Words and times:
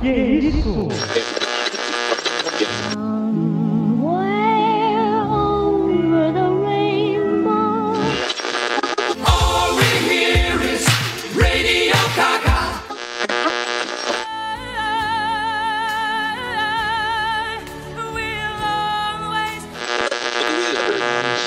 Que 0.00 0.12
isso? 0.38 0.88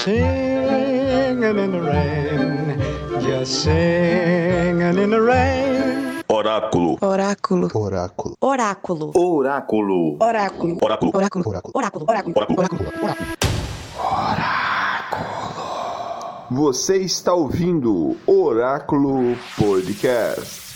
Singing 0.03 1.57
in 1.57 1.71
the 1.71 1.79
rain, 1.79 2.79
just 3.21 3.63
singing 3.63 4.97
in 4.97 5.09
the 5.11 5.21
rain. 5.21 6.23
Oráculo. 6.27 6.97
Oráculo. 7.01 7.69
Oráculo. 7.73 8.30
Oráculo. 9.13 10.17
Oráculo. 10.19 10.77
Oráculo. 10.81 11.11
Oráculo. 11.13 11.43
Oráculo. 11.47 11.73
Oráculo. 11.73 12.05
Oráculo. 12.05 12.35
Oráculo. 12.57 12.89
Oráculo. 12.89 13.31
Você 16.49 16.97
está 16.97 17.33
ouvindo 17.33 18.17
Oráculo 18.25 19.37
Podcast. 19.57 20.70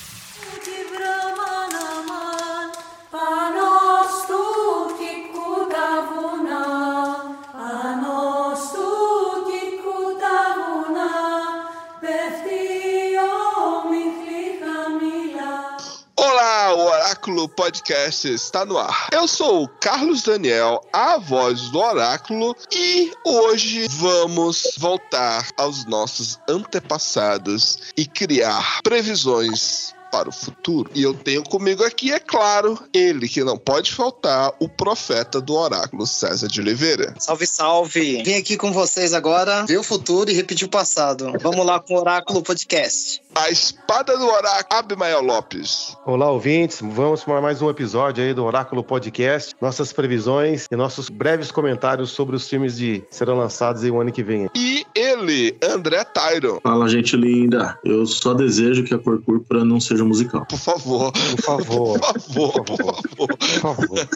Podcast 17.66 18.32
está 18.32 18.64
no 18.64 18.78
ar. 18.78 19.08
Eu 19.12 19.28
sou 19.28 19.64
o 19.64 19.68
Carlos 19.68 20.22
Daniel, 20.22 20.88
a 20.94 21.18
voz 21.18 21.72
do 21.72 21.80
Oráculo, 21.80 22.56
e 22.72 23.12
hoje 23.26 23.88
vamos 23.90 24.76
voltar 24.78 25.50
aos 25.58 25.84
nossos 25.86 26.40
antepassados 26.48 27.80
e 27.98 28.06
criar 28.06 28.82
previsões 28.84 29.96
para 30.12 30.30
o 30.30 30.32
futuro. 30.32 30.90
E 30.94 31.04
eu 31.04 31.14
tenho 31.14 31.44
comigo 31.44 31.84
aqui, 31.84 32.14
é 32.14 32.20
claro, 32.20 32.80
ele 32.94 33.28
que 33.28 33.44
não 33.44 33.58
pode 33.58 33.92
faltar, 33.92 34.54
o 34.60 34.70
profeta 34.70 35.42
do 35.42 35.56
oráculo, 35.56 36.08
César 36.08 36.48
de 36.48 36.62
Oliveira. 36.62 37.14
Salve, 37.20 37.46
salve! 37.46 38.24
Vim 38.24 38.36
aqui 38.36 38.56
com 38.56 38.72
vocês 38.72 39.14
agora 39.14 39.66
ver 39.66 39.78
o 39.78 39.84
futuro 39.84 40.30
e 40.30 40.34
repetir 40.34 40.68
o 40.68 40.70
passado. 40.70 41.34
Vamos 41.42 41.66
lá 41.66 41.82
com 41.82 41.96
o 41.96 42.00
Oráculo 42.00 42.42
Podcast. 42.42 43.22
A 43.38 43.50
espada 43.50 44.18
do 44.18 44.26
oráculo, 44.26 44.80
Abimael 44.80 45.22
Lopes. 45.22 45.98
Olá, 46.06 46.32
ouvintes. 46.32 46.80
Vamos 46.82 47.22
para 47.22 47.42
mais 47.42 47.62
um 47.62 47.70
episódio 47.70 48.24
aí 48.24 48.34
do 48.34 48.46
Oráculo 48.46 48.82
Podcast. 48.82 49.54
Nossas 49.62 49.92
previsões 49.92 50.68
e 50.72 50.76
nossos 50.78 51.10
breves 51.10 51.52
comentários 51.52 52.12
sobre 52.12 52.38
os 52.38 52.48
filmes 52.48 52.78
de 52.78 53.04
serão 53.12 53.38
lançados 53.38 53.84
aí 53.84 53.92
o 53.92 54.00
ano 54.00 54.10
que 54.10 54.24
vem. 54.24 54.50
E 54.56 54.86
ele, 54.96 55.54
André 55.62 56.06
Tyron. 56.06 56.62
Fala, 56.64 56.88
gente 56.88 57.18
linda. 57.18 57.78
Eu 57.84 58.06
só 58.06 58.34
desejo 58.34 58.86
que 58.86 58.94
a 58.94 59.00
cor 59.00 59.22
púrpura 59.22 59.66
não 59.66 59.82
seja 59.82 60.06
musical. 60.06 60.46
Por 60.46 60.58
favor. 60.58 61.12
Por 61.12 61.42
favor. 61.42 62.00
Por 62.00 62.22
favor, 62.22 62.64
por 62.64 62.78
favor. 62.78 63.38
Por 63.38 63.60
favor. 63.60 64.08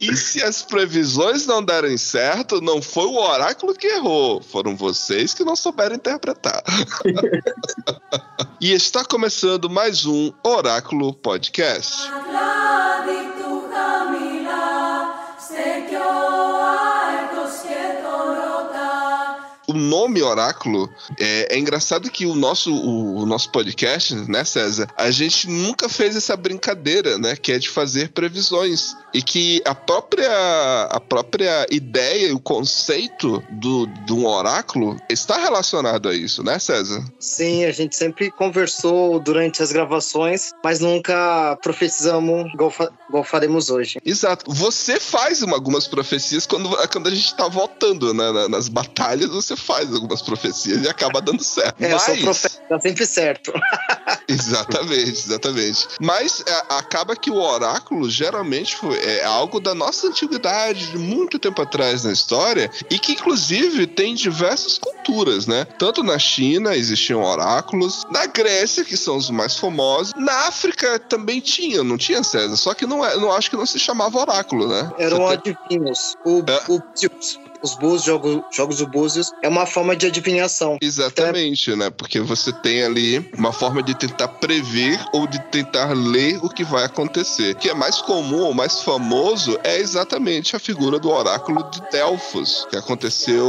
E 0.00 0.16
se 0.16 0.42
as 0.42 0.62
previsões 0.62 1.46
não 1.46 1.62
derem 1.62 1.98
certo, 1.98 2.58
não 2.62 2.80
foi 2.80 3.04
o 3.04 3.16
oráculo 3.16 3.74
que 3.74 3.86
errou, 3.86 4.42
foram 4.42 4.74
vocês 4.74 5.34
que 5.34 5.44
não 5.44 5.54
souberam 5.54 5.96
interpretar. 5.96 6.62
e 8.60 8.72
está 8.72 9.04
começando 9.04 9.70
mais 9.70 10.04
um 10.06 10.32
Oráculo 10.44 11.14
Podcast. 11.14 12.10
Nome 19.80 20.22
oráculo 20.22 20.88
é, 21.18 21.54
é 21.54 21.58
engraçado 21.58 22.10
que 22.10 22.26
o 22.26 22.34
nosso, 22.34 22.72
o, 22.72 23.22
o, 23.22 23.26
nosso 23.26 23.50
podcast, 23.50 24.14
né, 24.14 24.44
César? 24.44 24.88
A 24.96 25.10
gente 25.10 25.48
nunca 25.48 25.88
fez 25.88 26.16
essa 26.16 26.36
brincadeira, 26.36 27.18
né? 27.18 27.36
Que 27.36 27.52
é 27.52 27.58
de 27.58 27.68
fazer 27.68 28.10
previsões. 28.10 28.94
E 29.12 29.22
que 29.22 29.60
a 29.64 29.74
própria, 29.74 30.30
a 30.90 31.00
própria 31.00 31.66
ideia 31.70 32.28
e 32.28 32.32
o 32.32 32.38
conceito 32.38 33.42
do, 33.50 33.86
de 33.86 34.12
um 34.12 34.26
oráculo 34.26 34.96
está 35.08 35.38
relacionado 35.38 36.08
a 36.08 36.14
isso, 36.14 36.42
né, 36.42 36.58
César? 36.58 37.04
Sim, 37.18 37.64
a 37.64 37.72
gente 37.72 37.96
sempre 37.96 38.30
conversou 38.30 39.18
durante 39.18 39.62
as 39.62 39.72
gravações, 39.72 40.52
mas 40.62 40.80
nunca 40.80 41.58
profetizamos 41.62 42.52
igual, 42.54 42.70
fa 42.70 42.90
igual 43.08 43.24
faremos 43.24 43.70
hoje. 43.70 43.98
Exato. 44.04 44.52
Você 44.52 45.00
faz 45.00 45.42
uma, 45.42 45.56
algumas 45.56 45.88
profecias 45.88 46.46
quando, 46.46 46.70
quando 46.88 47.08
a 47.08 47.10
gente 47.10 47.26
está 47.26 47.48
votando 47.48 48.14
né, 48.14 48.48
nas 48.48 48.68
batalhas, 48.68 49.30
você 49.30 49.56
faz 49.56 49.69
algumas 49.78 50.22
profecias 50.22 50.82
e 50.84 50.88
acaba 50.88 51.20
dando 51.20 51.42
certo. 51.42 51.82
É, 51.82 51.92
Mas... 51.92 52.08
eu 52.08 52.14
sou 52.14 52.24
profeta, 52.24 52.62
tá 52.68 52.80
sempre 52.80 53.06
certo. 53.06 53.52
exatamente, 54.28 55.10
exatamente. 55.10 55.88
Mas 56.00 56.42
é, 56.46 56.62
acaba 56.70 57.16
que 57.16 57.30
o 57.30 57.36
oráculo 57.36 58.08
geralmente 58.08 58.76
foi, 58.76 58.98
é 58.98 59.24
algo 59.24 59.60
da 59.60 59.74
nossa 59.74 60.06
antiguidade, 60.08 60.90
de 60.90 60.98
muito 60.98 61.38
tempo 61.38 61.60
atrás 61.62 62.04
na 62.04 62.12
história, 62.12 62.70
e 62.90 62.98
que 62.98 63.12
inclusive 63.12 63.86
tem 63.86 64.14
diversas 64.14 64.78
culturas, 64.78 65.46
né? 65.46 65.64
Tanto 65.78 66.02
na 66.02 66.18
China 66.18 66.74
existiam 66.74 67.22
oráculos, 67.22 68.06
na 68.10 68.26
Grécia, 68.26 68.84
que 68.84 68.96
são 68.96 69.16
os 69.16 69.30
mais 69.30 69.56
famosos, 69.56 70.12
na 70.16 70.48
África 70.48 70.98
também 70.98 71.40
tinha, 71.40 71.82
não 71.82 71.96
tinha 71.96 72.22
César, 72.22 72.56
só 72.56 72.74
que 72.74 72.86
não, 72.86 73.04
é, 73.04 73.16
não 73.16 73.32
acho 73.32 73.50
que 73.50 73.56
não 73.56 73.66
se 73.66 73.78
chamava 73.78 74.18
oráculo, 74.18 74.68
né? 74.68 74.90
Eram 74.98 75.26
adivinhos, 75.26 76.16
o, 76.24 76.42
É. 76.46 76.62
o, 76.68 76.80
os 77.62 77.74
búzios, 77.74 78.04
jogo, 78.04 78.44
jogos 78.50 78.78
do 78.78 78.86
búzios, 78.86 79.32
é 79.42 79.48
uma 79.48 79.66
forma 79.66 79.96
de 79.96 80.06
adivinhação. 80.06 80.78
Exatamente, 80.80 81.74
né? 81.74 81.90
Porque 81.90 82.20
você 82.20 82.52
tem 82.52 82.82
ali 82.82 83.30
uma 83.36 83.52
forma 83.52 83.82
de 83.82 83.94
tentar 83.94 84.28
prever 84.28 84.98
ou 85.12 85.26
de 85.26 85.38
tentar 85.50 85.92
ler 85.92 86.38
o 86.42 86.48
que 86.48 86.64
vai 86.64 86.84
acontecer. 86.84 87.52
O 87.52 87.56
que 87.56 87.68
é 87.68 87.74
mais 87.74 88.00
comum 88.00 88.40
ou 88.40 88.54
mais 88.54 88.82
famoso 88.82 89.58
é 89.62 89.78
exatamente 89.78 90.56
a 90.56 90.58
figura 90.58 90.98
do 90.98 91.10
oráculo 91.10 91.62
de 91.70 91.80
Delfos, 91.90 92.66
que 92.70 92.76
aconteceu 92.76 93.40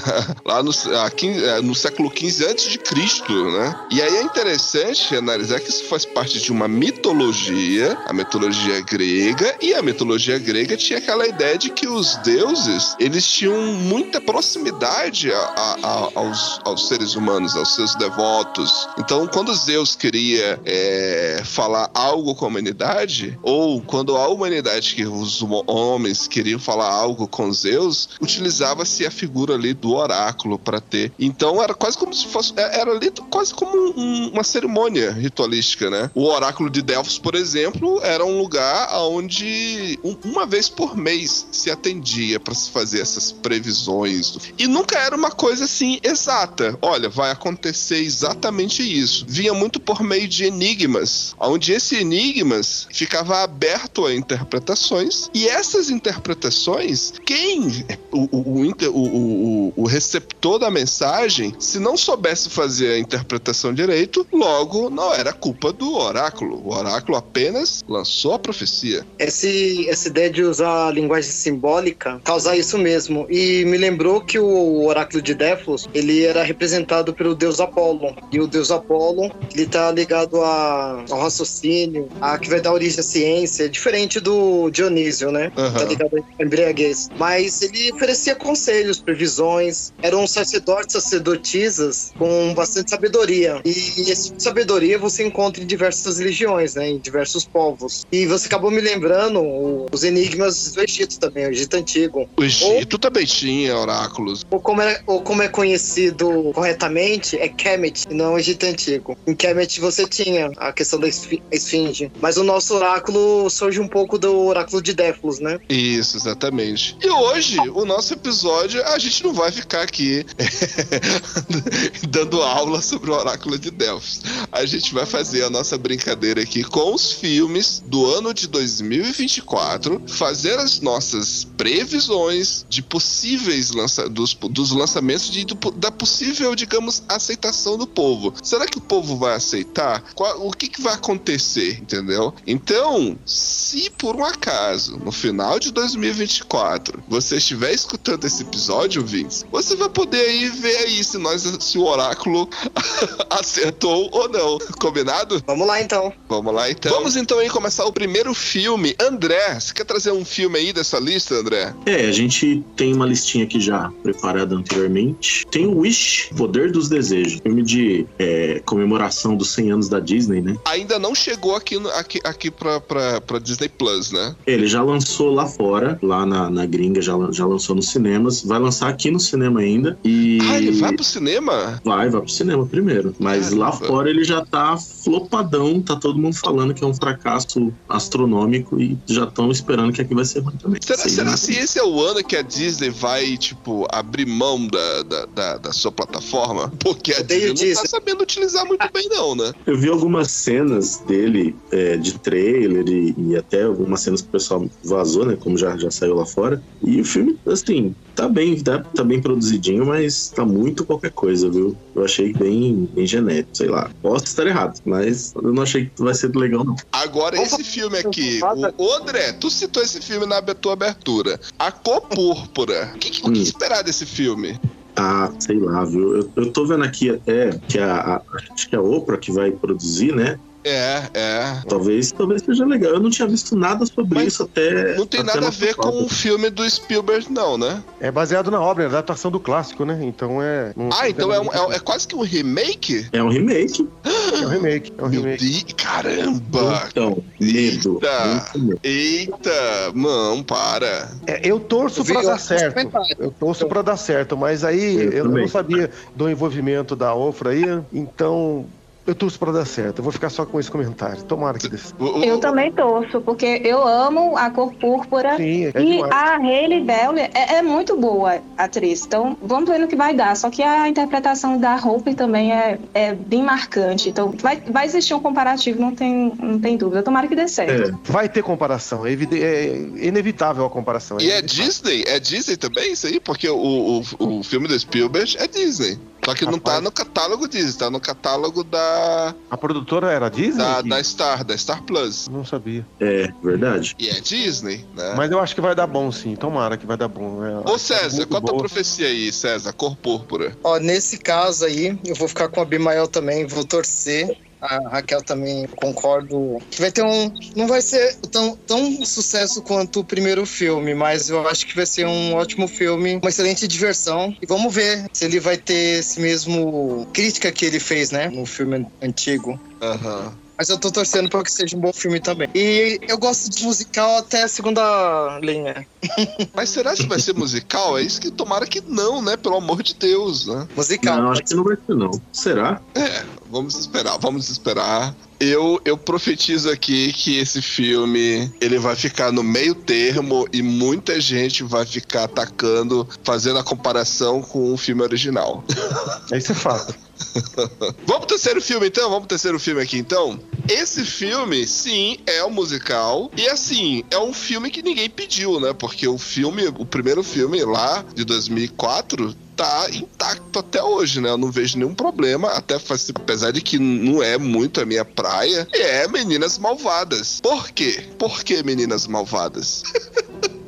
lá 0.44 0.62
no, 0.62 0.72
15 0.72 1.62
no 1.62 1.74
século 1.74 2.12
XV 2.14 2.46
antes 2.50 2.70
de 2.70 2.78
Cristo, 2.78 3.32
né? 3.50 3.74
E 3.90 4.02
aí 4.02 4.16
é 4.16 4.22
interessante 4.22 5.14
analisar 5.16 5.60
que 5.60 5.68
isso 5.68 5.84
faz 5.84 6.04
parte 6.04 6.40
de 6.40 6.52
uma 6.52 6.68
mitologia, 6.68 7.96
a 8.06 8.12
mitologia 8.12 8.80
grega, 8.80 9.56
e 9.60 9.74
a 9.74 9.82
mitologia 9.82 10.38
grega 10.38 10.76
tinha 10.76 10.98
aquela 10.98 11.26
ideia 11.26 11.58
de 11.58 11.70
que 11.70 11.86
os 11.88 12.16
deuses, 12.16 12.94
eles 12.98 13.23
tinham 13.26 13.60
muita 13.74 14.20
proximidade 14.20 15.32
a, 15.32 15.36
a, 15.36 15.76
a, 15.82 16.10
aos, 16.14 16.60
aos, 16.64 16.88
seres 16.88 17.14
humanos, 17.14 17.56
aos 17.56 17.74
seus 17.74 17.94
devotos. 17.94 18.88
Então, 18.98 19.26
quando 19.26 19.54
Zeus 19.54 19.94
queria 19.94 20.60
é, 20.64 21.42
falar 21.44 21.90
algo 21.94 22.34
com 22.34 22.44
a 22.44 22.48
humanidade, 22.48 23.38
ou 23.42 23.80
quando 23.80 24.16
a 24.16 24.28
humanidade, 24.28 24.94
que 24.94 25.06
os 25.06 25.42
homens 25.66 26.26
queriam 26.26 26.58
falar 26.58 26.90
algo 26.90 27.26
com 27.26 27.52
Zeus, 27.52 28.10
utilizava-se 28.20 29.06
a 29.06 29.10
figura 29.10 29.54
ali 29.54 29.74
do 29.74 29.94
oráculo 29.94 30.58
para 30.58 30.80
ter. 30.80 31.12
Então, 31.18 31.62
era 31.62 31.74
quase 31.74 31.96
como 31.96 32.14
se 32.14 32.26
fosse. 32.26 32.52
Era 32.56 32.90
ali 32.90 33.10
quase 33.30 33.54
como 33.54 33.76
um, 33.96 34.30
uma 34.32 34.44
cerimônia 34.44 35.12
ritualística, 35.12 35.90
né? 35.90 36.10
O 36.14 36.26
oráculo 36.26 36.70
de 36.70 36.82
Delfos, 36.82 37.18
por 37.18 37.34
exemplo, 37.34 38.00
era 38.02 38.24
um 38.24 38.38
lugar 38.38 38.88
onde 38.98 39.98
uma 40.24 40.46
vez 40.46 40.68
por 40.68 40.96
mês 40.96 41.46
se 41.50 41.70
atendia 41.70 42.40
para 42.40 42.54
se 42.54 42.70
fazer 42.70 43.00
essas 43.14 43.32
previsões. 43.32 44.36
E 44.58 44.66
nunca 44.66 44.98
era 44.98 45.16
uma 45.16 45.30
coisa 45.30 45.64
assim 45.64 45.98
exata. 46.02 46.76
Olha, 46.82 47.08
vai 47.08 47.30
acontecer 47.30 47.98
exatamente 47.98 48.82
isso. 48.82 49.24
Vinha 49.28 49.54
muito 49.54 49.78
por 49.78 50.02
meio 50.02 50.26
de 50.26 50.44
enigmas, 50.44 51.34
onde 51.38 51.72
esse 51.72 51.96
enigmas 51.96 52.86
ficava 52.92 53.42
aberto 53.42 54.06
a 54.06 54.14
interpretações, 54.14 55.30
e 55.32 55.48
essas 55.48 55.90
interpretações, 55.90 57.12
quem, 57.24 57.84
o, 58.10 58.28
o, 58.36 58.72
o, 58.90 59.72
o 59.76 59.86
receptor 59.86 60.58
da 60.58 60.70
mensagem, 60.70 61.54
se 61.58 61.78
não 61.78 61.96
soubesse 61.96 62.50
fazer 62.50 62.92
a 62.92 62.98
interpretação 62.98 63.72
direito, 63.72 64.26
logo 64.32 64.90
não 64.90 65.12
era 65.12 65.32
culpa 65.32 65.72
do 65.72 65.94
oráculo. 65.94 66.60
O 66.64 66.74
oráculo 66.74 67.16
apenas 67.16 67.84
lançou 67.88 68.34
a 68.34 68.38
profecia. 68.38 69.06
Esse, 69.18 69.88
essa 69.88 70.08
ideia 70.08 70.30
de 70.30 70.42
usar 70.42 70.88
a 70.88 70.90
linguagem 70.90 71.30
simbólica 71.30 72.20
causar 72.24 72.56
isso 72.56 72.78
mesmo 72.78 73.03
mesmo. 73.04 73.26
E 73.30 73.64
me 73.64 73.76
lembrou 73.76 74.20
que 74.20 74.38
o 74.38 74.86
oráculo 74.86 75.22
de 75.22 75.34
Défalos, 75.34 75.88
ele 75.94 76.24
era 76.24 76.42
representado 76.42 77.12
pelo 77.14 77.34
deus 77.34 77.60
Apolo. 77.60 78.14
E 78.32 78.40
o 78.40 78.46
deus 78.46 78.70
Apolo, 78.70 79.30
ele 79.54 79.66
tá 79.66 79.90
ligado 79.90 80.42
a, 80.42 81.04
ao 81.10 81.20
raciocínio, 81.20 82.08
a 82.20 82.38
que 82.38 82.48
vai 82.48 82.60
dar 82.60 82.72
origem 82.72 83.00
à 83.00 83.02
ciência, 83.02 83.68
diferente 83.68 84.20
do 84.20 84.70
Dionísio, 84.70 85.30
né? 85.30 85.52
Aham. 85.56 85.78
Tá 85.78 85.84
ligado 85.84 86.24
à 86.38 86.42
embriaguez. 86.42 87.08
Mas 87.18 87.62
ele 87.62 87.92
oferecia 87.92 88.34
conselhos, 88.34 89.00
previsões. 89.00 89.92
Eram 90.02 90.26
sacerdotes, 90.26 90.92
sacerdotisas 90.92 92.12
com 92.18 92.54
bastante 92.54 92.90
sabedoria. 92.90 93.60
E 93.64 93.70
esse 93.70 94.24
tipo 94.24 94.36
de 94.36 94.42
sabedoria 94.42 94.98
você 94.98 95.24
encontra 95.24 95.62
em 95.62 95.66
diversas 95.66 96.18
religiões, 96.18 96.74
né? 96.74 96.88
Em 96.90 96.98
diversos 96.98 97.44
povos. 97.44 98.06
E 98.10 98.26
você 98.26 98.46
acabou 98.46 98.70
me 98.70 98.80
lembrando 98.80 99.86
os 99.92 100.04
enigmas 100.04 100.72
do 100.72 100.82
Egito 100.82 101.18
também, 101.18 101.46
o 101.46 101.50
Egito 101.50 101.76
Antigo. 101.76 102.28
O 102.36 102.44
Egito 102.44 102.93
também 102.98 103.24
tinha 103.26 103.76
oráculos. 103.76 104.44
Ou 104.50 104.60
como, 104.60 104.80
é, 104.82 105.02
ou 105.06 105.20
como 105.22 105.42
é 105.42 105.48
conhecido 105.48 106.50
corretamente, 106.54 107.36
é 107.38 107.48
Kemet, 107.48 108.04
e 108.10 108.14
não 108.14 108.38
Egito 108.38 108.66
Antigo. 108.66 109.16
Em 109.26 109.34
Kemet 109.34 109.80
você 109.80 110.06
tinha 110.06 110.50
a 110.56 110.72
questão 110.72 110.98
da 111.00 111.08
esfi- 111.08 111.42
esfinge. 111.50 112.10
Mas 112.20 112.36
o 112.36 112.44
nosso 112.44 112.74
oráculo 112.74 113.48
surge 113.50 113.80
um 113.80 113.88
pouco 113.88 114.18
do 114.18 114.46
oráculo 114.46 114.80
de 114.82 114.92
Défalos, 114.94 115.38
né? 115.40 115.58
Isso, 115.68 116.16
exatamente. 116.16 116.96
E 117.02 117.08
hoje, 117.08 117.58
o 117.74 117.84
nosso 117.84 118.12
episódio, 118.14 118.82
a 118.86 118.98
gente 118.98 119.22
não 119.24 119.32
vai 119.32 119.50
ficar 119.50 119.82
aqui 119.82 120.24
dando 122.08 122.42
aula 122.42 122.80
sobre 122.80 123.10
o 123.10 123.14
Oráculo 123.14 123.58
de 123.58 123.70
Delfos. 123.70 124.20
A 124.52 124.64
gente 124.66 124.92
vai 124.94 125.06
fazer 125.06 125.44
a 125.44 125.50
nossa 125.50 125.76
brincadeira 125.78 126.42
aqui 126.42 126.62
com 126.64 126.94
os 126.94 127.12
filmes 127.12 127.82
do 127.86 128.06
ano 128.06 128.32
de 128.34 128.46
2024, 128.48 130.02
fazer 130.08 130.58
as 130.58 130.80
nossas 130.80 131.44
previsões 131.56 132.64
de 132.68 132.82
possíveis 132.84 133.70
lança 133.70 134.08
dos, 134.08 134.34
dos 134.34 134.70
lançamentos 134.72 135.30
de, 135.30 135.44
do- 135.44 135.70
da 135.72 135.90
possível, 135.90 136.54
digamos, 136.54 137.02
aceitação 137.08 137.76
do 137.76 137.86
povo. 137.86 138.32
Será 138.42 138.66
que 138.66 138.78
o 138.78 138.80
povo 138.80 139.16
vai 139.16 139.34
aceitar? 139.34 140.02
Qual- 140.14 140.46
o 140.46 140.50
que, 140.50 140.68
que 140.68 140.80
vai 140.82 140.94
acontecer, 140.94 141.78
entendeu? 141.80 142.34
Então, 142.46 143.18
se 143.24 143.90
por 143.90 144.16
um 144.16 144.24
acaso, 144.24 144.98
no 144.98 145.10
final 145.12 145.58
de 145.58 145.70
2024, 145.72 147.02
você 147.08 147.36
estiver 147.36 147.72
escutando 147.72 148.24
esse 148.24 148.42
episódio, 148.42 149.04
Vince, 149.04 149.44
você 149.50 149.74
vai 149.76 149.88
poder 149.88 150.20
aí 150.20 150.48
ver 150.48 150.76
aí 150.78 151.02
se 151.04 151.18
nós 151.18 151.42
se 151.60 151.78
o 151.78 151.84
oráculo 151.84 152.48
acertou 153.30 154.08
ou 154.12 154.28
não. 154.28 154.58
Combinado? 154.80 155.42
Vamos 155.46 155.66
lá 155.66 155.80
então. 155.80 156.12
Vamos 156.28 156.54
lá 156.54 156.70
então. 156.70 156.92
Vamos 156.92 157.16
então 157.16 157.38
aí 157.38 157.48
começar 157.48 157.84
o 157.84 157.92
primeiro 157.92 158.34
filme. 158.34 158.94
André, 159.00 159.58
você 159.60 159.72
quer 159.72 159.84
trazer 159.84 160.12
um 160.12 160.24
filme 160.24 160.58
aí 160.58 160.72
dessa 160.72 160.98
lista, 160.98 161.34
André? 161.34 161.74
É, 161.86 162.06
a 162.06 162.12
gente 162.12 162.62
tem 162.76 162.92
uma 162.94 163.06
listinha 163.06 163.44
aqui 163.44 163.60
já 163.60 163.90
preparada 164.02 164.54
anteriormente. 164.54 165.46
Tem 165.50 165.66
o 165.66 165.78
Wish, 165.80 166.30
Poder 166.36 166.70
dos 166.72 166.88
Desejos, 166.88 167.40
filme 167.42 167.62
de 167.62 168.06
é, 168.18 168.60
comemoração 168.64 169.36
dos 169.36 169.50
100 169.50 169.72
anos 169.72 169.88
da 169.88 170.00
Disney, 170.00 170.40
né? 170.40 170.56
Ainda 170.66 170.98
não 170.98 171.14
chegou 171.14 171.54
aqui, 171.54 171.76
aqui, 171.96 172.20
aqui 172.24 172.50
pra, 172.50 172.80
pra, 172.80 173.20
pra 173.20 173.38
Disney 173.38 173.68
Plus, 173.68 174.12
né? 174.12 174.34
Ele 174.46 174.66
já 174.66 174.82
lançou 174.82 175.32
lá 175.32 175.46
fora, 175.46 175.98
lá 176.02 176.24
na, 176.26 176.50
na 176.50 176.66
gringa, 176.66 177.00
já, 177.00 177.12
já 177.30 177.46
lançou 177.46 177.74
nos 177.76 177.88
cinemas. 177.90 178.42
Vai 178.44 178.58
lançar 178.58 178.88
aqui 178.88 179.10
no 179.10 179.20
cinema 179.20 179.60
ainda. 179.60 179.98
E 180.04 180.38
Ah, 180.42 180.56
ele 180.58 180.72
vai 180.72 180.92
pro 180.94 181.04
cinema? 181.04 181.80
vai, 181.84 182.08
vai 182.10 182.20
pro 182.20 182.30
cinema 182.30 182.66
primeiro. 182.66 183.14
Mas 183.18 183.50
lá 183.52 183.70
Caramba. 183.70 183.86
fora 183.86 184.10
ele 184.10 184.24
já 184.24 184.44
tá 184.44 184.76
flopadão, 184.76 185.80
tá 185.80 185.96
todo 185.96 186.18
mundo 186.18 186.36
falando 186.36 186.74
que 186.74 186.82
é 186.82 186.86
um 186.86 186.94
fracasso 186.94 187.72
astronômico 187.88 188.80
e 188.80 188.98
já 189.06 189.24
estão 189.24 189.50
esperando 189.50 189.92
que 189.92 190.00
aqui 190.00 190.14
vai 190.14 190.24
ser 190.24 190.40
ruim 190.40 190.56
também. 190.56 190.80
Será, 190.82 190.98
será 191.08 191.30
lá. 191.30 191.36
se 191.36 191.52
esse 191.52 191.78
é 191.78 191.84
o 191.84 192.00
ano 192.00 192.22
que 192.24 192.36
a 192.36 192.42
Disney 192.54 192.90
vai, 192.90 193.36
tipo, 193.36 193.86
abrir 193.90 194.26
mão 194.26 194.66
da, 194.66 195.02
da, 195.02 195.26
da, 195.26 195.58
da 195.58 195.72
sua 195.72 195.92
plataforma? 195.92 196.72
Porque 196.80 197.12
a 197.12 197.22
Disney 197.22 197.72
não 197.74 197.82
tá 197.82 197.88
sabendo 197.88 198.22
utilizar 198.22 198.64
muito 198.66 198.88
bem, 198.92 199.08
não, 199.08 199.34
né? 199.34 199.52
Eu 199.66 199.78
vi 199.78 199.88
algumas 199.88 200.30
cenas 200.30 200.98
dele 201.06 201.54
é, 201.70 201.96
de 201.96 202.18
trailer 202.18 202.86
e, 202.88 203.14
e 203.16 203.36
até 203.36 203.62
algumas 203.62 204.00
cenas 204.00 204.22
que 204.22 204.28
o 204.28 204.32
pessoal 204.32 204.68
vazou, 204.84 205.26
né? 205.26 205.36
Como 205.38 205.56
já, 205.56 205.76
já 205.76 205.90
saiu 205.90 206.14
lá 206.14 206.26
fora. 206.26 206.62
E 206.82 207.00
o 207.00 207.04
filme, 207.04 207.38
assim, 207.46 207.94
tá 208.14 208.28
bem, 208.28 208.62
tá, 208.62 208.82
tá 208.94 209.04
bem 209.04 209.20
produzidinho, 209.20 209.86
mas 209.86 210.28
tá 210.30 210.44
muito 210.44 210.84
qualquer 210.86 211.12
coisa, 211.12 211.50
viu? 211.50 211.76
Eu 211.94 212.04
achei 212.04 212.32
bem, 212.32 212.86
bem 212.92 213.06
genérico, 213.06 213.50
sei 213.56 213.68
lá. 213.68 213.90
Posso 214.02 214.24
estar 214.24 214.46
errado, 214.46 214.74
mas 214.84 215.32
eu 215.34 215.52
não 215.52 215.62
achei 215.62 215.86
que 215.86 216.02
vai 216.02 216.14
ser 216.14 216.34
legal, 216.36 216.64
não. 216.64 216.74
Agora, 216.92 217.36
esse 217.40 217.62
filme 217.64 217.98
aqui, 217.98 218.40
o, 218.78 218.84
o 218.84 218.92
André, 218.94 219.32
tu 219.32 219.50
citou 219.50 219.82
esse 219.82 220.00
filme 220.00 220.26
na 220.26 220.40
tua 220.42 220.72
abertura. 220.72 221.38
A 221.58 221.70
Cor 221.70 222.02
Púrpura. 222.02 222.92
O 222.94 222.98
que, 222.98 223.10
que- 223.10 223.26
o 223.28 223.32
que 223.32 223.40
Hum. 223.40 223.42
esperar 223.42 223.82
desse 223.82 224.06
filme? 224.06 224.58
Ah, 224.96 225.32
sei 225.40 225.58
lá, 225.58 225.84
viu? 225.84 226.16
Eu, 226.16 226.32
eu 226.36 226.52
tô 226.52 226.66
vendo 226.66 226.84
aqui 226.84 227.10
até 227.10 227.50
que 227.68 227.78
a, 227.78 227.94
a- 227.96 228.22
acho 228.52 228.68
que 228.68 228.76
é 228.76 228.78
a 228.78 228.82
Oprah 228.82 229.18
que 229.18 229.32
vai 229.32 229.50
produzir, 229.50 230.14
né? 230.14 230.38
É, 230.64 231.02
é. 231.12 231.62
Talvez, 231.68 232.10
talvez 232.12 232.42
seja 232.42 232.64
legal. 232.64 232.92
Eu 232.94 233.00
não 233.00 233.10
tinha 233.10 233.28
visto 233.28 233.54
nada 233.56 233.84
sobre 233.86 234.14
Mas 234.14 234.28
isso 234.28 234.44
até. 234.44 234.96
Não 234.96 235.06
tem 235.06 235.20
até 235.20 235.34
nada 235.34 235.48
a 235.48 235.50
ver 235.50 235.74
com 235.74 236.04
o 236.04 236.08
filme 236.08 236.48
do 236.50 236.68
Spielberg, 236.68 237.30
não, 237.30 237.58
né? 237.58 237.82
É 238.00 238.10
baseado 238.10 238.50
na 238.50 238.60
obra, 238.60 238.84
é 238.84 238.86
adaptação 238.86 239.30
do 239.30 239.38
clássico, 239.38 239.84
né? 239.84 239.98
Então 240.02 240.42
é. 240.42 240.72
não- 240.76 240.88
Ah, 240.92 241.08
então 241.08 241.32
é, 241.32 241.38
um- 241.40 241.52
é- 241.72 241.76
é 241.76 241.78
quase 241.78 242.08
que 242.08 242.16
um 242.16 242.22
remake? 242.22 243.06
É 243.12 243.22
um 243.22 243.28
remake. 243.28 243.86
É 244.04 244.46
um 244.46 244.48
remake. 244.48 244.92
É 244.96 245.02
um 245.02 245.08
Meu 245.08 245.20
remake. 245.22 245.44
Deus, 245.50 245.64
caramba! 245.76 246.88
Então, 246.90 247.22
medo. 247.38 248.00
Eita. 248.02 248.58
medo. 248.58 248.80
Eita, 248.82 249.92
não, 249.94 250.42
para. 250.42 251.10
É, 251.26 251.40
eu 251.44 251.60
torço 251.60 252.00
Eu 252.00 252.04
vi 252.04 252.12
pra 252.14 252.22
dar 252.22 252.38
certo. 252.38 252.90
Eu 253.18 253.30
torço 253.30 253.66
pra 253.66 253.82
dar 253.82 253.96
certo, 253.96 254.36
mas 254.36 254.64
aí 254.64 254.94
Eu 254.96 255.12
eu, 255.12 255.28
não 255.28 255.46
sabia 255.48 255.90
do 256.14 256.28
envolvimento 256.28 256.96
da 256.96 257.14
Ofra 257.14 257.50
aí, 257.50 257.64
então 257.92 258.66
eu 259.06 259.14
torço 259.14 259.38
pra 259.38 259.52
dar 259.52 259.66
certo. 259.66 259.98
Eu 259.98 260.02
vou 260.04 260.12
ficar 260.12 260.30
só 260.30 260.46
com 260.46 260.58
esse 260.58 260.70
comentário. 260.70 261.22
Tomara 261.24 261.58
que 261.58 261.68
dê 261.68 261.76
Eu 262.24 262.38
também 262.38 262.72
torço, 262.72 263.20
porque 263.20 263.60
eu 263.64 263.86
amo 263.86 264.36
a 264.36 264.50
cor 264.50 264.72
púrpura. 264.74 265.36
Sim, 265.36 265.66
é 265.66 265.72
e 265.80 265.96
demais. 265.96 266.12
a 266.12 266.36
Hailey 266.36 266.80
Bell 266.82 267.16
é, 267.16 267.30
é 267.56 267.62
muito 267.62 267.96
boa 267.96 268.40
atriz. 268.56 269.04
Então, 269.04 269.36
vamos 269.42 269.68
ver 269.68 269.78
no 269.78 269.88
que 269.88 269.96
vai 269.96 270.14
dar. 270.14 270.36
Só 270.36 270.50
que 270.50 270.62
a 270.62 270.88
interpretação 270.88 271.58
da 271.58 271.76
Hope 271.76 272.14
também 272.14 272.52
é, 272.52 272.78
é 272.94 273.14
bem 273.14 273.42
marcante. 273.42 274.08
Então, 274.08 274.32
vai, 274.40 274.60
vai 274.60 274.86
existir 274.86 275.14
um 275.14 275.20
comparativo, 275.20 275.80
não 275.80 275.94
tem, 275.94 276.32
não 276.40 276.58
tem 276.58 276.76
dúvida. 276.76 277.02
Tomara 277.02 277.28
que 277.28 277.36
dê 277.36 277.46
certo. 277.46 277.90
É, 277.90 278.12
Vai 278.12 278.28
ter 278.28 278.42
comparação, 278.42 279.06
é, 279.06 279.12
é 279.12 279.76
inevitável 280.06 280.64
a 280.64 280.70
comparação. 280.70 281.18
E 281.20 281.30
é. 281.30 281.42
Disney? 281.42 282.04
É 282.06 282.18
Disney 282.18 282.56
também 282.56 282.92
isso 282.92 283.06
aí? 283.06 283.20
Porque 283.20 283.48
o, 283.48 284.02
o, 284.18 284.38
o 284.38 284.42
filme 284.42 284.66
do 284.66 284.78
Spielberg 284.78 285.36
é 285.38 285.46
Disney. 285.46 285.98
Só 286.24 286.34
que 286.34 286.44
não 286.46 286.58
tá 286.58 286.72
Rapaz. 286.72 286.84
no 286.84 286.90
catálogo 286.92 287.48
Disney, 287.48 287.78
tá 287.78 287.90
no 287.90 288.00
catálogo 288.00 288.64
da, 288.64 289.34
A 289.50 289.56
produtora 289.56 290.10
era 290.10 290.26
a 290.26 290.28
Disney? 290.28 290.56
da, 290.58 290.80
da 290.82 291.02
Star, 291.02 291.44
da 291.44 291.56
Star 291.56 291.82
Plus. 291.82 292.28
Não 292.28 292.44
sabia. 292.44 292.86
é 293.00 293.28
verdade. 293.42 293.94
E 293.98 294.08
é 294.08 294.20
Disney, 294.20 294.84
né? 294.94 295.14
Mas 295.16 295.30
eu 295.30 295.38
acho 295.40 295.54
que 295.54 295.60
vai 295.60 295.74
dar 295.74 295.86
bom, 295.86 296.10
sim. 296.10 296.34
Tomara 296.36 296.76
que 296.76 296.86
vai 296.86 296.96
dar 296.96 297.08
bom. 297.08 297.44
É, 297.44 297.70
Ô 297.70 297.78
César, 297.78 298.26
qual 298.26 298.42
a 298.42 298.44
tua 298.46 298.56
profecia 298.58 299.06
aí, 299.06 299.32
César? 299.32 299.72
Cor 299.72 299.96
púrpura. 299.96 300.56
Ó, 300.62 300.78
nesse 300.78 301.18
caso 301.18 301.64
aí, 301.64 301.98
eu 302.04 302.14
vou 302.14 302.28
ficar 302.28 302.48
com 302.48 302.60
a 302.60 302.62
Abimael 302.62 303.06
também, 303.08 303.46
vou 303.46 303.64
torcer. 303.64 304.36
A 304.64 304.78
Raquel 304.88 305.22
também 305.22 305.66
concordo 305.76 306.56
que 306.70 306.80
vai 306.80 306.90
ter 306.90 307.04
um. 307.04 307.30
Não 307.54 307.66
vai 307.66 307.82
ser 307.82 308.16
tão, 308.32 308.56
tão 308.66 309.04
sucesso 309.04 309.62
quanto 309.62 310.00
o 310.00 310.04
primeiro 310.04 310.46
filme, 310.46 310.94
mas 310.94 311.28
eu 311.28 311.46
acho 311.46 311.66
que 311.66 311.76
vai 311.76 311.86
ser 311.86 312.06
um 312.06 312.34
ótimo 312.34 312.66
filme, 312.66 313.16
uma 313.16 313.28
excelente 313.28 313.68
diversão. 313.68 314.34
E 314.40 314.46
vamos 314.46 314.74
ver 314.74 315.04
se 315.12 315.26
ele 315.26 315.38
vai 315.38 315.56
ter 315.56 315.98
esse 316.00 316.18
mesmo 316.20 317.06
crítica 317.12 317.52
que 317.52 317.66
ele 317.66 317.78
fez, 317.78 318.10
né? 318.10 318.28
No 318.28 318.46
filme 318.46 318.86
antigo. 319.02 319.58
Aham. 319.82 320.43
Mas 320.56 320.68
eu 320.68 320.78
tô 320.78 320.90
torcendo 320.90 321.28
pra 321.28 321.42
que 321.42 321.50
seja 321.50 321.76
um 321.76 321.80
bom 321.80 321.92
filme 321.92 322.20
também. 322.20 322.48
E 322.54 322.98
eu 323.08 323.18
gosto 323.18 323.50
de 323.50 323.64
musical 323.64 324.18
até 324.18 324.44
a 324.44 324.48
segunda 324.48 325.40
linha. 325.42 325.86
Mas 326.54 326.70
será 326.70 326.94
que 326.94 327.06
vai 327.06 327.18
ser 327.18 327.34
musical? 327.34 327.98
É 327.98 328.02
isso 328.02 328.20
que 328.20 328.30
tomara 328.30 328.66
que 328.66 328.80
não, 328.80 329.20
né? 329.20 329.36
Pelo 329.36 329.56
amor 329.56 329.82
de 329.82 329.94
Deus, 329.94 330.46
né? 330.46 330.68
Musical. 330.76 331.16
Não, 331.16 331.32
acho 331.32 331.42
que 331.42 331.54
não 331.54 331.64
vai 331.64 331.76
ser, 331.76 331.94
não. 331.96 332.10
Será? 332.32 332.80
É, 332.94 333.24
vamos 333.50 333.74
esperar, 333.74 334.16
vamos 334.18 334.48
esperar. 334.48 335.14
Eu, 335.44 335.78
eu 335.84 335.98
profetizo 335.98 336.70
aqui 336.70 337.12
que 337.12 337.38
esse 337.38 337.60
filme 337.60 338.50
ele 338.62 338.78
vai 338.78 338.96
ficar 338.96 339.30
no 339.30 339.42
meio 339.42 339.74
termo 339.74 340.48
e 340.50 340.62
muita 340.62 341.20
gente 341.20 341.62
vai 341.62 341.84
ficar 341.84 342.24
atacando, 342.24 343.06
fazendo 343.22 343.58
a 343.58 343.64
comparação 343.64 344.40
com 344.40 344.72
o 344.72 344.76
filme 344.78 345.02
original. 345.02 345.62
Isso 346.32 346.52
é 346.52 346.54
fato. 346.54 346.94
Vamos 348.06 348.20
pro 348.20 348.26
terceiro 348.26 348.60
filme 348.62 348.86
então? 348.86 349.04
Vamos 349.04 349.20
pro 349.20 349.28
terceiro 349.28 349.58
filme 349.58 349.82
aqui 349.82 349.98
então? 349.98 350.40
Esse 350.68 351.04
filme, 351.04 351.66
sim, 351.66 352.16
é 352.26 352.42
um 352.44 352.50
musical. 352.50 353.30
E 353.36 353.46
assim, 353.46 354.02
é 354.10 354.18
um 354.18 354.32
filme 354.32 354.70
que 354.70 354.82
ninguém 354.82 355.10
pediu, 355.10 355.60
né? 355.60 355.72
Porque 355.72 356.08
o 356.08 356.16
filme, 356.16 356.66
o 356.78 356.86
primeiro 356.86 357.22
filme 357.22 357.62
lá 357.64 358.04
de 358.14 358.24
2004, 358.24 359.34
tá 359.56 359.86
intacto 359.92 360.58
até 360.58 360.82
hoje, 360.82 361.20
né? 361.20 361.30
Eu 361.30 361.38
não 361.38 361.50
vejo 361.50 361.78
nenhum 361.78 361.94
problema, 361.94 362.48
até 362.48 362.78
faz, 362.78 363.10
apesar 363.14 363.52
de 363.52 363.60
que 363.60 363.78
não 363.78 364.22
é 364.22 364.38
muito 364.38 364.80
a 364.80 364.86
minha 364.86 365.04
praia, 365.04 365.66
é 365.72 366.06
Meninas 366.08 366.58
Malvadas. 366.58 367.40
Por 367.40 367.70
quê? 367.70 368.04
Por 368.18 368.42
que 368.42 368.62
Meninas 368.62 369.06
Malvadas? 369.06 369.82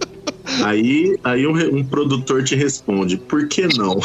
Aí, 0.65 1.19
aí 1.25 1.47
um, 1.47 1.79
um 1.79 1.85
produtor 1.85 2.43
te 2.45 2.55
responde, 2.55 3.17
por 3.17 3.49
que 3.49 3.67
não? 3.77 3.99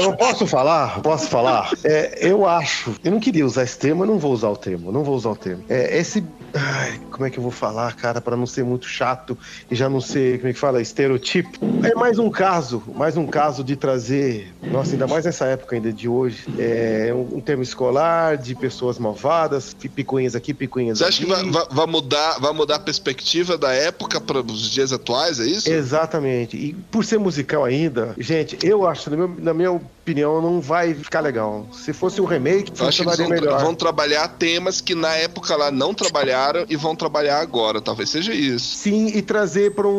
Eu 0.00 0.16
posso 0.16 0.46
falar? 0.46 1.00
Posso 1.02 1.28
falar? 1.28 1.70
É, 1.84 2.18
eu 2.20 2.46
acho. 2.46 2.94
Eu 3.04 3.12
não 3.12 3.20
queria 3.20 3.44
usar 3.44 3.64
esse 3.64 3.78
termo, 3.78 4.02
eu 4.02 4.06
não 4.06 4.18
vou 4.18 4.32
usar 4.32 4.48
o 4.48 4.56
termo. 4.56 4.90
Não 4.90 5.04
vou 5.04 5.14
usar 5.14 5.30
o 5.30 5.36
termo. 5.36 5.64
É, 5.68 5.98
esse. 5.98 6.24
ai, 6.54 7.00
como 7.16 7.26
é 7.26 7.30
que 7.30 7.38
eu 7.38 7.42
vou 7.42 7.50
falar, 7.50 7.94
cara, 7.96 8.20
para 8.20 8.36
não 8.36 8.46
ser 8.46 8.62
muito 8.62 8.86
chato 8.86 9.36
e 9.70 9.74
já 9.74 9.88
não 9.88 10.00
ser, 10.02 10.36
como 10.38 10.50
é 10.50 10.52
que 10.52 10.58
fala, 10.58 10.82
estereotipo? 10.82 11.58
É 11.82 11.94
mais 11.94 12.18
um 12.18 12.28
caso, 12.30 12.82
mais 12.94 13.16
um 13.16 13.26
caso 13.26 13.64
de 13.64 13.74
trazer, 13.74 14.54
nossa, 14.70 14.92
ainda 14.92 15.06
mais 15.06 15.24
nessa 15.24 15.46
época 15.46 15.74
ainda 15.76 15.90
de 15.92 16.06
hoje, 16.08 16.44
é 16.58 17.10
um, 17.14 17.38
um 17.38 17.40
termo 17.40 17.62
escolar 17.62 18.36
de 18.36 18.54
pessoas 18.54 18.98
malvadas, 18.98 19.72
picuinhas 19.74 20.34
aqui, 20.36 20.52
picuinhas 20.52 20.98
Você 20.98 21.04
acha 21.04 21.24
que 21.24 21.32
ali. 21.32 21.50
vai, 21.50 21.62
vai- 21.62 21.66
vai 21.70 21.86
mudar, 21.86 22.38
vai 22.38 22.52
mudar 22.52 22.76
a 22.76 22.80
perspectiva 22.80 23.56
da 23.56 23.72
época 23.72 24.20
para 24.20 24.40
os 24.40 24.70
dias 24.70 24.92
atuais, 24.92 25.40
é 25.40 25.46
isso? 25.46 25.70
Exatamente. 25.70 26.56
E 26.56 26.74
por 26.90 27.02
ser 27.04 27.18
musical 27.18 27.64
ainda, 27.64 28.14
gente, 28.18 28.58
eu 28.62 28.86
acho, 28.86 29.08
na 29.10 29.16
minha, 29.16 29.36
na 29.38 29.54
minha 29.54 29.72
opinião, 29.72 30.42
não 30.42 30.60
vai 30.60 30.92
ficar 30.94 31.20
legal. 31.20 31.66
Se 31.72 31.92
fosse 31.92 32.20
um 32.20 32.24
remake, 32.26 32.72
Eu 32.78 32.86
acho 32.86 33.02
que 33.02 33.08
eles 33.08 33.18
vão, 33.18 33.28
melhor. 33.28 33.60
vão 33.62 33.74
trabalhar 33.74 34.28
temas 34.28 34.80
que 34.80 34.94
na 34.94 35.14
época 35.14 35.56
lá 35.56 35.70
não 35.70 35.94
trabalharam 35.94 36.66
e 36.68 36.76
vão 36.76 36.94
trabalhar 36.94 37.05
agora. 37.40 37.80
Talvez 37.80 38.10
seja 38.10 38.34
isso. 38.34 38.76
Sim, 38.76 39.06
e 39.08 39.22
trazer 39.22 39.74
para 39.74 39.88
um, 39.88 39.92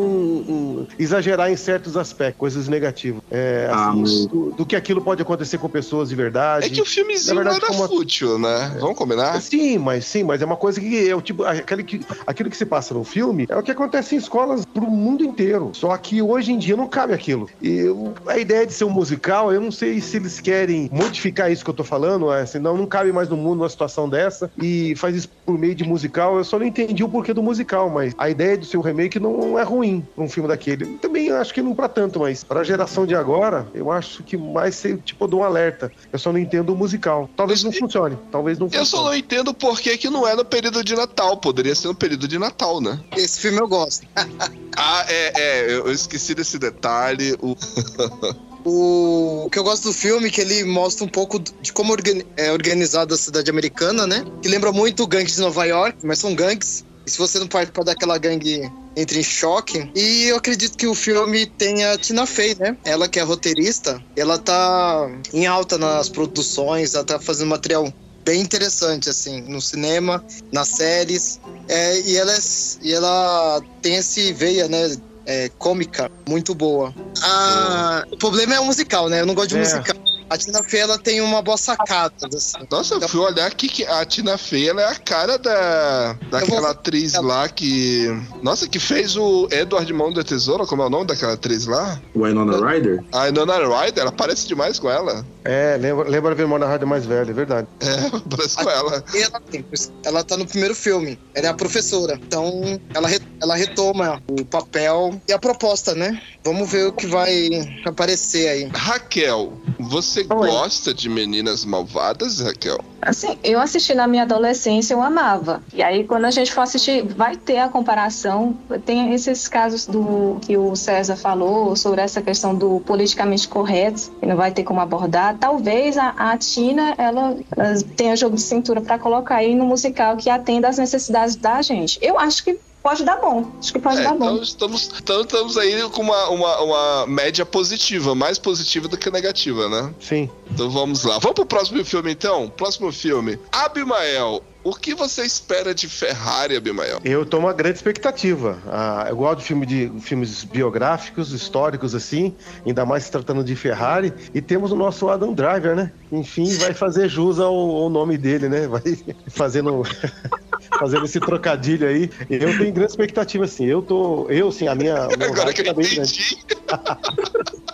um- 0.48 0.88
exagerar 1.00 1.52
em 1.52 1.56
certos 1.56 1.96
aspectos, 1.98 2.38
coisas 2.38 2.68
negativas. 2.68 3.22
É, 3.32 3.70
Ah, 3.72 3.92
assim, 3.92 4.28
do, 4.28 4.52
do 4.52 4.66
que 4.66 4.76
aquilo 4.76 5.02
pode 5.02 5.22
acontecer 5.22 5.58
com 5.58 5.70
pessoas 5.70 6.10
de 6.10 6.16
verdade. 6.16 6.66
É 6.68 6.70
que 6.70 6.82
o 6.82 6.86
filmezinho 6.86 7.36
Na 7.36 7.52
verdade, 7.52 7.66
era 7.74 7.88
fútil, 7.88 8.38
né? 8.40 8.78
Vamos 8.80 8.98
combinar? 8.98 9.42
Sim, 9.42 9.78
mas 9.78 10.06
sim, 10.06 10.24
mas 10.24 10.42
é 10.42 10.46
uma 10.46 10.56
coisa 10.58 10.80
que 10.80 11.08
é 11.10 11.16
o 11.16 11.22
tipo, 11.22 11.44
aquele 11.44 11.84
que, 11.84 12.00
aquilo 12.26 12.50
que 12.50 12.58
se 12.58 12.66
passa 12.66 12.94
no 12.94 13.04
filme 13.04 13.46
é 13.50 13.56
o 13.56 13.64
que 13.64 13.72
acontece 13.72 14.16
em 14.16 14.18
escolas 14.18 14.62
pro 14.74 14.88
mundo 14.90 15.24
inteiro. 15.24 15.72
Só 15.74 15.96
que 15.98 16.22
hoje 16.22 16.52
em 16.52 16.58
dia 16.58 16.76
não 16.76 16.88
cabe 16.88 17.14
aquilo. 17.14 17.48
E 17.62 17.70
eu- 17.80 18.14
a 18.28 18.38
ideia 18.38 18.66
de 18.66 18.74
ser 18.74 18.84
um 18.86 18.90
musical, 18.90 19.52
eu 19.54 19.62
não 19.62 19.72
sei 19.72 20.00
se 20.02 20.18
eles 20.18 20.40
querem 20.40 20.90
modificar 20.92 21.52
isso 21.52 21.64
que 21.64 21.70
eu 21.70 21.74
tô 21.74 21.84
falando, 21.84 22.32
é, 22.32 22.42
assim, 22.42 22.60
não, 22.60 22.78
não 22.78 22.86
cabe 22.86 23.12
mais 23.12 23.30
no 23.30 23.38
mundo 23.38 23.62
uma 23.62 23.70
situação 23.70 24.10
dessa 24.10 24.50
e 24.62 24.94
faz 24.96 25.16
isso 25.16 25.28
por 25.46 25.58
meio 25.58 25.76
de 25.76 25.84
musical. 25.84 26.38
Eu 26.38 26.44
só 26.44 26.60
não 26.60 26.66
entendi 26.66 26.97
o 27.04 27.10
porquê 27.10 27.34
do 27.34 27.42
musical, 27.42 27.90
mas 27.90 28.14
a 28.18 28.30
ideia 28.30 28.58
de 28.58 28.66
ser 28.66 28.78
um 28.78 28.82
remake 28.82 29.20
não 29.20 29.58
é 29.58 29.64
ruim 29.64 30.06
pra 30.16 30.24
um 30.24 30.30
filme 30.30 30.48
daquele. 30.48 30.98
Também 30.98 31.32
acho 31.32 31.54
que 31.54 31.62
não 31.62 31.74
pra 31.74 31.90
tanto, 31.90 32.20
mas 32.20 32.44
pra 32.44 32.64
geração 32.64 33.06
de 33.06 33.16
agora, 33.16 33.68
eu 33.74 33.92
acho 33.92 34.24
que 34.24 34.38
mais 34.38 34.76
ser 34.76 34.98
tipo 35.00 35.24
eu 35.24 35.28
dou 35.28 35.40
um 35.42 35.44
alerta. 35.44 35.92
Eu 36.12 36.20
só 36.20 36.32
não 36.32 36.40
entendo 36.40 36.74
o 36.74 36.76
musical. 36.76 37.30
Talvez 37.36 37.64
não 37.64 37.72
funcione, 37.72 38.18
talvez 38.32 38.60
não 38.60 38.68
Eu 38.68 38.86
só 38.86 38.98
funcione. 38.98 39.06
não 39.06 39.16
entendo 39.16 39.54
por 39.54 39.80
que, 39.80 39.98
que 39.98 40.10
não 40.10 40.28
é 40.28 40.36
no 40.36 40.46
período 40.46 40.84
de 40.84 40.96
Natal. 40.96 41.38
Poderia 41.38 41.74
ser 41.76 41.88
no 41.88 41.96
período 41.96 42.28
de 42.28 42.38
Natal, 42.38 42.80
né? 42.80 43.00
Esse 43.16 43.40
filme 43.42 43.60
eu 43.60 43.68
gosto. 43.68 44.06
Ah, 44.80 45.04
é, 45.10 45.42
é, 45.42 45.74
eu 45.74 45.88
eu 45.88 45.92
esqueci 45.92 46.36
desse 46.36 46.60
detalhe. 46.60 47.34
O... 47.42 47.56
O 48.70 49.50
que 49.50 49.58
eu 49.58 49.64
gosto 49.64 49.84
do 49.84 49.94
filme 49.94 50.28
é 50.28 50.30
que 50.30 50.42
ele 50.42 50.66
mostra 50.66 51.06
um 51.06 51.08
pouco 51.08 51.40
de 51.40 51.72
como 51.72 51.96
é 52.36 52.52
organizada 52.52 53.16
a 53.16 53.18
cidade 53.18 53.50
americana, 53.50 54.06
né? 54.06 54.26
Que 54.42 54.50
lembra 54.50 54.74
muito 54.74 55.08
gangues 55.08 55.36
de 55.36 55.40
Nova 55.42 55.64
York, 55.64 56.00
mas 56.04 56.20
são 56.20 56.36
gangues. 56.36 56.84
E 57.08 57.10
se 57.10 57.18
você 57.18 57.40
não 57.40 57.48
participar 57.48 57.86
daquela 57.86 58.18
gangue, 58.18 58.70
entra 58.98 59.18
em 59.18 59.24
choque. 59.24 59.90
E 59.96 60.26
eu 60.26 60.36
acredito 60.36 60.76
que 60.76 60.86
o 60.86 60.94
filme 60.94 61.46
tem 61.46 61.86
a 61.86 61.98
Tina 61.98 62.26
Fey, 62.26 62.56
né? 62.60 62.76
Ela 62.84 63.08
que 63.08 63.18
é 63.18 63.24
roteirista, 63.24 64.04
ela 64.18 64.38
tá 64.38 65.08
em 65.32 65.48
alta 65.48 65.78
nas 65.78 66.10
produções, 66.10 66.94
ela 66.94 67.06
tá 67.06 67.22
fazendo 67.22 67.48
material 67.48 67.90
bem 68.26 68.42
interessante, 68.42 69.10
assim, 69.10 69.40
no 69.44 69.62
cinema, 69.62 70.22
nas 70.52 70.68
séries. 70.68 71.40
É, 71.70 72.02
e, 72.02 72.18
ela 72.18 72.34
é- 72.34 72.40
e 72.82 72.94
ela 72.94 73.62
tem 73.82 73.96
esse 73.96 74.34
veia, 74.34 74.68
né? 74.68 74.98
É, 75.28 75.50
cômica 75.60 76.10
muito 76.28 76.56
boa. 76.56 76.94
Ah, 77.22 78.04
o 78.12 78.18
problema 78.18 78.56
é 78.56 78.60
o 78.60 78.66
musical, 78.66 79.10
né? 79.10 79.22
Eu 79.22 79.26
não 79.26 79.36
gosto 79.36 79.50
de 79.50 79.58
É. 79.58 79.60
musical. 79.60 79.96
A 80.30 80.38
Tina 80.38 80.62
Fey, 80.62 80.82
ela 80.82 80.98
tem 80.98 81.22
uma 81.22 81.42
boa 81.42 81.56
sacada, 81.56 82.12
assim. 82.36 82.58
Nossa, 82.70 82.96
eu 82.96 83.08
fui 83.08 83.22
olhar 83.22 83.48
aqui 83.48 83.70
que 83.70 83.86
a 83.86 84.04
Tina 84.04 84.38
Fey 84.38 84.68
ela 84.68 84.82
é 84.82 84.86
a 84.92 84.96
cara 84.96 85.38
da, 85.38 86.18
daquela 86.30 86.60
vou- 86.64 86.70
atriz 86.70 87.14
lá 87.14 87.48
que. 87.48 88.08
Nossa, 88.44 88.68
que 88.68 88.78
fez 88.78 89.16
o 89.16 89.48
Edward 89.50 89.92
Mão 89.94 90.12
da 90.12 90.26
Tesoura, 90.26 90.66
como 90.66 90.82
é 90.82 90.86
o 90.88 90.90
nome 90.90 91.06
daquela 91.08 91.32
atriz 91.32 91.66
lá? 91.66 91.98
Winona 92.14 92.58
Ryder? 92.58 93.06
A 93.14 93.32
Nona 93.32 93.56
Ryder, 93.58 94.02
ela 94.04 94.12
parece 94.12 94.46
demais 94.50 94.78
com 94.80 94.90
ela. 94.90 95.26
É, 95.46 95.78
lembra, 95.80 96.10
lembra 96.10 96.32
a 96.34 96.36
Vermona 96.36 96.66
Harder 96.66 96.86
mais 96.90 97.06
velha, 97.06 97.32
é 97.32 97.34
verdade. 97.34 97.68
É, 97.80 98.10
parece 98.36 98.58
com 98.58 98.70
ela. 98.70 99.02
E 99.14 99.22
ela, 99.22 99.40
tem- 99.40 99.66
ela 100.04 100.24
tá 100.26 100.36
no 100.36 100.46
primeiro 100.46 100.76
filme. 100.76 101.18
Ela 101.34 101.48
é 101.48 101.50
a 101.52 101.54
professora. 101.54 102.20
Então, 102.22 102.62
ela, 102.94 103.08
re- 103.08 103.22
ela 103.42 103.56
retoma 103.56 104.22
o 104.28 104.46
papel 104.46 105.20
e 105.28 105.34
a 105.34 105.40
proposta, 105.40 105.94
né? 105.94 106.22
Vamos 106.44 106.72
ver 106.72 106.88
o 106.88 106.94
que 106.94 107.06
vai 107.06 107.50
aparecer 107.86 108.48
aí. 108.48 108.70
Raquel, 108.74 109.54
você 109.80 110.22
Oi. 110.22 110.26
gosta 110.50 110.94
de 110.94 111.10
meninas 111.10 111.66
malvadas, 111.66 112.40
Raquel? 112.40 112.80
Assim, 113.02 113.38
eu 113.44 113.60
assisti 113.60 113.94
na 113.94 114.08
minha 114.08 114.24
adolescência, 114.24 114.94
eu 114.94 115.02
amava. 115.02 115.62
E 115.74 115.84
aí, 115.84 116.04
quando 116.04 116.26
a 116.26 116.32
gente 116.32 116.52
for 116.52 116.62
assistir, 116.62 117.04
vai 117.04 117.36
ter 117.36 117.60
a 117.60 117.70
comparação. 117.70 118.58
Tem 118.86 119.14
esses 119.14 119.48
casos 119.48 119.86
do 119.86 120.40
que 120.42 120.58
o 120.58 120.76
César 120.76 121.16
falou 121.16 121.76
sobre 121.76 122.02
essa 122.02 122.22
questão 122.22 122.56
do 122.56 122.80
politicamente 122.82 123.48
correto, 123.48 124.12
que 124.20 124.26
não 124.26 124.36
vai 124.36 124.52
ter 124.52 124.64
como 124.64 124.80
abordar. 124.80 125.38
Talvez 125.38 125.98
a, 125.98 126.10
a 126.10 126.38
Tina 126.38 126.96
ela, 126.98 127.38
ela 127.56 127.82
tenha 127.96 128.16
jogo 128.16 128.36
de 128.36 128.42
cintura 128.42 128.82
para 128.82 128.98
colocar 128.98 129.36
aí 129.36 129.54
no 129.54 129.66
musical 129.66 130.18
que 130.18 130.30
atenda 130.30 130.68
às 130.68 130.78
necessidades 130.78 131.36
da 131.36 131.62
gente. 131.62 132.00
Eu 132.02 132.18
acho 132.18 132.44
que 132.44 132.60
pode 132.88 133.04
dar 133.04 133.18
bom. 133.18 133.52
Acho 133.60 133.74
que 133.74 133.80
pode 133.80 134.00
É, 134.00 134.04
dar 134.04 134.16
então 134.16 134.38
bom. 134.38 134.42
estamos, 134.42 134.90
então 135.02 135.22
estamos 135.22 135.58
aí 135.58 135.82
com 135.90 136.02
uma, 136.04 136.30
uma, 136.30 136.62
uma 136.62 137.06
média 137.08 137.46
positiva, 137.46 138.16
mais 138.16 138.40
positiva 138.40 138.88
do 138.88 138.98
que 138.98 139.12
negativa, 139.12 139.68
né? 139.68 139.94
Sim. 140.00 140.30
Então 140.50 140.70
vamos 140.70 141.04
lá. 141.04 141.20
Vamos 141.20 141.36
pro 141.36 141.46
próximo 141.46 141.84
filme, 141.84 142.12
então? 142.14 142.48
Próximo 142.56 142.90
filme. 142.94 143.38
Abimael, 143.52 144.42
o 144.68 144.76
que 144.76 144.94
você 144.94 145.24
espera 145.24 145.74
de 145.74 145.88
Ferrari, 145.88 146.58
Abimael? 146.58 147.00
Eu 147.06 147.26
tô 147.26 147.38
uma 147.38 147.54
grande 147.54 147.78
expectativa. 147.78 148.62
Ah, 148.68 149.06
eu 149.08 149.16
gosto 149.16 149.40
de, 149.40 149.46
filme 149.46 149.66
de 149.66 149.92
filmes 150.02 150.44
biográficos, 150.44 151.32
históricos, 151.32 151.96
assim, 151.96 152.36
ainda 152.66 152.86
mais 152.86 153.06
se 153.06 153.12
tratando 153.12 153.46
de 153.46 153.56
Ferrari. 153.56 154.14
E 154.34 154.42
temos 154.42 154.74
o 154.74 154.76
nosso 154.76 155.08
Adam 155.08 155.34
Driver, 155.34 155.74
né? 155.74 155.94
Enfim, 156.12 156.54
vai 156.58 156.74
fazer 156.74 157.08
jus 157.08 157.40
ao, 157.40 157.56
ao 157.56 157.90
nome 157.90 158.18
dele, 158.18 158.50
né? 158.50 158.68
Vai 158.68 158.82
fazendo, 159.30 159.84
fazendo 160.78 161.06
esse 161.06 161.22
trocadilho 161.22 161.88
aí. 161.88 162.10
Eu 162.30 162.58
tenho 162.58 162.74
grande 162.74 162.92
expectativa, 162.92 163.46
assim. 163.46 163.66
Eu 163.66 163.82
tô. 163.82 164.28
Eu, 164.30 164.52
sim, 164.52 164.68
a 164.68 164.76
minha. 164.76 164.96
Agora 165.04 165.54
que 165.54 165.62
eu 165.62 165.74
tá 165.74 165.82
entendi. 165.82 166.38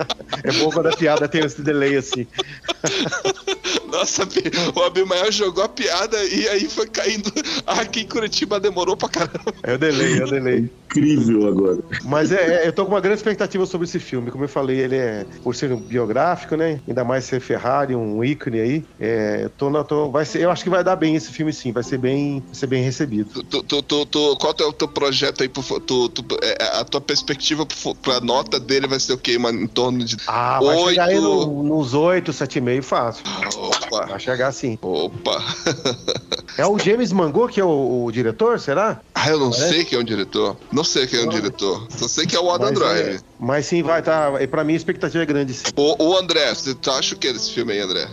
É 0.44 0.52
bom 0.52 0.70
quando 0.70 0.86
a 0.88 0.96
piada 0.96 1.28
tem 1.28 1.44
esse 1.44 1.60
delay, 1.62 1.96
assim. 1.96 2.26
Nossa, 3.90 4.22
o 4.74 4.82
Abimael 4.82 5.30
jogou 5.32 5.64
a 5.64 5.68
piada 5.68 6.22
e 6.24 6.48
aí 6.48 6.68
foi 6.68 6.86
caindo. 6.88 7.30
Aqui 7.66 8.00
em 8.00 8.06
Curitiba 8.06 8.60
demorou 8.60 8.96
pra 8.96 9.08
caramba. 9.08 9.52
É 9.62 9.74
o 9.74 9.78
delay, 9.78 10.18
é 10.18 10.24
o 10.24 10.30
delay. 10.30 10.70
Incrível 10.90 11.48
agora. 11.48 11.78
Mas 12.04 12.32
é, 12.32 12.64
é, 12.64 12.68
eu 12.68 12.72
tô 12.72 12.84
com 12.84 12.92
uma 12.92 13.00
grande 13.00 13.18
expectativa 13.18 13.64
sobre 13.66 13.86
esse 13.86 13.98
filme. 13.98 14.30
Como 14.30 14.44
eu 14.44 14.48
falei, 14.48 14.78
ele 14.78 14.96
é, 14.96 15.26
por 15.42 15.54
ser 15.54 15.72
um 15.72 15.80
biográfico, 15.80 16.56
né? 16.56 16.80
Ainda 16.86 17.04
mais 17.04 17.24
ser 17.24 17.40
Ferrari, 17.40 17.94
um 17.94 18.22
ícone 18.24 18.60
aí. 18.60 18.84
É, 18.98 19.40
eu 19.44 19.50
tô, 19.50 19.70
na- 19.70 19.84
tô- 19.84 20.10
vai 20.10 20.24
ser, 20.24 20.40
eu 20.42 20.50
acho 20.50 20.62
que 20.64 20.70
vai 20.70 20.82
dar 20.82 20.96
bem 20.96 21.14
esse 21.16 21.30
filme, 21.32 21.52
sim. 21.52 21.72
Vai 21.72 21.82
ser 21.82 21.98
bem, 21.98 22.40
vai 22.46 22.54
ser 22.54 22.66
bem 22.66 22.82
recebido. 22.82 23.42
Tu, 23.44 23.62
tu, 23.64 23.82
tu, 23.82 24.06
tu- 24.06 24.36
qual 24.36 24.54
é 24.58 24.64
o 24.64 24.72
teu 24.72 24.88
projeto 24.88 25.42
aí? 25.42 25.48
Pro, 25.48 25.62
tu, 25.80 26.08
tu- 26.08 26.38
é, 26.42 26.78
a 26.80 26.84
tua 26.84 27.00
perspectiva 27.00 27.66
pra 28.02 28.20
nota 28.20 28.58
dele 28.58 28.86
vai 28.86 28.98
ser 29.00 29.12
o 29.12 29.18
quê? 29.18 29.36
Uma, 29.36 29.50
em 29.50 29.66
torno 29.66 29.89
de. 29.98 30.16
Ah, 30.26 30.58
vai 30.62 30.76
Oito. 30.76 30.88
chegar 30.90 31.04
aí 31.08 31.20
no- 31.20 31.62
nos 31.62 31.94
8, 31.94 32.32
7,5 32.32 32.82
fácil. 32.82 33.24
Opa! 33.56 34.06
Vai 34.06 34.20
chegar 34.20 34.52
sim. 34.52 34.78
Opa! 34.82 35.42
É 36.58 36.66
o 36.66 36.78
James 36.78 37.12
Mango 37.12 37.48
que 37.48 37.60
é 37.60 37.64
o, 37.64 38.04
o 38.04 38.12
diretor, 38.12 38.58
será? 38.60 39.00
Ah, 39.14 39.28
eu 39.30 39.38
não 39.38 39.50
Parece- 39.50 39.68
sei 39.70 39.84
quem 39.84 39.98
é 39.98 40.00
o 40.00 40.04
diretor. 40.04 40.56
Não 40.72 40.84
sei 40.84 41.06
quem 41.06 41.20
é 41.20 41.22
o 41.24 41.28
diretor. 41.28 41.86
Só 41.90 42.08
sei 42.08 42.26
que 42.26 42.36
é 42.36 42.40
o 42.40 42.50
Adam 42.50 42.72
Drive. 42.72 43.16
é, 43.16 43.20
mas 43.38 43.66
sim, 43.66 43.82
vai 43.82 44.02
tá. 44.02 44.32
e 44.40 44.46
Pra 44.46 44.64
mim 44.64 44.72
a 44.72 44.76
expectativa 44.76 45.22
é 45.22 45.26
grande, 45.26 45.54
sim. 45.54 45.64
O, 45.76 46.16
André, 46.16 46.54
você 46.54 46.74
tu 46.74 46.90
acha 46.90 47.14
o 47.14 47.18
que 47.18 47.32
desse 47.32 47.50
filme 47.52 47.72
aí, 47.72 47.80
André? 47.80 48.08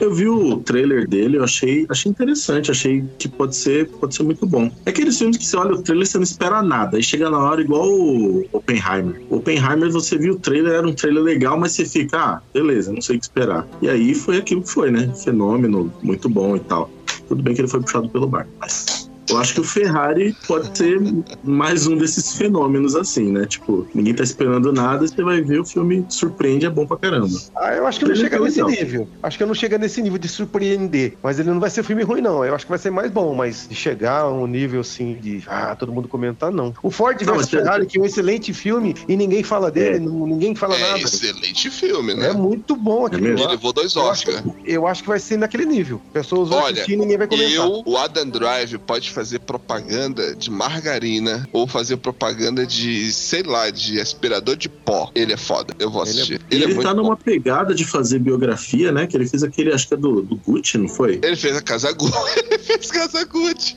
Eu 0.00 0.14
vi 0.14 0.26
o 0.26 0.56
trailer 0.60 1.06
dele, 1.06 1.36
eu 1.36 1.44
achei, 1.44 1.86
achei 1.90 2.10
interessante, 2.10 2.70
achei 2.70 3.04
que 3.18 3.28
pode 3.28 3.54
ser, 3.54 3.86
pode 3.90 4.14
ser 4.14 4.22
muito 4.22 4.46
bom. 4.46 4.70
É 4.86 4.90
aqueles 4.90 5.18
filmes 5.18 5.36
que 5.36 5.44
você 5.44 5.56
olha 5.58 5.74
o 5.74 5.82
trailer 5.82 6.06
e 6.06 6.06
você 6.06 6.16
não 6.16 6.24
espera 6.24 6.62
nada, 6.62 6.96
aí 6.96 7.02
chega 7.02 7.28
na 7.28 7.38
hora 7.38 7.60
igual 7.60 7.86
o 7.86 8.46
Oppenheimer. 8.50 9.20
O 9.28 9.36
Oppenheimer, 9.36 9.90
você 9.90 10.16
viu 10.16 10.34
o 10.34 10.38
trailer, 10.38 10.72
era 10.72 10.88
um 10.88 10.94
trailer 10.94 11.22
legal, 11.22 11.58
mas 11.58 11.72
você 11.72 11.84
fica, 11.84 12.18
ah, 12.18 12.42
beleza, 12.54 12.90
não 12.92 13.02
sei 13.02 13.16
o 13.16 13.18
que 13.18 13.26
esperar. 13.26 13.68
E 13.82 13.90
aí 13.90 14.14
foi 14.14 14.38
aquilo 14.38 14.62
que 14.62 14.70
foi, 14.70 14.90
né? 14.90 15.12
Fenômeno, 15.22 15.92
muito 16.02 16.30
bom 16.30 16.56
e 16.56 16.60
tal. 16.60 16.90
Tudo 17.28 17.42
bem 17.42 17.54
que 17.54 17.60
ele 17.60 17.68
foi 17.68 17.80
puxado 17.80 18.08
pelo 18.08 18.26
bar, 18.26 18.48
mas 18.58 19.09
Eu 19.30 19.38
acho 19.38 19.54
que 19.54 19.60
o 19.60 19.64
Ferrari 19.64 20.36
pode 20.46 20.76
ser 20.76 21.00
mais 21.42 21.86
um 21.86 21.96
desses 21.96 22.32
fenômenos 22.36 22.94
assim, 22.96 23.30
né? 23.32 23.46
Tipo, 23.46 23.86
ninguém 23.94 24.14
tá 24.14 24.22
esperando 24.22 24.72
nada, 24.72 25.06
você 25.06 25.22
vai 25.22 25.40
ver 25.42 25.60
o 25.60 25.64
filme 25.64 26.04
surpreende, 26.08 26.66
é 26.66 26.70
bom 26.70 26.86
pra 26.86 26.96
caramba. 26.98 27.36
Ah, 27.56 27.74
eu 27.74 27.86
acho 27.86 27.98
que 27.98 28.04
não 28.04 28.12
Ele 28.12 28.20
chega 28.20 28.38
nesse 28.40 28.62
legal. 28.62 28.70
nível. 28.84 29.08
Acho 29.22 29.38
que 29.38 29.44
não 29.44 29.54
chega 29.54 29.78
nesse 29.78 30.02
nível 30.02 30.18
de 30.18 30.28
surpreender. 30.28 31.14
Mas 31.22 31.38
ele 31.38 31.50
não 31.50 31.60
vai 31.60 31.70
ser 31.70 31.82
filme 31.82 32.02
ruim, 32.02 32.20
não. 32.20 32.44
Eu 32.44 32.54
acho 32.54 32.64
que 32.64 32.70
vai 32.70 32.78
ser 32.78 32.90
mais 32.90 33.10
bom, 33.10 33.34
mas 33.34 33.66
de 33.68 33.74
chegar 33.74 34.20
a 34.22 34.32
um 34.32 34.46
nível 34.46 34.80
assim 34.80 35.14
de 35.20 35.42
ah, 35.46 35.74
todo 35.76 35.92
mundo 35.92 36.08
comentar, 36.08 36.50
não. 36.50 36.74
O 36.82 36.90
Ford 36.90 37.20
Não, 37.22 37.34
vs 37.36 37.46
é- 37.46 37.50
Ferrari, 37.58 37.86
que 37.86 37.98
é 37.98 38.00
um 38.00 38.04
excelente 38.04 38.52
filme 38.52 38.94
e 39.08 39.16
ninguém 39.16 39.42
fala 39.42 39.70
dele, 39.70 39.96
É. 39.96 39.98
ninguém 39.98 40.54
fala 40.54 40.74
É 40.76 40.80
nada. 40.80 40.98
excelente 41.00 41.70
filme, 41.70 42.14
né? 42.14 42.28
É 42.30 42.32
muito 42.32 42.74
bom 42.76 43.06
aquele 43.06 43.22
mesmo? 43.22 43.38
Ele 43.40 43.48
levou 43.48 43.72
dois 43.72 43.94
Eu 43.94 44.02
Oscars. 44.02 44.42
eu 44.64 44.86
acho 44.86 45.02
que 45.02 45.08
vai 45.08 45.18
ser 45.20 45.36
naquele 45.36 45.64
nível. 45.64 46.00
Pessoas 46.12 46.48
vão 46.48 46.58
Olha, 46.58 46.72
assistir 46.74 46.92
e 46.92 46.96
ninguém 46.96 47.18
vai 47.18 47.26
comentar. 47.26 47.52
Eu, 47.52 47.82
o 47.84 47.96
Adam 47.96 48.28
Drive 48.28 48.78
pode 48.78 49.10
fazer 49.20 49.38
propaganda 49.40 50.34
de 50.34 50.50
margarina 50.50 51.46
ou 51.52 51.66
fazer 51.66 51.98
propaganda 51.98 52.66
de, 52.66 53.12
sei 53.12 53.42
lá, 53.42 53.68
de 53.68 54.00
aspirador 54.00 54.56
de 54.56 54.66
pó. 54.70 55.10
Ele 55.14 55.34
é 55.34 55.36
foda. 55.36 55.74
Eu 55.78 55.90
vou 55.90 56.02
Ele 56.02 56.10
é- 56.10 56.14
assistir. 56.14 56.40
E 56.50 56.54
Ele, 56.54 56.64
ele, 56.64 56.72
é 56.78 56.82
tá 56.82 56.94
bom. 56.94 57.02
numa 57.02 57.16
pegada 57.18 57.74
de 57.74 57.84
fazer 57.84 58.18
biografia, 58.18 58.90
né? 58.90 59.06
Que 59.06 59.16
ele 59.18 59.28
fez 59.28 59.42
aquele, 59.42 59.72
acho 59.74 59.86
que 59.88 59.92
é 59.92 59.96
do, 59.98 60.22
do 60.22 60.36
Gucci, 60.36 60.78
não 60.78 60.88
foi? 60.88 61.20
Ele 61.22 61.36
fez 61.36 61.54
a 61.54 61.60
Casa 61.60 61.92
Gucci. 61.92 62.16
Ele 62.50 62.58
fez 62.58 62.90
Casa 62.90 63.22
Gucci. 63.26 63.76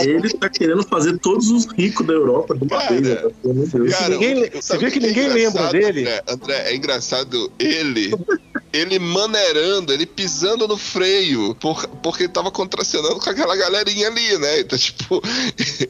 Ele 0.00 0.30
tá 0.30 0.48
querendo 0.48 0.82
fazer 0.84 1.18
todos 1.18 1.50
os 1.50 1.66
ricos 1.66 2.06
da 2.06 2.14
Europa 2.14 2.56
de 2.56 2.64
uma 2.64 2.78
Cara, 2.80 2.88
vez. 2.88 3.02
Né? 3.02 3.30
Deus. 3.44 3.90
Cara, 3.94 4.08
ninguém 4.14 4.50
você 4.50 4.78
viu 4.78 4.88
o 4.88 4.92
que 4.92 4.98
é 4.98 5.02
ninguém 5.02 5.28
lembra 5.28 5.40
engraçado, 5.66 5.72
dele? 5.72 6.00
André? 6.00 6.22
André, 6.26 6.62
é 6.70 6.74
engraçado 6.76 7.52
ele. 7.58 8.14
Ele 8.72 8.98
maneirando, 9.00 9.92
ele 9.92 10.06
pisando 10.06 10.66
no 10.68 10.76
freio, 10.76 11.56
por- 11.56 11.88
porque 12.02 12.22
ele 12.24 12.32
tava 12.32 12.52
contracenando 12.52 13.16
com 13.18 13.28
aquela 13.28 13.56
galerinha 13.56 14.06
ali, 14.06 14.38
né? 14.38 14.59
Então, 14.60 14.78
tipo, 14.78 15.20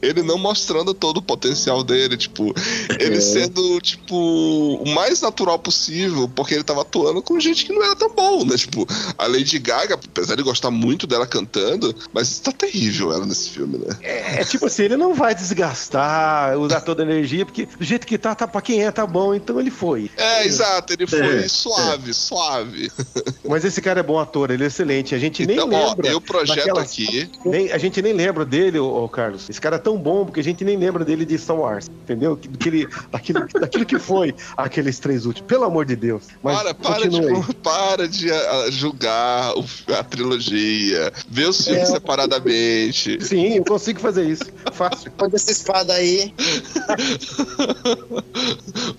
ele 0.02 0.22
não 0.22 0.38
mostrando 0.38 0.94
todo 0.94 1.18
o 1.18 1.22
potencial 1.22 1.82
dele, 1.82 2.16
tipo, 2.16 2.54
ele 2.98 3.16
É. 3.16 3.20
sendo, 3.20 3.80
tipo, 3.80 4.14
o 4.16 4.88
mais 4.94 5.20
natural 5.20 5.58
possível, 5.58 6.28
porque 6.34 6.54
ele 6.54 6.64
tava 6.64 6.82
atuando 6.82 7.22
com 7.22 7.38
gente 7.40 7.64
que 7.66 7.72
não 7.72 7.82
era 7.84 7.96
tão 7.96 8.10
bom, 8.14 8.44
né? 8.44 8.56
Tipo, 8.56 8.86
a 9.18 9.26
Lady 9.26 9.58
Gaga, 9.58 9.94
apesar 9.94 10.36
de 10.36 10.42
gostar 10.42 10.70
muito 10.70 11.06
dela 11.06 11.26
cantando, 11.26 11.94
mas 12.12 12.38
tá 12.38 12.52
terrível 12.52 13.12
ela 13.12 13.26
nesse 13.26 13.50
filme, 13.50 13.78
né? 13.78 13.96
É 14.02 14.44
tipo 14.44 14.66
assim, 14.66 14.84
ele 14.84 14.96
não 14.96 15.14
vai 15.14 15.34
desgastar, 15.34 16.58
usar 16.58 16.80
toda 16.80 17.02
a 17.02 17.06
energia, 17.06 17.44
porque 17.44 17.66
do 17.66 17.84
jeito 17.84 18.06
que 18.06 18.18
tá, 18.18 18.34
tá 18.34 18.46
pra 18.46 18.60
quem 18.60 18.82
é, 18.84 18.90
tá 18.90 19.06
bom, 19.06 19.34
então 19.34 19.58
ele 19.60 19.70
foi. 19.70 20.10
É, 20.16 20.44
exato, 20.46 20.92
ele 20.92 21.06
foi 21.06 21.20
É, 21.44 21.48
suave, 21.48 22.12
suave. 22.14 22.90
Mas 23.48 23.64
esse 23.64 23.80
cara 23.80 24.00
é 24.00 24.02
bom 24.02 24.18
ator, 24.18 24.50
ele 24.50 24.64
é 24.64 24.66
excelente. 24.66 25.14
A 25.14 25.18
gente 25.18 25.42
Então, 25.42 25.66
nem 25.66 25.78
ó, 25.78 25.88
lembra. 25.90 26.08
eu 26.08 26.20
projeto 26.20 26.56
daquela- 26.58 26.82
aqui. 26.82 27.30
nem- 27.44 27.72
a 27.72 27.78
gente 27.78 28.00
nem 28.02 28.12
lembra 28.12 28.44
dele, 28.44 28.59
ô, 28.78 29.04
ô, 29.04 29.08
Carlos. 29.08 29.48
Esse 29.48 29.60
cara 29.60 29.76
é 29.76 29.78
tão 29.78 29.96
bom 29.96 30.24
porque 30.24 30.40
a 30.40 30.44
gente 30.44 30.64
nem 30.64 30.76
lembra 30.76 31.04
dele 31.04 31.24
de 31.24 31.36
Star 31.38 31.56
Wars, 31.56 31.88
entendeu? 32.02 32.36
Que- 32.36 32.48
Daquele, 32.48 32.88
daquilo, 33.10 33.46
daquilo 33.60 33.86
que 33.86 33.98
foi 33.98 34.34
aqueles 34.56 34.98
três 34.98 35.24
últimos. 35.24 35.48
Pelo 35.48 35.64
amor 35.64 35.84
de 35.86 35.96
Deus. 35.96 36.24
Mas 36.42 36.56
Para, 36.58 36.74
para 36.74 37.08
de, 37.08 37.20
para 37.62 38.08
de 38.08 38.30
ah, 38.30 38.66
julgar 38.70 39.54
o- 39.56 39.64
a 39.98 40.04
trilogia. 40.04 41.12
Vê 41.28 41.44
os 41.46 41.64
filmes 41.64 41.84
É. 41.84 41.86
separadamente. 41.86 43.18
Sim, 43.24 43.54
eu 43.56 43.64
consigo 43.64 43.98
fazer 44.00 44.24
isso. 44.26 44.44
Fácil. 44.72 45.10
Pode 45.16 45.34
essa 45.36 45.50
espada 45.50 45.94
aí. 45.94 46.34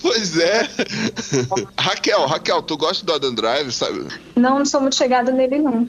Pois 0.02 0.38
é. 0.38 0.68
Raquel, 1.78 2.26
Raquel, 2.26 2.62
tu 2.62 2.78
gosta 2.78 3.06
do 3.06 3.14
Adam 3.14 3.34
Drive, 3.36 3.72
sabe? 3.72 4.06
Não, 4.36 4.60
não 4.60 4.66
sou 4.66 4.82
muito 4.82 4.96
chegada 4.96 5.32
nele, 5.32 5.60
não. 5.60 5.88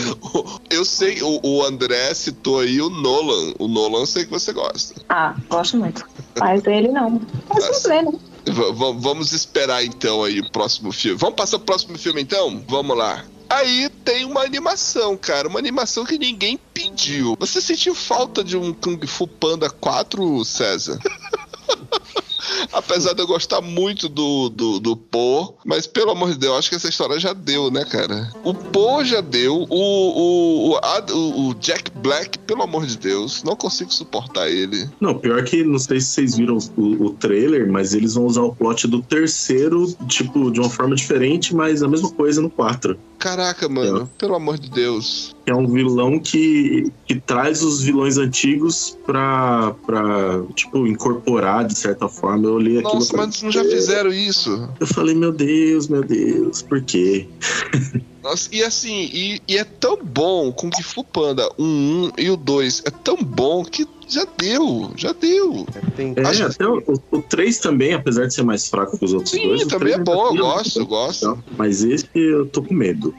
Eu 0.70 0.84
sei, 0.84 1.22
o, 1.22 1.40
o 1.42 1.62
André 1.64 2.12
citou 2.14 2.60
aí 2.60 2.80
o 2.80 2.88
Nolan. 2.88 3.54
O 3.58 3.68
Nolan 3.68 4.00
eu 4.00 4.06
sei 4.06 4.24
que 4.24 4.30
você 4.30 4.52
gosta. 4.52 4.94
Ah, 5.08 5.34
gosto 5.48 5.76
muito. 5.76 6.04
Mas 6.38 6.64
ele 6.64 6.88
não. 6.88 7.20
Mas 7.48 7.64
vamos 7.64 7.82
ver, 7.82 8.02
né? 8.02 8.12
V- 8.46 8.72
vamos 8.98 9.32
esperar 9.32 9.84
então 9.84 10.24
aí 10.24 10.40
o 10.40 10.50
próximo 10.50 10.90
filme. 10.92 11.18
Vamos 11.18 11.36
passar 11.36 11.58
pro 11.58 11.66
próximo 11.66 11.96
filme 11.98 12.22
então? 12.22 12.64
Vamos 12.68 12.96
lá. 12.96 13.24
Aí 13.50 13.90
tem 14.02 14.24
uma 14.24 14.40
animação, 14.42 15.14
cara. 15.16 15.46
Uma 15.46 15.58
animação 15.58 16.06
que 16.06 16.16
ninguém 16.18 16.58
pediu. 16.72 17.36
Você 17.38 17.60
sentiu 17.60 17.94
falta 17.94 18.42
de 18.42 18.56
um 18.56 18.72
Kung 18.72 18.98
Fu 19.06 19.26
Panda 19.26 19.68
4, 19.68 20.42
César? 20.44 20.98
Apesar 22.72 23.12
de 23.14 23.20
eu 23.22 23.26
gostar 23.26 23.60
muito 23.60 24.08
do, 24.08 24.48
do, 24.48 24.80
do 24.80 24.96
Po, 24.96 25.54
mas 25.64 25.86
pelo 25.86 26.10
amor 26.10 26.32
de 26.32 26.38
Deus, 26.38 26.58
acho 26.58 26.68
que 26.70 26.76
essa 26.76 26.88
história 26.88 27.18
já 27.18 27.32
deu, 27.32 27.70
né, 27.70 27.84
cara? 27.84 28.30
O 28.44 28.52
Po 28.54 29.04
já 29.04 29.20
deu, 29.20 29.66
o, 29.68 30.72
o, 30.72 30.78
o, 30.78 31.48
o- 31.48 31.54
Jack 31.54 31.90
Black, 31.96 32.38
pelo 32.40 32.62
amor 32.62 32.86
de 32.86 32.96
Deus, 32.98 33.42
não 33.44 33.54
consigo 33.56 33.92
suportar 33.92 34.48
ele. 34.50 34.88
Não, 35.00 35.18
pior 35.18 35.42
que, 35.44 35.62
não 35.64 35.78
sei 35.78 36.00
se 36.00 36.06
vocês 36.08 36.36
viram 36.36 36.58
o, 36.76 37.06
o 37.06 37.10
trailer, 37.14 37.70
mas 37.70 37.94
eles 37.94 38.14
vão 38.14 38.26
usar 38.26 38.42
o 38.42 38.54
plot 38.54 38.86
do 38.88 39.02
terceiro, 39.02 39.92
tipo, 40.08 40.50
de 40.50 40.60
uma 40.60 40.70
forma 40.70 40.94
diferente, 40.94 41.54
mas 41.54 41.82
a 41.82 41.88
mesma 41.88 42.10
coisa 42.10 42.40
no 42.40 42.50
4. 42.50 42.98
Caraca, 43.22 43.68
mano, 43.68 44.10
pelo 44.18 44.34
amor 44.34 44.58
de 44.58 44.68
Deus. 44.68 45.32
É 45.46 45.54
um 45.54 45.68
vilão 45.68 46.18
que, 46.18 46.90
que 47.06 47.20
traz 47.20 47.62
os 47.62 47.80
vilões 47.80 48.18
antigos 48.18 48.98
pra, 49.06 49.76
pra, 49.86 50.42
tipo, 50.56 50.88
incorporar 50.88 51.64
de 51.64 51.78
certa 51.78 52.08
forma. 52.08 52.48
Eu 52.48 52.54
olhei 52.54 52.78
aquilo. 52.78 52.94
Nossa, 52.94 53.16
mas 53.16 53.40
não 53.40 53.52
já 53.52 53.62
fizeram 53.62 54.12
isso? 54.12 54.68
Eu 54.80 54.88
falei, 54.88 55.14
meu 55.14 55.30
Deus, 55.30 55.86
meu 55.86 56.02
Deus, 56.02 56.62
por 56.62 56.82
quê? 56.82 57.28
Nossa, 58.22 58.48
e 58.52 58.62
assim, 58.62 59.10
e, 59.12 59.40
e 59.48 59.58
é 59.58 59.64
tão 59.64 59.96
bom 60.02 60.52
com 60.52 60.70
que 60.70 60.82
Fu 60.82 61.02
Panda 61.02 61.48
1, 61.58 61.64
1 61.64 62.12
e 62.18 62.30
o 62.30 62.36
2 62.36 62.82
é 62.86 62.90
tão 62.90 63.16
bom 63.16 63.64
que 63.64 63.86
já 64.08 64.24
deu, 64.38 64.90
já 64.96 65.12
deu. 65.12 65.66
Tem, 65.96 66.12
É, 66.16 66.22
Acho- 66.22 66.44
até 66.44 66.66
o, 66.66 66.82
o 67.10 67.22
3 67.22 67.58
também, 67.58 67.94
apesar 67.94 68.26
de 68.26 68.34
ser 68.34 68.42
mais 68.42 68.68
fraco 68.68 68.96
que 68.96 69.04
os 69.04 69.12
outros 69.12 69.30
Sim, 69.30 69.42
dois. 69.48 69.62
o 69.62 69.68
também 69.68 69.94
é 69.94 69.96
3 69.96 70.04
bom, 70.04 70.26
eu 70.36 70.36
gosto, 70.36 70.78
eu 70.78 70.86
gosto. 70.86 71.44
Mas 71.56 71.82
esse 71.82 72.06
eu 72.14 72.46
tô 72.46 72.62
com 72.62 72.74
medo. 72.74 73.12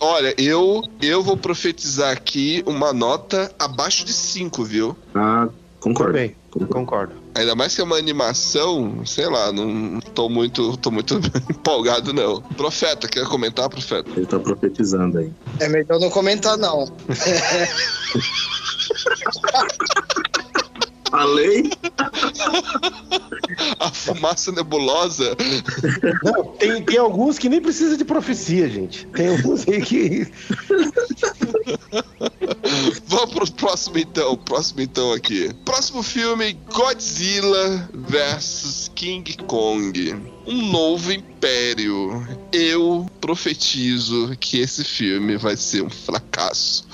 Olha, 0.00 0.34
eu, 0.38 0.82
eu 1.00 1.22
vou 1.22 1.36
profetizar 1.36 2.10
aqui 2.12 2.62
uma 2.66 2.92
nota 2.92 3.54
abaixo 3.58 4.04
de 4.04 4.12
5, 4.12 4.64
viu? 4.64 4.96
Ah, 5.14 5.48
concordo. 5.80 6.12
Também, 6.12 6.34
concordo. 6.50 6.74
concordo. 6.74 7.23
Ainda 7.34 7.56
mais 7.56 7.74
que 7.74 7.80
é 7.80 7.84
uma 7.84 7.96
animação, 7.96 9.04
sei 9.04 9.26
lá, 9.26 9.52
não 9.52 9.98
tô 10.00 10.28
muito, 10.28 10.76
tô 10.76 10.90
muito 10.90 11.16
empolgado, 11.50 12.12
não. 12.12 12.40
Profeta, 12.40 13.08
quer 13.08 13.26
comentar, 13.26 13.68
Profeta? 13.68 14.08
Ele 14.16 14.24
tá 14.24 14.38
profetizando 14.38 15.18
aí. 15.18 15.32
É 15.58 15.68
melhor 15.68 15.98
não 15.98 16.10
comentar, 16.10 16.56
não. 16.56 16.86
Falei? 21.14 21.70
A 23.78 23.88
fumaça 23.88 24.50
nebulosa. 24.50 25.36
Não, 26.24 26.44
tem, 26.56 26.82
tem 26.82 26.98
alguns 26.98 27.38
que 27.38 27.48
nem 27.48 27.60
precisa 27.60 27.96
de 27.96 28.04
profecia, 28.04 28.68
gente. 28.68 29.06
Tem 29.08 29.28
alguns 29.28 29.68
aí 29.68 29.80
que. 29.80 30.26
Vamos 33.06 33.32
pro 33.32 33.52
próximo 33.52 33.98
então, 33.98 34.36
próximo 34.36 34.80
então 34.80 35.12
aqui. 35.12 35.54
Próximo 35.64 36.02
filme, 36.02 36.58
Godzilla 36.72 37.88
vs 37.92 38.90
King 38.96 39.36
Kong. 39.44 40.16
Um 40.46 40.72
novo 40.72 41.12
império. 41.12 42.26
Eu 42.52 43.06
profetizo 43.20 44.36
que 44.40 44.58
esse 44.58 44.82
filme 44.82 45.36
vai 45.36 45.56
ser 45.56 45.82
um 45.82 45.90
fracasso. 45.90 46.84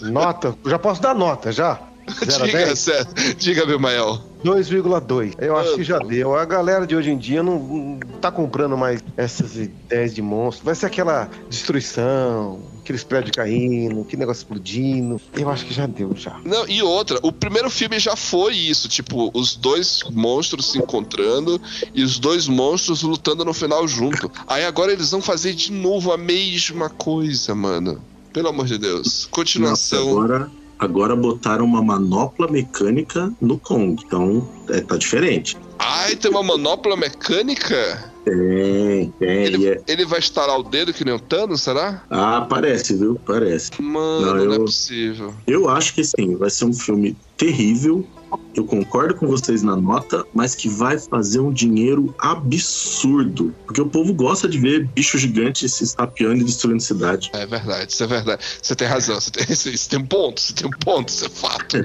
Nota. 0.00 0.56
Já 0.64 0.78
posso 0.78 1.02
dar 1.02 1.14
nota, 1.14 1.52
já? 1.52 1.89
0 2.24 2.42
a 2.42 2.46
Diga, 2.46 2.58
10? 2.66 2.78
Cé- 2.78 3.06
diga, 3.38 3.66
Bemael. 3.66 4.20
2,2. 4.44 5.34
Eu 5.38 5.56
acho 5.56 5.74
que 5.74 5.84
já 5.84 5.98
deu. 5.98 6.34
A 6.34 6.44
galera 6.46 6.86
de 6.86 6.96
hoje 6.96 7.10
em 7.10 7.18
dia 7.18 7.42
não, 7.42 7.58
não 7.58 8.00
tá 8.20 8.30
comprando 8.32 8.76
mais 8.76 9.02
essas 9.16 9.56
ideias 9.56 10.14
de 10.14 10.22
monstro. 10.22 10.64
Vai 10.64 10.74
ser 10.74 10.86
aquela 10.86 11.28
destruição, 11.48 12.60
aqueles 12.80 13.04
prédios 13.04 13.32
caindo, 13.36 14.04
que 14.04 14.16
negócio 14.16 14.40
explodindo. 14.40 15.20
Eu 15.36 15.48
acho 15.50 15.64
que 15.66 15.74
já 15.74 15.86
deu, 15.86 16.14
já. 16.16 16.38
Não, 16.44 16.66
e 16.68 16.82
outra, 16.82 17.18
o 17.22 17.32
primeiro 17.32 17.68
filme 17.70 17.98
já 17.98 18.16
foi 18.16 18.54
isso, 18.54 18.88
tipo, 18.88 19.30
os 19.34 19.56
dois 19.56 20.02
monstros 20.10 20.70
se 20.72 20.78
encontrando 20.78 21.60
e 21.94 22.02
os 22.02 22.18
dois 22.18 22.48
monstros 22.48 23.02
lutando 23.02 23.44
no 23.44 23.52
final 23.54 23.86
junto. 23.86 24.30
Aí 24.46 24.64
agora 24.64 24.92
eles 24.92 25.10
vão 25.10 25.20
fazer 25.22 25.52
de 25.54 25.72
novo 25.72 26.12
a 26.12 26.16
mesma 26.16 26.88
coisa, 26.88 27.54
mano. 27.54 28.00
Pelo 28.32 28.48
amor 28.48 28.66
de 28.66 28.78
Deus. 28.78 28.98
Nossa, 29.06 29.28
Continuação. 29.30 30.08
agora, 30.10 30.50
agora 30.80 31.14
botaram 31.14 31.64
uma 31.64 31.82
manopla 31.82 32.48
mecânica 32.48 33.30
no 33.40 33.58
Kong. 33.60 34.02
Então, 34.06 34.48
é, 34.70 34.80
tá 34.80 34.96
diferente. 34.96 35.56
Ai, 35.78 36.16
tem 36.16 36.30
uma 36.30 36.42
manopla 36.42 36.96
mecânica? 36.96 38.12
Tem, 38.24 39.10
tem. 39.18 39.28
Ele, 39.44 39.68
é- 39.68 39.82
ele 39.86 40.04
vai 40.04 40.18
estalar 40.18 40.58
o 40.58 40.62
dedo 40.62 40.92
que 40.92 41.04
nem 41.04 41.14
o 41.14 41.20
Thanos, 41.20 41.62
será? 41.62 42.04
Ah, 42.10 42.46
parece, 42.48 42.94
viu? 42.96 43.18
Parece. 43.26 43.70
Mano, 43.80 44.26
Não, 44.26 44.44
não, 44.46 44.52
é 44.52 44.56
eu- 44.56 44.64
possível. 44.64 45.34
Eu 45.46 45.68
acho 45.68 45.94
que 45.94 46.02
sim, 46.04 46.36
vai 46.36 46.50
ser 46.50 46.64
um 46.64 46.72
filme 46.74 47.16
terrível. 47.36 48.06
Eu 48.54 48.64
concordo 48.64 49.14
com 49.14 49.26
vocês 49.26 49.62
na 49.62 49.76
nota, 49.76 50.24
mas 50.34 50.54
que 50.54 50.68
vai 50.68 50.98
fazer 50.98 51.40
um 51.40 51.52
dinheiro 51.52 52.14
absurdo. 52.18 53.54
Porque 53.64 53.80
o 53.80 53.86
povo 53.86 54.12
gosta 54.12 54.48
de 54.48 54.58
ver 54.58 54.86
bicho 54.88 55.18
gigante 55.18 55.68
se 55.68 55.84
estapeando 55.84 56.40
e 56.40 56.44
destruindo 56.44 56.82
cidade. 56.82 57.30
É 57.32 57.46
verdade, 57.46 57.92
isso 57.92 58.02
é 58.02 58.06
verdade. 58.06 58.44
Você 58.60 58.74
tem 58.74 58.88
razão, 58.88 59.20
você 59.20 59.30
tem, 59.30 59.46
isso 59.50 59.88
tem 59.88 59.98
um 59.98 60.06
ponto, 60.06 60.40
você 60.40 60.52
tem 60.52 60.66
um 60.66 60.70
ponto, 60.70 61.08
isso 61.08 61.26
é 61.26 61.28
fato. 61.28 61.76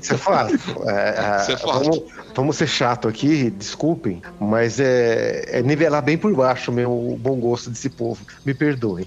Isso 0.00 0.14
é 0.14 0.18
fato. 0.18 0.54
É, 0.88 1.38
é, 1.38 1.42
Isso 1.42 1.52
é 1.52 1.56
fato. 1.56 1.84
Vamos, 1.84 2.02
vamos 2.34 2.56
ser 2.56 2.66
chato 2.66 3.08
aqui, 3.08 3.50
desculpem, 3.50 4.22
mas 4.38 4.78
é, 4.78 5.44
é 5.48 5.62
nivelar 5.62 6.02
bem 6.02 6.18
por 6.18 6.34
baixo 6.34 6.70
meu 6.70 6.90
o 6.90 7.16
bom 7.16 7.36
gosto 7.36 7.70
desse 7.70 7.88
povo. 7.88 8.24
Me 8.44 8.54
perdoem. 8.54 9.06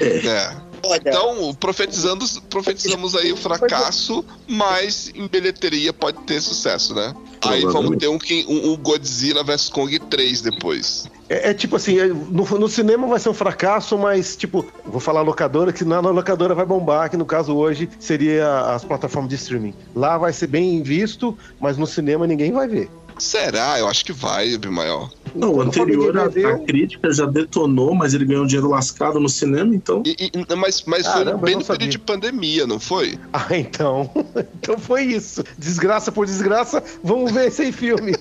É. 0.00 0.73
Olha, 0.84 1.00
Então, 1.04 1.54
profetizando, 1.54 2.24
profetizamos 2.48 3.14
aí 3.14 3.32
o 3.32 3.36
fracasso, 3.36 4.24
mas 4.46 5.10
em 5.14 5.26
bilheteria 5.26 5.92
pode 5.92 6.18
ter 6.22 6.40
sucesso, 6.40 6.94
né? 6.94 7.14
Aí 7.42 7.62
vamos 7.62 7.96
ter 7.98 8.08
um, 8.08 8.18
um, 8.48 8.72
um 8.72 8.76
Godzilla 8.76 9.44
vs 9.44 9.68
Kong 9.68 9.98
3 9.98 10.40
depois. 10.40 11.06
É, 11.28 11.50
é 11.50 11.54
tipo 11.54 11.76
assim, 11.76 11.98
é, 11.98 12.06
no, 12.06 12.44
no 12.44 12.68
cinema 12.68 13.06
vai 13.06 13.18
ser 13.18 13.28
um 13.28 13.34
fracasso, 13.34 13.96
mas 13.98 14.36
tipo, 14.36 14.64
vou 14.84 15.00
falar 15.00 15.22
locadora, 15.22 15.72
que 15.72 15.84
na, 15.84 16.00
na 16.00 16.10
locadora 16.10 16.54
vai 16.54 16.66
bombar, 16.66 17.10
que 17.10 17.16
no 17.16 17.26
caso 17.26 17.54
hoje 17.54 17.88
seria 17.98 18.60
as 18.74 18.84
plataformas 18.84 19.28
de 19.30 19.36
streaming. 19.36 19.74
Lá 19.94 20.18
vai 20.18 20.32
ser 20.32 20.46
bem 20.46 20.82
visto, 20.82 21.36
mas 21.60 21.76
no 21.76 21.86
cinema 21.86 22.26
ninguém 22.26 22.52
vai 22.52 22.68
ver. 22.68 22.90
Será? 23.18 23.78
Eu 23.78 23.88
acho 23.88 24.04
que 24.04 24.12
vai, 24.12 24.56
Bimael. 24.56 25.10
Não, 25.34 25.52
o 25.54 25.60
anterior, 25.60 26.16
a, 26.16 26.24
a 26.26 26.58
crítica 26.60 27.12
já 27.12 27.26
detonou, 27.26 27.94
mas 27.94 28.14
ele 28.14 28.24
ganhou 28.24 28.46
dinheiro 28.46 28.68
lascado 28.68 29.18
no 29.18 29.28
cinema, 29.28 29.74
então. 29.74 30.02
E- 30.06 30.30
e- 30.32 30.54
mas 30.56 30.84
mas 30.86 31.02
Caramba, 31.06 31.38
foi 31.38 31.46
bem 31.46 31.56
no 31.56 31.64
período 31.64 31.90
de 31.90 31.98
pandemia, 31.98 32.66
não 32.66 32.78
foi? 32.78 33.18
Ah, 33.32 33.46
então. 33.56 34.08
Então 34.64 34.78
foi 34.78 35.02
isso. 35.02 35.42
Desgraça 35.58 36.10
por 36.12 36.24
desgraça, 36.24 36.82
vamos 37.02 37.32
ver 37.32 37.50
sem 37.50 37.72
filme. 37.72 38.14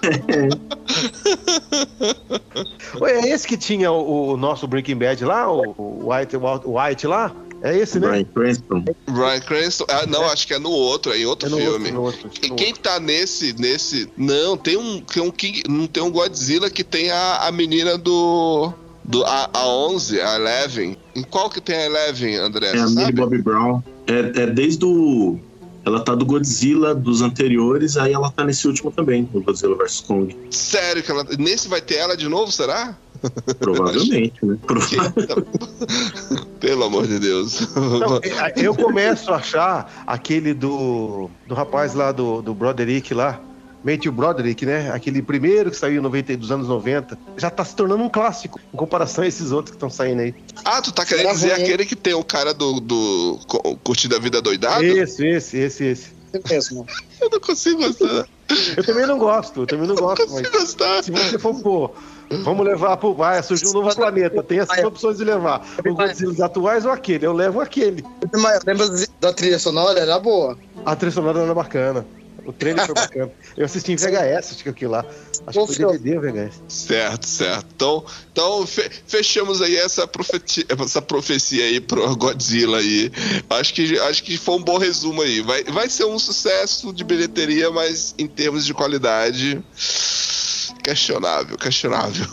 Ué, 3.00 3.12
é 3.20 3.28
esse 3.28 3.46
que 3.46 3.56
tinha 3.56 3.92
o, 3.92 4.32
o 4.32 4.36
nosso 4.36 4.66
Breaking 4.66 4.96
Bad 4.96 5.24
lá, 5.24 5.50
o, 5.52 5.74
o 5.76 6.12
White, 6.12 6.36
o 6.36 6.78
White 6.80 7.06
lá? 7.06 7.30
É 7.62 7.76
esse, 7.76 7.98
né? 8.00 8.08
Brian 8.08 8.24
Cranston. 8.24 8.84
Ryan 9.08 9.40
Cranston. 9.40 9.84
Ah, 9.88 10.06
não, 10.06 10.24
acho 10.26 10.46
que 10.46 10.54
é 10.54 10.58
no 10.58 10.70
outro, 10.70 11.12
é 11.12 11.18
em 11.18 11.26
outro 11.26 11.48
É 11.48 11.50
no 11.50 11.56
filme. 11.58 11.72
outro, 11.72 11.92
no 11.92 12.02
outro, 12.02 12.30
E 12.42 12.48
no 12.48 12.56
quem 12.56 12.74
tá 12.74 12.98
nesse, 12.98 13.52
nesse. 13.58 14.08
Não, 14.16 14.56
tem 14.56 14.76
um. 14.76 15.00
Tem 15.00 15.22
um 15.22 15.30
King, 15.30 15.62
não 15.68 15.86
tem 15.86 16.02
um 16.02 16.10
Godzilla 16.10 16.70
que 16.70 16.82
tem 16.82 17.10
a, 17.10 17.46
a 17.46 17.52
menina 17.52 17.98
do. 17.98 18.72
do 19.04 19.24
a, 19.24 19.50
a 19.52 19.66
11, 19.68 20.20
a 20.20 20.36
Eleven. 20.36 20.96
Em 21.14 21.22
qual 21.22 21.50
que 21.50 21.60
tem 21.60 21.76
a 21.76 21.86
Eleven, 21.86 22.36
André? 22.36 22.68
É 22.68 22.78
a 22.78 22.86
Millie? 22.86 23.12
Bobby 23.12 23.42
Brown. 23.42 23.82
É, 24.06 24.42
é 24.42 24.46
desde 24.46 24.84
o. 24.84 25.38
Ela 25.84 26.00
tá 26.00 26.14
do 26.14 26.26
Godzilla 26.26 26.94
dos 26.94 27.22
anteriores, 27.22 27.96
aí 27.96 28.12
ela 28.12 28.30
tá 28.30 28.44
nesse 28.44 28.66
último 28.68 28.92
também, 28.92 29.24
do 29.24 29.40
Godzilla 29.40 29.74
vs 29.76 30.00
Kong. 30.02 30.36
Sério 30.50 31.02
que 31.02 31.10
ela. 31.10 31.24
Nesse 31.38 31.68
vai 31.68 31.80
ter 31.80 31.96
ela 31.96 32.16
de 32.16 32.28
novo, 32.28 32.52
será? 32.52 32.96
Provavelmente, 33.58 34.44
né? 34.44 34.56
Que- 34.66 34.70
Pelo 36.60 36.84
amor 36.84 37.06
de 37.06 37.18
Deus. 37.18 37.60
Não, 37.74 38.16
é, 38.18 38.52
eu 38.56 38.74
começo 38.74 39.32
a 39.32 39.36
achar 39.36 40.04
aquele 40.06 40.52
do, 40.54 41.30
do 41.46 41.54
rapaz 41.54 41.94
lá 41.94 42.12
do, 42.12 42.42
do 42.42 42.54
Broderick 42.54 43.14
lá, 43.14 43.40
Matthew 43.82 44.12
Broderick, 44.12 44.66
né? 44.66 44.90
Aquele 44.92 45.22
primeiro 45.22 45.70
que 45.70 45.76
saiu 45.76 45.98
em 46.00 46.02
90, 46.02 46.36
dos 46.36 46.50
anos 46.52 46.68
90, 46.68 47.18
já 47.38 47.48
tá 47.50 47.64
se 47.64 47.74
tornando 47.74 48.02
um 48.02 48.10
clássico 48.10 48.60
em 48.72 48.76
comparação 48.76 49.24
a 49.24 49.26
esses 49.26 49.52
outros 49.52 49.70
que 49.70 49.76
estão 49.76 49.88
saindo 49.88 50.20
aí. 50.20 50.34
Ah, 50.64 50.82
tu 50.82 50.92
tá 50.92 51.04
querendo 51.04 51.22
Será 51.22 51.32
dizer 51.34 51.52
ruim, 51.54 51.62
aquele 51.62 51.86
que 51.86 51.96
tem 51.96 52.12
o 52.14 52.22
cara 52.22 52.52
do, 52.52 52.78
do 52.80 53.38
Curtindo 53.82 54.16
a 54.16 54.18
Vida 54.18 54.42
Doidado? 54.42 54.84
Esse, 54.84 55.26
esse, 55.26 55.56
esse, 55.58 55.84
esse. 55.84 56.10
é 56.34 56.52
mesmo. 56.52 56.86
Eu 57.20 57.28
não 57.30 57.40
consigo 57.40 57.82
gostar. 57.82 58.26
Eu 58.76 58.82
também 58.84 59.06
não 59.06 59.18
gosto, 59.18 59.60
eu 59.60 59.66
também 59.66 59.86
não 59.86 59.94
Eu 59.94 60.00
não 60.00 60.08
gosto, 60.08 60.22
mas 60.30 60.40
consigo 60.40 60.58
gostar. 60.58 61.04
se 61.04 61.10
você 61.10 61.38
for 61.38 61.54
pôr, 61.60 61.94
vamos 62.42 62.64
levar 62.64 62.96
pro. 62.96 63.14
Vai, 63.14 63.42
surgiu 63.42 63.70
um 63.70 63.72
novo 63.72 63.94
planeta, 63.94 64.42
tem 64.42 64.60
essas 64.60 64.84
opções 64.84 65.18
de 65.18 65.24
levar. 65.24 65.66
O 65.86 65.94
Godzilla 65.94 66.46
atuais 66.46 66.84
ou 66.84 66.92
aquele? 66.92 67.26
Eu 67.26 67.32
levo 67.32 67.60
aquele. 67.60 68.04
Lembra 68.66 68.86
da 69.20 69.32
trilha 69.32 69.58
sonora? 69.58 69.98
Era 70.00 70.18
boa. 70.18 70.56
A 70.84 70.94
trilha 70.96 71.12
sonora 71.12 71.40
era 71.40 71.54
bacana. 71.54 72.06
O 72.46 72.52
trailer 72.54 72.86
foi 72.86 72.94
bacana. 72.96 73.30
Eu 73.54 73.66
assisti 73.66 73.92
em 73.92 73.96
VHS, 73.96 74.52
acho 74.52 74.62
que 74.62 74.68
aquilo 74.70 74.92
lá. 74.92 75.04
Acho 75.46 75.58
Bom 75.60 75.66
que 75.66 75.74
foi. 75.76 75.98
DVD 75.98 76.18
VHS. 76.48 76.62
Certo, 76.68 77.26
certo. 77.26 77.66
Então, 77.74 78.04
então 78.32 78.66
fe- 78.66 78.90
fechamos 79.06 79.60
aí 79.60 79.76
essa, 79.76 80.06
profeti- 80.06 80.64
essa 80.68 81.02
profecia 81.02 81.64
aí 81.64 81.80
pro 81.80 82.16
Godzilla 82.16 82.78
aí. 82.78 83.12
Acho 83.50 83.74
que, 83.74 83.98
acho 84.00 84.24
que 84.24 84.38
foi 84.38 84.54
um 84.54 84.62
bom 84.62 84.78
resumo 84.78 85.20
aí. 85.20 85.42
Vai, 85.42 85.64
vai 85.64 85.88
ser 85.90 86.06
um 86.06 86.18
sucesso 86.18 86.92
de 86.94 87.04
bilheteria, 87.04 87.70
mas 87.70 88.14
em 88.18 88.26
termos 88.26 88.64
de 88.64 88.72
qualidade. 88.72 89.62
Questionável, 90.82 91.56
questionável. 91.58 92.26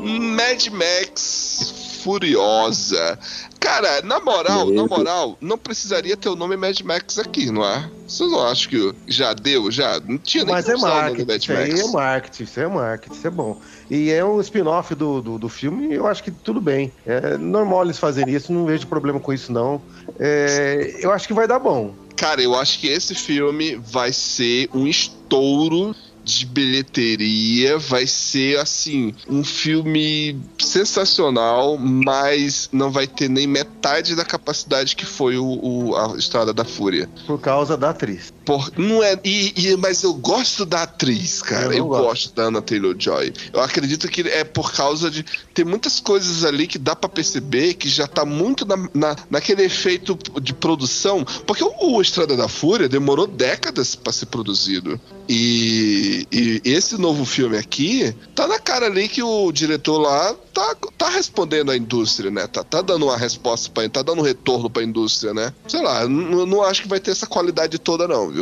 Mad 0.00 0.66
Max 0.68 2.00
Furiosa. 2.02 3.18
Cara, 3.58 4.00
na 4.02 4.20
moral, 4.20 4.70
na 4.70 4.86
moral, 4.86 5.36
não 5.40 5.58
precisaria 5.58 6.16
ter 6.16 6.28
o 6.28 6.36
nome 6.36 6.56
Mad 6.56 6.80
Max 6.82 7.18
aqui, 7.18 7.50
não 7.50 7.64
é? 7.64 7.90
Vocês 8.06 8.30
não 8.30 8.46
acham 8.46 8.70
que 8.70 8.94
já 9.08 9.34
deu? 9.34 9.70
Já? 9.70 10.00
Não 10.00 10.16
tinha 10.16 10.44
nem 10.44 10.54
Mas 10.54 10.68
é 10.68 10.76
marketing, 10.76 11.26
Mad 11.26 11.42
isso 11.42 11.52
Max. 11.52 11.80
é 11.80 11.92
marketing, 11.92 12.42
isso 12.44 12.60
é 12.60 12.66
marketing, 12.68 13.14
isso 13.16 13.26
é 13.26 13.30
bom. 13.30 13.60
E 13.90 14.10
é 14.10 14.24
um 14.24 14.40
spin-off 14.40 14.94
do, 14.94 15.20
do, 15.20 15.38
do 15.38 15.48
filme, 15.48 15.92
eu 15.92 16.06
acho 16.06 16.22
que 16.22 16.30
tudo 16.30 16.60
bem. 16.60 16.92
É 17.04 17.36
normal 17.36 17.84
eles 17.84 17.98
fazerem 17.98 18.32
isso, 18.34 18.52
não 18.52 18.64
vejo 18.64 18.86
problema 18.86 19.18
com 19.18 19.32
isso, 19.32 19.52
não. 19.52 19.82
É, 20.18 20.98
eu 21.00 21.12
acho 21.12 21.26
que 21.26 21.34
vai 21.34 21.48
dar 21.48 21.58
bom. 21.58 21.94
Cara, 22.18 22.42
eu 22.42 22.54
acho 22.54 22.80
que 22.80 22.88
esse 22.88 23.14
filme 23.14 23.76
vai 23.76 24.12
ser 24.12 24.68
um 24.74 24.86
estouro 24.86 25.94
de 26.24 26.44
bilheteria, 26.44 27.78
vai 27.78 28.06
ser 28.06 28.58
assim, 28.58 29.14
um 29.26 29.42
filme 29.42 30.38
sensacional, 30.60 31.78
mas 31.78 32.68
não 32.70 32.90
vai 32.90 33.06
ter 33.06 33.30
nem 33.30 33.46
metade 33.46 34.14
da 34.14 34.24
capacidade 34.24 34.94
que 34.94 35.06
foi 35.06 35.38
o, 35.38 35.44
o- 35.62 35.96
a 35.96 36.16
Estrada 36.18 36.52
da 36.52 36.64
Fúria. 36.64 37.08
Por 37.26 37.40
causa 37.40 37.76
da 37.78 37.90
atriz. 37.90 38.30
Por, 38.48 38.72
não 38.78 39.02
é, 39.02 39.14
e, 39.22 39.52
e- 39.72 39.76
mas 39.76 40.02
eu 40.02 40.14
gosto 40.14 40.64
da 40.64 40.84
atriz, 40.84 41.42
cara. 41.42 41.66
Eu 41.66 41.72
Eu, 41.80 41.86
gosto. 41.86 42.02
gosto 42.04 42.34
da 42.34 42.44
Anna 42.44 42.62
Taylor 42.62 42.96
Joy. 42.98 43.30
Eu 43.52 43.60
acredito 43.60 44.08
que 44.08 44.22
é 44.22 44.42
por 44.42 44.72
causa 44.72 45.10
de. 45.10 45.22
Tem 45.52 45.66
muitas 45.66 46.00
coisas 46.00 46.46
ali 46.46 46.66
que 46.66 46.78
dá 46.78 46.96
pra 46.96 47.10
perceber 47.10 47.74
que 47.74 47.90
já 47.90 48.06
tá 48.06 48.24
muito 48.24 48.64
na, 48.64 48.76
na- 48.94 49.16
naquele 49.30 49.64
efeito 49.64 50.18
de 50.40 50.54
produção. 50.54 51.26
Porque 51.46 51.62
o, 51.62 51.74
o 51.78 52.00
Estrada 52.00 52.34
da 52.38 52.48
Fúria 52.48 52.88
demorou 52.88 53.26
décadas 53.26 53.94
pra 53.94 54.14
ser 54.14 54.24
produzido. 54.26 54.98
E, 55.28 56.26
e 56.32 56.62
esse 56.64 56.98
novo 56.98 57.26
filme 57.26 57.58
aqui, 57.58 58.14
tá 58.34 58.46
na 58.48 58.58
cara 58.58 58.86
ali 58.86 59.08
que 59.10 59.22
o 59.22 59.52
diretor 59.52 59.98
lá 59.98 60.34
tá, 60.54 60.74
tá 60.96 61.08
respondendo 61.10 61.70
à 61.70 61.76
indústria, 61.76 62.30
né? 62.30 62.46
Tá, 62.46 62.64
tá 62.64 62.80
dando 62.80 63.04
uma 63.04 63.16
resposta 63.18 63.68
pra 63.68 63.86
tá 63.90 64.00
dando 64.02 64.20
um 64.20 64.24
retorno 64.24 64.70
pra 64.70 64.82
indústria, 64.82 65.34
né? 65.34 65.52
Sei 65.66 65.82
lá, 65.82 66.08
não 66.08 66.62
acho 66.62 66.82
que 66.82 66.88
vai 66.88 66.98
ter 66.98 67.10
essa 67.10 67.26
qualidade 67.26 67.78
toda, 67.78 68.08
não, 68.08 68.30
viu? 68.30 68.37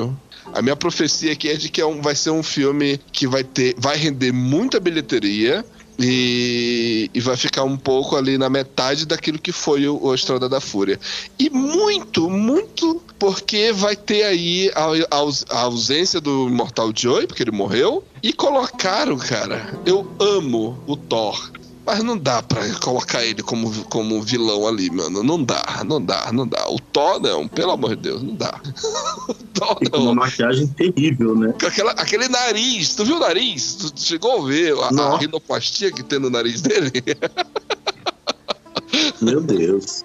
A 0.55 0.63
minha 0.63 0.77
profecia 0.77 1.33
aqui 1.33 1.49
é 1.49 1.55
de 1.55 1.69
que 1.69 1.81
é 1.81 1.87
um- 1.87 2.01
vai 2.01 2.15
ser 2.15 2.31
um 2.31 2.43
filme 2.43 3.01
que 3.13 3.27
vai 3.27 3.43
ter, 3.43 3.75
vai 3.79 3.97
render 3.97 4.33
muita 4.33 4.79
bilheteria 4.79 5.65
e, 5.99 7.11
e 7.13 7.21
vai 7.21 7.37
ficar 7.37 7.65
um 7.65 7.77
pouco 7.77 8.17
ali 8.17 8.37
na 8.39 8.49
metade 8.49 9.07
daquilo 9.07 9.39
que 9.39 9.51
foi 9.51 9.89
o, 9.89 9.99
o 10.03 10.15
Estrada 10.15 10.49
da 10.49 10.61
Fúria. 10.61 11.01
E 11.39 11.49
muito, 11.51 12.29
muito 12.31 13.03
porque 13.19 13.73
vai 13.73 13.97
ter 13.97 14.25
aí 14.25 14.71
a, 14.75 14.85
a 14.85 15.57
a 15.57 15.61
ausência 15.63 16.21
do 16.21 16.49
Immortal 16.49 16.93
Joy, 16.95 17.27
porque 17.27 17.43
ele 17.43 17.51
morreu, 17.51 18.05
e 18.23 18.33
colocaram, 18.33 19.17
cara, 19.17 19.81
eu 19.87 20.07
amo 20.21 20.79
o 20.87 20.97
Thor. 20.97 21.51
Mas 21.87 22.03
não 22.03 22.19
dá 22.19 22.43
pra 22.43 22.69
colocar 22.81 23.25
ele 23.25 23.43
como, 23.45 23.73
como 23.85 24.21
vilão 24.21 24.67
ali, 24.67 24.91
mano. 24.91 25.23
Não 25.23 25.43
dá, 25.43 25.85
não 25.87 26.05
dá, 26.05 26.33
não 26.33 26.47
dá. 26.47 26.69
O 26.69 26.81
Thor, 26.81 27.21
não, 27.21 27.47
pelo 27.47 27.71
amor 27.71 27.91
de 27.95 28.03
Deus, 28.03 28.23
não 28.25 28.35
dá. 28.35 28.61
o 29.29 29.35
Thor, 29.35 29.77
com 29.91 29.99
uma 29.99 30.07
não. 30.07 30.15
maquiagem 30.17 30.67
terrível, 30.69 31.37
né? 31.37 31.55
Aquela- 31.65 31.93
aquele 31.93 32.29
nariz, 32.29 32.97
tu 32.97 33.05
viu 33.05 33.17
o 33.17 33.21
nariz? 33.21 33.77
Tu 33.77 33.93
chegou 34.01 34.43
a 34.43 34.47
ver 34.49 34.77
a, 34.77 34.89
a 34.89 34.93
Não. 34.93 35.17
rinoplastia 35.17 35.93
que 35.93 36.03
tem 36.03 36.19
no 36.19 36.29
nariz 36.29 36.61
dele? 36.61 36.91
Meu 39.23 39.41
Deus. 39.41 40.05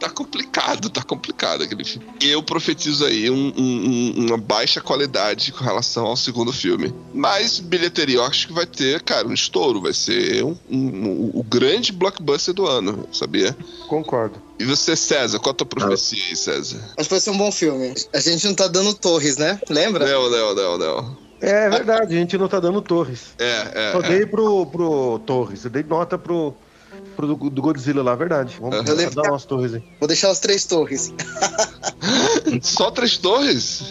Tá 0.00 0.10
complicado, 0.10 0.90
tá 0.90 1.02
complicado 1.02 1.62
aquele 1.62 1.84
filme. 1.84 2.06
Eu 2.20 2.42
profetizo 2.42 3.04
aí 3.04 3.30
um- 3.30 3.52
um- 3.56 4.14
um- 4.16 4.26
uma 4.26 4.38
baixa 4.38 4.80
qualidade 4.80 5.52
com 5.52 5.62
relação 5.64 6.06
ao 6.06 6.16
segundo 6.16 6.52
filme. 6.52 6.94
Mas 7.12 7.58
bilheteria, 7.58 8.16
eu 8.16 8.24
acho 8.24 8.48
que 8.48 8.52
vai 8.52 8.66
ter, 8.66 9.02
cara, 9.02 9.26
um 9.26 9.32
estouro. 9.32 9.80
Vai 9.80 9.92
ser 9.92 10.44
um- 10.44 10.56
um- 10.70 11.30
o 11.34 11.42
grande 11.42 11.92
blockbuster 11.92 12.54
do 12.54 12.66
ano, 12.66 13.08
sabia? 13.12 13.56
Concordo. 13.88 14.40
E 14.58 14.64
você, 14.64 14.94
César, 14.94 15.38
qual 15.38 15.52
a 15.52 15.56
tua 15.56 15.66
profecia 15.66 16.22
aí, 16.28 16.36
César? 16.36 16.78
Acho 16.96 17.08
que 17.08 17.14
vai 17.14 17.20
ser 17.20 17.30
um 17.30 17.38
bom 17.38 17.50
filme. 17.50 17.94
A 18.12 18.20
gente 18.20 18.46
não 18.46 18.54
tá 18.54 18.68
dando 18.68 18.94
torres, 18.94 19.36
né? 19.36 19.60
Lembra? 19.68 20.06
Não, 20.06 20.30
não, 20.30 20.54
não, 20.54 20.78
não. 20.78 21.24
É 21.40 21.68
verdade, 21.68 22.14
a 22.14 22.18
gente 22.18 22.38
não 22.38 22.48
tá 22.48 22.58
dando 22.58 22.80
Torres. 22.80 23.34
É, 23.38 23.88
é. 23.88 23.92
Só 23.92 24.00
é. 24.00 24.08
dei 24.08 24.26
pro, 24.26 24.64
pro 24.66 25.20
Torres, 25.26 25.64
eu 25.64 25.70
dei 25.70 25.82
nota 25.82 26.16
pro, 26.16 26.54
pro 27.14 27.26
do, 27.26 27.50
do 27.50 27.62
Godzilla 27.62 28.02
lá, 28.02 28.14
verdade. 28.14 28.56
Vamos 28.60 28.84
lembro 28.90 29.14
dar 29.14 29.30
umas 29.30 29.44
torres 29.44 29.74
aí. 29.74 29.82
Vou 29.98 30.06
deixar 30.08 30.30
as 30.30 30.40
três 30.40 30.64
torres. 30.64 31.12
Só 32.62 32.90
três 32.90 33.16
torres? 33.16 33.82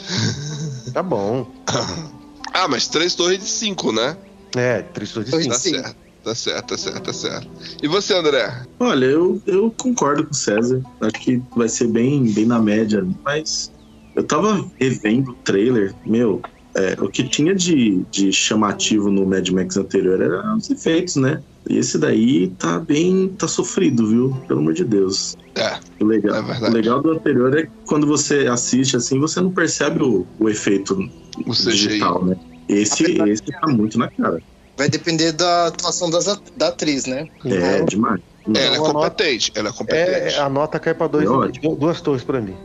Tá 0.94 1.02
bom. 1.04 1.48
Ah, 2.56 2.68
mas 2.68 2.88
três 2.88 3.16
torres 3.16 3.40
de 3.40 3.48
cinco, 3.48 3.92
né? 3.92 4.16
É, 4.56 4.84
três 4.84 5.12
torres 5.12 5.32
de 5.32 5.56
cinco. 5.58 5.82
Tá 5.82 5.86
certo, 5.86 5.96
tá 6.24 6.36
certo, 6.36 6.68
tá 6.68 6.78
certo, 6.78 7.02
tá 7.02 7.14
certo. 7.14 7.48
E 7.82 7.88
você, 7.88 8.14
André? 8.14 8.68
Olha, 8.80 9.06
eu, 9.06 9.42
eu 9.48 9.74
concordo 9.76 10.24
com 10.24 10.30
o 10.30 10.36
César. 10.36 10.80
Acho 11.02 11.14
que 11.14 11.42
vai 11.56 11.68
ser 11.68 11.88
bem, 11.88 12.32
bem 12.32 12.46
na 12.46 12.60
média, 12.60 13.04
mas 13.26 13.72
eu 14.16 14.24
tava 14.24 14.70
revendo 14.80 15.32
o 15.32 15.34
trailer, 15.34 15.96
meu. 16.06 16.44
é, 16.76 16.96
o 17.02 17.10
que 17.10 17.24
tinha 17.28 17.56
de, 17.56 18.06
de 18.12 18.32
chamativo 18.32 19.10
no 19.10 19.26
Mad 19.26 19.50
Max 19.50 19.76
anterior 19.76 20.22
eram 20.22 20.56
os 20.56 20.70
efeitos, 20.70 21.16
né? 21.16 21.42
E 21.70 21.78
esse 21.78 21.98
daí 21.98 22.50
tá 22.58 22.80
bem. 22.80 23.30
tá 23.38 23.48
sofrido, 23.48 24.08
viu? 24.08 24.36
Pelo 24.48 24.60
amor 24.60 24.74
de 24.74 24.84
Deus. 24.84 25.36
É, 25.56 25.80
O 26.02 26.06
legal, 26.06 26.36
É 26.36 26.42
verdade. 26.42 26.72
o 26.72 26.76
legal 26.76 27.02
do 27.02 27.12
anterior 27.12 27.58
é 27.58 27.64
que 27.64 27.72
quando 27.86 28.06
você 28.08 28.48
assiste 28.48 28.96
assim, 28.98 29.20
você 29.20 29.40
não 29.40 29.52
percebe 29.52 30.04
o, 30.04 30.26
o 30.40 30.50
efeito 30.50 30.98
o 31.46 31.52
digital, 31.52 32.26
né? 32.26 32.36
Esse, 32.68 33.04
esse 33.04 33.44
tá 33.44 33.68
muito 33.68 33.98
na 33.98 34.10
cara. 34.10 34.40
Vai 34.78 34.90
depender 34.90 35.32
da 35.32 35.68
atuação 35.68 36.10
das 36.10 36.26
da 36.58 36.70
atriz, 36.70 37.06
né? 37.06 37.28
É 37.46 37.82
demais. 37.84 38.20
Ela 38.54 38.76
é 38.76 38.78
competente, 38.78 39.52
ela 39.56 39.70
é 39.70 39.72
competente. 39.72 40.36
É, 40.36 40.40
a 40.40 40.50
nota 40.50 40.80
cai 40.80 40.94
pra 40.94 41.08
dois, 41.08 41.26
É 41.26 41.76
duas 41.76 42.02
torres 42.02 42.24
pra 42.24 42.42
mim. 42.42 42.56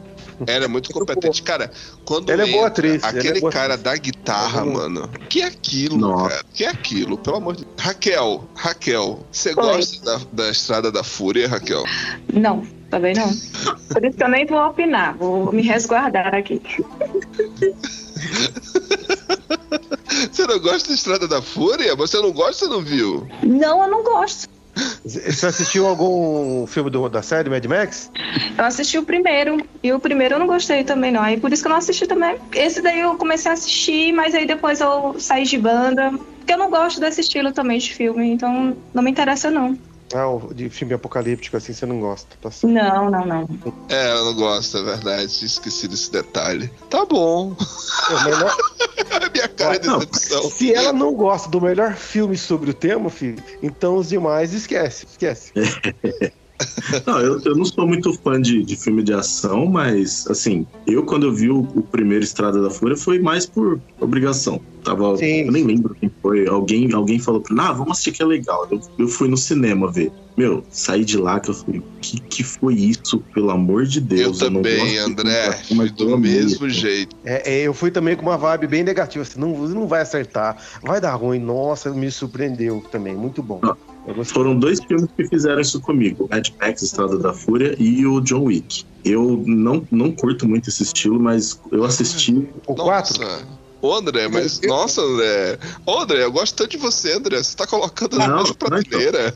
Ela 0.46 0.64
é 0.66 0.68
muito 0.68 0.90
competente. 0.92 1.42
Cara, 1.42 1.70
quando 2.04 2.30
Ela 2.30 2.42
é 2.48 2.52
boa 2.52 2.66
atriz, 2.68 3.02
é 3.02 3.06
aquele 3.06 3.40
boa 3.40 3.52
cara 3.52 3.74
atriz. 3.74 3.84
da 3.84 3.96
guitarra, 3.96 4.60
é- 4.60 4.64
mano. 4.64 5.08
Que 5.28 5.42
é 5.42 5.46
aquilo, 5.46 5.96
Nossa. 5.98 6.28
cara? 6.30 6.44
Que 6.54 6.64
é 6.64 6.68
aquilo? 6.68 7.18
Pelo 7.18 7.36
amor 7.36 7.56
de 7.56 7.64
Deus. 7.64 7.74
Raquel, 7.78 8.44
Raquel, 8.54 9.26
você 9.30 9.54
gosta 9.54 10.04
da, 10.04 10.20
da 10.44 10.50
Estrada 10.50 10.92
da 10.92 11.02
Fúria, 11.04 11.48
Raquel? 11.48 11.82
Não, 12.32 12.66
também 12.90 13.14
não. 13.14 13.28
Por 13.92 14.04
isso 14.04 14.16
que 14.16 14.22
eu 14.24 14.28
nem 14.28 14.46
vou 14.46 14.58
opinar, 14.66 15.16
vou 15.16 15.52
me 15.52 15.62
resguardar 15.62 16.34
aqui. 16.34 16.60
Você 20.32 20.46
não 20.46 20.58
gosta 20.58 20.88
da 20.88 20.94
Estrada 20.94 21.28
da 21.28 21.40
Fúria? 21.42 21.94
Você 21.94 22.20
não 22.20 22.32
gosta 22.32 22.64
ou 22.64 22.70
não 22.72 22.80
viu? 22.82 23.26
Não, 23.42 23.82
eu 23.82 23.90
não 23.90 24.02
gosto. 24.02 24.48
Você 25.04 25.46
assistiu 25.46 25.86
algum 25.86 26.66
filme 26.66 26.90
do- 26.90 27.08
da 27.08 27.22
série 27.22 27.48
Mad 27.50 27.64
Max? 27.66 28.10
Eu 28.56 28.64
assisti 28.64 28.98
o 28.98 29.04
primeiro, 29.04 29.56
e 29.82 29.92
o 29.92 29.98
primeiro 30.00 30.34
eu 30.34 30.38
não 30.38 30.46
gostei 30.46 30.84
também, 30.84 31.10
não. 31.12 31.22
Aí 31.22 31.38
por 31.38 31.52
isso 31.52 31.62
que 31.62 31.68
eu 31.68 31.70
não 31.70 31.78
assisti 31.78 32.06
também. 32.06 32.36
Esse 32.54 32.80
daí 32.82 33.00
eu 33.00 33.16
comecei 33.16 33.50
a 33.50 33.54
assistir, 33.54 34.12
mas 34.12 34.34
aí 34.34 34.46
depois 34.46 34.80
eu 34.80 35.14
saí 35.18 35.44
de 35.44 35.58
banda. 35.58 36.10
Porque 36.38 36.52
eu 36.52 36.58
não 36.58 36.70
gosto 36.70 36.98
desse 37.00 37.20
estilo 37.20 37.52
também 37.52 37.78
de 37.78 37.92
filme, 37.92 38.30
então 38.30 38.76
não 38.94 39.02
me 39.02 39.10
interessa, 39.10 39.50
não. 39.50 39.76
Ah, 40.14 40.26
o 40.28 40.54
de 40.54 40.70
filme 40.70 40.94
apocalíptico 40.94 41.56
assim 41.56 41.72
você 41.74 41.84
não 41.84 42.00
gosta. 42.00 42.34
Tá 42.40 42.50
certo. 42.50 42.72
Não, 42.72 43.10
não, 43.10 43.26
não. 43.26 43.48
É, 43.90 44.08
ela 44.10 44.24
não 44.24 44.34
gosta, 44.34 44.78
é 44.78 44.82
verdade. 44.82 45.44
Esqueci 45.44 45.86
desse 45.86 46.10
detalhe. 46.10 46.70
Tá 46.88 47.04
bom. 47.04 47.54
É, 48.10 48.24
melhor- 48.24 48.56
A 49.10 49.30
minha 49.30 49.48
cara 49.48 49.76
é 49.76 49.86
Não, 49.86 49.98
decepção. 49.98 50.50
Se 50.50 50.72
ela 50.72 50.92
não 50.92 51.12
gosta 51.14 51.48
do 51.50 51.60
melhor 51.60 51.94
filme 51.94 52.36
sobre 52.38 52.70
o 52.70 52.74
tema, 52.74 53.10
filho, 53.10 53.42
então 53.62 53.96
os 53.96 54.08
demais 54.08 54.52
esquece, 54.54 55.06
esquece. 55.06 55.52
Não, 57.06 57.20
eu, 57.20 57.40
eu 57.44 57.54
não 57.56 57.64
sou 57.64 57.86
muito 57.86 58.12
fã 58.14 58.40
de, 58.40 58.64
de 58.64 58.76
filme 58.76 59.02
de 59.02 59.12
ação, 59.12 59.66
mas 59.66 60.26
assim, 60.28 60.66
eu 60.86 61.04
quando 61.04 61.26
eu 61.26 61.32
vi 61.32 61.48
o, 61.50 61.60
o 61.60 61.82
primeiro 61.82 62.24
Estrada 62.24 62.60
da 62.60 62.70
Fúria 62.70 62.96
foi 62.96 63.18
mais 63.18 63.46
por 63.46 63.80
obrigação. 64.00 64.60
Tava, 64.82 65.16
Sim. 65.16 65.42
eu 65.46 65.52
nem 65.52 65.64
lembro 65.64 65.94
quem 65.94 66.10
foi. 66.22 66.46
Alguém, 66.48 66.92
alguém 66.92 67.18
falou 67.18 67.40
pra 67.40 67.54
mim, 67.54 67.60
ah, 67.60 67.72
vamos 67.72 67.92
assistir 67.92 68.12
que 68.12 68.22
é 68.22 68.26
legal. 68.26 68.66
Eu, 68.70 68.80
eu 68.98 69.08
fui 69.08 69.28
no 69.28 69.36
cinema 69.36 69.90
ver. 69.90 70.10
Meu, 70.36 70.62
saí 70.70 71.04
de 71.04 71.16
lá 71.16 71.40
que 71.40 71.50
eu 71.50 71.54
falei, 71.54 71.82
que, 72.00 72.20
que 72.20 72.44
foi 72.44 72.74
isso, 72.74 73.18
pelo 73.34 73.50
amor 73.50 73.84
de 73.84 73.98
Eu 73.98 74.04
Deus? 74.04 74.40
não 74.40 74.52
também, 74.54 74.78
gosto 74.78 74.92
de 74.92 74.98
André. 74.98 75.50
de 75.68 75.74
mas 75.74 75.90
do 75.92 76.16
mesmo 76.16 76.60
Deus. 76.60 76.74
jeito. 76.74 77.16
É, 77.24 77.54
é, 77.54 77.62
eu 77.66 77.74
fui 77.74 77.90
também 77.90 78.14
com 78.14 78.22
uma 78.22 78.38
vibe 78.38 78.68
bem 78.68 78.84
negativa, 78.84 79.22
assim, 79.22 79.38
não, 79.40 79.48
não 79.68 79.86
vai 79.88 80.00
acertar, 80.00 80.56
vai 80.82 81.00
dar 81.00 81.14
ruim. 81.16 81.40
Nossa, 81.40 81.90
me 81.90 82.08
surpreendeu 82.10 82.82
também, 82.90 83.16
muito 83.16 83.42
bom. 83.42 83.58
Ah. 83.64 83.76
Eu. 84.16 84.24
Foram 84.24 84.58
dois 84.58 84.80
filmes 84.82 85.08
que 85.16 85.26
fizeram 85.28 85.60
isso 85.60 85.80
comigo: 85.80 86.26
Mad 86.30 86.48
Max, 86.60 86.82
Estrada 86.82 87.18
da 87.18 87.32
Fúria 87.32 87.74
e 87.78 88.06
o 88.06 88.20
John 88.20 88.44
Wick. 88.44 88.84
Eu 89.04 89.42
não, 89.46 89.86
não 89.90 90.10
curto 90.12 90.46
muito 90.48 90.68
esse 90.68 90.82
estilo, 90.82 91.20
mas 91.20 91.60
eu 91.70 91.84
assisti. 91.84 92.48
O 92.66 92.74
4? 92.74 93.20
Nossa. 93.22 93.58
Ô, 93.80 93.94
André, 93.94 94.26
mas. 94.26 94.60
Nossa, 94.62 95.00
André. 95.00 95.56
Ô, 95.86 96.00
André, 96.00 96.24
eu 96.24 96.32
gosto 96.32 96.56
tanto 96.56 96.70
de 96.72 96.78
você, 96.78 97.12
André. 97.12 97.40
Você 97.40 97.56
tá 97.56 97.64
colocando 97.64 98.18
na 98.18 98.26
Não, 98.26 98.38
mesma 98.38 98.54
prateleira. 98.56 99.32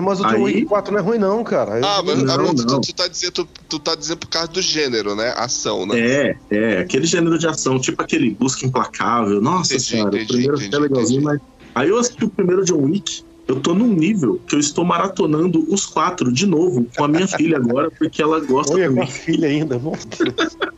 Mas 0.00 0.20
o 0.20 0.22
John 0.22 0.28
Aí- 0.28 0.42
Wick 0.42 0.64
4 0.66 0.92
não 0.92 1.00
é 1.00 1.02
ruim, 1.02 1.18
não, 1.18 1.42
cara. 1.42 1.78
Eu- 1.80 1.84
Ah, 1.84 2.02
mas, 2.04 2.22
Não, 2.22 2.34
ah, 2.34 2.38
mas 2.38 2.54
tu, 2.54 2.66
não. 2.66 2.80
tu 2.80 2.94
tá 2.94 3.08
dizendo, 3.08 3.32
tu, 3.32 3.48
tu 3.68 3.78
tá 3.80 3.96
dizendo 3.96 4.18
por 4.18 4.28
causa 4.28 4.46
do 4.46 4.62
gênero, 4.62 5.16
né? 5.16 5.34
Ação, 5.36 5.84
né? 5.84 5.98
É, 5.98 6.36
é, 6.50 6.78
aquele 6.78 7.04
gênero 7.04 7.36
de 7.36 7.48
ação, 7.48 7.80
tipo 7.80 8.00
aquele 8.00 8.30
Busca 8.30 8.64
Implacável. 8.64 9.40
Nossa 9.40 9.74
Entendi, 9.74 9.88
senhora, 9.90 10.16
entendi, 10.16 10.24
o 10.24 10.28
primeiro 10.28 10.54
entendi, 10.56 10.76
é 10.76 10.78
legalzinho, 10.78 11.22
mas. 11.22 11.40
Aí 11.74 11.88
eu 11.88 11.98
assisti 11.98 12.24
o 12.24 12.28
primeiro 12.30 12.64
John 12.64 12.82
Wick. 12.82 13.24
Eu 13.48 13.60
tô 13.60 13.74
num 13.74 13.92
nível 13.92 14.40
que 14.46 14.54
eu 14.54 14.60
estou 14.60 14.84
maratonando 14.84 15.66
os 15.68 15.84
quatro 15.84 16.32
de 16.32 16.46
novo 16.46 16.86
com 16.96 17.04
a 17.04 17.08
minha 17.08 17.26
filha 17.26 17.56
agora, 17.56 17.90
porque 17.90 18.22
ela 18.22 18.40
gosta 18.40 18.74
Olha, 18.74 18.86
com 18.86 19.02
a 19.02 19.06
também. 19.06 19.10
filha 19.10 19.48
ainda. 19.48 19.78
Nossa. 19.78 20.06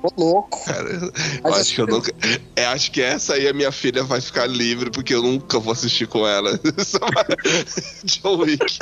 Ô, 0.00 0.08
louco. 0.16 0.64
Cara, 0.64 0.88
eu 1.44 1.54
acho 1.54 1.74
que 1.74 1.80
eu 1.80 1.86
nunca. 1.86 2.12
é, 2.54 2.66
acho 2.66 2.92
que 2.92 3.02
essa 3.02 3.34
aí 3.34 3.48
a 3.48 3.52
minha 3.52 3.72
filha 3.72 4.04
vai 4.04 4.20
ficar 4.20 4.46
livre, 4.46 4.90
porque 4.90 5.12
eu 5.12 5.22
nunca 5.22 5.58
vou 5.58 5.72
assistir 5.72 6.06
com 6.06 6.26
ela. 6.26 6.58
John 8.04 8.38
Wick. 8.38 8.78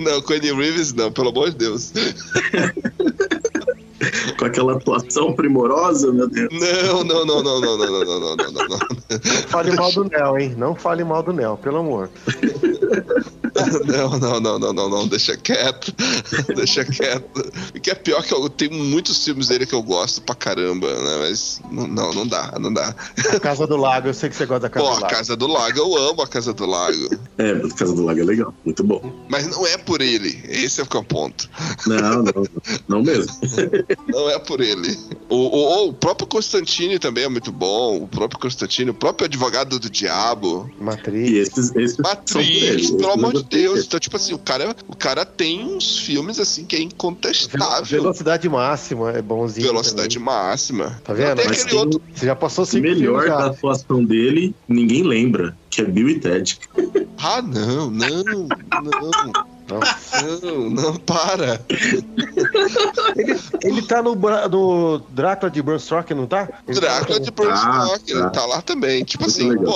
Não, 0.00 0.20
Connie 0.22 0.52
Reeves 0.52 0.92
não, 0.92 1.12
pelo 1.12 1.28
amor 1.28 1.50
de 1.50 1.56
Deus. 1.58 1.92
Com 4.38 4.44
aquela 4.44 4.76
atuação 4.76 5.32
primorosa, 5.34 6.12
meu 6.12 6.28
Deus. 6.28 6.48
Não, 6.52 7.04
não, 7.04 7.24
não, 7.24 7.42
não, 7.42 7.60
não, 7.60 7.76
não, 7.76 7.88
não, 7.88 8.04
não, 8.04 8.20
não, 8.20 8.36
não, 8.36 8.52
não, 8.52 8.68
não. 8.68 8.78
Fale 9.48 9.72
mal 9.72 9.92
do 9.92 10.04
Nel, 10.04 10.38
hein? 10.38 10.54
Não 10.56 10.74
fale 10.74 11.04
mal 11.04 11.22
do 11.22 11.32
Nel, 11.32 11.56
pelo 11.56 11.78
amor. 11.78 12.10
Não, 13.86 14.18
não, 14.18 14.40
não, 14.40 14.58
não, 14.58 14.72
não, 14.72 14.88
não, 14.90 15.06
deixa 15.08 15.36
quieto. 15.36 15.94
Deixa 16.56 16.84
quieto. 16.84 17.52
O 17.74 17.80
que 17.80 17.90
é 17.90 17.94
pior 17.94 18.22
que 18.22 18.32
eu 18.34 18.48
tenho 18.48 18.72
muitos 18.72 19.24
filmes 19.24 19.48
dele 19.48 19.64
que 19.66 19.74
eu 19.74 19.82
gosto 19.82 20.20
pra 20.22 20.34
caramba, 20.34 20.88
né? 20.92 21.18
Mas 21.20 21.60
não, 21.70 21.86
não, 21.86 22.12
não 22.12 22.26
dá, 22.26 22.52
não 22.58 22.72
dá. 22.72 22.94
A 23.32 23.40
Casa 23.40 23.66
do 23.66 23.76
Lago, 23.76 24.08
eu 24.08 24.14
sei 24.14 24.28
que 24.28 24.36
você 24.36 24.46
gosta 24.46 24.68
da 24.68 24.70
Casa 24.70 24.84
Pô, 24.84 24.90
do 24.90 24.96
a 24.96 25.00
Lago. 25.00 25.14
Casa 25.14 25.36
do 25.36 25.46
Lago, 25.46 25.78
eu 25.78 25.96
amo 25.96 26.22
a 26.22 26.26
Casa 26.26 26.52
do 26.52 26.66
Lago. 26.66 27.16
É, 27.38 27.50
a 27.52 27.74
Casa 27.74 27.94
do 27.94 28.02
Lago 28.04 28.20
é 28.20 28.24
legal, 28.24 28.54
muito 28.64 28.82
bom. 28.82 29.12
Mas 29.28 29.46
não 29.46 29.66
é 29.66 29.76
por 29.78 30.00
ele. 30.00 30.42
Esse 30.48 30.80
é 30.80 30.84
o 30.84 30.86
que 30.86 30.96
é 30.96 31.00
o 31.00 31.04
ponto. 31.04 31.48
Não, 31.86 32.22
não, 32.22 32.44
não 32.88 33.02
mesmo. 33.02 33.32
Não 34.08 34.30
é 34.30 34.38
por 34.38 34.60
ele. 34.60 34.96
O, 35.28 35.36
o, 35.36 35.88
o 35.88 35.92
próprio 35.92 36.26
Constantine 36.26 36.98
também 36.98 37.24
é 37.24 37.28
muito 37.28 37.50
bom. 37.50 38.02
O 38.02 38.08
próprio 38.08 38.38
Constantine, 38.38 38.90
o 38.90 38.94
próprio 38.94 39.26
advogado 39.26 39.78
do 39.78 39.90
diabo. 39.90 40.70
Matrix. 40.78 41.30
E 41.30 41.38
esses, 41.38 41.74
esses 41.76 41.98
ele. 42.36 42.88
pelo 42.96 43.10
Esses 43.10 43.14
amor 43.14 43.32
de 43.32 43.43
Deus. 43.48 43.84
Então, 43.84 44.00
tipo 44.00 44.16
assim, 44.16 44.34
o 44.34 44.38
cara, 44.38 44.74
o 44.88 44.96
cara 44.96 45.24
tem 45.24 45.64
uns 45.64 45.98
filmes 45.98 46.38
assim 46.38 46.64
que 46.64 46.76
é 46.76 46.80
incontestável. 46.80 47.84
Velocidade 47.84 48.48
máxima 48.48 49.12
é 49.12 49.22
bonzinho. 49.22 49.66
Velocidade 49.66 50.18
também. 50.18 50.34
máxima. 50.34 51.00
Tá 51.04 51.12
vendo? 51.12 51.36
Mas 51.36 51.46
aquele 51.46 51.64
tem 51.70 51.78
outro. 51.78 52.02
Você 52.14 52.26
já 52.26 52.36
passou 52.36 52.64
o 52.64 52.66
cinco 52.66 52.82
melhor 52.82 53.22
filmes 53.22 53.38
da 53.38 53.46
atuação 53.46 54.04
dele, 54.04 54.54
ninguém 54.68 55.02
lembra, 55.02 55.56
que 55.70 55.80
é 55.80 55.84
Bill 55.84 56.08
e 56.08 56.20
Ted. 56.20 56.58
Ah, 57.18 57.40
não, 57.40 57.90
não, 57.90 58.24
não. 58.24 59.53
Não. 59.68 60.70
Não, 60.70 60.96
para. 60.96 61.60
Ele, 63.16 63.40
ele 63.62 63.82
tá 63.82 64.02
no, 64.02 64.14
no 64.14 64.98
Drácula 65.10 65.50
de 65.50 65.62
Bram 65.62 65.78
Stoker, 65.78 66.16
não 66.16 66.26
tá? 66.26 66.48
Ele 66.68 66.80
tá- 66.80 66.86
Drácula 66.98 67.20
de 67.20 67.30
Bram 67.30 67.50
Ah, 67.50 67.86
Stoker, 67.86 68.14
tá. 68.14 68.20
ele 68.20 68.30
tá 68.30 68.46
lá 68.46 68.62
também. 68.62 69.04
Tipo 69.04 69.26
assim, 69.26 69.54
pô, 69.56 69.72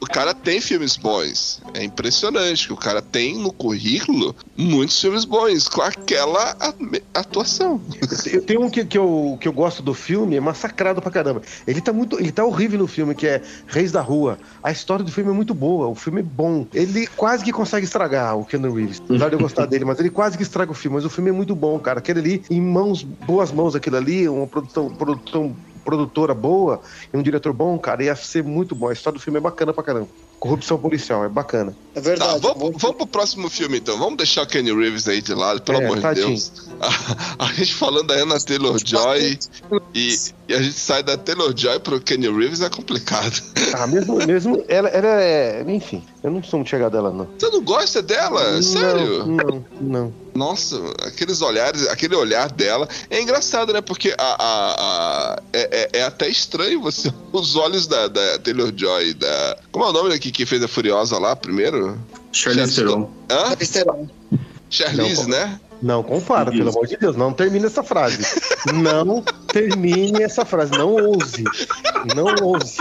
o 0.00 0.06
cara 0.06 0.34
tem 0.34 0.60
filmes 0.60 0.96
bons. 0.96 1.60
É 1.74 1.84
impressionante 1.84 2.66
que 2.68 2.72
o 2.72 2.76
cara 2.76 3.02
tem 3.02 3.36
no 3.38 3.52
currículo 3.52 4.34
muitos 4.56 5.00
filmes 5.00 5.24
bons 5.24 5.68
com 5.68 5.82
aquela 5.82 6.56
atuação. 7.14 7.80
Eu 8.32 8.42
tenho 8.42 8.62
um 8.62 8.70
que, 8.70 8.84
que, 8.84 8.96
eu, 8.98 9.36
que 9.40 9.46
eu 9.48 9.52
gosto 9.52 9.82
do 9.82 9.94
filme, 9.94 10.36
é 10.36 10.40
massacrado 10.40 11.00
pra 11.02 11.10
caramba. 11.10 11.42
Ele 11.66 11.80
tá 11.80 11.92
muito. 11.92 12.18
Ele 12.18 12.32
tá 12.32 12.44
horrível 12.44 12.78
no 12.78 12.86
filme, 12.86 13.14
que 13.14 13.26
é 13.26 13.42
Reis 13.66 13.92
da 13.92 14.00
Rua. 14.00 14.38
A 14.62 14.70
história 14.72 15.04
do 15.04 15.10
filme 15.12 15.30
é 15.30 15.34
muito 15.34 15.54
boa, 15.54 15.86
o 15.88 15.94
filme 15.94 16.20
é 16.20 16.24
bom. 16.24 16.66
Ele 16.72 17.06
quase 17.08 17.44
que 17.44 17.52
consegue 17.52 17.84
estragar 17.86 18.36
o 18.36 18.44
Keanu 18.44 18.72
Reeves. 18.74 19.00
Apesar 19.18 19.28
de 19.30 19.36
eu 19.36 19.40
gostar 19.42 19.66
dele, 19.66 19.84
mas 19.84 19.98
ele 19.98 20.10
quase 20.10 20.36
que 20.36 20.42
estraga 20.42 20.70
o 20.70 20.74
filme. 20.74 20.96
Mas 20.96 21.04
o 21.04 21.10
filme 21.10 21.30
é 21.30 21.32
muito 21.32 21.54
bom, 21.54 21.78
cara. 21.80 21.98
Aquele 21.98 22.20
ali, 22.20 22.44
em 22.50 22.60
mãos, 22.60 23.02
boas 23.02 23.52
mãos, 23.52 23.74
aquilo 23.74 23.96
ali, 23.96 24.28
uma 24.28 24.46
produção, 24.46 24.88
produção 24.94 25.56
produtora 25.84 26.34
boa 26.34 26.82
e 27.12 27.16
um 27.16 27.22
diretor 27.22 27.52
bom, 27.54 27.78
cara, 27.78 28.04
ia 28.04 28.14
ser 28.14 28.44
muito 28.44 28.74
bom. 28.74 28.88
A 28.88 28.92
história 28.92 29.18
do 29.18 29.22
filme 29.22 29.38
é 29.38 29.40
bacana 29.40 29.72
pra 29.72 29.82
caramba. 29.82 30.08
Corrupção 30.38 30.78
policial, 30.78 31.24
é 31.24 31.28
bacana. 31.28 31.74
É 31.94 32.00
Tá, 32.00 32.08
verdade. 32.08 32.40
vamos, 32.40 32.80
vamos 32.80 32.96
pro 32.96 33.06
próximo 33.08 33.48
filme 33.50 33.78
então. 33.78 33.98
Vamos 33.98 34.16
deixar 34.18 34.42
o 34.42 34.46
Kenny 34.46 34.72
Reeves 34.72 35.08
aí 35.08 35.20
de 35.20 35.34
lado, 35.34 35.60
pelo 35.62 35.80
É, 35.80 35.84
amor 35.84 36.00
tadinho. 36.00 36.26
de 36.28 36.32
Deus. 36.34 36.68
A, 37.38 37.44
a 37.46 37.52
gente 37.54 37.74
falando 37.74 38.06
da 38.06 38.14
Anna 38.14 38.38
Taylor 38.38 38.78
Joy 38.84 39.36
e, 39.94 40.16
e 40.48 40.54
a 40.54 40.62
gente 40.62 40.78
sai 40.78 41.02
da 41.02 41.16
Taylor 41.16 41.52
Joy 41.56 41.80
pro 41.80 42.00
Kenny 42.00 42.28
Reeves 42.30 42.60
é 42.60 42.68
complicado. 42.70 43.42
Ah, 43.74 43.86
mesmo, 43.88 44.14
mesmo 44.24 44.64
ela, 44.68 44.88
ela 44.88 45.20
é. 45.20 45.64
Enfim, 45.66 46.04
eu 46.22 46.30
não 46.30 46.40
sou 46.42 46.58
muito 46.60 46.68
chegado 46.70 46.92
dela, 46.92 47.10
não. 47.12 47.26
Você 47.36 47.50
não 47.50 47.62
gosta 47.62 48.00
dela? 48.00 48.62
Sério? 48.62 49.26
Não, 49.26 49.36
não, 49.36 49.64
não. 49.80 50.14
Nossa, 50.38 50.76
aqueles 51.04 51.42
olhares, 51.42 51.86
aquele 51.88 52.14
olhar 52.14 52.48
dela. 52.52 52.88
É 53.10 53.20
engraçado, 53.20 53.72
né? 53.72 53.80
Porque 53.80 54.14
a, 54.16 54.22
a, 54.22 54.74
a- 55.34 55.42
é, 55.52 55.90
é- 55.92 55.98
é 55.98 56.02
até 56.04 56.28
estranho 56.28 56.80
você. 56.80 57.12
Os 57.32 57.56
olhos 57.56 57.88
da, 57.88 58.06
da 58.06 58.38
Taylor 58.38 58.72
Joy, 58.74 59.14
da. 59.14 59.56
Como 59.72 59.84
é 59.84 59.88
o 59.88 59.92
nome 59.92 60.10
daqui 60.10 60.30
que 60.30 60.46
fez 60.46 60.62
a 60.62 60.68
Furiosa 60.68 61.18
lá 61.18 61.34
primeiro? 61.34 61.98
Charlize 62.32 62.76
Theron. 62.76 63.10
Hã? 63.30 63.56
Charlize, 64.70 65.22
Não, 65.22 65.28
né? 65.28 65.60
Não 65.80 66.02
compara, 66.02 66.50
pelo 66.50 66.68
amor 66.70 66.86
de 66.86 66.96
Deus. 66.96 67.16
Não 67.16 67.32
termine 67.32 67.66
essa 67.66 67.82
frase. 67.82 68.18
Não 68.72 69.22
termine 69.46 70.22
essa 70.22 70.44
frase. 70.44 70.72
Não 70.72 70.92
ouse. 70.94 71.44
Não 72.14 72.26
ouse. 72.46 72.78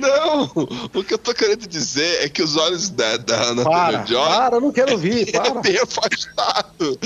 Não! 0.00 0.50
O 0.94 1.04
que 1.04 1.14
eu 1.14 1.18
tô 1.18 1.32
querendo 1.34 1.66
dizer 1.66 2.24
é 2.24 2.28
que 2.28 2.42
os 2.42 2.56
olhos 2.56 2.90
da, 2.90 3.16
da 3.16 3.42
Ana 3.50 3.64
Para, 3.64 3.98
Taylor 4.02 4.06
Joy. 4.06 4.28
para, 4.36 4.56
eu 4.56 4.60
não 4.60 4.72
quero 4.72 4.92
ouvir. 4.92 5.28
É 5.34 5.40
Para. 5.40 5.60
bem 5.60 5.78
afastado. 5.78 6.98